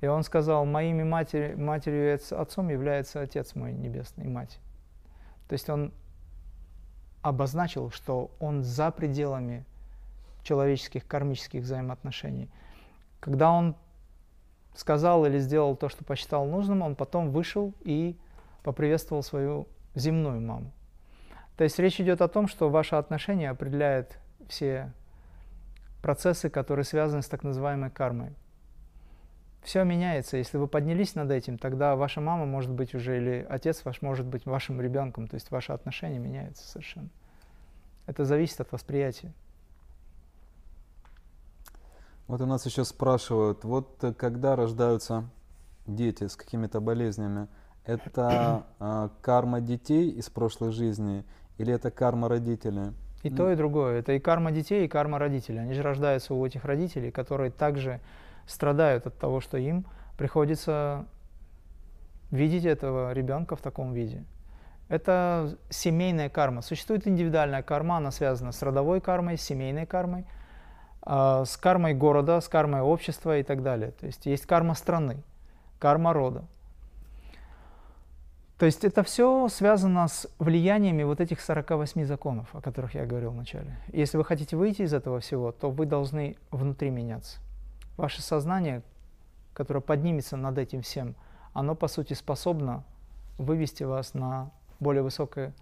И 0.02 0.08
он 0.08 0.24
сказал, 0.24 0.66
моими 0.66 1.04
матери, 1.04 1.56
матерью 1.56 2.14
и 2.14 2.34
отцом 2.34 2.70
является 2.70 3.22
Отец 3.22 3.56
мой 3.56 3.74
Небесный, 3.74 4.28
Мать. 4.28 4.60
То 5.48 5.54
есть 5.54 5.70
он 5.70 5.92
обозначил, 7.22 7.92
что 7.92 8.32
он 8.40 8.64
за 8.64 8.92
пределами 8.92 9.66
человеческих 10.44 11.06
кармических 11.06 11.64
взаимоотношений. 11.64 12.50
Когда 13.20 13.52
он 13.52 13.76
сказал 14.74 15.26
или 15.26 15.40
сделал 15.40 15.76
то, 15.76 15.90
что 15.90 16.06
посчитал 16.06 16.46
нужным, 16.46 16.82
он 16.82 16.96
потом 16.96 17.32
вышел 17.32 17.74
и 17.82 18.18
поприветствовал 18.64 19.24
свою 19.24 19.68
земную 19.96 20.40
маму. 20.40 20.72
То 21.58 21.66
есть 21.66 21.78
речь 21.78 22.00
идет 22.00 22.22
о 22.22 22.30
том, 22.30 22.48
что 22.48 22.70
ваше 22.70 22.96
отношение 22.96 23.50
определяет 23.50 24.18
все 24.48 24.94
процессы, 26.02 26.50
которые 26.50 26.86
связаны 26.86 27.22
с 27.22 27.28
так 27.28 27.44
называемой 27.44 27.90
кармой. 27.90 28.34
Все 29.62 29.84
меняется. 29.84 30.38
Если 30.38 30.58
вы 30.58 30.68
поднялись 30.68 31.16
над 31.16 31.32
этим, 31.32 31.58
тогда 31.58 31.96
ваша 31.96 32.22
мама 32.22 32.46
может 32.46 32.72
быть 32.72 32.96
уже, 32.96 33.18
или 33.18 33.46
отец 33.50 33.84
ваш 33.84 34.02
может 34.02 34.26
быть 34.26 34.46
вашим 34.46 34.80
ребенком. 34.82 35.28
То 35.28 35.36
есть 35.36 35.52
ваше 35.52 35.74
отношение 35.74 36.20
меняется 36.20 36.68
совершенно. 36.68 37.10
Это 38.08 38.26
зависит 38.26 38.60
от 38.62 38.72
восприятия. 38.72 39.34
Вот 42.28 42.42
у 42.42 42.46
нас 42.46 42.66
еще 42.66 42.86
спрашивают, 42.86 43.64
вот 43.64 44.04
когда 44.18 44.56
рождаются 44.56 45.30
дети 45.88 46.28
с 46.28 46.36
какими-то 46.36 46.80
болезнями, 46.80 47.48
это 47.86 48.66
э, 48.80 49.10
карма 49.22 49.62
детей 49.62 50.12
из 50.12 50.30
прошлой 50.30 50.72
жизни 50.72 51.26
или 51.58 51.74
это 51.74 51.92
карма 51.92 52.30
родителей? 52.30 52.94
И 53.24 53.30
ну. 53.30 53.36
то, 53.36 53.52
и 53.52 53.56
другое. 53.56 54.00
Это 54.00 54.14
и 54.14 54.20
карма 54.20 54.52
детей, 54.52 54.86
и 54.86 54.88
карма 54.88 55.20
родителей. 55.20 55.60
Они 55.60 55.74
же 55.74 55.82
рождаются 55.82 56.34
у 56.34 56.46
этих 56.46 56.66
родителей, 56.66 57.12
которые 57.12 57.52
также 57.52 58.00
страдают 58.50 59.08
от 59.08 59.18
того, 59.18 59.40
что 59.42 59.58
им 59.58 59.86
приходится 60.18 61.06
видеть 62.32 62.66
этого 62.66 63.14
ребенка 63.14 63.56
в 63.56 63.62
таком 63.62 63.94
виде. 63.94 64.24
Это 64.88 65.56
семейная 65.70 66.30
карма. 66.30 66.62
Существует 66.62 67.08
индивидуальная 67.08 67.62
карма, 67.62 67.98
она 67.98 68.12
связана 68.12 68.52
с 68.52 68.62
родовой 68.64 69.02
кармой, 69.02 69.38
с 69.38 69.42
семейной 69.42 69.86
кармой, 69.86 70.26
а, 71.04 71.46
с 71.46 71.58
кармой 71.58 71.94
города, 71.94 72.42
с 72.42 72.48
кармой 72.48 72.82
общества 72.82 73.38
и 73.38 73.44
так 73.44 73.62
далее. 73.62 73.92
То 73.92 74.08
есть 74.08 74.26
есть 74.26 74.46
карма 74.46 74.74
страны, 74.74 75.24
карма 75.78 76.12
рода. 76.12 76.44
То 78.58 78.66
есть 78.66 78.84
это 78.84 79.04
все 79.04 79.48
связано 79.48 80.08
с 80.10 80.28
влияниями 80.38 81.04
вот 81.04 81.22
этих 81.22 81.40
48 81.40 82.04
законов, 82.04 82.54
о 82.54 82.60
которых 82.60 82.94
я 82.94 83.06
говорил 83.06 83.32
вначале. 83.32 83.78
Если 83.94 84.18
вы 84.18 84.26
хотите 84.26 84.58
выйти 84.58 84.82
из 84.82 84.94
этого 84.94 85.22
всего, 85.22 85.54
то 85.54 85.72
вы 85.72 85.86
должны 85.86 86.36
внутри 86.52 86.90
меняться. 86.90 87.40
Ваше 88.00 88.22
сознание, 88.22 88.82
которое 89.54 89.82
поднимется 89.82 90.38
над 90.38 90.58
этим 90.58 90.84
всем, 90.84 91.16
оно 91.52 91.76
по 91.76 91.90
сути 91.90 92.14
способно 92.14 92.86
вывести 93.38 93.84
вас 93.84 94.14
на 94.14 94.52
более 94.80 95.04
высокое 95.04 95.54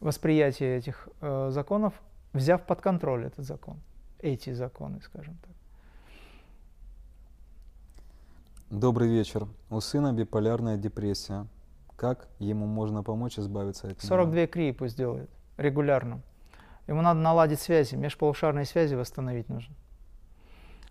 восприятие 0.00 0.76
этих 0.76 1.08
э, 1.22 1.48
законов, 1.50 1.94
взяв 2.34 2.66
под 2.66 2.82
контроль 2.82 3.24
этот 3.24 3.46
закон, 3.46 3.78
эти 4.18 4.52
законы, 4.52 5.00
скажем 5.00 5.38
так. 5.38 5.52
Добрый 8.68 9.08
вечер. 9.08 9.48
У 9.70 9.80
сына 9.80 10.12
биполярная 10.12 10.76
депрессия. 10.76 11.46
Как 11.96 12.28
ему 12.38 12.66
можно 12.66 13.02
помочь 13.02 13.38
избавиться 13.38 13.86
от 13.86 13.94
нее? 13.94 14.06
42 14.06 14.46
крии 14.48 14.72
пусть 14.72 14.98
делает 14.98 15.30
регулярно. 15.56 16.20
Ему 16.86 17.00
надо 17.00 17.20
наладить 17.20 17.60
связи, 17.60 17.94
межполушарные 17.94 18.66
связи 18.66 18.94
восстановить 18.94 19.48
нужно. 19.48 19.74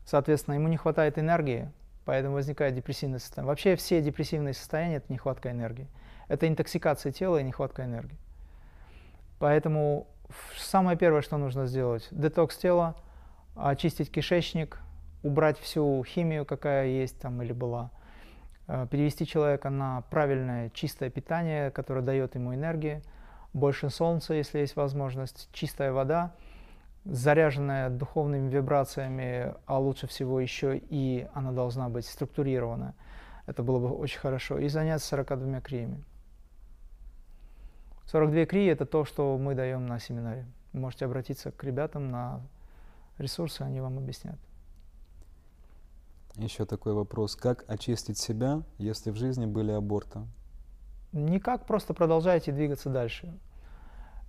Соответственно, 0.10 0.56
ему 0.56 0.68
не 0.70 0.78
хватает 0.78 1.20
энергии, 1.20 1.70
поэтому 2.04 2.34
возникает 2.34 2.74
депрессивное 2.74 3.20
состояние. 3.20 3.48
Вообще 3.48 3.76
все 3.76 4.02
депрессивные 4.02 4.56
состояния– 4.56 4.96
это 4.98 5.14
нехватка 5.14 5.52
энергии. 5.52 5.88
Это 6.28 6.48
интоксикация 6.48 7.12
тела 7.12 7.38
и 7.38 7.44
нехватка 7.44 7.86
энергии. 7.86 8.18
Поэтому 9.38 10.08
самое 10.58 10.98
первое, 10.98 11.22
что 11.22 11.38
нужно 11.38 11.68
сделать, 11.68 12.08
детокс 12.10 12.58
тела, 12.58 12.96
очистить 13.56 14.12
кишечник, 14.12 14.80
убрать 15.22 15.60
всю 15.60 16.04
химию, 16.04 16.44
какая 16.44 16.88
есть 16.88 17.20
там 17.20 17.40
или 17.44 17.54
была, 17.54 17.92
э, 18.68 18.88
перевести 18.90 19.28
человека 19.28 19.70
на 19.70 20.02
правильное 20.10 20.72
чистое 20.72 21.12
питание, 21.12 21.70
которое 21.70 22.02
дает 22.02 22.34
ему 22.34 22.56
энергии, 22.56 23.04
больше 23.54 23.92
солнца, 23.92 24.34
если 24.34 24.58
есть 24.58 24.76
возможность, 24.76 25.50
чистая 25.54 25.94
вода, 25.94 26.34
заряженная 27.12 27.90
духовными 27.90 28.50
вибрациями, 28.50 29.56
а 29.66 29.80
лучше 29.80 30.08
всего 30.08 30.40
еще 30.40 30.78
и 30.78 31.28
она 31.34 31.52
должна 31.52 31.90
быть 31.90 32.06
структурирована. 32.06 32.94
Это 33.46 33.64
было 33.64 33.80
бы 33.80 33.90
очень 33.90 34.20
хорошо. 34.20 34.60
И 34.60 34.68
заняться 34.68 35.08
42 35.08 35.62
криями. 35.62 36.04
42 38.06 38.46
крии– 38.46 38.70
это 38.72 38.86
то, 38.86 39.06
что 39.06 39.38
мы 39.38 39.56
даем 39.56 39.86
на 39.86 40.00
семинаре. 40.00 40.46
Можете 40.74 41.06
обратиться 41.06 41.52
к 41.52 41.64
ребятам 41.64 42.10
на 42.10 42.42
ресурсы, 43.18 43.62
они 43.62 43.82
вам 43.82 43.98
объяснят. 43.98 44.38
Еще 46.36 46.66
такой 46.66 46.94
вопрос. 46.94 47.36
Как 47.36 47.70
очистить 47.70 48.18
себя, 48.18 48.62
если 48.78 49.12
в 49.12 49.16
жизни 49.16 49.46
были 49.46 49.72
аборты? 49.72 50.22
Никак, 51.12 51.66
просто 51.66 51.94
продолжайте 51.94 52.52
двигаться 52.52 52.90
дальше. 52.90 53.34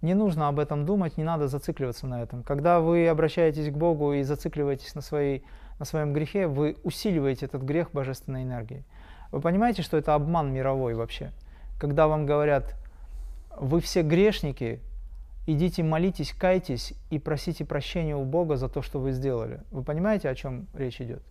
Не 0.02 0.14
нужно 0.14 0.48
об 0.48 0.58
этом 0.58 0.86
думать, 0.86 1.18
не 1.18 1.24
надо 1.24 1.46
зацикливаться 1.46 2.06
на 2.06 2.22
этом. 2.22 2.42
Когда 2.42 2.80
вы 2.80 3.06
обращаетесь 3.06 3.70
к 3.70 3.76
Богу 3.76 4.14
и 4.14 4.22
зацикливаетесь 4.22 4.94
на, 4.94 5.02
своей, 5.02 5.44
на 5.78 5.84
своем 5.84 6.14
грехе, 6.14 6.46
вы 6.46 6.76
усиливаете 6.84 7.46
этот 7.46 7.62
грех 7.62 7.92
божественной 7.92 8.44
энергией. 8.44 8.84
Вы 9.30 9.40
понимаете, 9.40 9.82
что 9.82 9.98
это 9.98 10.14
обман 10.14 10.52
мировой 10.52 10.94
вообще? 10.94 11.32
Когда 11.78 12.08
вам 12.08 12.24
говорят, 12.24 12.76
вы 13.56 13.80
все 13.80 14.02
грешники, 14.02 14.80
идите 15.46 15.82
молитесь, 15.82 16.32
кайтесь 16.32 16.94
и 17.10 17.18
просите 17.18 17.66
прощения 17.66 18.16
у 18.16 18.24
Бога 18.24 18.56
за 18.56 18.68
то, 18.70 18.80
что 18.80 18.98
вы 19.00 19.12
сделали. 19.12 19.60
Вы 19.70 19.82
понимаете, 19.82 20.30
о 20.30 20.34
чем 20.34 20.66
речь 20.72 21.00
идет? 21.00 21.22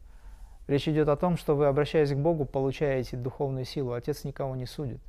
Речь 0.68 0.88
идет 0.88 1.10
о 1.10 1.16
том, 1.16 1.38
что 1.38 1.56
вы, 1.56 1.66
обращаясь 1.66 2.12
к 2.12 2.18
Богу, 2.18 2.46
получаете 2.46 3.18
духовную 3.18 3.66
силу. 3.66 3.94
Отец 3.94 4.24
никого 4.24 4.56
не 4.56 4.68
судит. 4.68 5.02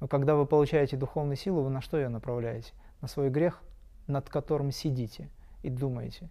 Но 0.00 0.08
когда 0.08 0.34
вы 0.34 0.46
получаете 0.46 0.96
духовную 0.96 1.36
силу, 1.36 1.62
вы 1.62 1.70
на 1.70 1.80
что 1.80 1.98
ее 1.98 2.08
направляете? 2.08 2.72
На 3.00 3.08
свой 3.08 3.30
грех, 3.30 3.62
над 4.06 4.28
которым 4.28 4.72
сидите 4.72 5.28
и 5.62 5.70
думаете. 5.70 6.28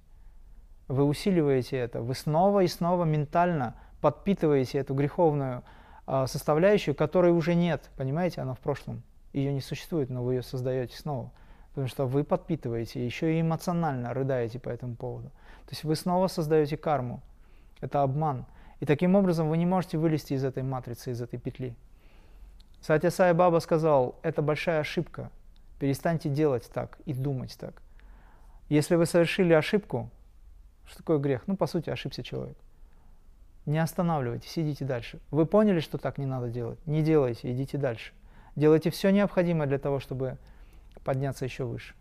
Вы 0.87 1.05
усиливаете 1.05 1.77
это, 1.77 2.01
вы 2.01 2.15
снова 2.15 2.63
и 2.63 2.67
снова 2.67 3.03
ментально 3.03 3.75
подпитываете 4.01 4.79
эту 4.79 4.95
греховную 4.95 5.63
э, 6.07 6.25
составляющую, 6.27 6.95
которой 6.95 7.31
уже 7.31 7.53
нет, 7.53 7.91
понимаете, 7.95 8.41
она 8.41 8.55
в 8.55 8.59
прошлом. 8.59 9.03
Ее 9.33 9.53
не 9.53 9.61
существует, 9.61 10.09
но 10.09 10.23
вы 10.23 10.35
ее 10.35 10.41
создаете 10.41 10.97
снова. 10.97 11.31
Потому 11.69 11.87
что 11.87 12.07
вы 12.07 12.23
подпитываете, 12.23 13.05
еще 13.05 13.37
и 13.37 13.41
эмоционально 13.41 14.13
рыдаете 14.13 14.59
по 14.59 14.69
этому 14.69 14.95
поводу. 14.95 15.29
То 15.65 15.71
есть 15.71 15.83
вы 15.83 15.95
снова 15.95 16.27
создаете 16.27 16.77
карму. 16.77 17.21
Это 17.79 18.01
обман. 18.01 18.47
И 18.79 18.85
таким 18.85 19.15
образом 19.15 19.49
вы 19.49 19.57
не 19.57 19.67
можете 19.67 19.99
вылезти 19.99 20.33
из 20.33 20.43
этой 20.43 20.63
матрицы, 20.63 21.11
из 21.11 21.21
этой 21.21 21.37
петли. 21.37 21.75
Сатя 22.81 23.11
Сай 23.11 23.33
Баба 23.33 23.59
сказал, 23.59 24.15
это 24.21 24.41
большая 24.41 24.79
ошибка. 24.79 25.31
Перестаньте 25.79 26.29
делать 26.29 26.69
так 26.73 26.97
и 27.05 27.13
думать 27.13 27.57
так. 27.59 27.81
Если 28.69 28.95
вы 28.95 29.05
совершили 29.05 29.53
ошибку, 29.53 30.09
что 30.85 30.99
такое 30.99 31.17
грех? 31.17 31.43
Ну, 31.47 31.55
по 31.55 31.67
сути, 31.67 31.89
ошибся 31.89 32.23
человек. 32.23 32.57
Не 33.65 33.79
останавливайтесь, 33.79 34.57
идите 34.57 34.85
дальше. 34.85 35.19
Вы 35.29 35.45
поняли, 35.45 35.79
что 35.79 35.97
так 35.97 36.17
не 36.17 36.25
надо 36.25 36.49
делать? 36.49 36.79
Не 36.87 37.03
делайте, 37.03 37.51
идите 37.51 37.77
дальше. 37.77 38.13
Делайте 38.55 38.89
все 38.89 39.11
необходимое 39.11 39.67
для 39.67 39.77
того, 39.77 39.99
чтобы 39.99 40.37
подняться 41.03 41.45
еще 41.45 41.65
выше. 41.65 41.93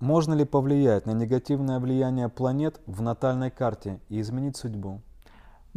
Можно 0.00 0.34
ли 0.34 0.44
повлиять 0.44 1.06
на 1.06 1.12
негативное 1.12 1.80
влияние 1.80 2.28
планет 2.28 2.80
в 2.86 3.02
натальной 3.02 3.50
карте 3.50 3.98
и 4.08 4.20
изменить 4.20 4.56
судьбу? 4.56 5.00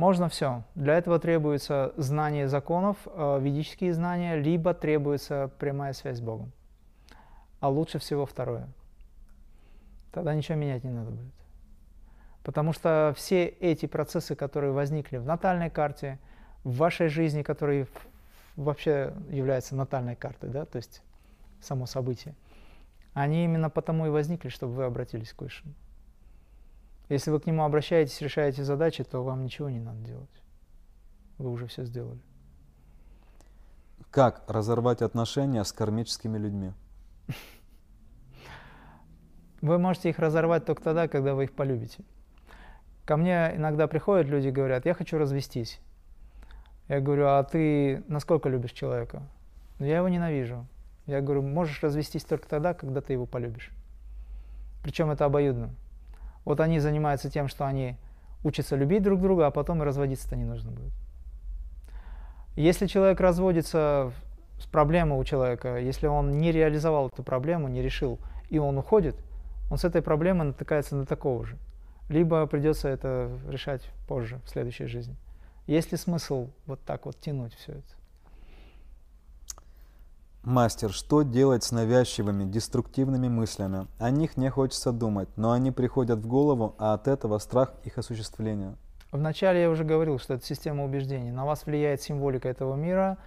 Можно 0.01 0.29
все. 0.29 0.63
Для 0.73 0.97
этого 0.97 1.19
требуется 1.19 1.93
знание 1.95 2.47
законов, 2.47 2.97
э, 3.05 3.37
ведические 3.39 3.93
знания, 3.93 4.35
либо 4.35 4.73
требуется 4.73 5.51
прямая 5.59 5.93
связь 5.93 6.17
с 6.17 6.21
Богом. 6.21 6.51
А 7.59 7.69
лучше 7.69 7.99
всего 7.99 8.25
второе. 8.25 8.67
Тогда 10.11 10.33
ничего 10.33 10.57
менять 10.57 10.83
не 10.83 10.89
надо 10.89 11.11
будет. 11.11 11.33
Потому 12.41 12.73
что 12.73 13.13
все 13.15 13.45
эти 13.45 13.85
процессы, 13.85 14.33
которые 14.33 14.71
возникли 14.71 15.17
в 15.17 15.25
натальной 15.27 15.69
карте, 15.69 16.17
в 16.63 16.77
вашей 16.77 17.07
жизни, 17.07 17.43
которые 17.43 17.85
вообще 18.55 19.13
являются 19.29 19.75
натальной 19.75 20.15
картой, 20.15 20.49
да, 20.49 20.65
то 20.65 20.77
есть 20.77 21.03
само 21.61 21.85
событие, 21.85 22.33
они 23.13 23.43
именно 23.43 23.69
потому 23.69 24.07
и 24.07 24.09
возникли, 24.09 24.49
чтобы 24.49 24.73
вы 24.73 24.83
обратились 24.85 25.31
к 25.31 25.41
Высшему. 25.43 25.75
Если 27.11 27.29
вы 27.29 27.41
к 27.41 27.45
нему 27.45 27.65
обращаетесь, 27.65 28.21
решаете 28.21 28.63
задачи, 28.63 29.03
то 29.03 29.21
вам 29.21 29.43
ничего 29.43 29.69
не 29.69 29.81
надо 29.81 29.99
делать. 29.99 30.29
Вы 31.39 31.49
уже 31.49 31.67
все 31.67 31.83
сделали. 31.83 32.21
Как 34.11 34.43
разорвать 34.47 35.01
отношения 35.01 35.65
с 35.65 35.73
кармическими 35.73 36.37
людьми? 36.37 36.71
Вы 39.61 39.77
можете 39.77 40.09
их 40.09 40.19
разорвать 40.19 40.63
только 40.63 40.81
тогда, 40.81 41.09
когда 41.09 41.35
вы 41.35 41.43
их 41.43 41.51
полюбите. 41.51 42.01
Ко 43.05 43.17
мне 43.17 43.57
иногда 43.57 43.87
приходят 43.87 44.27
люди 44.27 44.47
и 44.47 44.51
говорят, 44.51 44.85
я 44.85 44.93
хочу 44.93 45.17
развестись. 45.17 45.81
Я 46.87 47.01
говорю, 47.01 47.27
а 47.27 47.43
ты 47.43 48.05
насколько 48.07 48.47
любишь 48.47 48.71
человека? 48.71 49.21
Ну, 49.79 49.85
я 49.85 49.97
его 49.97 50.07
ненавижу. 50.07 50.65
Я 51.07 51.19
говорю, 51.19 51.41
можешь 51.41 51.83
развестись 51.83 52.23
только 52.23 52.47
тогда, 52.47 52.73
когда 52.73 53.01
ты 53.01 53.13
его 53.13 53.25
полюбишь. 53.25 53.69
Причем 54.81 55.11
это 55.11 55.25
обоюдно. 55.25 55.75
Вот 56.45 56.59
они 56.59 56.79
занимаются 56.79 57.29
тем, 57.29 57.47
что 57.47 57.65
они 57.65 57.97
учатся 58.43 58.75
любить 58.75 59.03
друг 59.03 59.21
друга, 59.21 59.47
а 59.47 59.51
потом 59.51 59.81
и 59.81 59.85
разводиться-то 59.85 60.35
не 60.35 60.45
нужно 60.45 60.71
будет. 60.71 60.93
Если 62.55 62.87
человек 62.87 63.19
разводится 63.19 64.11
с 64.59 64.65
проблемой 64.65 65.19
у 65.19 65.23
человека, 65.23 65.77
если 65.77 66.07
он 66.07 66.37
не 66.37 66.51
реализовал 66.51 67.07
эту 67.07 67.23
проблему, 67.23 67.67
не 67.67 67.81
решил, 67.81 68.19
и 68.49 68.59
он 68.59 68.77
уходит, 68.77 69.15
он 69.69 69.77
с 69.77 69.85
этой 69.85 70.01
проблемой 70.01 70.47
натыкается 70.47 70.95
на 70.95 71.05
такого 71.05 71.45
же. 71.45 71.57
Либо 72.09 72.45
придется 72.45 72.89
это 72.89 73.31
решать 73.47 73.89
позже, 74.07 74.41
в 74.45 74.49
следующей 74.49 74.85
жизни. 74.85 75.15
Есть 75.65 75.91
ли 75.91 75.97
смысл 75.97 76.49
вот 76.65 76.81
так 76.81 77.05
вот 77.05 77.17
тянуть 77.19 77.53
все 77.53 77.73
это? 77.73 78.00
Мастер, 80.43 80.91
что 80.91 81.21
делать 81.21 81.63
с 81.63 81.71
навязчивыми, 81.71 82.45
деструктивными 82.45 83.27
мыслями? 83.27 83.85
О 83.99 84.09
них 84.09 84.37
не 84.37 84.49
хочется 84.49 84.91
думать, 84.91 85.29
но 85.35 85.51
они 85.51 85.69
приходят 85.69 86.17
в 86.17 86.27
голову, 86.27 86.73
а 86.79 86.95
от 86.95 87.07
этого 87.07 87.37
страх 87.37 87.73
их 87.83 87.99
осуществления. 87.99 88.75
Вначале 89.11 89.61
я 89.61 89.69
уже 89.69 89.83
говорил, 89.83 90.17
что 90.17 90.33
это 90.33 90.43
система 90.43 90.83
убеждений. 90.83 91.29
На 91.29 91.45
вас 91.45 91.67
влияет 91.67 92.01
символика 92.01 92.49
этого 92.49 92.75
мира, 92.75 93.19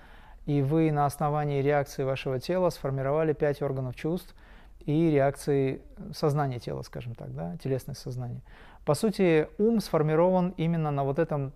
и 0.45 0.61
вы 0.61 0.91
на 0.91 1.07
основании 1.07 1.63
реакции 1.63 2.03
вашего 2.03 2.41
тела 2.41 2.71
сформировали 2.71 3.33
пять 3.33 3.63
органов 3.63 3.95
чувств 3.95 4.35
и 4.81 5.09
реакции 5.09 5.83
сознания 6.13 6.59
тела, 6.59 6.83
скажем 6.83 7.15
так, 7.15 7.33
да, 7.33 7.57
телесное 7.63 7.95
сознание. 7.95 8.43
По 8.85 8.95
сути, 8.95 9.47
ум 9.59 9.81
сформирован 9.81 10.53
именно 10.57 10.91
на 10.91 11.05
вот 11.05 11.21
этом 11.21 11.53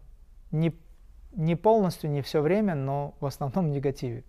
не, 0.53 0.73
не 1.33 1.57
полностью, 1.57 2.11
не 2.11 2.23
все 2.23 2.43
время, 2.43 2.77
но 2.77 3.17
в 3.19 3.27
основном 3.27 3.73
негативе. 3.73 4.23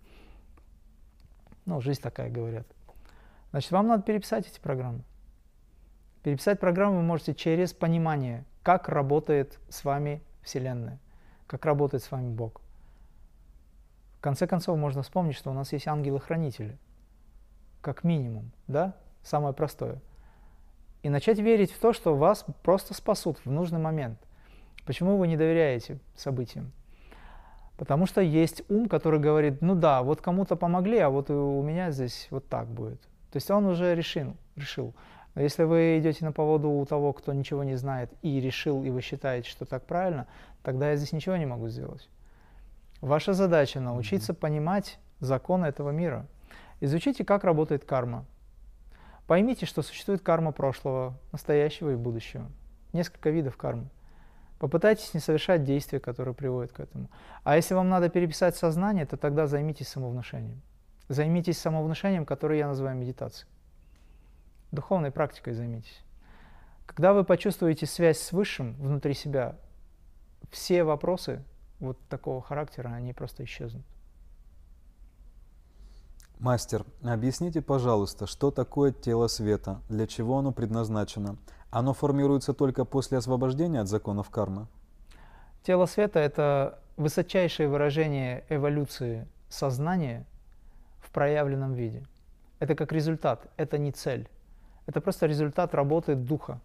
Ну, 1.66 1.80
жизнь 1.80 2.00
такая, 2.00 2.30
говорят. 2.30 2.66
Значит, 3.50 3.70
вам 3.72 3.88
надо 3.88 4.02
переписать 4.02 4.46
эти 4.46 4.60
программы. 4.60 5.02
Переписать 6.22 6.60
программу 6.60 6.96
вы 6.96 7.02
можете 7.02 7.34
через 7.34 7.72
понимание, 7.72 8.44
как 8.62 8.88
работает 8.88 9.58
с 9.68 9.84
вами 9.84 10.22
Вселенная, 10.42 10.98
как 11.46 11.64
работает 11.64 12.02
с 12.02 12.10
вами 12.10 12.28
Бог. 12.30 12.60
В 14.18 14.20
конце 14.20 14.46
концов, 14.46 14.76
можно 14.78 15.02
вспомнить, 15.02 15.34
что 15.34 15.50
у 15.50 15.54
нас 15.54 15.72
есть 15.72 15.88
ангелы-хранители, 15.88 16.78
как 17.80 18.04
минимум, 18.04 18.52
да, 18.68 18.94
самое 19.22 19.54
простое. 19.54 20.00
И 21.02 21.08
начать 21.08 21.38
верить 21.38 21.72
в 21.72 21.80
то, 21.80 21.94
что 21.94 22.14
вас 22.14 22.44
просто 22.62 22.92
спасут 22.92 23.38
в 23.44 23.50
нужный 23.50 23.78
момент. 23.78 24.18
Почему 24.84 25.16
вы 25.16 25.26
не 25.26 25.38
доверяете 25.38 25.98
событиям? 26.14 26.72
Потому 27.80 28.04
что 28.04 28.20
есть 28.20 28.62
ум, 28.68 28.90
который 28.90 29.18
говорит, 29.18 29.62
ну 29.62 29.74
да, 29.74 30.02
вот 30.02 30.20
кому-то 30.20 30.54
помогли, 30.54 30.98
а 30.98 31.08
вот 31.08 31.30
у 31.30 31.62
меня 31.62 31.90
здесь 31.92 32.28
вот 32.30 32.46
так 32.46 32.68
будет. 32.68 33.00
То 33.32 33.36
есть 33.36 33.50
он 33.50 33.64
уже 33.64 33.94
решил. 33.94 34.36
решил. 34.54 34.94
Но 35.34 35.40
если 35.40 35.64
вы 35.64 35.98
идете 35.98 36.26
на 36.26 36.32
поводу 36.32 36.68
у 36.68 36.84
того, 36.84 37.14
кто 37.14 37.32
ничего 37.32 37.64
не 37.64 37.76
знает 37.76 38.12
и 38.20 38.38
решил, 38.38 38.84
и 38.84 38.90
вы 38.90 39.00
считаете, 39.00 39.48
что 39.48 39.64
так 39.64 39.86
правильно, 39.86 40.26
тогда 40.62 40.90
я 40.90 40.96
здесь 40.96 41.12
ничего 41.12 41.38
не 41.38 41.46
могу 41.46 41.68
сделать. 41.68 42.10
Ваша 43.00 43.32
задача 43.32 43.80
научиться 43.80 44.32
mm-hmm. 44.32 44.40
понимать 44.40 44.98
законы 45.20 45.64
этого 45.64 45.88
мира. 45.88 46.26
Изучите, 46.80 47.24
как 47.24 47.44
работает 47.44 47.86
карма. 47.86 48.26
Поймите, 49.26 49.64
что 49.64 49.80
существует 49.80 50.20
карма 50.20 50.52
прошлого, 50.52 51.18
настоящего 51.32 51.92
и 51.92 51.96
будущего. 51.96 52.44
Несколько 52.92 53.30
видов 53.30 53.56
кармы. 53.56 53.88
Попытайтесь 54.60 55.14
не 55.14 55.20
совершать 55.20 55.64
действия, 55.64 56.00
которые 56.00 56.34
приводят 56.34 56.70
к 56.70 56.80
этому. 56.80 57.08
А 57.44 57.56
если 57.56 57.72
вам 57.72 57.88
надо 57.88 58.10
переписать 58.10 58.54
сознание, 58.54 59.06
то 59.06 59.16
тогда 59.16 59.46
займитесь 59.46 59.88
самовнушением. 59.88 60.60
Займитесь 61.08 61.58
самовнушением, 61.58 62.26
которое 62.26 62.58
я 62.58 62.68
называю 62.68 62.94
медитацией. 62.94 63.50
Духовной 64.70 65.12
практикой 65.12 65.54
займитесь. 65.54 66.04
Когда 66.84 67.14
вы 67.14 67.24
почувствуете 67.24 67.86
связь 67.86 68.20
с 68.20 68.32
Высшим 68.32 68.74
внутри 68.74 69.14
себя, 69.14 69.56
все 70.50 70.84
вопросы 70.84 71.42
вот 71.78 71.98
такого 72.10 72.42
характера, 72.42 72.90
они 72.90 73.14
просто 73.14 73.44
исчезнут. 73.44 73.86
Мастер, 76.38 76.84
объясните, 77.02 77.62
пожалуйста, 77.62 78.26
что 78.26 78.50
такое 78.50 78.92
тело 78.92 79.26
света, 79.28 79.80
для 79.88 80.06
чего 80.06 80.38
оно 80.38 80.52
предназначено? 80.52 81.38
Оно 81.70 81.92
формируется 81.92 82.52
только 82.52 82.84
после 82.84 83.18
освобождения 83.18 83.80
от 83.80 83.88
законов 83.88 84.30
кармы? 84.30 84.66
Тело 85.62 85.86
света– 85.86 86.18
это 86.20 86.78
высочайшее 86.96 87.68
выражение 87.68 88.44
эволюции 88.48 89.26
сознания 89.48 90.26
в 91.00 91.10
проявленном 91.10 91.74
виде. 91.74 92.04
Это 92.58 92.74
как 92.74 92.92
результат, 92.92 93.46
это 93.56 93.78
не 93.78 93.92
цель. 93.92 94.28
Это 94.86 95.00
просто 95.00 95.26
результат 95.26 95.74
работы 95.74 96.14
духа. 96.14 96.60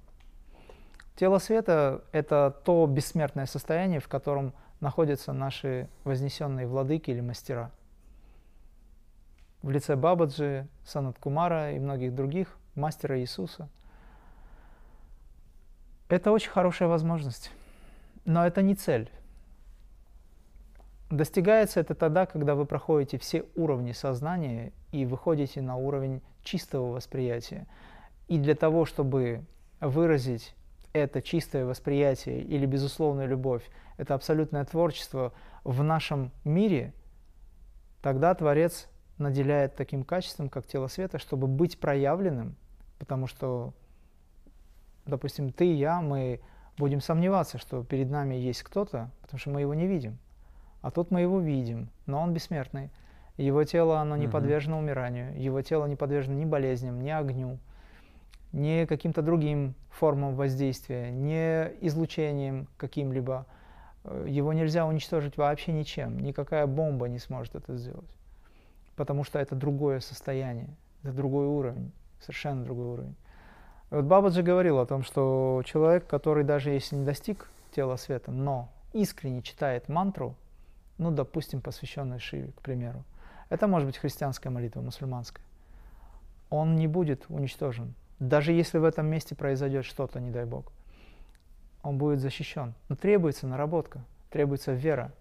Тело 1.15 1.39
света– 1.39 2.03
это 2.11 2.55
то 2.63 2.85
бессмертное 2.87 3.45
состояние, 3.45 3.99
в 3.99 4.07
котором 4.07 4.53
находятся 4.79 5.33
наши 5.33 5.87
вознесенные 6.03 6.67
владыки 6.67 7.11
или 7.11 7.21
мастера– 7.21 7.71
в 9.65 9.71
лице 9.71 9.95
Бабаджи, 9.95 10.67
Санат 10.85 11.17
Кумара 11.17 11.71
и 11.71 11.79
многих 11.79 12.13
других, 12.13 12.55
мастера 12.75 13.19
Иисуса. 13.19 13.67
Это 16.07 16.31
очень 16.31 16.51
хорошая 16.51 16.87
возможность, 16.87 17.51
но 18.25 18.45
это 18.45 18.61
не 18.61 18.75
цель. 18.75 19.09
Достигается 21.09 21.79
это 21.79 21.95
тогда, 21.95 22.25
когда 22.25 22.55
вы 22.55 22.65
проходите 22.65 23.17
все 23.17 23.45
уровни 23.55 23.91
сознания 23.91 24.71
и 24.91 25.05
выходите 25.05 25.61
на 25.61 25.75
уровень 25.77 26.21
чистого 26.43 26.91
восприятия. 26.91 27.67
И 28.27 28.37
для 28.37 28.55
того, 28.55 28.85
чтобы 28.85 29.45
выразить 29.79 30.55
это 30.93 31.21
чистое 31.21 31.65
восприятие 31.65 32.41
или 32.41 32.65
безусловная 32.65 33.25
любовь, 33.25 33.63
это 33.97 34.13
абсолютное 34.13 34.63
творчество 34.65 35.33
в 35.63 35.83
нашем 35.83 36.31
мире, 36.43 36.93
тогда 38.01 38.33
Творец 38.33 38.87
наделяет 39.17 39.75
таким 39.75 40.03
качеством, 40.03 40.49
как 40.49 40.67
тело 40.67 40.87
света, 40.87 41.19
чтобы 41.19 41.47
быть 41.47 41.79
проявленным, 41.79 42.55
потому 42.99 43.27
что, 43.27 43.73
допустим, 45.05 45.51
ты 45.51 45.67
и 45.67 45.75
я, 45.75 46.01
мы 46.01 46.39
будем 46.77 47.01
сомневаться, 47.01 47.57
что 47.57 47.83
перед 47.83 48.09
нами 48.09 48.35
есть 48.35 48.63
кто-то, 48.63 49.09
потому 49.21 49.39
что 49.39 49.49
мы 49.49 49.61
его 49.61 49.73
не 49.73 49.87
видим. 49.87 50.17
А 50.81 50.91
тут 50.91 51.11
мы 51.11 51.21
его 51.21 51.39
видим, 51.39 51.89
но 52.05 52.21
он 52.21 52.33
бессмертный. 52.33 52.91
Его 53.37 53.63
тело, 53.63 53.99
оно 53.99 54.15
не 54.15 54.27
подвержено 54.27 54.79
умиранию, 54.79 55.37
его 55.41 55.61
тело 55.61 55.85
не 55.85 55.95
подвержено 55.95 56.37
ни 56.37 56.45
болезням, 56.45 57.01
ни 57.01 57.09
огню, 57.09 57.57
ни 58.53 58.85
каким-то 58.85 59.21
другим 59.21 59.75
формам 59.89 60.35
воздействия, 60.35 61.11
ни 61.11 61.35
излучением 61.85 62.67
каким-либо. 62.77 63.45
Э, 64.05 64.25
его 64.29 64.53
нельзя 64.53 64.85
уничтожить 64.85 65.35
вообще 65.35 65.73
ничем, 65.73 66.19
никакая 66.19 66.65
бомба 66.65 67.07
не 67.09 67.19
сможет 67.19 67.55
это 67.55 67.75
сделать 67.75 68.15
потому 68.95 69.23
что 69.23 69.39
это 69.39 69.55
другое 69.55 69.99
состояние, 69.99 70.69
это 71.03 71.13
другой 71.13 71.47
уровень, 71.47 71.91
совершенно 72.21 72.63
другой 72.63 72.85
уровень. 72.85 73.15
Вот 73.91 74.05
Бабаджи 74.05 74.41
говорил 74.41 74.79
о 74.79 74.85
том, 74.85 75.03
что 75.03 75.61
человек, 75.65 76.07
который 76.07 76.43
даже 76.43 76.71
если 76.71 76.95
не 76.95 77.05
достиг 77.05 77.49
тела 77.71 77.97
света, 77.97 78.31
но 78.31 78.69
искренне 78.93 79.41
читает 79.41 79.89
мантру, 79.89 80.35
ну, 80.97 81.11
допустим, 81.11 81.61
посвященную 81.61 82.19
Шиве, 82.19 82.51
к 82.57 82.61
примеру, 82.61 83.03
это 83.49 83.67
может 83.67 83.87
быть 83.87 83.97
христианская 83.97 84.49
молитва, 84.49 84.81
мусульманская, 84.81 85.45
он 86.49 86.75
не 86.75 86.87
будет 86.87 87.25
уничтожен. 87.29 87.93
Даже 88.19 88.53
если 88.53 88.77
в 88.77 88.85
этом 88.85 89.07
месте 89.07 89.35
произойдет 89.35 89.85
что-то, 89.85 90.19
не 90.19 90.31
дай 90.31 90.45
Бог, 90.45 90.71
он 91.83 91.97
будет 91.97 92.19
защищен. 92.19 92.73
Но 92.89 92.95
требуется 92.95 93.45
наработка, 93.45 94.03
требуется 94.31 94.71
вера, 94.71 95.11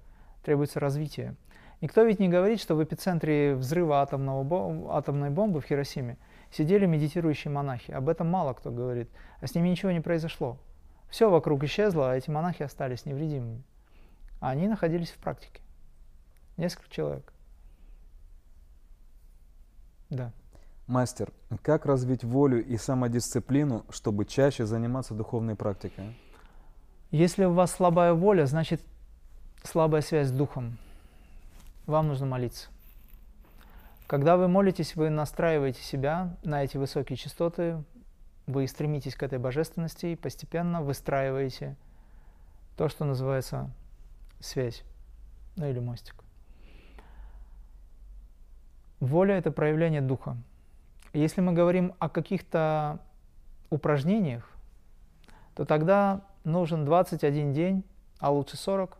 требуется 0.43 0.81
развитие. 0.81 1.35
Никто 1.81 2.03
ведь 2.03 2.21
не 2.21 2.29
говорит, 2.29 2.61
что 2.61 2.77
в 2.77 2.83
эпицентре 2.83 3.55
взрыва 3.55 4.01
атомного 4.01 4.97
атомной 4.97 5.31
бомбы 5.31 5.61
в 5.61 5.65
Хиросиме 5.65 6.17
сидели 6.55 6.87
медитирующие 6.87 7.53
монахи. 7.53 7.91
Об 7.91 8.09
этом 8.09 8.31
мало 8.31 8.55
кто 8.55 8.71
говорит. 8.71 9.11
А 9.41 9.47
с 9.47 9.55
ними 9.55 9.69
ничего 9.69 9.91
не 9.91 10.01
произошло. 10.01 10.59
Все 11.09 11.31
вокруг 11.31 11.65
исчезло, 11.65 12.13
а 12.13 12.17
эти 12.17 12.31
монахи 12.31 12.63
остались 12.63 13.07
невредимыми. 13.07 13.63
А 14.41 14.51
они 14.51 14.69
находились 14.69 15.11
в 15.11 15.19
практике. 15.19 15.63
Несколько 16.57 16.89
человек. 16.91 17.33
Да. 20.11 20.33
Мастер, 20.87 21.33
как 21.63 21.87
развить 21.87 22.25
волю 22.25 22.65
и 22.65 22.77
самодисциплину, 22.77 23.85
чтобы 23.91 24.25
чаще 24.27 24.67
заниматься 24.67 25.15
духовной 25.15 25.57
практикой? 25.57 26.17
Если 27.11 27.45
у 27.45 27.53
вас 27.53 27.73
слабая 27.73 28.13
воля, 28.13 28.45
значит 28.47 28.83
слабая 29.63 30.03
связь 30.03 30.29
с 30.29 30.33
духом 30.33 30.79
вам 31.87 32.09
нужно 32.09 32.27
молиться. 32.27 32.69
Когда 34.07 34.37
вы 34.37 34.49
молитесь, 34.49 34.97
вы 34.97 35.09
настраиваете 35.09 35.83
себя 35.83 36.37
на 36.43 36.63
эти 36.63 36.77
высокие 36.77 37.17
частоты, 37.17 37.83
вы 38.47 38.67
стремитесь 38.69 39.15
к 39.15 39.23
этой 39.23 39.39
божественности 39.39 40.07
и 40.07 40.17
постепенно 40.17 40.83
выстраиваете 40.83 41.77
то, 42.77 42.89
что 42.89 43.07
называется 43.07 43.71
связь, 44.41 44.85
ну 45.57 45.67
или 45.67 45.79
мостик. 45.79 46.17
Воля– 49.01 49.37
это 49.39 49.51
проявление 49.51 50.03
духа. 50.03 50.37
Если 51.15 51.41
мы 51.41 51.53
говорим 51.53 51.95
о 51.99 52.09
каких-то 52.09 52.99
упражнениях, 53.71 54.51
то 55.55 55.65
тогда 55.65 56.23
нужен 56.43 56.85
21 56.85 57.53
день, 57.53 57.85
а 58.19 58.31
лучше 58.31 58.57
40, 58.57 58.99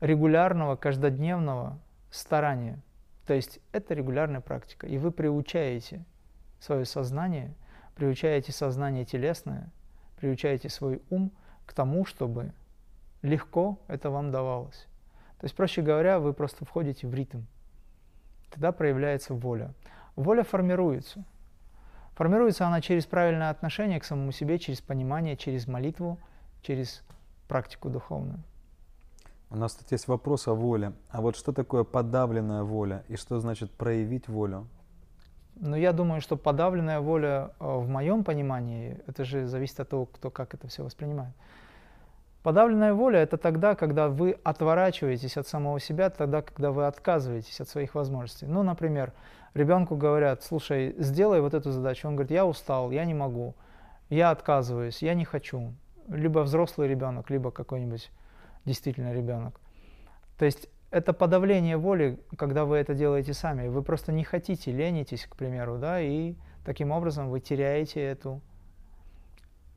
регулярного, 0.00 0.76
каждодневного 0.76 1.78
старания. 2.10 2.78
То 3.26 3.34
есть 3.34 3.60
это 3.72 3.94
регулярная 3.94 4.40
практика. 4.40 4.86
И 4.86 4.98
вы 4.98 5.10
приучаете 5.10 6.04
свое 6.60 6.84
сознание, 6.84 7.54
приучаете 7.94 8.52
сознание 8.52 9.04
телесное, 9.04 9.70
приучаете 10.16 10.68
свой 10.68 11.02
ум 11.10 11.32
к 11.66 11.72
тому, 11.72 12.04
чтобы 12.04 12.52
легко 13.22 13.78
это 13.88 14.10
вам 14.10 14.30
давалось. 14.30 14.86
То 15.38 15.44
есть, 15.44 15.54
проще 15.54 15.82
говоря, 15.82 16.18
вы 16.18 16.32
просто 16.32 16.64
входите 16.64 17.06
в 17.06 17.14
ритм. 17.14 17.42
Тогда 18.50 18.72
проявляется 18.72 19.34
воля. 19.34 19.74
Воля 20.14 20.44
формируется. 20.44 21.24
Формируется 22.14 22.66
она 22.66 22.80
через 22.80 23.04
правильное 23.04 23.50
отношение 23.50 24.00
к 24.00 24.04
самому 24.04 24.32
себе, 24.32 24.58
через 24.58 24.80
понимание, 24.80 25.36
через 25.36 25.66
молитву, 25.66 26.18
через 26.62 27.02
практику 27.48 27.90
духовную. 27.90 28.42
У 29.50 29.56
нас 29.56 29.74
тут 29.74 29.92
есть 29.92 30.08
вопрос 30.08 30.48
о 30.48 30.54
воле. 30.54 30.92
А 31.10 31.20
вот 31.20 31.36
что 31.36 31.52
такое 31.52 31.84
подавленная 31.84 32.62
воля 32.62 33.04
и 33.08 33.16
что 33.16 33.38
значит 33.38 33.70
проявить 33.70 34.28
волю? 34.28 34.66
Ну, 35.58 35.76
я 35.76 35.92
думаю, 35.92 36.20
что 36.20 36.36
подавленная 36.36 37.00
воля 37.00 37.52
э, 37.60 37.64
в 37.64 37.88
моем 37.88 38.24
понимании, 38.24 39.00
это 39.06 39.24
же 39.24 39.46
зависит 39.46 39.80
от 39.80 39.88
того, 39.88 40.06
кто 40.06 40.30
как 40.30 40.52
это 40.52 40.68
все 40.68 40.82
воспринимает. 40.82 41.32
Подавленная 42.42 42.92
воля– 42.92 43.20
это 43.22 43.38
тогда, 43.38 43.74
когда 43.74 44.08
вы 44.08 44.38
отворачиваетесь 44.44 45.36
от 45.36 45.48
самого 45.48 45.80
себя, 45.80 46.10
тогда, 46.10 46.42
когда 46.42 46.70
вы 46.70 46.86
отказываетесь 46.86 47.60
от 47.60 47.68
своих 47.68 47.94
возможностей. 47.94 48.46
Ну, 48.46 48.62
например, 48.62 49.12
ребенку 49.54 49.96
говорят, 49.96 50.44
слушай, 50.44 50.94
сделай 50.98 51.40
вот 51.40 51.54
эту 51.54 51.72
задачу. 51.72 52.06
Он 52.06 52.14
говорит, 52.14 52.30
я 52.30 52.46
устал, 52.46 52.90
я 52.90 53.04
не 53.04 53.14
могу, 53.14 53.54
я 54.10 54.30
отказываюсь, 54.30 55.02
я 55.02 55.14
не 55.14 55.24
хочу. 55.24 55.72
Либо 56.08 56.40
взрослый 56.40 56.86
ребенок, 56.86 57.30
либо 57.30 57.50
какой-нибудь 57.50 58.10
действительно 58.66 59.14
ребенок. 59.14 59.58
То 60.36 60.44
есть 60.44 60.68
это 60.90 61.12
подавление 61.12 61.76
воли, 61.76 62.18
когда 62.36 62.64
вы 62.64 62.76
это 62.76 62.94
делаете 62.94 63.32
сами. 63.32 63.68
Вы 63.68 63.82
просто 63.82 64.12
не 64.12 64.24
хотите, 64.24 64.72
ленитесь, 64.72 65.26
к 65.26 65.36
примеру, 65.36 65.78
да, 65.78 66.00
и 66.00 66.34
таким 66.64 66.90
образом 66.90 67.30
вы 67.30 67.40
теряете 67.40 68.02
эту, 68.02 68.42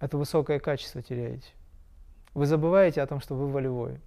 это 0.02 0.18
высокое 0.18 0.60
качество 0.60 1.02
теряете. 1.02 1.48
Вы 2.34 2.45
забываете 2.45 3.02
о 3.02 3.07
том, 3.07 3.20
что 3.20 3.36
вы 3.36 3.48
волевой. 3.49 3.99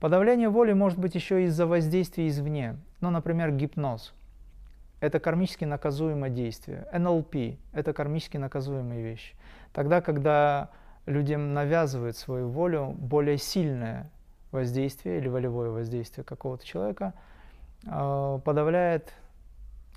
Подавление 0.00 0.48
воли 0.48 0.72
может 0.72 0.98
быть 0.98 1.14
еще 1.14 1.44
из-за 1.44 1.66
воздействия 1.66 2.26
извне. 2.28 2.78
Ну, 3.00 3.10
например, 3.10 3.52
гипноз. 3.52 4.14
Это 5.00 5.20
кармически 5.20 5.64
наказуемое 5.64 6.30
действие. 6.30 6.86
НЛП– 6.92 7.58
это 7.72 7.92
кармически 7.92 8.36
наказуемые 8.36 9.02
вещи. 9.02 9.34
Тогда, 9.72 10.00
когда 10.00 10.70
людям 11.06 11.54
навязывает 11.54 12.16
свою 12.16 12.48
волю 12.48 12.94
более 12.98 13.38
сильное 13.38 14.10
воздействие 14.50 15.18
или 15.18 15.28
волевое 15.28 15.70
воздействие 15.70 16.24
какого-то 16.24 16.64
человека, 16.64 17.14
э, 17.86 18.40
подавляет 18.44 19.12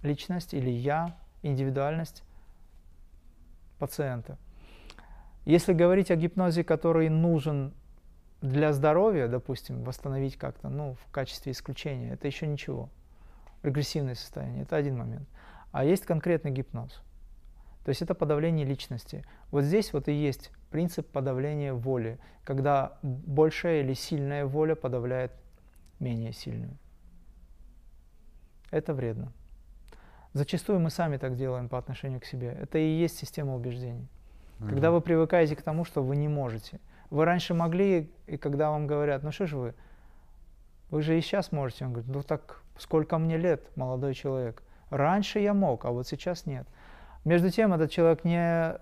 личность 0.02 0.54
или 0.54 0.70
я, 0.70 1.16
индивидуальность 1.42 2.24
пациента. 3.80 4.38
Если 5.46 5.74
говорить 5.74 6.10
о 6.12 6.16
гипнозе, 6.16 6.64
который 6.64 7.10
нужен 7.10 7.74
для 8.42 8.74
здоровья, 8.74 9.28
допустим, 9.28 9.84
восстановить 9.84 10.38
как-то, 10.38 10.70
ну, 10.70 10.96
в 10.96 11.12
качестве 11.12 11.52
исключения, 11.52 12.14
это 12.14 12.28
еще 12.28 12.48
ничего. 12.48 12.90
Регрессивное 13.62 14.16
состояние, 14.16 14.64
это 14.64 14.76
один 14.76 14.98
момент. 14.98 15.28
А 15.72 15.84
есть 15.84 16.06
конкретный 16.06 16.52
гипноз. 16.52 17.02
То 17.84 17.90
есть 17.90 18.02
это 18.02 18.14
подавление 18.14 18.66
личности. 18.66 19.26
Вот 19.52 19.64
здесь 19.64 19.92
вот 19.92 20.08
и 20.08 20.14
есть 20.14 20.52
принцип 20.74 21.08
подавления 21.08 21.72
воли, 21.72 22.18
когда 22.44 22.98
большая 23.04 23.82
или 23.84 23.94
сильная 23.94 24.48
воля 24.48 24.74
подавляет 24.74 25.32
менее 26.00 26.34
сильную. 26.34 26.76
Это 28.72 28.96
вредно. 28.96 29.32
Зачастую 30.34 30.80
мы 30.80 30.90
сами 30.90 31.18
так 31.18 31.36
делаем 31.36 31.70
по 31.70 31.78
отношению 31.78 32.20
к 32.20 32.26
себе. 32.26 32.58
Это 32.60 32.80
и 32.80 32.88
есть 32.88 33.20
система 33.20 33.56
убеждений. 33.56 34.08
Mm-hmm. 34.58 34.70
Когда 34.70 34.90
вы 34.90 35.02
привыкаете 35.02 35.56
к 35.56 35.62
тому, 35.62 35.86
что 35.86 36.02
вы 36.02 36.16
не 36.16 36.28
можете. 36.28 36.80
Вы 37.12 37.26
раньше 37.26 37.54
могли, 37.54 38.12
и 38.26 38.38
когда 38.38 38.72
вам 38.72 38.88
говорят, 38.88 39.22
ну 39.22 39.32
что 39.32 39.46
же 39.46 39.58
вы, 39.58 39.76
вы 40.90 41.04
же 41.04 41.16
и 41.16 41.22
сейчас 41.22 41.52
можете. 41.52 41.86
Он 41.86 41.94
говорит, 41.94 42.12
ну 42.12 42.24
так 42.24 42.64
сколько 42.80 43.20
мне 43.20 43.38
лет, 43.38 43.62
молодой 43.76 44.16
человек. 44.16 44.64
Раньше 44.90 45.38
я 45.38 45.54
мог, 45.54 45.86
а 45.86 45.92
вот 45.92 46.08
сейчас 46.08 46.48
нет. 46.48 46.68
Между 47.26 47.52
тем 47.52 47.76
этот 47.76 47.92
человек 47.92 48.24
не 48.24 48.80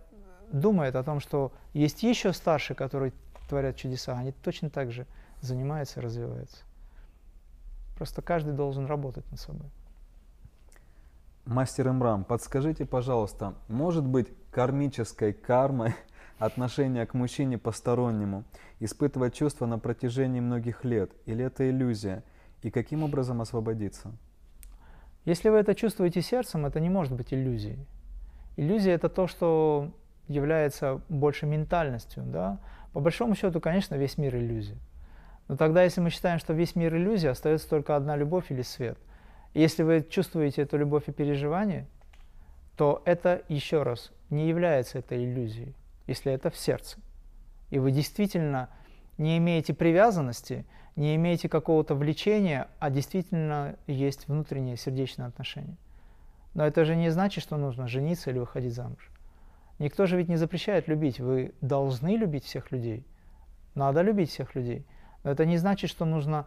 думает 0.51 0.95
о 0.95 1.03
том, 1.03 1.19
что 1.19 1.51
есть 1.73 2.03
еще 2.03 2.33
старшие, 2.33 2.75
которые 2.75 3.13
творят 3.47 3.75
чудеса. 3.75 4.17
Они 4.17 4.31
точно 4.31 4.69
так 4.69 4.91
же 4.91 5.05
занимаются 5.41 5.99
и 5.99 6.03
развиваются. 6.03 6.63
Просто 7.95 8.21
каждый 8.21 8.53
должен 8.53 8.85
работать 8.85 9.29
над 9.29 9.39
собой. 9.39 9.69
Мастер 11.45 11.89
Имрам, 11.89 12.23
подскажите, 12.23 12.85
пожалуйста, 12.85 13.55
может 13.67 14.05
быть 14.05 14.27
кармической 14.51 15.33
кармой 15.33 15.95
отношение 16.39 17.05
к 17.05 17.13
мужчине 17.13 17.57
постороннему, 17.57 18.43
испытывать 18.79 19.33
чувства 19.33 19.65
на 19.65 19.79
протяжении 19.79 20.39
многих 20.39 20.85
лет, 20.85 21.11
или 21.25 21.43
это 21.43 21.69
иллюзия, 21.69 22.23
и 22.61 22.69
каким 22.69 23.03
образом 23.03 23.41
освободиться? 23.41 24.11
Если 25.25 25.49
вы 25.49 25.57
это 25.57 25.75
чувствуете 25.75 26.21
сердцем, 26.21 26.65
это 26.65 26.79
не 26.79 26.89
может 26.89 27.13
быть 27.13 27.33
иллюзией. 27.33 27.85
Иллюзия– 28.55 28.91
это 28.93 29.09
то, 29.09 29.27
что 29.27 29.91
является 30.31 31.01
больше 31.09 31.45
ментальностью. 31.45 32.23
Да? 32.23 32.59
По 32.93 32.99
большому 32.99 33.35
счету, 33.35 33.59
конечно, 33.59 33.95
весь 33.95 34.17
мир 34.17 34.35
иллюзия. 34.35 34.77
Но 35.47 35.57
тогда, 35.57 35.83
если 35.83 36.01
мы 36.01 36.09
считаем, 36.09 36.39
что 36.39 36.53
весь 36.53 36.75
мир 36.75 36.95
иллюзия, 36.95 37.29
остается 37.29 37.69
только 37.69 37.95
одна 37.95 38.15
любовь 38.15 38.51
или 38.51 38.61
свет– 38.61 38.97
если 39.53 39.83
вы 39.83 40.05
чувствуете 40.09 40.61
эту 40.61 40.77
любовь 40.77 41.07
и 41.07 41.11
переживание, 41.11 41.85
то 42.77 43.01
это, 43.05 43.41
еще 43.49 43.83
раз, 43.83 44.11
не 44.29 44.47
является 44.47 44.99
этой 44.99 45.25
иллюзией, 45.25 45.75
если 46.07 46.31
это 46.31 46.49
в 46.49 46.57
сердце. 46.57 46.99
И 47.69 47.79
вы 47.79 47.91
действительно 47.91 48.69
не 49.17 49.37
имеете 49.37 49.73
привязанности, 49.73 50.65
не 50.95 51.15
имеете 51.15 51.49
какого-то 51.49 51.95
влечения, 51.95 52.69
а 52.79 52.89
действительно 52.89 53.75
есть 53.87 54.27
внутреннее 54.27 54.77
сердечное 54.77 55.27
отношение. 55.27 55.77
Но 56.53 56.65
это 56.65 56.85
же 56.85 56.95
не 56.95 57.09
значит, 57.09 57.43
что 57.43 57.57
нужно 57.57 57.87
жениться 57.87 58.29
или 58.29 58.39
выходить 58.39 58.73
замуж. 58.73 59.09
Никто 59.81 60.05
же 60.05 60.15
ведь 60.15 60.29
не 60.29 60.35
запрещает 60.35 60.87
любить. 60.87 61.19
Вы 61.19 61.55
должны 61.59 62.15
любить 62.15 62.45
всех 62.45 62.71
людей. 62.71 63.03
Надо 63.73 64.03
любить 64.03 64.29
всех 64.29 64.53
людей. 64.53 64.85
Но 65.23 65.31
это 65.31 65.43
не 65.43 65.57
значит, 65.57 65.89
что 65.89 66.05
нужно 66.05 66.45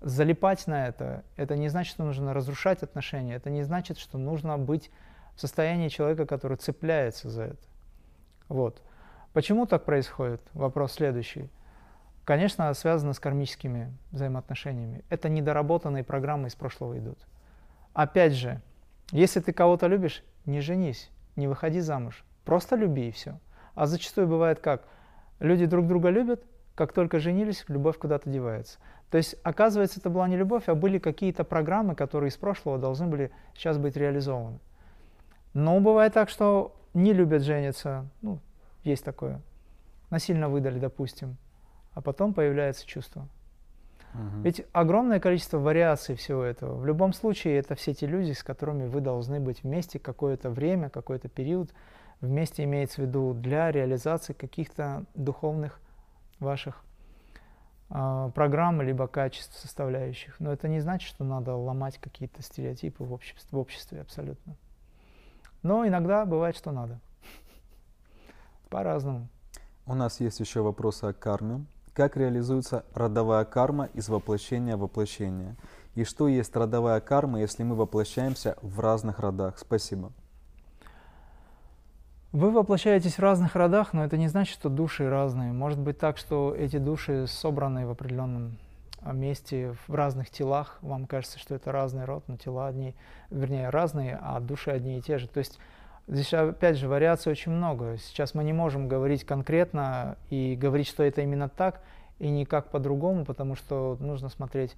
залипать 0.00 0.68
на 0.68 0.86
это, 0.86 1.24
это 1.34 1.56
не 1.56 1.68
значит, 1.68 1.94
что 1.94 2.04
нужно 2.04 2.32
разрушать 2.32 2.84
отношения, 2.84 3.34
это 3.34 3.50
не 3.50 3.64
значит, 3.64 3.98
что 3.98 4.18
нужно 4.18 4.56
быть 4.56 4.92
в 5.34 5.40
состоянии 5.40 5.88
человека, 5.88 6.26
который 6.26 6.58
цепляется 6.58 7.28
за 7.28 7.42
это. 7.42 7.66
Вот. 8.46 8.80
Почему 9.32 9.66
так 9.66 9.84
происходит? 9.84 10.40
Вопрос 10.52 10.92
следующий. 10.92 11.50
Конечно, 12.24 12.72
связано 12.72 13.14
с 13.14 13.18
кармическими 13.18 13.92
взаимоотношениями. 14.12 15.02
Это 15.08 15.28
недоработанные 15.28 16.04
программы 16.04 16.46
из 16.46 16.54
прошлого 16.54 16.96
идут. 16.96 17.18
Опять 17.94 18.34
же, 18.34 18.60
если 19.10 19.40
ты 19.40 19.52
кого-то 19.52 19.88
любишь, 19.88 20.22
не 20.44 20.60
женись, 20.60 21.10
не 21.34 21.48
выходи 21.48 21.80
замуж. 21.80 22.22
Просто 22.46 22.76
люби 22.76 23.08
и 23.08 23.10
все. 23.10 23.38
А 23.74 23.84
зачастую 23.86 24.28
бывает 24.28 24.60
как? 24.60 24.84
Люди 25.40 25.66
друг 25.66 25.86
друга 25.86 26.08
любят, 26.08 26.42
как 26.74 26.92
только 26.92 27.18
женились, 27.18 27.64
любовь 27.68 27.98
куда-то 27.98 28.30
девается. 28.30 28.78
То 29.10 29.18
есть, 29.18 29.36
оказывается, 29.42 30.00
это 30.00 30.08
была 30.08 30.26
не 30.28 30.36
любовь, 30.36 30.68
а 30.68 30.74
были 30.74 30.98
какие-то 30.98 31.44
программы, 31.44 31.94
которые 31.94 32.30
из 32.30 32.36
прошлого 32.36 32.78
должны 32.78 33.06
были 33.06 33.30
сейчас 33.54 33.76
быть 33.76 33.96
реализованы. 33.96 34.58
Но 35.54 35.78
бывает 35.80 36.14
так, 36.14 36.28
что 36.30 36.74
не 36.94 37.12
любят 37.12 37.42
жениться, 37.42 38.06
ну, 38.22 38.38
есть 38.84 39.04
такое, 39.04 39.40
насильно 40.10 40.48
выдали, 40.48 40.78
допустим, 40.78 41.36
а 41.94 42.00
потом 42.00 42.32
появляется 42.32 42.86
чувство. 42.86 43.28
Угу. 44.14 44.42
Ведь 44.42 44.64
огромное 44.72 45.20
количество 45.20 45.58
вариаций 45.58 46.14
всего 46.14 46.42
этого. 46.42 46.76
В 46.76 46.86
любом 46.86 47.12
случае, 47.12 47.58
это 47.58 47.74
все 47.74 47.92
те 47.92 48.06
люди, 48.06 48.32
с 48.32 48.42
которыми 48.42 48.86
вы 48.86 49.00
должны 49.00 49.40
быть 49.40 49.62
вместе 49.62 49.98
какое-то 49.98 50.50
время, 50.50 50.90
какой-то 50.90 51.28
период. 51.28 51.70
Вместе 52.20 52.64
имеется 52.64 53.02
в 53.02 53.04
виду 53.04 53.34
для 53.34 53.70
реализации 53.70 54.32
каких-то 54.32 55.04
духовных 55.14 55.80
ваших 56.40 56.82
э, 57.90 58.30
программ, 58.34 58.80
либо 58.80 59.06
качеств 59.06 59.58
составляющих. 59.58 60.40
Но 60.40 60.52
это 60.52 60.68
не 60.68 60.80
значит, 60.80 61.08
что 61.08 61.24
надо 61.24 61.54
ломать 61.54 61.98
какие-то 61.98 62.42
стереотипы 62.42 63.04
в 63.04 63.12
обществе, 63.12 63.48
в 63.50 63.58
обществе 63.58 64.00
абсолютно. 64.00 64.56
Но 65.62 65.86
иногда 65.86 66.24
бывает, 66.24 66.56
что 66.56 66.70
надо. 66.72 67.00
По-разному. 68.70 69.28
У 69.84 69.94
нас 69.94 70.20
есть 70.20 70.40
еще 70.40 70.62
вопросы 70.62 71.04
о 71.04 71.12
карме. 71.12 71.66
Как 71.92 72.16
реализуется 72.16 72.84
родовая 72.94 73.44
карма 73.44 73.86
из 73.94 74.08
воплощения 74.08 74.76
в 74.76 74.80
воплощение? 74.80 75.56
И 75.94 76.04
что 76.04 76.28
есть 76.28 76.54
родовая 76.54 77.00
карма, 77.00 77.40
если 77.40 77.62
мы 77.62 77.74
воплощаемся 77.74 78.56
в 78.60 78.80
разных 78.80 79.18
родах? 79.18 79.58
Спасибо. 79.58 80.12
Вы 82.32 82.50
воплощаетесь 82.50 83.14
в 83.14 83.20
разных 83.20 83.54
родах, 83.54 83.92
но 83.92 84.04
это 84.04 84.16
не 84.16 84.28
значит, 84.28 84.54
что 84.54 84.68
души 84.68 85.08
разные. 85.08 85.52
Может 85.52 85.78
быть 85.78 85.98
так, 85.98 86.18
что 86.18 86.54
эти 86.54 86.78
души 86.78 87.26
собраны 87.26 87.86
в 87.86 87.90
определенном 87.90 88.58
а, 89.00 89.12
месте, 89.12 89.74
в 89.86 89.94
разных 89.94 90.30
телах. 90.30 90.78
Вам 90.82 91.06
кажется, 91.06 91.38
что 91.38 91.54
это 91.54 91.70
разный 91.70 92.04
род, 92.04 92.24
но 92.26 92.36
тела 92.36 92.66
одни, 92.66 92.94
вернее, 93.30 93.70
разные, 93.70 94.18
а 94.20 94.40
души 94.40 94.70
одни 94.70 94.98
и 94.98 95.00
те 95.00 95.18
же. 95.18 95.28
То 95.28 95.38
есть 95.38 95.60
здесь, 96.08 96.34
опять 96.34 96.76
же, 96.76 96.88
вариаций 96.88 97.30
очень 97.30 97.52
много. 97.52 97.96
Сейчас 97.98 98.34
мы 98.34 98.42
не 98.42 98.52
можем 98.52 98.88
говорить 98.88 99.24
конкретно 99.24 100.16
и 100.28 100.56
говорить, 100.56 100.88
что 100.88 101.04
это 101.04 101.20
именно 101.20 101.48
так, 101.48 101.80
и 102.18 102.28
никак 102.28 102.70
по-другому, 102.70 103.24
потому 103.24 103.54
что 103.54 103.96
нужно 104.00 104.28
смотреть 104.28 104.76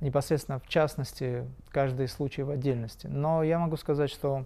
непосредственно 0.00 0.60
в 0.60 0.68
частности 0.68 1.44
каждый 1.70 2.06
случай 2.06 2.44
в 2.44 2.50
отдельности. 2.50 3.08
Но 3.08 3.42
я 3.42 3.58
могу 3.58 3.76
сказать, 3.76 4.10
что 4.10 4.44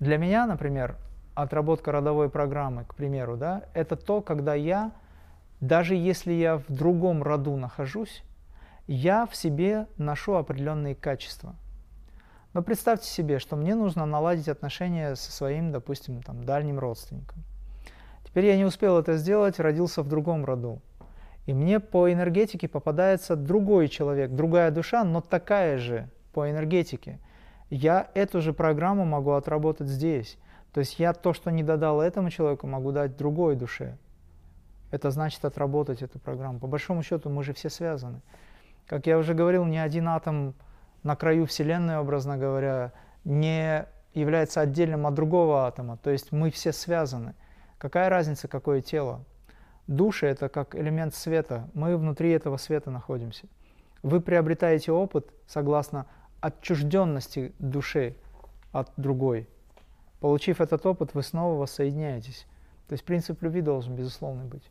для 0.00 0.16
меня, 0.16 0.46
например, 0.46 0.96
отработка 1.34 1.92
родовой 1.92 2.30
программы, 2.30 2.84
к 2.84 2.94
примеру, 2.94 3.36
да, 3.36 3.64
это 3.74 3.96
то, 3.96 4.22
когда 4.22 4.54
я, 4.54 4.92
даже 5.60 5.94
если 5.94 6.32
я 6.32 6.56
в 6.56 6.64
другом 6.68 7.22
роду 7.22 7.56
нахожусь, 7.56 8.24
я 8.86 9.26
в 9.26 9.36
себе 9.36 9.86
ношу 9.98 10.34
определенные 10.34 10.94
качества. 10.94 11.54
Но 12.54 12.62
представьте 12.62 13.08
себе, 13.08 13.38
что 13.38 13.56
мне 13.56 13.74
нужно 13.74 14.06
наладить 14.06 14.48
отношения 14.48 15.14
со 15.14 15.30
своим, 15.30 15.70
допустим, 15.70 16.22
там, 16.22 16.44
дальним 16.44 16.78
родственником. 16.78 17.44
Теперь 18.24 18.46
я 18.46 18.56
не 18.56 18.64
успел 18.64 18.98
это 18.98 19.16
сделать, 19.16 19.60
родился 19.60 20.02
в 20.02 20.08
другом 20.08 20.44
роду. 20.44 20.80
И 21.46 21.52
мне 21.52 21.78
по 21.78 22.12
энергетике 22.12 22.68
попадается 22.68 23.36
другой 23.36 23.88
человек, 23.88 24.30
другая 24.32 24.70
душа, 24.70 25.04
но 25.04 25.20
такая 25.20 25.78
же 25.78 26.08
по 26.32 26.50
энергетике. 26.50 27.18
Я 27.70 28.10
эту 28.14 28.40
же 28.40 28.52
программу 28.52 29.04
могу 29.04 29.32
отработать 29.32 29.88
здесь. 29.88 30.36
То 30.72 30.80
есть 30.80 30.98
я 30.98 31.12
то, 31.12 31.32
что 31.32 31.50
не 31.50 31.62
додал 31.62 32.00
этому 32.00 32.30
человеку, 32.30 32.66
могу 32.66 32.92
дать 32.92 33.16
другой 33.16 33.56
душе. 33.56 33.96
Это 34.90 35.10
значит 35.10 35.44
отработать 35.44 36.02
эту 36.02 36.18
программу. 36.18 36.58
По 36.58 36.66
большому 36.66 37.02
счету 37.02 37.30
мы 37.30 37.44
же 37.44 37.52
все 37.52 37.70
связаны. 37.70 38.20
Как 38.86 39.06
я 39.06 39.18
уже 39.18 39.34
говорил, 39.34 39.64
ни 39.64 39.76
один 39.76 40.08
атом 40.08 40.54
на 41.04 41.14
краю 41.14 41.46
Вселенной, 41.46 41.98
образно 41.98 42.36
говоря, 42.36 42.92
не 43.24 43.86
является 44.14 44.60
отдельным 44.60 45.06
от 45.06 45.14
другого 45.14 45.66
атома. 45.66 45.96
То 45.96 46.10
есть 46.10 46.32
мы 46.32 46.50
все 46.50 46.72
связаны. 46.72 47.34
Какая 47.78 48.08
разница, 48.08 48.48
какое 48.48 48.80
тело? 48.80 49.24
Души– 49.86 50.26
это 50.28 50.48
как 50.48 50.74
элемент 50.74 51.14
света. 51.14 51.68
Мы 51.72 51.96
внутри 51.96 52.30
этого 52.30 52.56
света 52.56 52.90
находимся. 52.90 53.46
Вы 54.02 54.20
приобретаете 54.20 54.92
опыт 54.92 55.32
согласно 55.46 56.06
отчужденности 56.40 57.52
души 57.58 58.16
от 58.72 58.92
другой. 58.96 59.48
Получив 60.20 60.60
этот 60.60 60.84
опыт, 60.86 61.14
вы 61.14 61.22
снова 61.22 61.58
воссоединяетесь. 61.58 62.46
То 62.88 62.94
есть 62.94 63.04
принцип 63.04 63.42
любви 63.42 63.60
должен, 63.60 63.94
безусловно, 63.94 64.44
быть. 64.44 64.68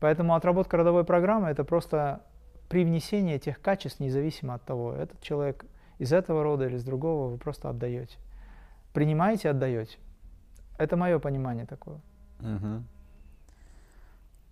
Поэтому 0.00 0.34
отработка 0.34 0.76
родовой 0.76 1.04
программы– 1.04 1.48
это 1.50 1.64
просто 1.64 2.22
привнесение 2.68 3.38
тех 3.38 3.60
качеств, 3.60 4.00
независимо 4.00 4.54
от 4.54 4.64
того, 4.64 4.92
этот 4.92 5.20
человек 5.20 5.64
из 5.98 6.12
этого 6.12 6.42
рода 6.42 6.66
или 6.66 6.76
из 6.76 6.84
другого, 6.84 7.30
вы 7.30 7.38
просто 7.38 7.70
отдаете. 7.70 8.16
Принимаете, 8.92 9.50
отдаете. 9.50 9.98
Это 10.78 10.96
мое 10.96 11.18
понимание 11.18 11.66
такое. 11.66 12.00
Угу. 12.40 12.82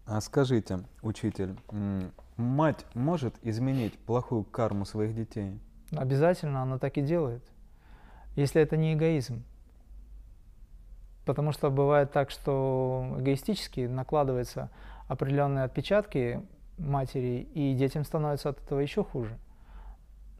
А 0.07 0.21
скажите, 0.21 0.81
учитель, 1.03 1.59
мать 2.37 2.87
может 2.95 3.35
изменить 3.43 3.99
плохую 3.99 4.45
карму 4.45 4.85
своих 4.85 5.15
детей? 5.15 5.59
Обязательно 5.97 6.63
она 6.63 6.79
так 6.79 6.97
и 6.99 7.03
делает, 7.03 7.43
если 8.37 8.61
это 8.61 8.77
не 8.77 8.95
эгоизм. 8.95 9.43
Потому 11.25 11.53
что 11.53 11.71
бывает 11.71 12.13
так, 12.13 12.31
что 12.31 13.17
эгоистически 13.19 13.81
накладываются 13.87 14.71
определенные 15.09 15.65
отпечатки 15.65 16.43
матери, 16.79 17.49
и 17.55 17.75
детям 17.75 18.05
становится 18.05 18.51
от 18.51 18.61
этого 18.63 18.81
еще 18.81 19.05
хуже. 19.05 19.39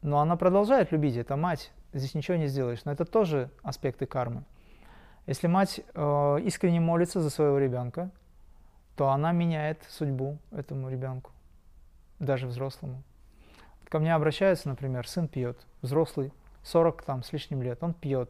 Но 0.01 0.19
она 0.19 0.35
продолжает 0.35 0.91
любить, 0.91 1.17
это 1.17 1.35
мать, 1.35 1.71
здесь 1.93 2.13
ничего 2.13 2.37
не 2.37 2.47
сделаешь. 2.47 2.85
Но 2.85 2.91
это 2.91 3.05
тоже 3.05 3.49
аспекты 3.63 4.05
кармы. 4.05 4.43
Если 5.25 5.47
мать 5.47 5.81
э, 5.93 6.37
искренне 6.43 6.79
молится 6.79 7.21
за 7.21 7.31
своего 7.31 7.57
ребенка, 7.57 8.11
то 8.95 9.09
она 9.09 9.31
меняет 9.31 9.83
судьбу 9.89 10.37
этому 10.51 10.89
ребенку, 10.89 11.31
даже 12.19 12.45
взрослому. 12.45 13.01
Ко 13.89 13.99
мне 13.99 14.13
обращаются, 14.13 14.67
например, 14.67 15.07
сын 15.07 15.27
пьет, 15.27 15.57
взрослый, 15.81 16.33
40 16.63 17.03
там 17.03 17.23
с 17.23 17.31
лишним 17.31 17.61
лет, 17.61 17.83
он 17.83 17.93
пьет, 17.93 18.29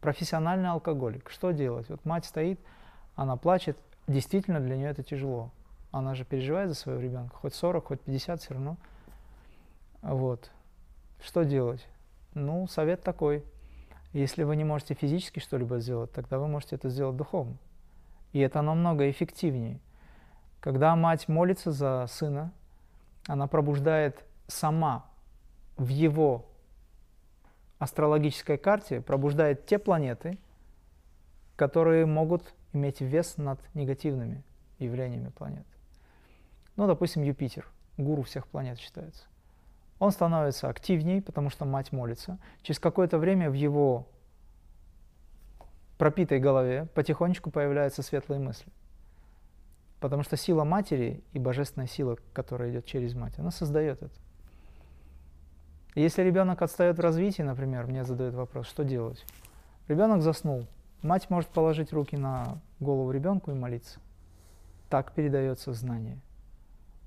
профессиональный 0.00 0.70
алкоголик. 0.70 1.30
Что 1.30 1.50
делать? 1.50 1.88
Вот 1.90 2.04
мать 2.04 2.24
стоит, 2.24 2.58
она 3.14 3.36
плачет, 3.36 3.76
действительно 4.06 4.60
для 4.60 4.76
нее 4.76 4.88
это 4.88 5.02
тяжело. 5.02 5.50
Она 5.92 6.14
же 6.14 6.24
переживает 6.24 6.68
за 6.68 6.74
своего 6.74 7.00
ребенка, 7.00 7.36
хоть 7.36 7.54
40, 7.54 7.84
хоть 7.84 8.00
50 8.00 8.40
все 8.40 8.54
равно. 8.54 8.76
Вот. 10.02 10.50
Что 11.22 11.44
делать? 11.44 11.86
Ну, 12.34 12.66
совет 12.68 13.02
такой. 13.02 13.44
Если 14.12 14.42
вы 14.44 14.56
не 14.56 14.64
можете 14.64 14.94
физически 14.94 15.40
что-либо 15.40 15.78
сделать, 15.80 16.12
тогда 16.12 16.38
вы 16.38 16.48
можете 16.48 16.76
это 16.76 16.88
сделать 16.88 17.16
духовно. 17.16 17.56
И 18.32 18.40
это 18.40 18.62
намного 18.62 19.10
эффективнее. 19.10 19.78
Когда 20.60 20.94
мать 20.96 21.28
молится 21.28 21.72
за 21.72 22.06
сына, 22.08 22.52
она 23.26 23.46
пробуждает 23.46 24.24
сама 24.50 25.06
в 25.76 25.88
его 25.88 26.46
астрологической 27.78 28.58
карте, 28.58 29.00
пробуждает 29.00 29.64
те 29.66 29.78
планеты, 29.78 30.38
которые 31.56 32.04
могут 32.04 32.54
иметь 32.72 33.00
вес 33.00 33.38
над 33.38 33.58
негативными 33.74 34.44
явлениями 34.78 35.30
планет. 35.30 35.66
Ну, 36.76 36.86
допустим, 36.86 37.22
Юпитер, 37.22 37.66
гуру 37.96 38.22
всех 38.22 38.46
планет 38.46 38.78
считается. 38.78 39.24
Он 39.98 40.10
становится 40.10 40.68
активней, 40.68 41.20
потому 41.20 41.50
что 41.50 41.64
мать 41.64 41.92
молится. 41.92 42.38
Через 42.62 42.78
какое-то 42.78 43.18
время 43.18 43.50
в 43.50 43.54
его 43.54 44.06
пропитой 45.98 46.38
голове 46.38 46.86
потихонечку 46.94 47.50
появляются 47.50 48.02
светлые 48.02 48.40
мысли. 48.40 48.72
Потому 50.00 50.22
что 50.22 50.36
сила 50.36 50.64
матери 50.64 51.22
и 51.32 51.38
божественная 51.38 51.86
сила, 51.86 52.16
которая 52.32 52.70
идет 52.70 52.86
через 52.86 53.14
мать, 53.14 53.38
она 53.38 53.50
создает 53.50 54.02
это. 54.02 54.14
Если 55.94 56.22
ребенок 56.22 56.62
отстает 56.62 56.98
в 56.98 57.00
развитии, 57.00 57.42
например, 57.42 57.86
мне 57.86 58.04
задают 58.04 58.34
вопрос, 58.34 58.66
что 58.66 58.84
делать? 58.84 59.24
Ребенок 59.88 60.22
заснул. 60.22 60.66
Мать 61.02 61.30
может 61.30 61.50
положить 61.50 61.92
руки 61.92 62.16
на 62.16 62.60
голову 62.78 63.10
ребенку 63.10 63.50
и 63.50 63.54
молиться. 63.54 64.00
Так 64.88 65.12
передается 65.12 65.72
знание. 65.72 66.18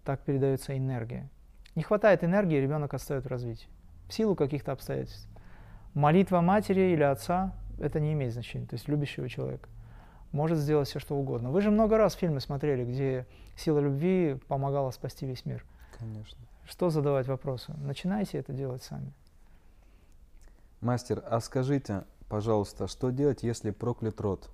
Так 0.03 0.21
передается 0.21 0.77
энергия. 0.77 1.29
Не 1.75 1.83
хватает 1.83 2.23
энергии, 2.23 2.57
ребенок 2.57 2.93
отстает 2.93 3.25
в 3.25 3.27
развитии. 3.27 3.67
В 4.07 4.13
силу 4.13 4.35
каких-то 4.35 4.71
обстоятельств. 4.71 5.29
Молитва 5.93 6.41
матери 6.41 6.93
или 6.93 7.03
отца 7.03 7.53
это 7.79 7.99
не 7.99 8.13
имеет 8.13 8.33
значения, 8.33 8.65
то 8.65 8.75
есть 8.75 8.87
любящего 8.87 9.29
человека 9.29 9.69
может 10.33 10.57
сделать 10.57 10.89
все, 10.89 10.99
что 10.99 11.15
угодно. 11.15 11.51
Вы 11.51 11.61
же 11.61 11.71
много 11.71 11.97
раз 11.97 12.15
фильмы 12.15 12.41
смотрели, 12.41 12.83
где 12.83 13.25
сила 13.55 13.79
любви 13.79 14.37
помогала 14.47 14.91
спасти 14.91 15.25
весь 15.25 15.45
мир. 15.45 15.63
Конечно. 15.97 16.37
Что 16.65 16.89
задавать 16.89 17.27
вопросы? 17.27 17.73
Начинайте 17.77 18.37
это 18.37 18.53
делать 18.53 18.83
сами. 18.83 19.13
Мастер, 20.81 21.23
а 21.25 21.39
скажите, 21.39 22.03
пожалуйста, 22.27 22.87
что 22.87 23.09
делать, 23.09 23.43
если 23.43 23.71
проклят 23.71 24.19
род? 24.21 24.49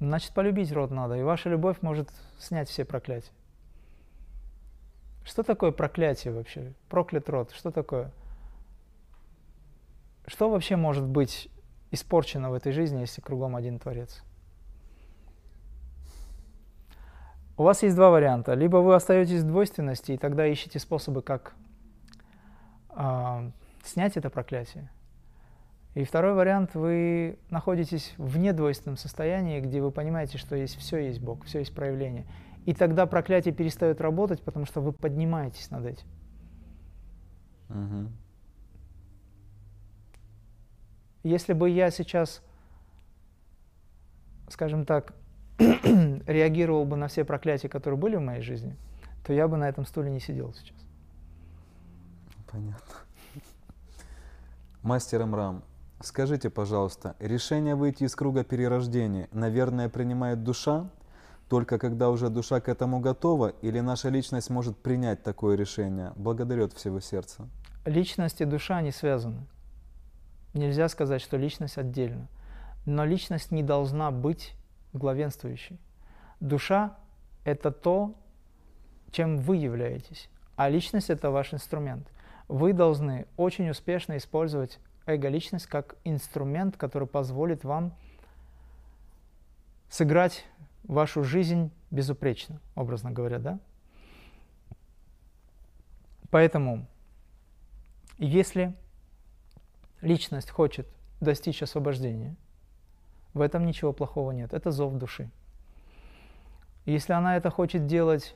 Значит, 0.00 0.32
полюбить 0.32 0.72
род 0.72 0.90
надо, 0.90 1.16
и 1.16 1.22
ваша 1.22 1.48
любовь 1.48 1.82
может 1.82 2.08
снять 2.38 2.68
все 2.68 2.84
проклятия. 2.84 3.32
Что 5.24 5.42
такое 5.42 5.72
проклятие 5.72 6.32
вообще? 6.32 6.72
Проклят 6.88 7.28
род, 7.28 7.50
что 7.52 7.70
такое? 7.70 8.10
Что 10.26 10.50
вообще 10.50 10.76
может 10.76 11.04
быть 11.04 11.50
испорчено 11.90 12.50
в 12.50 12.54
этой 12.54 12.72
жизни, 12.72 13.00
если 13.00 13.20
кругом 13.20 13.56
один 13.56 13.78
Творец? 13.78 14.22
У 17.58 17.64
вас 17.64 17.82
есть 17.82 17.96
два 17.96 18.10
варианта. 18.10 18.54
Либо 18.54 18.76
вы 18.76 18.94
остаетесь 18.94 19.42
в 19.42 19.46
двойственности, 19.48 20.12
и 20.12 20.16
тогда 20.16 20.46
ищете 20.46 20.78
способы, 20.78 21.22
как 21.22 21.54
э, 22.90 23.50
снять 23.82 24.16
это 24.16 24.30
проклятие. 24.30 24.92
И 25.94 26.04
второй 26.04 26.34
вариант, 26.34 26.76
вы 26.76 27.36
находитесь 27.50 28.14
в 28.16 28.38
недвойственном 28.38 28.96
состоянии, 28.96 29.58
где 29.58 29.82
вы 29.82 29.90
понимаете, 29.90 30.38
что 30.38 30.54
есть 30.54 30.76
все 30.76 30.98
есть 30.98 31.20
Бог, 31.20 31.44
все 31.46 31.58
есть 31.58 31.74
проявление. 31.74 32.26
И 32.64 32.74
тогда 32.74 33.06
проклятие 33.06 33.52
перестает 33.52 34.00
работать, 34.00 34.40
потому 34.40 34.64
что 34.64 34.80
вы 34.80 34.92
поднимаетесь 34.92 35.68
над 35.72 35.86
этим. 35.86 36.06
Угу. 37.70 38.12
Если 41.24 41.54
бы 41.54 41.68
я 41.68 41.90
сейчас, 41.90 42.40
скажем 44.48 44.84
так, 44.84 45.12
реагировал 46.28 46.84
бы 46.84 46.96
на 46.96 47.08
все 47.08 47.24
проклятия, 47.24 47.68
которые 47.68 47.98
были 47.98 48.16
в 48.16 48.20
моей 48.20 48.42
жизни, 48.42 48.76
то 49.26 49.32
я 49.32 49.48
бы 49.48 49.56
на 49.56 49.68
этом 49.68 49.86
стуле 49.86 50.10
не 50.10 50.20
сидел 50.20 50.52
сейчас. 50.54 50.76
Понятно. 52.50 52.94
Мастер 54.82 55.24
Мрам, 55.26 55.64
скажите, 56.00 56.50
пожалуйста, 56.50 57.16
решение 57.18 57.74
выйти 57.74 58.04
из 58.04 58.14
круга 58.14 58.44
перерождения, 58.44 59.28
наверное, 59.32 59.88
принимает 59.88 60.44
душа, 60.44 60.90
только 61.48 61.78
когда 61.78 62.10
уже 62.10 62.28
душа 62.28 62.60
к 62.60 62.68
этому 62.68 63.00
готова, 63.00 63.48
или 63.62 63.80
наша 63.80 64.10
личность 64.10 64.50
может 64.50 64.76
принять 64.76 65.22
такое 65.22 65.56
решение? 65.56 66.12
Благодарю 66.14 66.66
от 66.66 66.74
всего 66.74 67.00
сердца. 67.00 67.48
Личность 67.86 68.42
и 68.42 68.44
душа 68.44 68.82
не 68.82 68.92
связаны. 68.92 69.46
Нельзя 70.52 70.88
сказать, 70.90 71.22
что 71.22 71.38
личность 71.38 71.78
отдельно. 71.78 72.28
Но 72.84 73.06
личность 73.06 73.50
не 73.50 73.62
должна 73.62 74.10
быть 74.10 74.54
главенствующей. 74.92 75.78
Душа– 76.40 76.96
это 77.44 77.70
то, 77.70 78.14
чем 79.10 79.38
вы 79.38 79.56
являетесь, 79.56 80.28
а 80.56 80.68
личность– 80.68 81.10
это 81.10 81.30
ваш 81.30 81.54
инструмент. 81.54 82.10
Вы 82.46 82.72
должны 82.72 83.26
очень 83.36 83.68
успешно 83.70 84.16
использовать 84.16 84.78
эго-личность 85.06 85.66
как 85.66 85.96
инструмент, 86.04 86.76
который 86.76 87.08
позволит 87.08 87.64
вам 87.64 87.94
сыграть 89.88 90.44
вашу 90.84 91.24
жизнь 91.24 91.70
безупречно, 91.90 92.60
образно 92.74 93.10
говоря, 93.10 93.38
да? 93.38 93.58
Поэтому, 96.30 96.86
если 98.18 98.74
личность 100.02 100.50
хочет 100.50 100.86
достичь 101.20 101.62
освобождения, 101.62 102.36
в 103.34 103.40
этом 103.40 103.64
ничего 103.64 103.92
плохого 103.92 104.30
нет. 104.32 104.52
Это 104.52 104.70
зов 104.70 104.94
души. 104.94 105.30
Если 106.88 107.12
она 107.12 107.36
это 107.36 107.50
хочет 107.50 107.84
делать 107.86 108.34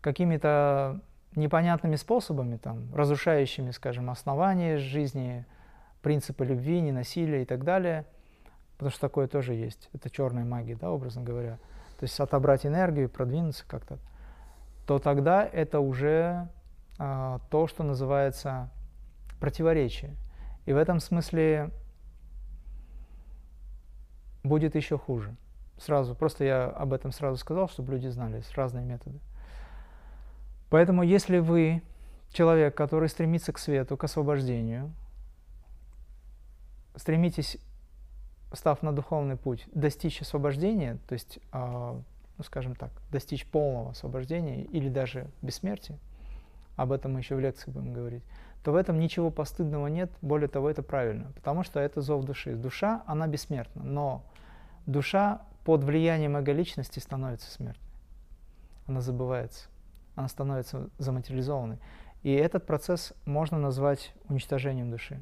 какими-то 0.00 0.98
непонятными 1.34 1.96
способами, 1.96 2.56
там, 2.56 2.86
разрушающими, 2.94 3.70
скажем, 3.70 4.08
основания 4.08 4.78
жизни, 4.78 5.44
принципы 6.00 6.46
любви, 6.46 6.80
ненасилия 6.80 7.42
и 7.42 7.44
так 7.44 7.64
далее, 7.64 8.06
потому 8.78 8.90
что 8.90 9.02
такое 9.02 9.28
тоже 9.28 9.52
есть, 9.52 9.90
это 9.92 10.08
черная 10.08 10.46
магия, 10.46 10.74
да, 10.74 10.90
образно 10.90 11.20
говоря, 11.22 11.58
то 11.98 12.04
есть 12.04 12.18
отобрать 12.18 12.64
энергию, 12.64 13.10
продвинуться 13.10 13.64
как-то, 13.68 13.98
то 14.86 14.98
тогда 14.98 15.44
это 15.44 15.80
уже 15.80 16.48
а, 16.98 17.40
то, 17.50 17.66
что 17.66 17.82
называется 17.82 18.70
противоречие. 19.38 20.16
И 20.64 20.72
в 20.72 20.78
этом 20.78 20.98
смысле 20.98 21.68
будет 24.42 24.76
еще 24.76 24.96
хуже. 24.96 25.36
Сразу, 25.78 26.14
просто 26.14 26.44
я 26.44 26.64
об 26.66 26.92
этом 26.92 27.12
сразу 27.12 27.36
сказал, 27.36 27.68
чтобы 27.68 27.92
люди 27.92 28.08
знали, 28.08 28.42
разные 28.54 28.84
методы. 28.84 29.18
Поэтому 30.70 31.02
если 31.02 31.38
вы 31.38 31.82
человек, 32.32 32.74
который 32.74 33.08
стремится 33.08 33.52
к 33.52 33.58
свету, 33.58 33.96
к 33.96 34.04
освобождению, 34.04 34.92
стремитесь, 36.96 37.58
став 38.52 38.82
на 38.82 38.92
духовный 38.92 39.36
путь, 39.36 39.66
достичь 39.74 40.20
освобождения, 40.22 40.98
то 41.08 41.12
есть, 41.12 41.38
э, 41.52 42.00
ну, 42.38 42.44
скажем 42.44 42.74
так, 42.74 42.90
достичь 43.10 43.46
полного 43.46 43.90
освобождения 43.90 44.64
или 44.64 44.88
даже 44.88 45.30
бессмертия, 45.42 45.98
об 46.76 46.92
этом 46.92 47.12
мы 47.12 47.20
еще 47.20 47.36
в 47.36 47.40
лекции 47.40 47.70
будем 47.70 47.92
говорить, 47.92 48.22
то 48.62 48.72
в 48.72 48.76
этом 48.76 48.98
ничего 48.98 49.30
постыдного 49.30 49.86
нет, 49.86 50.10
более 50.22 50.48
того, 50.48 50.68
это 50.68 50.82
правильно, 50.82 51.30
потому 51.34 51.62
что 51.62 51.80
это 51.80 52.00
зов 52.00 52.24
души. 52.24 52.54
Душа, 52.54 53.02
она 53.06 53.26
бессмертна, 53.26 53.82
но 53.82 54.24
душа 54.86 55.42
под 55.66 55.82
влиянием 55.82 56.36
эго-личности 56.36 57.00
становится 57.00 57.50
смертной. 57.50 57.90
Она 58.86 59.00
забывается, 59.00 59.66
она 60.14 60.28
становится 60.28 60.88
заматериализованной. 60.98 61.80
И 62.22 62.32
этот 62.32 62.64
процесс 62.64 63.12
можно 63.24 63.58
назвать 63.58 64.14
уничтожением 64.28 64.92
души. 64.92 65.20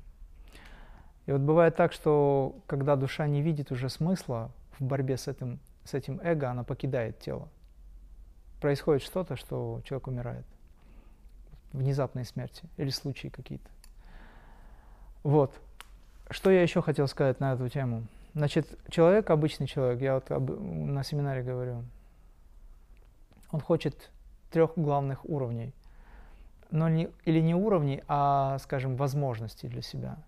И 1.24 1.32
вот 1.32 1.40
бывает 1.40 1.76
так, 1.76 1.94
что 1.94 2.56
когда 2.66 2.94
душа 2.94 3.26
не 3.26 3.40
видит 3.40 3.72
уже 3.72 3.88
смысла 3.88 4.50
в 4.78 4.84
борьбе 4.84 5.16
с 5.16 5.28
этим, 5.28 5.60
с 5.82 5.94
этим 5.94 6.20
эго, 6.22 6.50
она 6.50 6.62
покидает 6.62 7.18
тело. 7.20 7.48
Происходит 8.60 9.02
что-то, 9.02 9.36
что 9.36 9.80
человек 9.86 10.08
умирает. 10.08 10.44
Внезапные 11.72 12.26
смерти 12.26 12.68
или 12.76 12.90
случаи 12.90 13.28
какие-то. 13.28 13.70
Вот. 15.22 15.58
Что 16.28 16.50
я 16.50 16.60
еще 16.60 16.82
хотел 16.82 17.08
сказать 17.08 17.40
на 17.40 17.54
эту 17.54 17.66
тему? 17.70 18.04
Значит, 18.35 18.78
человек, 18.89 19.31
обычный 19.31 19.66
человек, 19.66 20.01
я 20.01 20.15
вот 20.15 20.31
об, 20.31 20.51
на 20.51 21.05
семинаре 21.05 21.43
говорю, 21.43 21.85
он 23.51 23.61
хочет 23.61 24.11
трех 24.51 24.73
главных 24.77 25.24
уровней. 25.24 25.73
Но 26.70 26.89
не, 26.89 27.09
или 27.24 27.40
не 27.40 27.55
уровней, 27.55 28.02
а, 28.09 28.59
скажем, 28.59 28.97
возможностей 28.97 29.69
для 29.69 29.82
себя. 29.82 30.19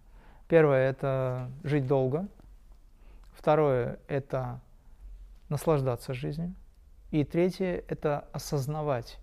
Первое– 0.48 0.88
это 0.90 1.50
жить 1.64 1.86
долго. 1.86 2.28
Второе– 3.32 3.98
это 4.08 4.60
наслаждаться 5.48 6.14
жизнью. 6.14 6.54
И 7.10 7.24
третье– 7.24 7.82
это 7.88 8.26
осознавать 8.32 9.18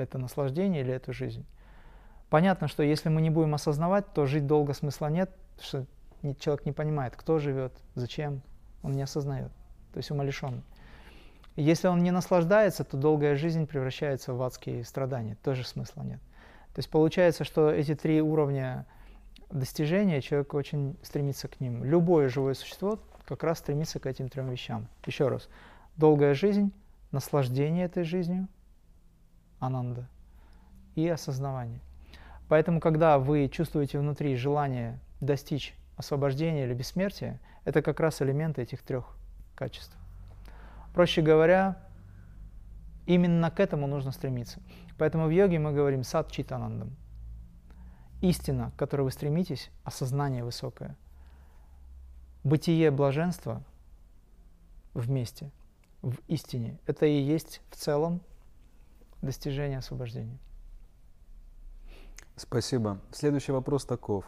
это 0.00 0.18
наслаждение 0.18 0.82
или 0.82 0.92
эту 0.92 1.12
жизнь. 1.12 1.44
Понятно, 2.28 2.68
что 2.68 2.82
если 2.82 3.08
мы 3.08 3.20
не 3.20 3.30
будем 3.30 3.54
осознавать, 3.54 4.12
то 4.12 4.26
жить 4.26 4.46
долго 4.46 4.72
смысла 4.72 5.08
нет, 5.08 5.30
что 5.60 5.84
человек 6.38 6.66
не 6.66 6.72
понимает, 6.72 7.16
кто 7.16 7.38
живет, 7.38 7.72
зачем, 7.94 8.42
он 8.82 8.92
не 8.92 9.02
осознает, 9.02 9.50
то 9.92 9.98
есть 9.98 10.10
умалишенный. 10.10 10.62
Если 11.56 11.88
он 11.88 12.02
не 12.02 12.10
наслаждается, 12.10 12.84
то 12.84 12.96
долгая 12.96 13.36
жизнь 13.36 13.66
превращается 13.66 14.32
в 14.32 14.42
адские 14.42 14.84
страдания, 14.84 15.36
тоже 15.42 15.66
смысла 15.66 16.02
нет. 16.02 16.20
То 16.74 16.78
есть 16.78 16.90
получается, 16.90 17.44
что 17.44 17.70
эти 17.70 17.94
три 17.94 18.22
уровня 18.22 18.86
достижения, 19.50 20.20
человек 20.20 20.54
очень 20.54 20.96
стремится 21.02 21.48
к 21.48 21.60
ним. 21.60 21.84
Любое 21.84 22.28
живое 22.28 22.54
существо 22.54 23.00
как 23.26 23.42
раз 23.42 23.58
стремится 23.58 23.98
к 23.98 24.06
этим 24.06 24.28
трем 24.28 24.48
вещам. 24.48 24.86
Еще 25.04 25.28
раз, 25.28 25.48
долгая 25.96 26.34
жизнь, 26.34 26.72
наслаждение 27.10 27.86
этой 27.86 28.04
жизнью, 28.04 28.48
ананда, 29.58 30.08
и 30.94 31.08
осознавание. 31.08 31.80
Поэтому, 32.48 32.80
когда 32.80 33.18
вы 33.18 33.48
чувствуете 33.48 33.98
внутри 33.98 34.34
желание 34.36 34.98
достичь 35.20 35.74
освобождения 36.00 36.64
или 36.64 36.74
бессмертия, 36.74 37.40
это 37.64 37.82
как 37.82 38.00
раз 38.00 38.20
элементы 38.20 38.62
этих 38.62 38.82
трех 38.82 39.16
качеств. 39.54 39.96
Проще 40.94 41.22
говоря, 41.22 41.76
именно 43.06 43.50
к 43.50 43.60
этому 43.60 43.86
нужно 43.86 44.10
стремиться. 44.12 44.60
Поэтому 44.98 45.26
в 45.26 45.30
йоге 45.30 45.58
мы 45.58 45.72
говорим 45.72 46.02
сад 46.02 46.30
читанандам. 46.30 46.96
Истина, 48.20 48.72
к 48.72 48.78
которой 48.78 49.02
вы 49.02 49.12
стремитесь, 49.12 49.70
осознание 49.84 50.44
высокое. 50.44 50.96
Бытие 52.44 52.90
блаженства 52.90 53.62
вместе, 54.94 55.50
в 56.02 56.16
истине. 56.28 56.78
Это 56.86 57.06
и 57.06 57.20
есть 57.20 57.62
в 57.70 57.76
целом 57.76 58.20
достижение 59.22 59.78
освобождения. 59.78 60.38
Спасибо. 62.36 62.98
Следующий 63.12 63.52
вопрос 63.52 63.84
таков. 63.84 64.24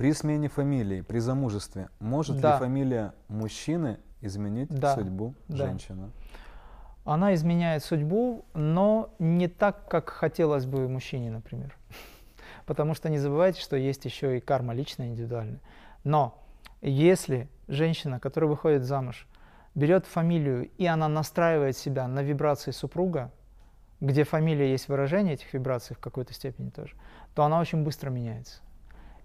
При 0.00 0.14
смене 0.14 0.48
фамилии, 0.48 1.02
при 1.02 1.18
замужестве, 1.18 1.90
может 1.98 2.40
Да. 2.40 2.52
ли 2.54 2.58
фамилия 2.58 3.12
мужчины 3.28 3.98
изменить 4.22 4.70
Да. 4.70 4.94
судьбу 4.94 5.34
Да. 5.48 5.66
женщины? 5.66 6.10
Она 7.04 7.34
изменяет 7.34 7.84
судьбу, 7.84 8.46
но 8.54 9.10
не 9.18 9.46
так, 9.46 9.90
как 9.90 10.08
хотелось 10.08 10.64
бы 10.64 10.88
мужчине, 10.88 11.30
например. 11.30 11.76
Потому 12.64 12.94
что 12.94 13.10
не 13.10 13.18
забывайте, 13.18 13.60
что 13.60 13.76
есть 13.76 14.06
еще 14.06 14.38
и 14.38 14.40
карма 14.40 14.72
личная, 14.72 15.08
индивидуальная. 15.08 15.60
Но 16.02 16.42
если 16.80 17.50
женщина, 17.68 18.18
которая 18.18 18.48
выходит 18.48 18.84
замуж, 18.84 19.28
берет 19.74 20.06
фамилию, 20.06 20.70
и 20.78 20.86
она 20.86 21.08
настраивает 21.08 21.76
себя 21.76 22.08
на 22.08 22.22
вибрации 22.22 22.70
супруга, 22.70 23.30
где 24.00 24.24
фамилия 24.24 24.70
есть 24.70 24.88
выражение 24.88 25.34
этих 25.34 25.52
вибраций 25.52 25.94
в 25.94 25.98
какой-то 25.98 26.32
степени 26.32 26.70
тоже, 26.70 26.94
то 27.34 27.44
она 27.44 27.60
очень 27.60 27.84
быстро 27.84 28.08
меняется. 28.08 28.62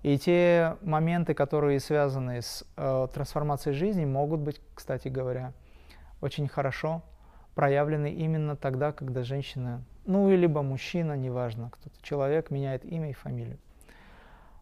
И 0.05 0.19
те 0.19 0.77
моменты, 0.83 1.33
которые 1.33 1.79
связаны 1.79 2.39
с 2.39 2.63
э, 2.77 3.07
трансформацией 3.11 3.75
жизни, 3.75 4.05
могут 4.05 4.39
быть, 4.39 4.61
кстати 4.75 5.07
говоря, 5.07 5.51
очень 6.21 6.47
хорошо 6.47 7.01
проявлены 7.55 8.13
именно 8.13 8.55
тогда, 8.55 8.91
когда 8.91 9.23
женщина, 9.23 9.83
ну 10.05 10.29
и 10.29 10.35
либо 10.35 10.61
мужчина, 10.61 11.13
неважно, 11.13 11.71
кто-то, 11.71 11.95
человек 12.03 12.51
меняет 12.51 12.85
имя 12.85 13.09
и 13.09 13.13
фамилию. 13.13 13.57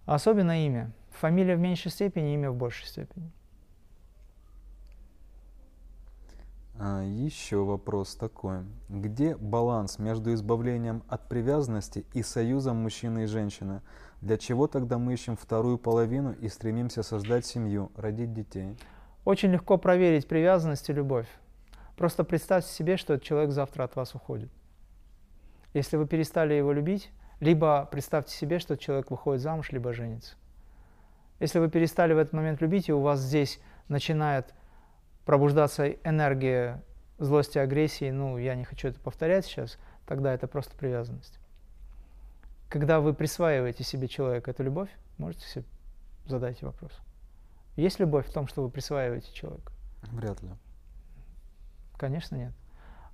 Особенно 0.06 0.66
имя. 0.66 0.94
Фамилия 1.20 1.58
в 1.58 1.60
меньшей 1.60 1.92
степени, 1.92 2.36
имя 2.36 2.50
в 2.50 2.56
большей 2.56 2.88
степени. 2.88 3.30
А, 6.80 7.04
еще 7.04 7.66
вопрос 7.66 8.16
такой. 8.16 8.60
Где 8.88 9.36
баланс 9.36 10.00
между 10.00 10.34
избавлением 10.34 11.04
от 11.10 11.28
привязанности 11.28 12.06
и 12.14 12.24
союзом 12.24 12.78
мужчины 12.78 13.26
и 13.26 13.28
женщины? 13.28 13.82
Для 14.24 14.38
чего 14.38 14.68
тогда 14.68 14.98
мы 14.98 15.12
ищем 15.12 15.36
вторую 15.36 15.78
половину 15.78 16.32
и 16.32 16.48
стремимся 16.48 17.04
создать 17.04 17.46
семью, 17.46 17.92
родить 17.98 18.34
детей? 18.34 18.78
Очень 19.26 19.52
легко 19.52 19.78
проверить 19.78 20.30
привязанность 20.30 20.90
и 20.90 20.94
любовь. 20.94 21.28
Просто 21.98 22.24
представьте 22.24 22.72
себе, 22.72 22.96
что 22.96 23.16
этот 23.16 23.26
человек 23.26 23.52
завтра 23.52 23.84
от 23.84 23.98
вас 23.98 24.16
уходит. 24.16 24.50
Если 25.74 25.98
вы 25.98 26.08
перестали 26.08 26.54
его 26.54 26.72
любить, 26.72 27.12
либо 27.42 27.86
представьте 27.92 28.34
себе, 28.34 28.60
что 28.60 28.78
человек 28.78 29.12
выходит 29.12 29.42
замуж, 29.42 29.74
либо 29.74 29.92
женится. 29.92 30.36
Если 31.42 31.60
вы 31.60 31.70
перестали 31.70 32.14
в 32.14 32.18
этот 32.18 32.32
момент 32.32 32.62
любить, 32.62 32.88
и 32.88 32.94
у 32.94 33.02
вас 33.02 33.20
здесь 33.20 33.60
начинает 33.90 34.54
пробуждаться 35.26 35.90
энергия 35.90 36.82
злости, 37.20 37.58
агрессии, 37.58 38.10
ну, 38.10 38.38
я 38.38 38.56
не 38.56 38.64
хочу 38.64 38.88
это 38.88 39.02
повторять 39.02 39.46
сейчас, 39.46 39.78
тогда 40.06 40.34
это 40.34 40.48
просто 40.48 40.78
привязанность. 40.78 41.43
Когда 42.74 43.02
вы 43.02 43.14
присваиваете 43.14 43.84
себе 43.84 44.08
человека 44.08 44.50
эту 44.50 44.64
любовь, 44.64 44.90
можете 45.20 45.46
себе 45.46 45.64
задать 46.26 46.60
вопрос. 46.64 46.92
Есть 47.76 48.00
любовь 48.00 48.28
в 48.28 48.34
том, 48.34 48.48
что 48.48 48.64
вы 48.64 48.72
присваиваете 48.72 49.32
человека? 49.32 49.72
Вряд 50.12 50.42
ли. 50.42 50.50
Конечно, 52.00 52.36
нет. 52.36 52.52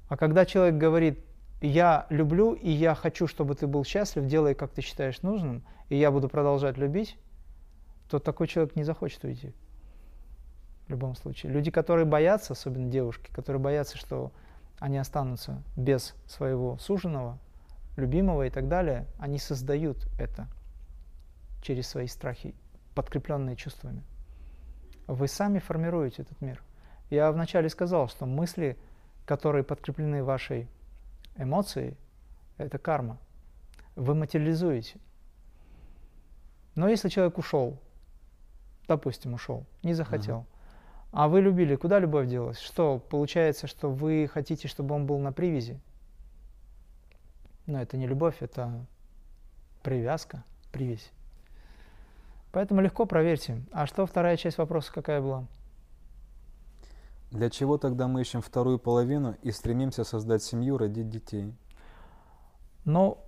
А 0.08 0.16
когда 0.16 0.46
человек 0.46 0.76
говорит, 0.76 1.20
я 1.60 2.08
люблю, 2.10 2.54
и 2.54 2.72
я 2.72 2.96
хочу, 2.96 3.28
чтобы 3.28 3.54
ты 3.54 3.68
был 3.68 3.84
счастлив, 3.84 4.28
делай, 4.28 4.56
как 4.56 4.72
ты 4.72 4.82
считаешь 4.82 5.22
нужным, 5.24 5.66
и 5.90 5.98
я 5.98 6.10
буду 6.10 6.30
продолжать 6.30 6.78
любить, 6.78 7.18
то 8.10 8.20
такой 8.20 8.48
человек 8.48 8.78
не 8.78 8.86
захочет 8.86 9.26
уйти. 9.26 9.54
В 10.88 10.92
любом 10.92 11.18
случае. 11.18 11.52
Люди, 11.52 11.70
которые 11.70 12.06
боятся, 12.06 12.54
особенно 12.54 12.90
девушки, 12.90 13.30
которые 13.34 13.62
боятся, 13.62 13.98
что 13.98 14.32
они 14.80 14.98
останутся 14.98 15.62
без 15.76 16.16
своего 16.28 16.78
суженого, 16.78 17.38
любимого 18.00 18.48
и 18.48 18.50
так 18.50 18.68
далее, 18.68 19.06
они 19.20 19.38
создают 19.38 20.08
это 20.18 20.48
через 21.62 21.88
свои 21.88 22.08
страхи, 22.08 22.56
подкрепленные 22.96 23.56
чувствами. 23.56 24.04
Вы 25.08 25.28
сами 25.28 25.60
формируете 25.60 26.22
этот 26.22 26.40
мир. 26.42 26.64
Я 27.10 27.32
вначале 27.32 27.70
сказал, 27.70 28.08
что 28.08 28.26
мысли, 28.26 28.78
которые 29.26 29.64
подкреплены 29.64 30.24
вашей 30.24 30.68
эмоцией, 31.36 31.98
это 32.58 32.78
карма. 32.78 33.18
Вы 33.96 34.16
материализуете. 34.16 35.00
Но 36.76 36.88
если 36.88 37.10
человек 37.10 37.38
ушел, 37.38 37.80
допустим, 38.88 39.34
ушел, 39.34 39.66
не 39.84 39.94
захотел, 39.94 40.46
а 41.12 41.28
вы 41.28 41.42
любили, 41.42 41.76
куда 41.76 42.00
любовь 42.00 42.28
делась? 42.28 42.60
Что, 42.60 43.00
получается, 43.00 43.68
что 43.68 43.90
вы 43.90 44.30
хотите, 44.32 44.68
чтобы 44.68 44.94
он 44.94 45.08
был 45.08 45.18
на 45.18 45.32
привязи? 45.32 45.80
Но 47.70 47.80
это 47.80 47.98
не 47.98 48.08
любовь, 48.08 48.38
это 48.40 48.84
привязка, 49.84 50.44
привязь. 50.72 51.12
Поэтому 52.52 52.82
легко 52.82 53.06
проверьте. 53.06 53.62
А 53.72 53.86
что 53.86 54.08
вторая 54.08 54.38
часть 54.38 54.58
вопроса 54.58 54.92
какая 54.92 55.22
была? 55.22 55.46
Для 57.30 57.52
чего 57.52 57.78
тогда 57.78 58.08
мы 58.08 58.22
ищем 58.22 58.42
вторую 58.42 58.80
половину 58.80 59.36
и 59.44 59.52
стремимся 59.52 60.04
создать 60.04 60.42
семью, 60.42 60.80
родить 60.80 61.10
детей? 61.10 61.54
Но 62.86 63.24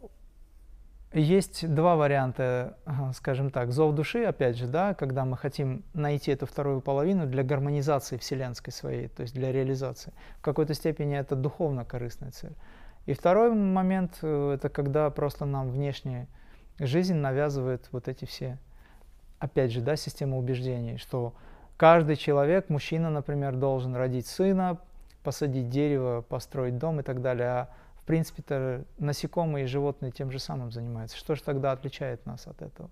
есть 1.14 1.72
два 1.72 1.96
варианта, 1.96 2.80
скажем 3.14 3.52
так, 3.52 3.72
зов 3.72 3.94
души, 3.94 4.24
опять 4.24 4.58
же, 4.58 4.66
да, 4.66 4.96
когда 4.96 5.24
мы 5.24 5.38
хотим 5.38 5.84
найти 5.94 6.32
эту 6.32 6.48
вторую 6.48 6.82
половину 6.82 7.28
для 7.28 7.44
гармонизации 7.44 8.18
вселенской 8.18 8.74
своей, 8.74 9.08
то 9.08 9.22
есть 9.22 9.36
для 9.36 9.52
реализации. 9.52 10.14
В 10.40 10.42
какой-то 10.42 10.74
степени 10.74 11.16
это 11.16 11.36
духовно 11.36 11.86
корыстная 11.86 12.32
цель. 12.32 12.56
И 13.06 13.14
второй 13.14 13.54
момент 13.54 14.20
э, 14.22 14.54
это 14.56 14.70
когда 14.70 15.10
просто 15.10 15.46
нам 15.46 15.72
внешняя 15.72 16.28
жизнь 16.80 17.16
навязывает 17.16 17.88
вот 17.92 18.08
эти 18.08 18.26
все, 18.26 18.58
опять 19.40 19.72
же, 19.72 19.82
да, 19.82 19.96
система 19.96 20.38
убеждений, 20.38 20.98
что 20.98 21.34
каждый 21.78 22.16
человек, 22.16 22.70
мужчина, 22.70 23.10
например, 23.10 23.56
должен 23.56 23.96
родить 23.96 24.28
сына, 24.28 24.80
посадить 25.24 25.70
дерево, 25.70 26.22
построить 26.22 26.78
дом 26.78 27.00
и 27.00 27.04
так 27.04 27.22
далее. 27.22 27.48
А 27.48 27.70
в 27.96 28.06
принципе-то 28.06 28.86
насекомые 28.98 29.66
и 29.66 29.68
животные 29.68 30.12
тем 30.12 30.32
же 30.32 30.40
самым 30.40 30.72
занимаются. 30.72 31.18
Что 31.18 31.36
же 31.36 31.44
тогда 31.44 31.72
отличает 31.72 32.26
нас 32.26 32.48
от 32.48 32.62
этого? 32.62 32.90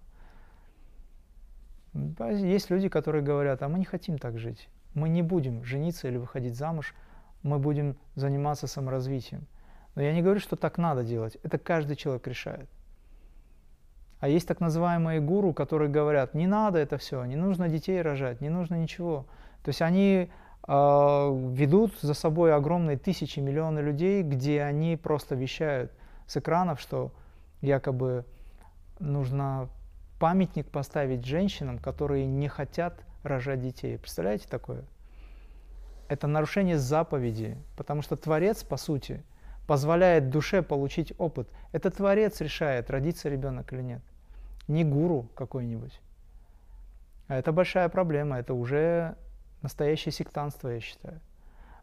Есть 1.94 2.70
люди, 2.70 2.90
которые 2.90 3.24
говорят, 3.24 3.64
а 3.64 3.70
мы 3.70 3.80
не 3.80 3.86
хотим 3.86 4.20
так 4.20 4.38
жить. 4.38 4.70
Мы 4.94 5.10
не 5.10 5.24
будем 5.24 5.64
жениться 5.64 6.08
или 6.08 6.18
выходить 6.18 6.56
замуж, 6.56 6.94
мы 7.42 7.58
будем 7.58 7.98
заниматься 8.16 8.68
саморазвитием. 8.68 9.48
Но 10.00 10.04
я 10.04 10.14
не 10.14 10.22
говорю, 10.22 10.40
что 10.40 10.56
так 10.56 10.78
надо 10.78 11.04
делать. 11.04 11.36
Это 11.44 11.58
каждый 11.58 11.98
человек 11.98 12.26
решает. 12.26 12.70
А 14.22 14.30
есть 14.30 14.48
так 14.48 14.62
называемые 14.62 15.20
гуру, 15.20 15.52
которые 15.54 15.90
говорят, 15.90 16.34
не 16.34 16.48
надо 16.48 16.80
это 16.80 16.98
все, 16.98 17.26
не 17.26 17.36
нужно 17.36 17.68
детей 17.68 18.02
рожать, 18.02 18.40
не 18.40 18.48
нужно 18.48 18.76
ничего. 18.76 19.26
То 19.62 19.72
есть 19.72 19.82
они 19.82 20.30
э, 20.66 20.72
ведут 21.52 22.00
за 22.00 22.14
собой 22.14 22.56
огромные 22.56 22.98
тысячи, 22.98 23.42
миллионы 23.42 23.80
людей, 23.80 24.24
где 24.24 24.62
они 24.62 24.96
просто 24.96 25.36
вещают 25.36 25.92
с 26.28 26.38
экранов, 26.38 26.80
что 26.80 27.12
якобы 27.60 28.24
нужно 29.00 29.68
памятник 30.18 30.70
поставить 30.72 31.26
женщинам, 31.26 31.78
которые 31.78 32.26
не 32.26 32.48
хотят 32.48 33.04
рожать 33.24 33.60
детей. 33.60 33.98
Представляете 33.98 34.48
такое? 34.48 34.86
Это 36.08 36.26
нарушение 36.28 36.78
заповеди, 36.78 37.58
потому 37.76 38.02
что 38.02 38.16
Творец, 38.16 38.64
по 38.64 38.78
сути, 38.78 39.26
позволяет 39.70 40.32
душе 40.32 40.64
получить 40.64 41.14
опыт. 41.20 41.48
Это 41.74 41.92
Творец 41.92 42.42
решает, 42.42 42.90
родится 42.90 43.30
ребенок 43.30 43.72
или 43.72 43.84
нет. 43.84 44.02
Не 44.68 44.84
гуру 44.84 45.30
какой-нибудь. 45.36 46.02
А 47.28 47.36
это 47.36 47.52
большая 47.52 47.88
проблема, 47.88 48.40
это 48.40 48.56
уже 48.56 49.16
настоящее 49.62 50.12
сектантство, 50.12 50.70
я 50.70 50.80
считаю. 50.80 51.22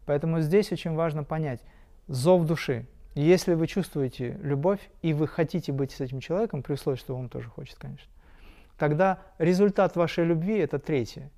Поэтому 0.05 0.41
здесь 0.41 0.73
очень 0.73 0.95
важно 0.95 1.23
понять 1.23 1.61
зов 2.09 2.45
души. 2.45 2.89
Если 3.15 3.55
вы 3.55 3.69
чувствуете 3.69 4.33
любовь 4.43 4.81
и 5.03 5.13
вы 5.13 5.29
хотите 5.29 5.71
быть 5.71 5.93
с 5.93 6.01
этим 6.01 6.19
человеком, 6.19 6.65
при 6.65 6.73
условии, 6.73 6.99
что 6.99 7.15
он 7.15 7.29
тоже 7.29 7.49
хочет, 7.49 7.79
конечно, 7.79 8.11
тогда 8.79 9.21
результат 9.39 9.95
вашей 9.95 10.25
любви– 10.25 10.59
это 10.59 10.81
третье. 10.81 11.31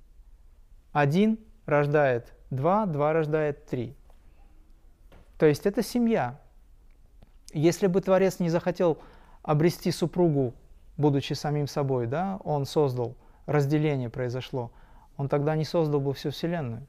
Один 0.93 1.37
рождает 1.67 2.33
два, 2.49 2.87
два 2.87 3.13
рождает 3.13 3.67
три. 3.67 3.95
То 5.39 5.45
есть 5.45 5.65
это 5.65 5.81
семья. 5.81 6.37
Если 7.53 7.87
бы 7.87 8.01
Творец 8.01 8.39
не 8.39 8.49
захотел 8.49 8.99
обрести 9.41 9.89
супругу, 9.89 10.53
будучи 10.97 11.31
самим 11.31 11.65
собой, 11.65 12.07
да, 12.07 12.39
он 12.43 12.65
создал, 12.65 13.15
разделение 13.45 14.09
произошло, 14.09 14.71
он 15.15 15.29
тогда 15.29 15.55
не 15.55 15.63
создал 15.63 16.01
бы 16.01 16.13
всю 16.13 16.31
Вселенную. 16.31 16.85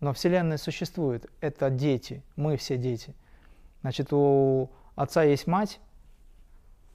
Но 0.00 0.12
Вселенная 0.12 0.58
существует, 0.58 1.30
это 1.40 1.70
дети, 1.70 2.22
мы 2.34 2.56
все 2.56 2.76
дети. 2.76 3.14
Значит, 3.82 4.12
у 4.12 4.68
отца 4.96 5.22
есть 5.22 5.46
мать, 5.46 5.78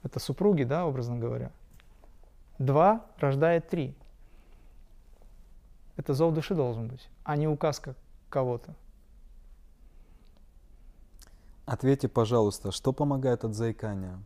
это 0.04 0.20
супруги, 0.20 0.64
да, 0.64 0.86
образно 0.86 1.18
говоря. 1.18 1.52
Два 2.60 3.06
рождает 3.18 3.70
три. 3.70 3.96
Это 5.96 6.14
зов 6.14 6.34
души 6.34 6.54
должен 6.54 6.90
быть, 6.90 7.10
а 7.24 7.38
не 7.38 7.48
указка 7.48 7.96
кого-то. 8.30 8.76
Ответьте, 11.66 12.08
пожалуйста, 12.08 12.72
что 12.72 12.94
помогает 12.94 13.44
от 13.44 13.54
заикания? 13.54 14.20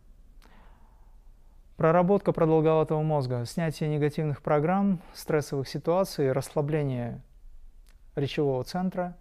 Проработка 1.78 2.32
продолговатого 2.32 3.02
мозга, 3.02 3.46
снятие 3.46 3.90
негативных 3.90 4.42
программ, 4.42 5.02
стрессовых 5.14 5.68
ситуаций, 5.68 6.32
расслабление 6.32 7.22
речевого 8.16 8.64
центра, 8.64 9.18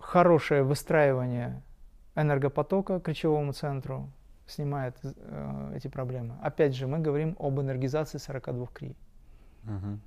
хорошее 0.00 0.64
выстраивание 0.64 1.62
энергопотока 2.16 2.98
к 2.98 3.08
речевому 3.08 3.52
центру 3.52 4.10
снимает 4.46 4.96
э, 5.02 5.72
эти 5.76 5.88
проблемы. 5.88 6.34
Опять 6.42 6.74
же, 6.74 6.86
мы 6.86 6.98
говорим 6.98 7.36
об 7.38 7.60
энергизации 7.60 8.18
42 8.18 8.66
крий. 8.72 8.96
Угу. 9.64 9.98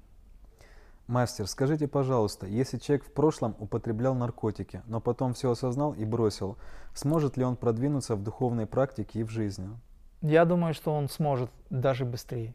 Мастер, 1.10 1.48
скажите, 1.48 1.88
пожалуйста, 1.88 2.46
если 2.46 2.78
человек 2.78 3.04
в 3.04 3.12
прошлом 3.12 3.56
употреблял 3.58 4.14
наркотики, 4.14 4.84
но 4.86 5.02
потом 5.02 5.34
все 5.34 5.50
осознал 5.50 5.94
и 5.94 6.06
бросил, 6.06 6.56
сможет 6.94 7.36
ли 7.36 7.44
он 7.44 7.56
продвинуться 7.56 8.16
в 8.16 8.22
духовной 8.22 8.68
практике 8.68 9.22
и 9.22 9.24
в 9.24 9.30
жизни? 9.32 9.70
Я 10.22 10.46
думаю, 10.46 10.76
что 10.76 10.94
он 10.94 11.10
сможет 11.10 11.50
даже 11.72 12.06
быстрее. 12.06 12.54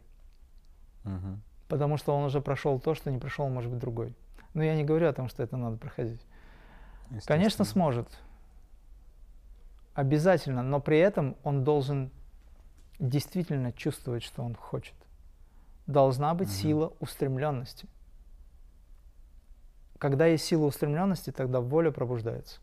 Угу. 1.03 1.37
Потому 1.67 1.97
что 1.97 2.15
он 2.15 2.23
уже 2.23 2.39
прошел 2.39 2.79
то, 2.79 2.95
что 2.95 3.11
не 3.11 3.17
прошел, 3.17 3.49
может 3.49 3.69
быть, 3.69 3.81
другой. 3.81 4.15
Но 4.53 4.63
я 4.63 4.73
не 4.73 4.85
говорю 4.85 5.09
о 5.09 5.13
том, 5.13 5.27
что 5.27 5.43
это 5.43 5.57
надо 5.57 5.75
проходить. 5.75 6.21
Конечно, 7.25 7.65
сможет. 7.65 8.07
Обязательно, 9.95 10.63
но 10.63 10.79
при 10.79 10.99
этом 10.99 11.35
он 11.43 11.65
должен 11.65 12.09
действительно 12.99 13.73
чувствовать, 13.73 14.23
что 14.23 14.43
он 14.43 14.55
хочет. 14.55 14.95
Должна 15.87 16.33
быть 16.33 16.47
угу. 16.47 16.55
сила 16.55 16.93
устремленности. 17.01 17.89
Когда 19.97 20.25
есть 20.25 20.45
сила 20.45 20.65
устремленности, 20.65 21.31
тогда 21.31 21.61
воля 21.61 21.91
пробуждается. 21.91 22.59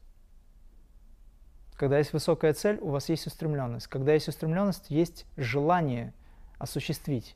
Когда 1.74 1.98
есть 1.98 2.12
высокая 2.12 2.52
цель, 2.52 2.78
у 2.80 2.90
вас 2.90 3.09
есть 3.09 3.26
устремленность. 3.26 3.86
Когда 3.86 4.12
есть 4.12 4.28
устремленность, 4.28 4.90
есть 4.90 5.26
желание 5.36 6.12
осуществить. 6.59 7.34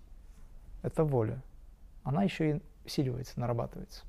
Это 0.82 1.02
воля. 1.05 1.43
Она 2.05 2.23
еще 2.23 2.51
и 2.51 2.62
усиливается, 2.85 3.40
нарабатывается. 3.40 4.05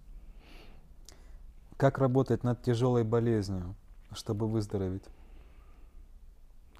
Как 1.77 1.97
работать 1.97 2.43
над 2.43 2.61
тяжелой 2.61 3.03
болезнью, 3.03 3.75
чтобы 4.11 4.47
выздороветь? 4.47 5.05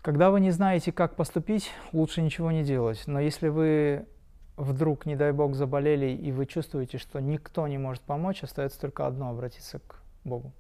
Когда 0.02 0.30
вы 0.30 0.40
не 0.40 0.52
знаете, 0.52 0.92
как 0.92 1.16
поступить, 1.16 1.72
лучше 1.94 2.22
ничего 2.22 2.52
не 2.52 2.64
делать. 2.64 3.04
Но 3.08 3.20
если 3.20 3.48
вы 3.48 4.08
вдруг, 4.58 5.06
не 5.06 5.16
дай 5.16 5.32
бог, 5.32 5.54
заболели, 5.54 6.08
и 6.08 6.32
вы 6.32 6.48
чувствуете, 6.48 6.98
что 6.98 7.20
никто 7.20 7.68
не 7.68 7.78
может 7.78 8.02
помочь, 8.02 8.44
остается 8.44 8.82
только 8.82 9.06
одно– 9.06 9.30
обратиться 9.32 9.80
к 9.80 10.02
Богу. 10.24 10.52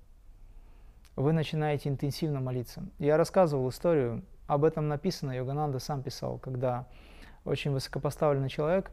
Вы 1.15 1.33
начинаете 1.33 1.89
интенсивно 1.89 2.39
молиться. 2.39 2.83
Я 2.99 3.17
рассказывал 3.17 3.67
историю, 3.69 4.23
об 4.45 4.63
этом 4.63 4.87
написано, 4.87 5.31
Йогананда 5.31 5.79
сам 5.79 6.03
писал, 6.03 6.37
когда 6.37 6.85
очень 7.43 7.71
высокопоставленный 7.71 8.49
человек 8.49 8.91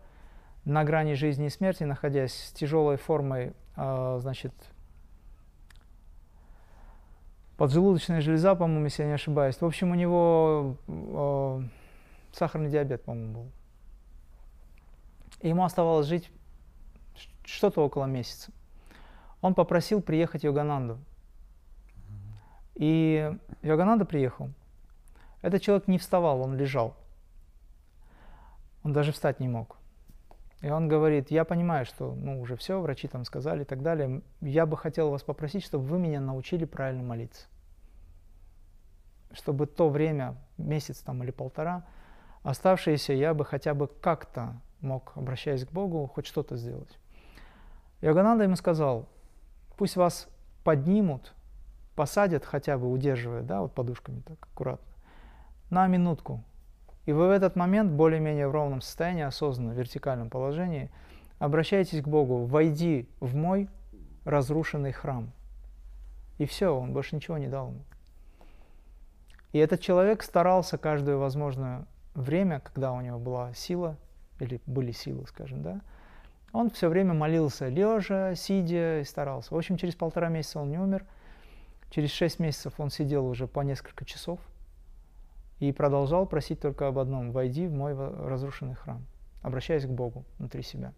на 0.64 0.84
грани 0.84 1.12
жизни 1.12 1.46
и 1.46 1.50
смерти, 1.50 1.84
находясь 1.84 2.32
с 2.32 2.52
тяжелой 2.52 2.96
формой, 2.96 3.52
э, 3.76 4.18
значит, 4.20 4.54
поджелудочная 7.58 8.22
железа, 8.22 8.54
по-моему, 8.54 8.86
если 8.86 9.02
я 9.02 9.08
не 9.08 9.14
ошибаюсь. 9.14 9.60
В 9.60 9.64
общем, 9.64 9.90
у 9.90 9.94
него 9.94 10.76
э, 10.88 11.62
сахарный 12.32 12.70
диабет, 12.70 13.04
по-моему, 13.04 13.32
был. 13.34 13.50
Ему 15.48 15.64
оставалось 15.64 16.06
жить 16.06 16.30
что-то 17.44 17.84
около 17.84 18.06
месяца. 18.06 18.50
Он 19.42 19.54
попросил 19.54 20.00
приехать 20.00 20.42
Йогананду. 20.42 20.98
И 22.74 23.30
Йогананда 23.60 24.06
приехал. 24.06 24.48
Этот 25.42 25.60
человек 25.60 25.86
не 25.86 25.98
вставал, 25.98 26.40
он 26.40 26.56
лежал. 26.56 26.96
Он 28.82 28.94
даже 28.94 29.12
встать 29.12 29.38
не 29.38 29.48
мог. 29.48 29.76
И 30.62 30.70
он 30.70 30.88
говорит, 30.88 31.30
я 31.30 31.44
понимаю, 31.44 31.84
что 31.84 32.14
ну, 32.14 32.40
уже 32.40 32.56
все, 32.56 32.80
врачи 32.80 33.06
там 33.06 33.26
сказали 33.26 33.62
и 33.62 33.66
так 33.66 33.82
далее. 33.82 34.22
Я 34.40 34.64
бы 34.64 34.78
хотел 34.78 35.10
вас 35.10 35.22
попросить, 35.22 35.62
чтобы 35.62 35.84
вы 35.84 35.98
меня 35.98 36.22
научили 36.22 36.64
правильно 36.64 37.02
молиться. 37.02 37.48
Чтобы 39.30 39.66
то 39.66 39.90
время, 39.90 40.36
месяц 40.56 41.00
там 41.00 41.22
или 41.22 41.32
полтора, 41.32 41.84
оставшееся 42.42 43.12
я 43.12 43.34
бы 43.34 43.44
хотя 43.44 43.74
бы 43.74 43.88
как-то 43.88 44.58
мог, 44.84 45.12
обращаясь 45.16 45.64
к 45.64 45.72
Богу, 45.72 46.06
хоть 46.06 46.26
что-то 46.26 46.56
сделать. 46.56 46.98
Йогананда 48.00 48.44
ему 48.44 48.56
сказал, 48.56 49.08
пусть 49.76 49.96
вас 49.96 50.28
поднимут, 50.62 51.34
посадят 51.96 52.44
хотя 52.44 52.78
бы, 52.78 52.90
удерживая, 52.90 53.42
да, 53.42 53.62
вот 53.62 53.72
подушками 53.72 54.20
так 54.20 54.38
аккуратно, 54.52 54.92
на 55.70 55.86
минутку. 55.86 56.44
И 57.06 57.12
вы 57.12 57.28
в 57.28 57.30
этот 57.30 57.56
момент, 57.56 57.92
более-менее 57.92 58.48
в 58.48 58.52
ровном 58.52 58.80
состоянии, 58.80 59.22
осознанно, 59.22 59.74
в 59.74 59.78
вертикальном 59.78 60.30
положении, 60.30 60.90
обращайтесь 61.38 62.02
к 62.02 62.08
Богу, 62.08 62.44
войди 62.44 63.08
в 63.20 63.34
мой 63.34 63.68
разрушенный 64.24 64.92
храм. 64.92 65.32
И 66.38 66.46
все, 66.46 66.74
он 66.76 66.92
больше 66.92 67.14
ничего 67.16 67.38
не 67.38 67.48
дал 67.48 67.68
ему. 67.68 67.84
И 69.52 69.58
этот 69.58 69.80
человек 69.80 70.22
старался 70.22 70.78
каждое 70.78 71.16
возможное 71.16 71.86
время, 72.14 72.60
когда 72.60 72.92
у 72.92 73.00
него 73.00 73.18
была 73.18 73.54
сила, 73.54 73.96
или 74.40 74.60
были 74.66 74.92
силы, 74.92 75.26
скажем, 75.26 75.62
да, 75.62 75.80
он 76.52 76.70
все 76.70 76.88
время 76.88 77.14
молился 77.14 77.68
лежа, 77.68 78.34
сидя 78.36 79.00
и 79.00 79.04
старался. 79.04 79.52
В 79.52 79.58
общем, 79.58 79.76
через 79.76 79.96
полтора 79.96 80.28
месяца 80.28 80.60
он 80.60 80.70
не 80.70 80.78
умер. 80.78 81.04
Через 81.90 82.10
шесть 82.10 82.38
месяцев 82.38 82.74
он 82.78 82.90
сидел 82.90 83.26
уже 83.26 83.48
по 83.48 83.60
несколько 83.60 84.04
часов 84.04 84.38
и 85.58 85.72
продолжал 85.72 86.26
просить 86.26 86.60
только 86.60 86.86
об 86.86 86.98
одном– 86.98 87.30
«Войди 87.32 87.66
в 87.66 87.72
мой 87.72 87.94
разрушенный 87.94 88.74
храм», 88.74 89.04
обращаясь 89.42 89.84
к 89.84 89.90
Богу 89.90 90.24
внутри 90.38 90.62
себя. 90.62 90.92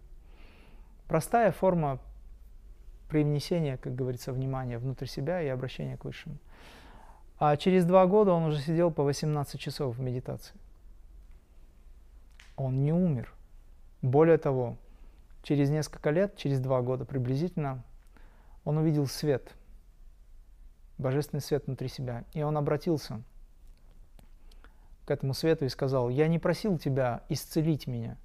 Простая 1.08 1.52
форма 1.52 2.00
привнесения, 3.08 3.76
как 3.78 3.94
говорится, 3.94 4.32
внимания 4.32 4.78
внутрь 4.78 5.06
себя 5.06 5.40
и 5.40 5.48
обращения 5.48 5.96
к 5.96 6.04
Высшему. 6.04 6.36
А 7.38 7.56
через 7.56 7.84
два 7.84 8.06
года 8.06 8.32
он 8.32 8.44
уже 8.44 8.60
сидел 8.60 8.90
по 8.90 9.02
18 9.04 9.58
часов 9.60 9.96
в 9.96 10.00
медитации 10.00 10.54
он 12.56 12.84
не 12.84 12.92
умер. 12.92 13.32
Более 14.02 14.38
того, 14.38 14.76
через 15.42 15.70
несколько 15.70 16.10
лет, 16.10 16.36
через 16.36 16.60
два 16.60 16.82
года 16.82 17.04
приблизительно, 17.04 17.82
он 18.64 18.78
увидел 18.78 19.06
свет, 19.06 19.54
божественный 20.98 21.40
свет 21.40 21.66
внутри 21.66 21.88
себя. 21.88 22.24
И 22.32 22.42
он 22.42 22.56
обратился 22.56 23.22
к 25.04 25.10
этому 25.10 25.34
свету 25.34 25.64
и 25.64 25.68
сказал, 25.68 26.08
я 26.08 26.26
не 26.28 26.38
просил 26.38 26.78
тебя 26.78 27.22
исцелить 27.28 27.86
меня, 27.86 28.16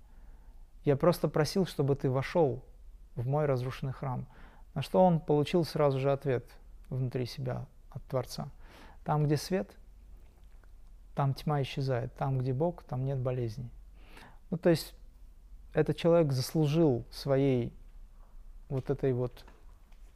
я 0.84 0.96
просто 0.96 1.28
просил, 1.28 1.66
чтобы 1.66 1.96
ты 1.96 2.10
вошел 2.10 2.64
в 3.16 3.28
мой 3.28 3.46
разрушенный 3.46 3.94
храм. 3.94 4.26
На 4.74 4.82
что 4.82 5.04
он 5.04 5.20
получил 5.20 5.64
сразу 5.64 6.00
же 6.00 6.12
ответ 6.12 6.46
внутри 6.90 7.26
себя 7.26 7.66
от 7.92 8.04
Творца. 8.06 8.50
Там, 9.04 9.26
где 9.26 9.38
свет, 9.38 9.70
там 11.14 11.34
тьма 11.34 11.62
исчезает. 11.62 12.14
Там, 12.16 12.40
где 12.40 12.54
Бог, 12.54 12.84
там 12.84 13.06
нет 13.06 13.20
болезней. 13.20 13.70
Ну, 14.52 14.58
то 14.58 14.70
есть 14.70 14.94
этот 15.74 15.98
человек 15.98 16.34
заслужил 16.34 17.06
своей 17.10 17.74
вот 18.70 18.90
этой 18.90 19.14
вот 19.14 19.46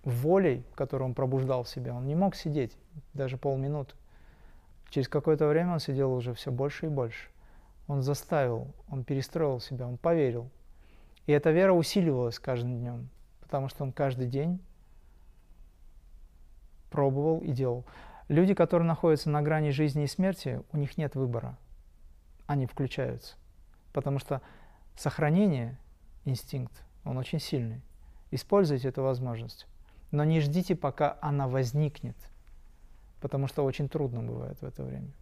волей, 0.04 0.64
которую 0.76 1.10
он 1.10 1.16
пробуждал 1.16 1.64
в 1.64 1.70
себе. 1.70 1.92
Он 1.92 2.06
не 2.06 2.16
мог 2.16 2.36
сидеть 2.36 2.78
даже 3.14 3.38
полминуты. 3.38 3.96
Через 4.90 5.08
какое-то 5.08 5.48
время 5.48 5.74
он 5.74 5.80
сидел 5.80 6.14
уже 6.14 6.34
все 6.34 6.52
больше 6.52 6.86
и 6.86 6.90
больше. 6.90 7.30
Он 7.88 8.02
заставил, 8.02 8.68
он 8.90 9.04
перестроил 9.04 9.60
себя, 9.60 9.88
он 9.88 9.98
поверил. 9.98 10.50
И 11.28 11.32
эта 11.32 11.52
вера 11.52 11.74
усиливалась 11.74 12.38
каждым 12.38 12.78
днем, 12.78 13.10
потому 13.42 13.68
что 13.68 13.84
он 13.84 13.92
каждый 13.92 14.28
день 14.28 14.60
пробовал 16.92 17.40
и 17.40 17.52
делал. 17.52 17.86
Люди, 18.28 18.54
которые 18.54 18.88
находятся 18.88 19.30
на 19.30 19.42
грани 19.42 19.70
жизни 19.70 20.04
и 20.04 20.08
смерти, 20.08 20.62
у 20.72 20.78
них 20.78 20.98
нет 20.98 21.16
выбора. 21.16 21.58
Они 22.48 22.66
включаются. 22.66 23.36
Потому 23.96 24.20
что 24.20 24.42
сохранение, 24.98 25.80
инстинкт, 26.26 26.84
он 27.06 27.18
очень 27.18 27.40
сильный. 27.40 27.82
Используйте 28.30 28.90
эту 28.90 29.04
возможность. 29.04 29.68
Но 30.12 30.26
не 30.26 30.42
ждите, 30.42 30.76
пока 30.76 31.18
она 31.22 31.48
возникнет, 31.48 32.18
потому 33.22 33.48
что 33.48 33.64
очень 33.64 33.88
трудно 33.88 34.22
бывает 34.22 34.60
в 34.60 34.66
это 34.66 34.84
время. 34.84 35.14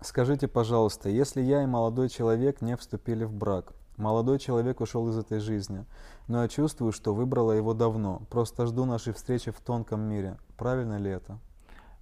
Скажите, 0.00 0.48
пожалуйста, 0.48 1.10
если 1.10 1.42
я 1.42 1.62
и 1.62 1.66
молодой 1.66 2.08
человек 2.08 2.62
не 2.62 2.74
вступили 2.74 3.24
в 3.24 3.34
брак, 3.34 3.74
молодой 3.98 4.38
человек 4.38 4.80
ушел 4.80 5.10
из 5.10 5.18
этой 5.18 5.40
жизни, 5.40 5.84
но 6.26 6.40
я 6.40 6.48
чувствую, 6.48 6.92
что 6.92 7.12
выбрала 7.12 7.52
его 7.52 7.74
давно, 7.74 8.22
просто 8.30 8.64
жду 8.64 8.86
нашей 8.86 9.12
встречи 9.12 9.50
в 9.50 9.60
тонком 9.60 10.00
мире. 10.00 10.38
Правильно 10.56 10.96
ли 10.96 11.10
это? 11.10 11.38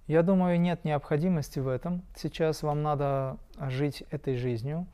Я 0.07 0.23
думаю, 0.23 0.59
нет 0.59 0.85
необходимости 0.85 1.59
в 1.59 1.67
этом. 1.67 2.01
Сейчас 2.15 2.63
вам 2.63 2.81
надо 2.81 3.37
жить 3.59 4.03
этой 4.09 4.35
жизнью. 4.35 4.87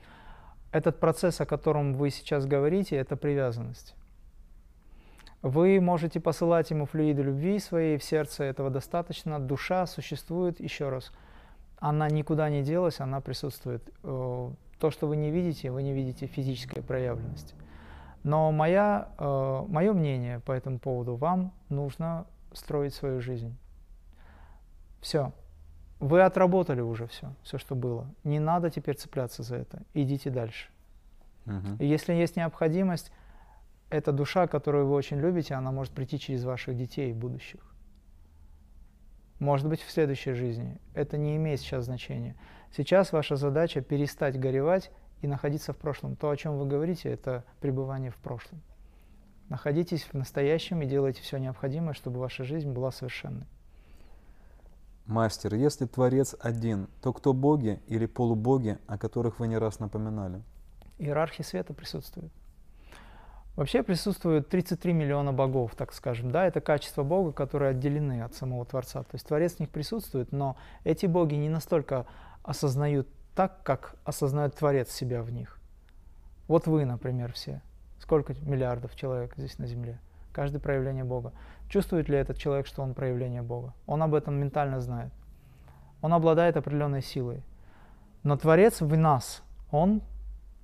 Этот 0.72 1.00
процесс, 1.00 1.40
о 1.40 1.46
котором 1.46 1.94
вы 1.94 2.10
сейчас 2.10 2.48
говорите, 2.48 2.96
это 2.96 3.16
привязанность. 3.16 3.96
Вы 5.44 5.80
можете 5.80 6.20
посылать 6.20 6.72
ему 6.72 6.86
флюиды 6.86 7.22
любви 7.22 7.60
своей 7.60 7.98
в 7.98 8.04
сердце, 8.04 8.46
этого 8.46 8.72
достаточно. 8.72 9.40
Душа 9.40 9.86
существует, 9.86 10.60
еще 10.60 10.90
раз, 10.90 11.12
она 11.78 12.10
никуда 12.10 12.50
не 12.50 12.64
делась, 12.64 13.00
она 13.00 13.22
присутствует. 13.22 13.88
Э, 14.04 14.50
то, 14.80 14.90
что 14.90 15.06
вы 15.06 15.18
не 15.18 15.30
видите, 15.30 15.70
вы 15.70 15.84
не 15.84 15.94
видите 15.94 16.26
физической 16.26 16.82
проявленности. 16.82 17.56
Но 18.24 18.52
моя, 18.52 19.10
э, 19.20 19.66
мое 19.68 19.94
мнение 19.94 20.40
по 20.40 20.54
этому 20.54 20.80
поводу, 20.80 21.18
вам 21.18 21.52
нужно 21.70 22.26
строить 22.54 22.96
свою 22.96 23.20
жизнь. 23.20 23.56
Все. 25.04 25.34
Вы 26.00 26.22
отработали 26.22 26.80
уже 26.80 27.08
все, 27.08 27.34
все, 27.44 27.58
что 27.58 27.76
было. 27.76 28.10
Не 28.24 28.40
надо 28.40 28.70
теперь 28.70 28.96
цепляться 28.96 29.44
за 29.44 29.58
это. 29.58 29.84
Идите 29.94 30.30
дальше. 30.30 30.70
Угу. 31.46 31.76
И 31.80 31.86
если 31.86 32.14
есть 32.14 32.38
необходимость, 32.38 33.12
эта 33.90 34.14
душа, 34.14 34.48
которую 34.48 34.88
вы 34.88 34.94
очень 34.94 35.20
любите, 35.20 35.56
она 35.56 35.72
может 35.72 35.94
прийти 35.94 36.18
через 36.18 36.46
ваших 36.46 36.78
детей 36.78 37.12
будущих. 37.12 37.60
Может 39.40 39.68
быть, 39.68 39.82
в 39.82 39.92
следующей 39.92 40.34
жизни. 40.34 40.80
Это 40.94 41.18
не 41.18 41.36
имеет 41.36 41.60
сейчас 41.60 41.86
значения. 41.86 42.38
Сейчас 42.76 43.12
ваша 43.12 43.36
задача 43.36 43.82
перестать 43.82 44.40
горевать 44.40 44.90
и 45.22 45.28
находиться 45.28 45.74
в 45.74 45.78
прошлом. 45.78 46.16
То, 46.16 46.30
о 46.30 46.38
чем 46.38 46.58
вы 46.58 46.66
говорите, 46.66 47.10
это 47.10 47.44
пребывание 47.60 48.10
в 48.10 48.18
прошлом. 48.18 48.62
Находитесь 49.50 50.04
в 50.04 50.14
настоящем 50.14 50.82
и 50.82 50.86
делайте 50.86 51.22
все 51.22 51.38
необходимое, 51.40 51.94
чтобы 51.94 52.20
ваша 52.22 52.46
жизнь 52.46 52.72
была 52.72 52.92
совершенной. 52.92 53.48
Мастер, 55.06 55.54
если 55.56 55.86
Творец 55.86 56.36
один, 56.40 56.88
то 57.02 57.12
кто 57.12 57.34
боги 57.34 57.82
или 57.88 58.06
полубоги, 58.06 58.78
о 58.88 58.98
которых 58.98 59.40
вы 59.40 59.48
не 59.48 59.58
раз 59.58 59.80
напоминали? 59.80 60.42
Иерархия 60.98 61.44
света 61.44 61.74
присутствует. 61.74 62.32
Вообще 63.56 63.84
присутствует 63.84 64.50
33 64.50 64.94
миллиона 64.94 65.32
богов, 65.32 65.76
так 65.76 65.94
скажем. 65.94 66.32
Да, 66.32 66.48
это 66.48 66.60
качества 66.60 67.04
Бога, 67.04 67.34
которые 67.34 67.72
отделены 67.72 68.22
от 68.24 68.34
самого 68.34 68.66
Творца. 68.66 69.04
То 69.04 69.14
есть 69.14 69.28
Творец 69.28 69.56
в 69.56 69.60
них 69.60 69.70
присутствует, 69.70 70.32
но 70.32 70.58
эти 70.84 71.06
боги 71.06 71.36
не 71.36 71.50
настолько 71.50 72.08
осознают 72.42 73.08
так, 73.36 73.62
как 73.64 73.96
осознает 74.06 74.56
Творец 74.56 74.90
себя 74.92 75.22
в 75.22 75.32
них. 75.32 75.60
Вот 76.48 76.66
вы, 76.66 76.86
например, 76.86 77.32
все. 77.34 77.62
Сколько 78.00 78.34
миллиардов 78.42 78.96
человек 78.96 79.34
здесь 79.38 79.60
на 79.60 79.68
Земле? 79.68 80.00
Каждое 80.32 80.60
проявление 80.60 81.04
Бога. 81.04 81.32
Чувствует 81.70 82.10
ли 82.10 82.18
этот 82.18 82.38
человек, 82.38 82.68
что 82.68 82.82
он 82.82 82.94
проявление 82.94 83.42
Бога? 83.42 83.74
Он 83.88 84.04
об 84.04 84.14
этом 84.14 84.36
ментально 84.36 84.80
знает. 84.80 85.12
Он 86.02 86.14
обладает 86.14 86.58
определенной 86.58 87.02
силой. 87.02 87.44
Но 88.24 88.38
Творец 88.38 88.82
в 88.82 88.96
нас, 88.96 89.44
он 89.72 90.02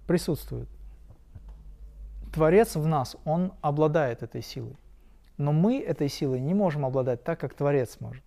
присутствует. 0.08 0.70
Творец 2.34 2.76
в 2.76 2.86
нас, 2.86 3.16
он 3.26 3.54
обладает 3.62 4.24
этой 4.24 4.42
силой. 4.42 4.78
Но 5.38 5.52
мы 5.52 5.80
этой 5.80 6.10
силой 6.10 6.40
не 6.42 6.54
можем 6.54 6.86
обладать 6.86 7.24
так, 7.24 7.40
как 7.40 7.54
Творец 7.54 7.98
может. 8.00 8.24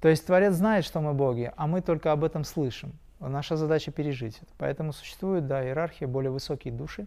То 0.00 0.08
есть 0.08 0.26
Творец 0.26 0.54
знает, 0.54 0.84
что 0.84 1.00
мы 1.00 1.14
боги, 1.14 1.52
а 1.56 1.66
мы 1.66 1.80
только 1.80 2.10
об 2.10 2.24
этом 2.24 2.44
слышим. 2.44 2.92
Наша 3.20 3.56
задача 3.56 3.92
пережить 3.92 4.38
это. 4.38 4.52
Поэтому 4.58 4.92
существует, 4.92 5.46
да, 5.46 5.64
иерархия, 5.64 6.08
более 6.08 6.30
высокие 6.30 6.72
души, 6.72 7.06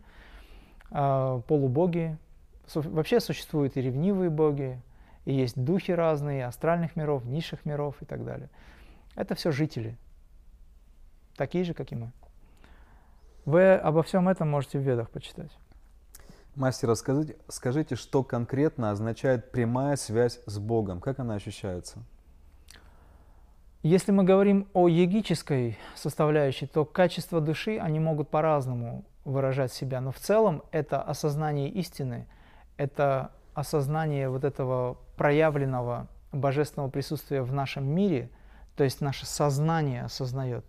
э, 0.92 1.42
полубоги. 1.48 2.18
Вообще 2.74 3.20
существуют 3.20 3.78
и 3.78 3.82
ревнивые 3.82 4.30
боги, 4.30 4.82
и 5.26 5.34
есть 5.34 5.62
духи 5.62 5.92
разные, 5.92 6.46
астральных 6.46 6.96
миров, 6.96 7.26
низших 7.26 7.66
миров 7.66 7.96
и 8.02 8.06
так 8.06 8.26
далее. 8.26 8.50
Это 9.16 9.36
все 9.36 9.52
жители, 9.52 9.98
такие 11.36 11.64
же, 11.64 11.74
как 11.74 11.92
и 11.92 11.96
мы. 11.96 12.12
Вы 13.46 13.76
обо 13.76 14.02
всем 14.04 14.28
этом 14.28 14.50
можете 14.50 14.80
в 14.80 14.82
ведах 14.82 15.10
почитать. 15.10 15.52
Мастер, 16.56 16.90
расскажите, 16.90 17.36
скажите, 17.48 17.96
что 17.96 18.24
конкретно 18.24 18.92
означает 18.92 19.52
прямая 19.52 19.98
связь 19.98 20.40
с 20.46 20.58
Богом? 20.58 21.02
Как 21.02 21.20
она 21.20 21.36
ощущается? 21.36 22.00
Если 23.84 24.12
мы 24.12 24.24
говорим 24.24 24.68
о 24.74 24.88
егической 24.88 25.78
составляющей, 25.96 26.66
то 26.66 26.86
качества 26.86 27.40
души, 27.40 27.78
они 27.78 28.00
могут 28.00 28.30
по-разному 28.30 29.06
выражать 29.26 29.74
себя. 29.74 30.02
Но 30.02 30.12
в 30.12 30.18
целом 30.18 30.64
это 30.72 31.02
осознание 31.04 31.70
истины, 31.70 32.26
это 32.78 33.32
осознание 33.54 34.30
вот 34.30 34.44
этого 34.44 34.98
проявленного 35.16 36.08
божественного 36.32 36.90
присутствия 36.90 37.42
в 37.42 37.54
нашем 37.54 37.86
мире, 37.86 38.30
то 38.76 38.84
есть 38.84 39.02
наше 39.02 39.26
сознание 39.26 40.04
осознает. 40.04 40.66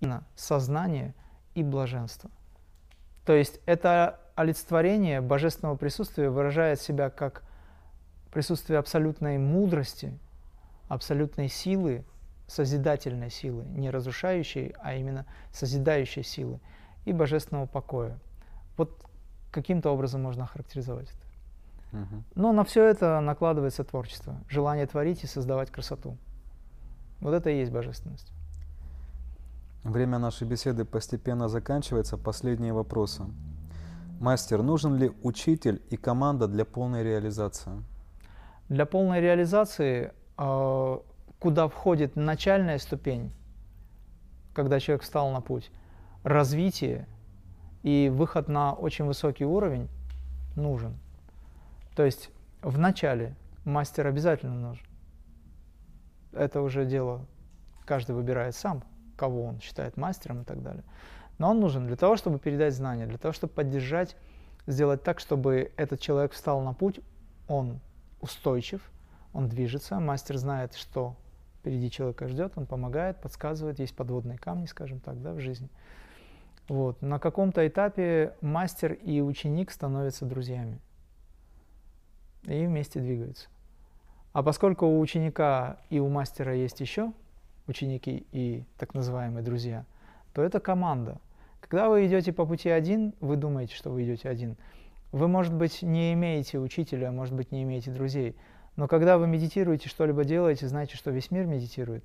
Именно 0.00 0.24
сознание 0.34 1.14
и 1.54 1.62
блаженство. 1.62 2.30
То 3.24 3.34
есть 3.34 3.60
это 3.66 4.18
олицетворение 4.34 5.20
божественного 5.20 5.76
присутствия 5.76 6.30
выражает 6.30 6.80
себя 6.80 7.10
как 7.10 7.42
присутствие 8.32 8.78
абсолютной 8.78 9.38
мудрости, 9.38 10.18
абсолютной 10.88 11.48
силы, 11.48 12.04
созидательной 12.46 13.30
силы, 13.30 13.64
не 13.64 13.90
разрушающей, 13.90 14.74
а 14.80 14.94
именно 14.94 15.26
созидающей 15.52 16.22
силы 16.22 16.58
и 17.04 17.12
божественного 17.12 17.66
покоя. 17.66 18.18
Вот 18.76 19.06
каким-то 19.52 19.90
образом 19.90 20.22
можно 20.22 20.44
охарактеризовать 20.44 21.08
это. 21.10 21.98
Угу. 22.02 22.22
Но 22.34 22.52
на 22.52 22.64
все 22.64 22.84
это 22.84 23.20
накладывается 23.20 23.84
творчество, 23.84 24.34
желание 24.48 24.86
творить 24.86 25.22
и 25.22 25.26
создавать 25.26 25.70
красоту. 25.70 26.16
Вот 27.20 27.34
это 27.34 27.50
и 27.50 27.58
есть 27.58 27.70
божественность. 27.70 28.32
Время 29.84 30.18
нашей 30.18 30.46
беседы 30.46 30.84
постепенно 30.84 31.48
заканчивается. 31.48 32.16
Последние 32.16 32.72
вопросы. 32.72 33.24
Мастер, 34.20 34.62
нужен 34.62 34.96
ли 34.96 35.12
учитель 35.22 35.82
и 35.90 35.96
команда 35.96 36.46
для 36.46 36.64
полной 36.64 37.02
реализации? 37.02 37.72
Для 38.68 38.86
полной 38.86 39.20
реализации, 39.20 40.12
а, 40.36 41.02
куда 41.40 41.68
входит 41.68 42.14
начальная 42.14 42.78
ступень, 42.78 43.32
когда 44.54 44.78
человек 44.78 45.02
встал 45.02 45.30
на 45.32 45.40
путь, 45.40 45.70
развитие 46.22 47.08
и 47.82 48.10
выход 48.12 48.48
на 48.48 48.72
очень 48.72 49.04
высокий 49.04 49.44
уровень 49.44 49.88
нужен. 50.56 50.96
То 51.96 52.04
есть 52.04 52.30
в 52.62 52.78
начале 52.78 53.34
мастер 53.64 54.06
обязательно 54.06 54.54
нужен. 54.54 54.86
Это 56.32 56.62
уже 56.62 56.86
дело 56.86 57.26
каждый 57.84 58.14
выбирает 58.14 58.54
сам, 58.54 58.84
кого 59.16 59.44
он 59.44 59.60
считает 59.60 59.96
мастером 59.96 60.42
и 60.42 60.44
так 60.44 60.62
далее. 60.62 60.84
Но 61.38 61.50
он 61.50 61.60
нужен 61.60 61.86
для 61.86 61.96
того, 61.96 62.16
чтобы 62.16 62.38
передать 62.38 62.74
знания, 62.74 63.06
для 63.06 63.18
того, 63.18 63.32
чтобы 63.32 63.52
поддержать 63.52 64.16
сделать 64.66 65.02
так, 65.02 65.18
чтобы 65.20 65.72
этот 65.76 66.00
человек 66.00 66.32
встал 66.32 66.60
на 66.60 66.72
путь, 66.72 67.00
он 67.48 67.80
устойчив, 68.20 68.80
он 69.32 69.48
движется, 69.48 69.98
мастер 69.98 70.36
знает, 70.36 70.74
что 70.74 71.16
впереди 71.58 71.90
человека 71.90 72.28
ждет, 72.28 72.52
он 72.56 72.66
помогает, 72.66 73.20
подсказывает, 73.20 73.78
есть 73.78 73.96
подводные 73.96 74.38
камни, 74.38 74.66
скажем 74.66 75.00
так, 75.00 75.20
да, 75.20 75.32
в 75.32 75.40
жизни. 75.40 75.68
Вот. 76.68 77.02
На 77.02 77.18
каком-то 77.18 77.66
этапе 77.66 78.34
мастер 78.40 78.92
и 78.92 79.20
ученик 79.20 79.70
становятся 79.70 80.26
друзьями 80.26 80.80
и 82.44 82.66
вместе 82.66 83.00
двигаются. 83.00 83.48
А 84.32 84.42
поскольку 84.42 84.86
у 84.86 85.00
ученика 85.00 85.78
и 85.90 85.98
у 85.98 86.08
мастера 86.08 86.54
есть 86.54 86.80
еще 86.80 87.12
ученики 87.66 88.26
и 88.32 88.64
так 88.78 88.94
называемые 88.94 89.44
друзья, 89.44 89.84
то 90.32 90.42
это 90.42 90.60
команда. 90.60 91.20
Когда 91.60 91.88
вы 91.88 92.06
идете 92.06 92.32
по 92.32 92.46
пути 92.46 92.68
один, 92.68 93.14
вы 93.20 93.36
думаете, 93.36 93.74
что 93.74 93.90
вы 93.90 94.04
идете 94.04 94.28
один. 94.28 94.56
Вы, 95.12 95.28
может 95.28 95.52
быть, 95.52 95.82
не 95.82 96.12
имеете 96.14 96.58
учителя, 96.58 97.12
может 97.12 97.34
быть, 97.34 97.52
не 97.52 97.62
имеете 97.62 97.90
друзей. 97.90 98.34
Но 98.76 98.88
когда 98.88 99.18
вы 99.18 99.26
медитируете, 99.26 99.88
что-либо 99.88 100.24
делаете, 100.24 100.66
знаете, 100.66 100.96
что 100.96 101.10
весь 101.10 101.30
мир 101.30 101.44
медитирует. 101.44 102.02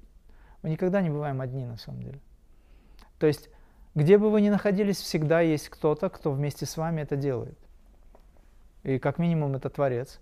Мы 0.62 0.70
никогда 0.70 1.02
не 1.02 1.10
бываем 1.10 1.40
одни, 1.40 1.66
на 1.66 1.78
самом 1.78 2.04
деле. 2.04 2.20
То 3.20 3.28
есть, 3.28 3.50
где 3.96 4.18
бы 4.18 4.30
вы 4.30 4.42
ни 4.42 4.50
находились, 4.50 4.98
всегда 4.98 5.42
есть 5.42 5.70
кто-то, 5.70 6.10
кто 6.10 6.32
вместе 6.32 6.66
с 6.66 6.78
вами 6.78 7.02
это 7.02 7.16
делает. 7.16 7.58
И 8.84 9.00
как 9.00 9.18
минимум 9.18 9.56
это 9.56 9.70
Творец 9.70 10.20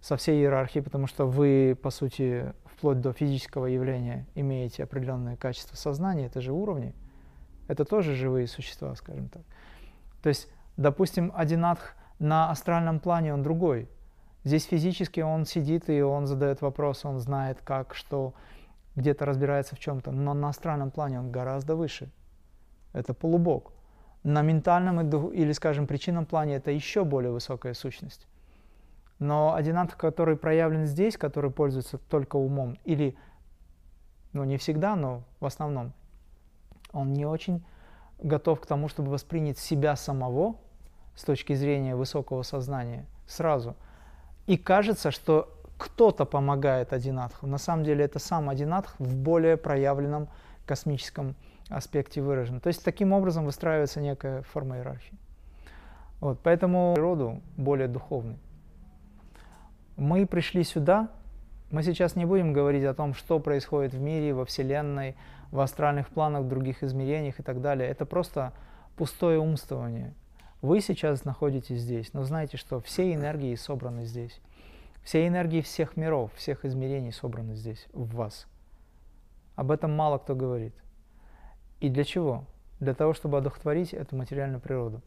со 0.00 0.16
всей 0.16 0.40
иерархией, 0.40 0.84
потому 0.84 1.06
что 1.06 1.26
вы, 1.26 1.76
по 1.80 1.90
сути, 1.90 2.52
вплоть 2.64 3.00
до 3.00 3.12
физического 3.12 3.66
явления 3.66 4.26
имеете 4.34 4.84
определенное 4.84 5.36
качество 5.36 5.76
сознания, 5.76 6.26
это 6.26 6.40
же 6.40 6.52
уровни. 6.52 6.94
Это 7.68 7.84
тоже 7.84 8.14
живые 8.14 8.46
существа, 8.46 8.94
скажем 8.94 9.28
так. 9.28 9.42
То 10.22 10.28
есть, 10.28 10.48
допустим, 10.76 11.32
Адинатх 11.34 11.94
на 12.18 12.50
астральном 12.50 13.00
плане 13.00 13.34
он 13.34 13.42
другой– 13.42 13.88
Здесь 14.42 14.64
физически 14.64 15.20
он 15.20 15.44
сидит 15.44 15.90
и 15.90 16.00
он 16.00 16.26
задает 16.26 16.62
вопросы, 16.62 17.06
он 17.06 17.18
знает 17.18 17.60
как, 17.62 17.94
что, 17.94 18.34
где-то 18.96 19.26
разбирается 19.26 19.76
в 19.76 19.78
чем-то, 19.78 20.12
но 20.12 20.32
на 20.32 20.48
астральном 20.48 20.90
плане 20.90 21.20
он 21.20 21.30
гораздо 21.30 21.76
выше. 21.76 22.10
Это 22.92 23.14
полубог. 23.14 23.72
На 24.22 24.42
ментальном 24.42 25.00
или, 25.30 25.52
скажем, 25.52 25.86
причинном 25.86 26.26
плане 26.26 26.56
это 26.56 26.70
еще 26.70 27.04
более 27.04 27.32
высокая 27.32 27.74
сущность. 27.74 28.26
Но 29.18 29.54
одинатор, 29.54 29.96
который 29.96 30.36
проявлен 30.36 30.86
здесь, 30.86 31.16
который 31.16 31.50
пользуется 31.50 31.98
только 31.98 32.36
умом, 32.36 32.78
или, 32.84 33.16
ну 34.32 34.44
не 34.44 34.56
всегда, 34.56 34.96
но 34.96 35.22
в 35.40 35.46
основном, 35.46 35.92
он 36.92 37.12
не 37.12 37.26
очень 37.26 37.64
готов 38.18 38.60
к 38.60 38.66
тому, 38.66 38.88
чтобы 38.88 39.10
воспринять 39.10 39.58
себя 39.58 39.96
самого 39.96 40.56
с 41.14 41.24
точки 41.24 41.54
зрения 41.54 41.96
высокого 41.96 42.42
сознания 42.42 43.06
сразу– 43.26 43.76
и 44.50 44.56
кажется, 44.56 45.12
что 45.12 45.48
кто-то 45.78 46.24
помогает 46.24 46.92
Адинатху. 46.92 47.46
На 47.46 47.56
самом 47.56 47.84
деле 47.84 48.04
это 48.04 48.18
сам 48.18 48.50
Адинатх 48.50 48.96
в 48.98 49.16
более 49.16 49.56
проявленном 49.56 50.28
космическом 50.66 51.36
аспекте 51.70 52.20
выражен. 52.20 52.60
То 52.60 52.68
есть 52.68 52.84
таким 52.84 53.12
образом 53.12 53.44
выстраивается 53.46 54.00
некая 54.00 54.42
форма 54.42 54.76
иерархии. 54.76 55.16
Вот, 56.20 56.40
поэтому 56.42 56.92
природу 56.94 57.40
более 57.56 57.88
духовный. 57.88 58.38
Мы 59.96 60.26
пришли 60.26 60.64
сюда, 60.64 61.08
мы 61.70 61.82
сейчас 61.82 62.16
не 62.16 62.26
будем 62.26 62.52
говорить 62.52 62.84
о 62.84 62.94
том, 62.94 63.14
что 63.14 63.38
происходит 63.38 63.94
в 63.94 64.00
мире, 64.00 64.34
во 64.34 64.44
Вселенной, 64.44 65.16
в 65.50 65.60
астральных 65.60 66.08
планах, 66.08 66.42
в 66.42 66.48
других 66.48 66.82
измерениях 66.82 67.40
и 67.40 67.42
так 67.42 67.60
далее. 67.60 67.88
Это 67.88 68.04
просто 68.04 68.52
пустое 68.96 69.38
умствование. 69.38 70.14
Вы 70.62 70.80
сейчас 70.80 71.24
находитесь 71.24 71.80
здесь, 71.80 72.12
но 72.12 72.24
знайте, 72.24 72.56
что 72.56 72.80
все 72.80 73.14
энергии 73.14 73.54
собраны 73.54 74.04
здесь. 74.04 74.40
Все 75.02 75.26
энергии 75.26 75.62
всех 75.62 75.96
миров, 75.96 76.30
всех 76.34 76.64
измерений 76.64 77.12
собраны 77.12 77.54
здесь, 77.54 77.86
в 77.92 78.14
вас. 78.14 78.46
Об 79.56 79.70
этом 79.70 79.94
мало 79.94 80.18
кто 80.18 80.34
говорит. 80.34 80.74
И 81.80 81.88
для 81.88 82.04
чего? 82.04 82.44
Для 82.78 82.94
того, 82.94 83.12
чтобы 83.14 83.38
одухотворить 83.38 83.92
эту 83.92 84.16
материальную 84.16 84.60
природу. 84.60 85.02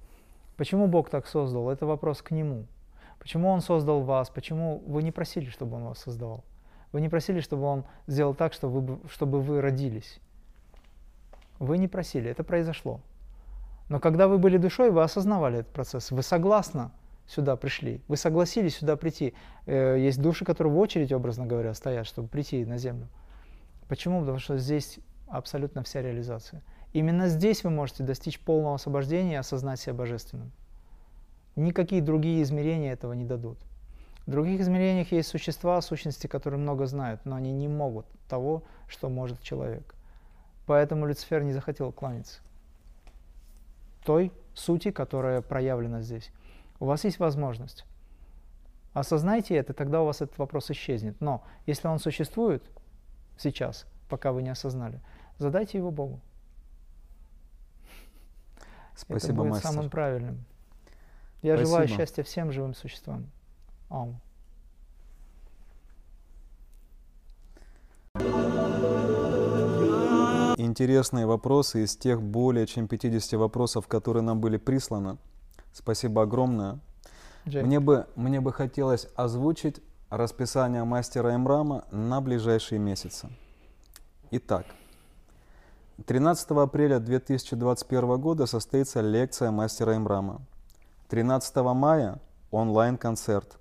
Почему 0.58 0.88
Бог 0.88 1.10
так 1.10 1.28
создал? 1.28 1.70
Это 1.70 1.86
вопрос 1.86 2.22
к 2.22 2.32
Нему. 2.32 2.66
Почему 3.20 3.50
Он 3.50 3.62
создал 3.62 4.02
вас? 4.02 4.30
Почему 4.30 4.84
вы 4.86 5.02
не 5.02 5.12
просили, 5.12 5.50
чтобы 5.50 5.78
Он 5.78 5.86
вас 5.86 6.00
создавал? 6.00 6.44
Вы 6.92 7.02
не 7.02 7.10
просили, 7.10 7.40
чтобы 7.40 7.64
Он 7.64 7.86
сделал 8.06 8.36
так, 8.36 8.54
чтобы 8.54 8.82
вы, 8.82 9.00
чтобы 9.10 9.42
вы 9.42 9.62
родились. 9.62 10.20
Вы 11.60 11.78
не 11.78 11.88
просили, 11.88 12.30
это 12.30 12.44
произошло. 12.44 13.00
Но 13.90 14.00
когда 14.00 14.28
вы 14.28 14.38
были 14.38 14.58
душой, 14.58 14.92
вы 14.92 15.04
осознавали 15.04 15.60
этот 15.60 15.72
процесс. 15.72 16.12
Вы 16.12 16.24
согласно 16.24 16.92
сюда 17.28 17.56
пришли. 17.56 18.02
Вы 18.08 18.18
согласились 18.18 18.78
сюда 18.78 18.96
прийти. 18.96 19.34
Э, 19.66 19.98
есть 19.98 20.22
души, 20.22 20.46
которые 20.46 20.74
в 20.74 20.78
очередь, 20.78 21.12
образно 21.12 21.46
говоря, 21.46 21.74
стоят, 21.74 22.06
чтобы 22.06 22.28
прийти 22.28 22.66
на 22.66 22.78
землю. 22.78 23.08
Почему? 23.88 24.20
Потому 24.22 24.40
что 24.40 24.58
здесь 24.58 25.00
абсолютно 25.38 25.84
вся 25.84 26.02
реализация. 26.02 26.62
Именно 26.94 27.28
здесь 27.28 27.64
вы 27.64 27.70
можете 27.70 28.04
достичь 28.04 28.40
полного 28.40 28.76
освобождения 28.76 29.34
и 29.34 29.38
осознать 29.38 29.80
себя 29.80 29.94
божественным. 29.94 30.52
Никакие 31.56 32.02
другие 32.02 32.42
измерения 32.44 32.94
этого 32.94 33.14
не 33.14 33.26
дадут. 33.26 33.60
В 34.26 34.32
других 34.32 34.62
измерениях 34.62 35.12
есть 35.12 35.30
существа, 35.30 35.82
сущности, 35.82 36.28
которые 36.28 36.60
много 36.60 36.86
знают, 36.86 37.26
но 37.26 37.36
они 37.36 37.52
не 37.52 37.68
могут 37.68 38.06
того, 38.30 38.64
что 38.88 39.10
может 39.10 39.42
человек. 39.42 39.96
Поэтому 40.66 41.06
Люцифер 41.06 41.44
не 41.44 41.52
захотел 41.52 41.92
кланяться 41.92 42.40
той 44.06 44.32
сути, 44.54 44.92
которая 44.92 45.42
проявлена 45.42 46.02
здесь. 46.02 46.32
У 46.80 46.86
вас 46.86 47.04
есть 47.04 47.20
возможность. 47.20 47.86
Осознайте 48.94 49.56
это, 49.56 49.74
тогда 49.74 50.02
у 50.02 50.06
вас 50.06 50.22
этот 50.22 50.38
вопрос 50.38 50.70
исчезнет. 50.70 51.20
Но 51.20 51.44
если 51.66 51.88
он 51.88 52.00
существует 52.00 52.64
сейчас, 53.38 53.86
пока 54.10 54.32
вы 54.32 54.44
не 54.44 54.50
осознали, 54.50 55.00
задайте 55.38 55.78
его 55.78 55.92
Богу. 55.92 56.20
Спасибо, 58.96 59.18
это 59.18 59.34
будет 59.34 59.52
мастер. 59.52 59.70
самым 59.70 59.90
правильным. 59.90 60.46
Я 61.42 61.56
Спасибо. 61.56 61.70
желаю 61.70 61.88
счастья 61.88 62.24
всем 62.24 62.52
живым 62.52 62.74
существам. 62.74 63.30
Ам. 63.90 64.20
Интересные 70.58 71.26
вопросы 71.26 71.84
из 71.84 71.98
тех 71.98 72.22
более 72.22 72.68
чем 72.68 72.88
50 72.88 73.34
вопросов, 73.40 73.88
которые 73.88 74.24
нам 74.24 74.40
были 74.40 74.58
присланы. 74.58 75.18
Спасибо 75.74 76.22
огромное. 76.22 76.80
Джей. 77.48 77.64
Мне 77.64 77.80
бы, 77.80 78.08
мне 78.16 78.40
бы 78.40 78.54
хотелось 78.54 79.08
озвучить 79.16 79.82
расписание 80.10 80.84
мастера 80.84 81.36
Эмрама 81.36 81.86
на 81.92 82.22
ближайшие 82.22 82.80
месяцы. 82.80 83.30
Итак, 84.32 84.66
13 86.08 86.50
апреля 86.52 87.00
2021 87.00 88.20
года 88.20 88.48
состоится 88.48 89.00
лекция 89.02 89.52
мастера 89.52 89.96
Имрама. 89.96 90.42
13 91.10 91.56
мая 91.58 92.20
онлайн-концерт. 92.50 93.60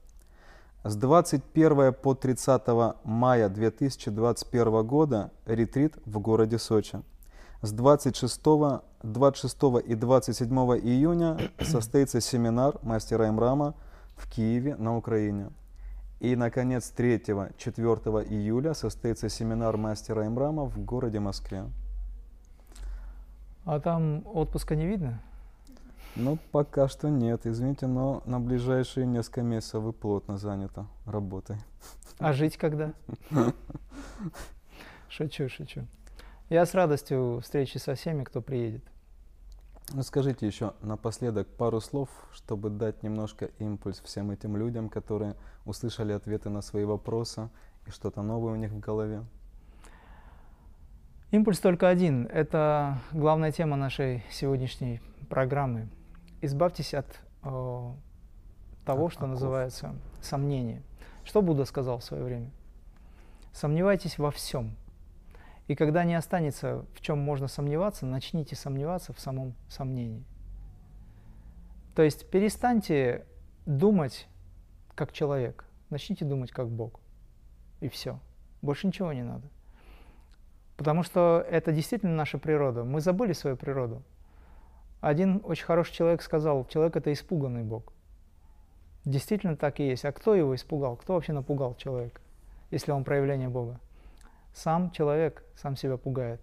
С 0.82 0.96
21 0.96 1.92
по 1.92 2.14
30 2.14 2.62
мая 3.04 3.50
2021 3.50 4.86
года 4.86 5.30
ретрит 5.44 5.94
в 6.06 6.18
городе 6.20 6.58
Сочи. 6.58 7.02
С 7.60 7.70
26, 7.70 8.40
26 9.02 9.56
и 9.84 9.94
27 9.94 10.48
июня 10.82 11.38
состоится 11.60 12.22
семинар 12.22 12.78
мастера 12.82 13.28
Имрама 13.28 13.74
в 14.16 14.26
Киеве 14.28 14.74
на 14.76 14.96
Украине. 14.96 15.50
И, 16.18 16.34
наконец, 16.34 16.94
3-4 16.96 18.26
июля 18.30 18.72
состоится 18.72 19.28
семинар 19.28 19.76
мастера 19.76 20.26
Имрама 20.26 20.64
в 20.64 20.82
городе 20.82 21.20
Москве. 21.20 21.64
А 23.64 23.80
там 23.80 24.22
отпуска 24.26 24.74
не 24.74 24.86
видно? 24.86 25.20
Ну, 26.16 26.38
пока 26.50 26.88
что 26.88 27.08
нет, 27.08 27.46
извините, 27.46 27.86
но 27.86 28.22
на 28.26 28.38
ближайшие 28.38 29.06
несколько 29.06 29.42
месяцев 29.42 29.82
вы 29.82 29.92
плотно 29.92 30.36
заняты 30.36 30.84
работой. 31.06 31.56
А 32.18 32.32
жить 32.32 32.56
когда? 32.56 32.92
Шучу, 35.08 35.48
шучу. 35.48 35.86
Я 36.48 36.66
с 36.66 36.74
радостью 36.74 37.40
встречи 37.42 37.78
со 37.78 37.94
всеми, 37.94 38.24
кто 38.24 38.42
приедет. 38.42 38.82
Ну, 39.92 40.02
скажите 40.02 40.46
еще 40.46 40.74
напоследок 40.80 41.48
пару 41.48 41.80
слов, 41.80 42.08
чтобы 42.32 42.70
дать 42.70 43.02
немножко 43.02 43.46
импульс 43.58 44.00
всем 44.00 44.30
этим 44.30 44.56
людям, 44.56 44.88
которые 44.88 45.36
услышали 45.66 46.12
ответы 46.12 46.48
на 46.48 46.62
свои 46.62 46.84
вопросы 46.84 47.50
и 47.86 47.90
что-то 47.90 48.22
новое 48.22 48.52
у 48.52 48.56
них 48.56 48.70
в 48.70 48.78
голове. 48.80 49.22
Импульс 51.32 51.60
только 51.60 51.88
один. 51.88 52.26
Это 52.26 52.98
главная 53.10 53.52
тема 53.52 53.74
нашей 53.74 54.22
сегодняшней 54.30 55.00
программы. 55.30 55.88
Избавьтесь 56.42 56.92
от 56.92 57.06
э, 57.42 57.46
того, 58.84 59.06
От 59.06 59.12
что 59.12 59.20
оков. 59.20 59.30
называется 59.30 59.94
сомнение. 60.20 60.82
Что 61.24 61.40
Будда 61.40 61.64
сказал 61.64 62.00
в 62.00 62.04
свое 62.04 62.22
время? 62.22 62.50
Сомневайтесь 63.54 64.18
во 64.18 64.30
всем. 64.30 64.76
И 65.68 65.74
когда 65.74 66.04
не 66.04 66.16
останется, 66.16 66.84
в 66.94 67.00
чем 67.00 67.18
можно 67.18 67.48
сомневаться, 67.48 68.04
начните 68.04 68.54
сомневаться 68.54 69.14
в 69.14 69.18
самом 69.18 69.54
сомнении. 69.70 70.24
То 71.94 72.02
есть 72.02 72.28
перестаньте 72.28 73.24
думать 73.64 74.28
как 74.94 75.14
человек, 75.14 75.64
начните 75.88 76.26
думать 76.26 76.50
как 76.50 76.68
Бог. 76.68 77.00
И 77.80 77.88
все. 77.88 78.20
Больше 78.60 78.86
ничего 78.86 79.14
не 79.14 79.22
надо. 79.22 79.48
Потому 80.76 81.02
что 81.02 81.44
это 81.48 81.72
действительно 81.72 82.14
наша 82.14 82.38
природа. 82.38 82.84
Мы 82.84 83.00
забыли 83.00 83.32
свою 83.32 83.56
природу. 83.56 84.02
Один 85.00 85.40
очень 85.44 85.64
хороший 85.64 85.94
человек 85.94 86.22
сказал, 86.22 86.64
человек 86.66 86.96
это 86.96 87.12
испуганный 87.12 87.62
Бог. 87.62 87.92
Действительно 89.04 89.56
так 89.56 89.80
и 89.80 89.88
есть. 89.88 90.04
А 90.04 90.12
кто 90.12 90.34
его 90.34 90.54
испугал? 90.54 90.96
Кто 90.96 91.14
вообще 91.14 91.32
напугал 91.32 91.74
человека, 91.74 92.20
если 92.70 92.92
он 92.92 93.04
проявление 93.04 93.48
Бога? 93.48 93.80
Сам 94.54 94.90
человек 94.90 95.44
сам 95.56 95.76
себя 95.76 95.96
пугает. 95.96 96.40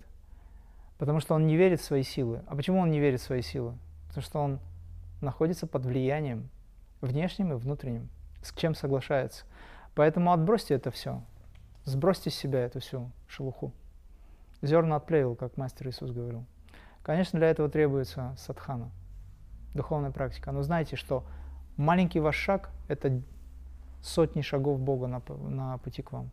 Потому 0.97 1.21
что 1.21 1.35
он 1.35 1.47
не 1.47 1.55
верит 1.55 1.79
в 1.79 1.85
свои 1.85 2.03
силы. 2.03 2.43
А 2.47 2.55
почему 2.55 2.79
он 2.79 2.91
не 2.91 2.99
верит 2.99 3.21
в 3.21 3.23
свои 3.23 3.41
силы? 3.41 3.77
Потому 4.09 4.23
что 4.23 4.39
он 4.39 4.59
находится 5.21 5.65
под 5.67 5.85
влиянием 5.85 6.49
внешним 7.01 7.53
и 7.53 7.55
внутренним, 7.55 8.09
с 8.41 8.53
чем 8.53 8.75
соглашается. 8.75 9.45
Поэтому 9.95 10.33
отбросьте 10.33 10.75
это 10.75 10.91
все, 10.91 11.21
сбросьте 11.85 12.29
с 12.29 12.35
себя 12.35 12.59
эту 12.59 12.79
всю 12.79 13.11
шелуху. 13.27 13.71
Зерна 14.61 14.97
отплевел, 14.97 15.35
как 15.35 15.57
мастер 15.57 15.87
Иисус 15.89 16.11
говорил. 16.11 16.45
Конечно, 17.01 17.39
для 17.39 17.49
этого 17.49 17.69
требуется 17.69 18.35
садхана, 18.37 18.91
духовная 19.73 20.11
практика. 20.11 20.51
Но 20.51 20.61
знайте, 20.63 20.95
что 20.95 21.23
маленький 21.77 22.19
ваш 22.19 22.35
шаг– 22.35 22.69
это 22.87 23.21
сотни 24.01 24.41
шагов 24.41 24.79
Бога 24.79 25.07
на, 25.07 25.21
на 25.49 25.77
пути 25.77 26.01
к 26.01 26.11
вам. 26.11 26.29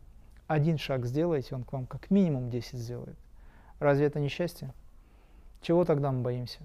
Один 0.47 0.77
шаг 0.77 1.05
сделаете, 1.05 1.55
Он 1.55 1.63
к 1.63 1.73
вам 1.73 1.85
как 1.85 2.09
минимум 2.09 2.49
10 2.49 2.79
сделает. 2.79 3.17
Разве 3.79 4.05
это 4.05 4.19
не 4.19 4.27
счастье? 4.27 4.73
Чего 5.61 5.85
тогда 5.85 6.11
мы 6.11 6.21
боимся? 6.21 6.59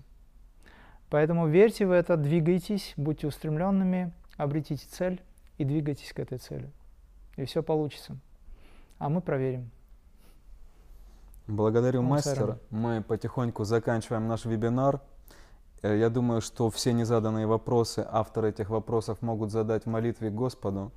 Поэтому 1.11 1.47
верьте 1.47 1.87
в 1.87 1.91
это, 1.91 2.17
двигайтесь, 2.17 2.95
будьте 2.97 3.27
устремленными, 3.27 4.13
обретите 4.37 4.87
цель 4.89 5.21
и 5.59 5.65
двигайтесь 5.65 6.13
к 6.13 6.19
этой 6.19 6.39
цели. 6.39 6.71
И 7.37 7.45
все 7.45 7.63
получится. 7.63 8.17
А 8.99 9.09
мы 9.09 9.21
проверим. 9.21 9.71
Благодарю, 11.47 12.03
мастер. 12.03 12.59
Мы 12.71 13.03
потихоньку 13.03 13.65
заканчиваем 13.65 14.29
наш 14.29 14.45
вебинар. 14.45 15.01
Э, 15.83 15.99
я 15.99 16.09
думаю, 16.09 16.41
что 16.41 16.71
все 16.71 16.93
незаданные 16.93 17.47
вопросы, 17.47 18.07
авторы 18.09 18.51
этих 18.51 18.71
вопросов 18.71 19.21
могут 19.23 19.51
задать 19.51 19.85
в 19.85 19.89
молитве 19.89 20.31
Господу. 20.31 20.93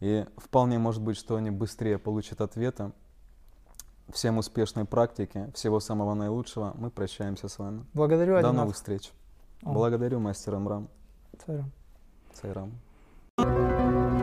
И 0.00 0.24
вполне 0.36 0.78
может 0.78 1.02
быть, 1.02 1.16
что 1.16 1.36
они 1.36 1.50
быстрее 1.50 1.98
получат 1.98 2.40
ответы. 2.40 2.92
Всем 4.08 4.38
успешной 4.38 4.86
практики, 4.86 5.50
всего 5.54 5.78
самого 5.78 6.14
наилучшего. 6.14 6.72
Мы 6.76 6.90
прощаемся 6.90 7.48
с 7.48 7.58
вами. 7.58 7.84
Благодарю, 7.92 8.40
До 8.40 8.52
новых 8.52 8.74
встреч. 8.74 9.12
О. 9.62 9.72
Благодарю 9.72 10.18
мастера 10.18 10.58
Мрам. 10.58 10.88
Царам. 11.38 11.70
Царам. 12.32 14.19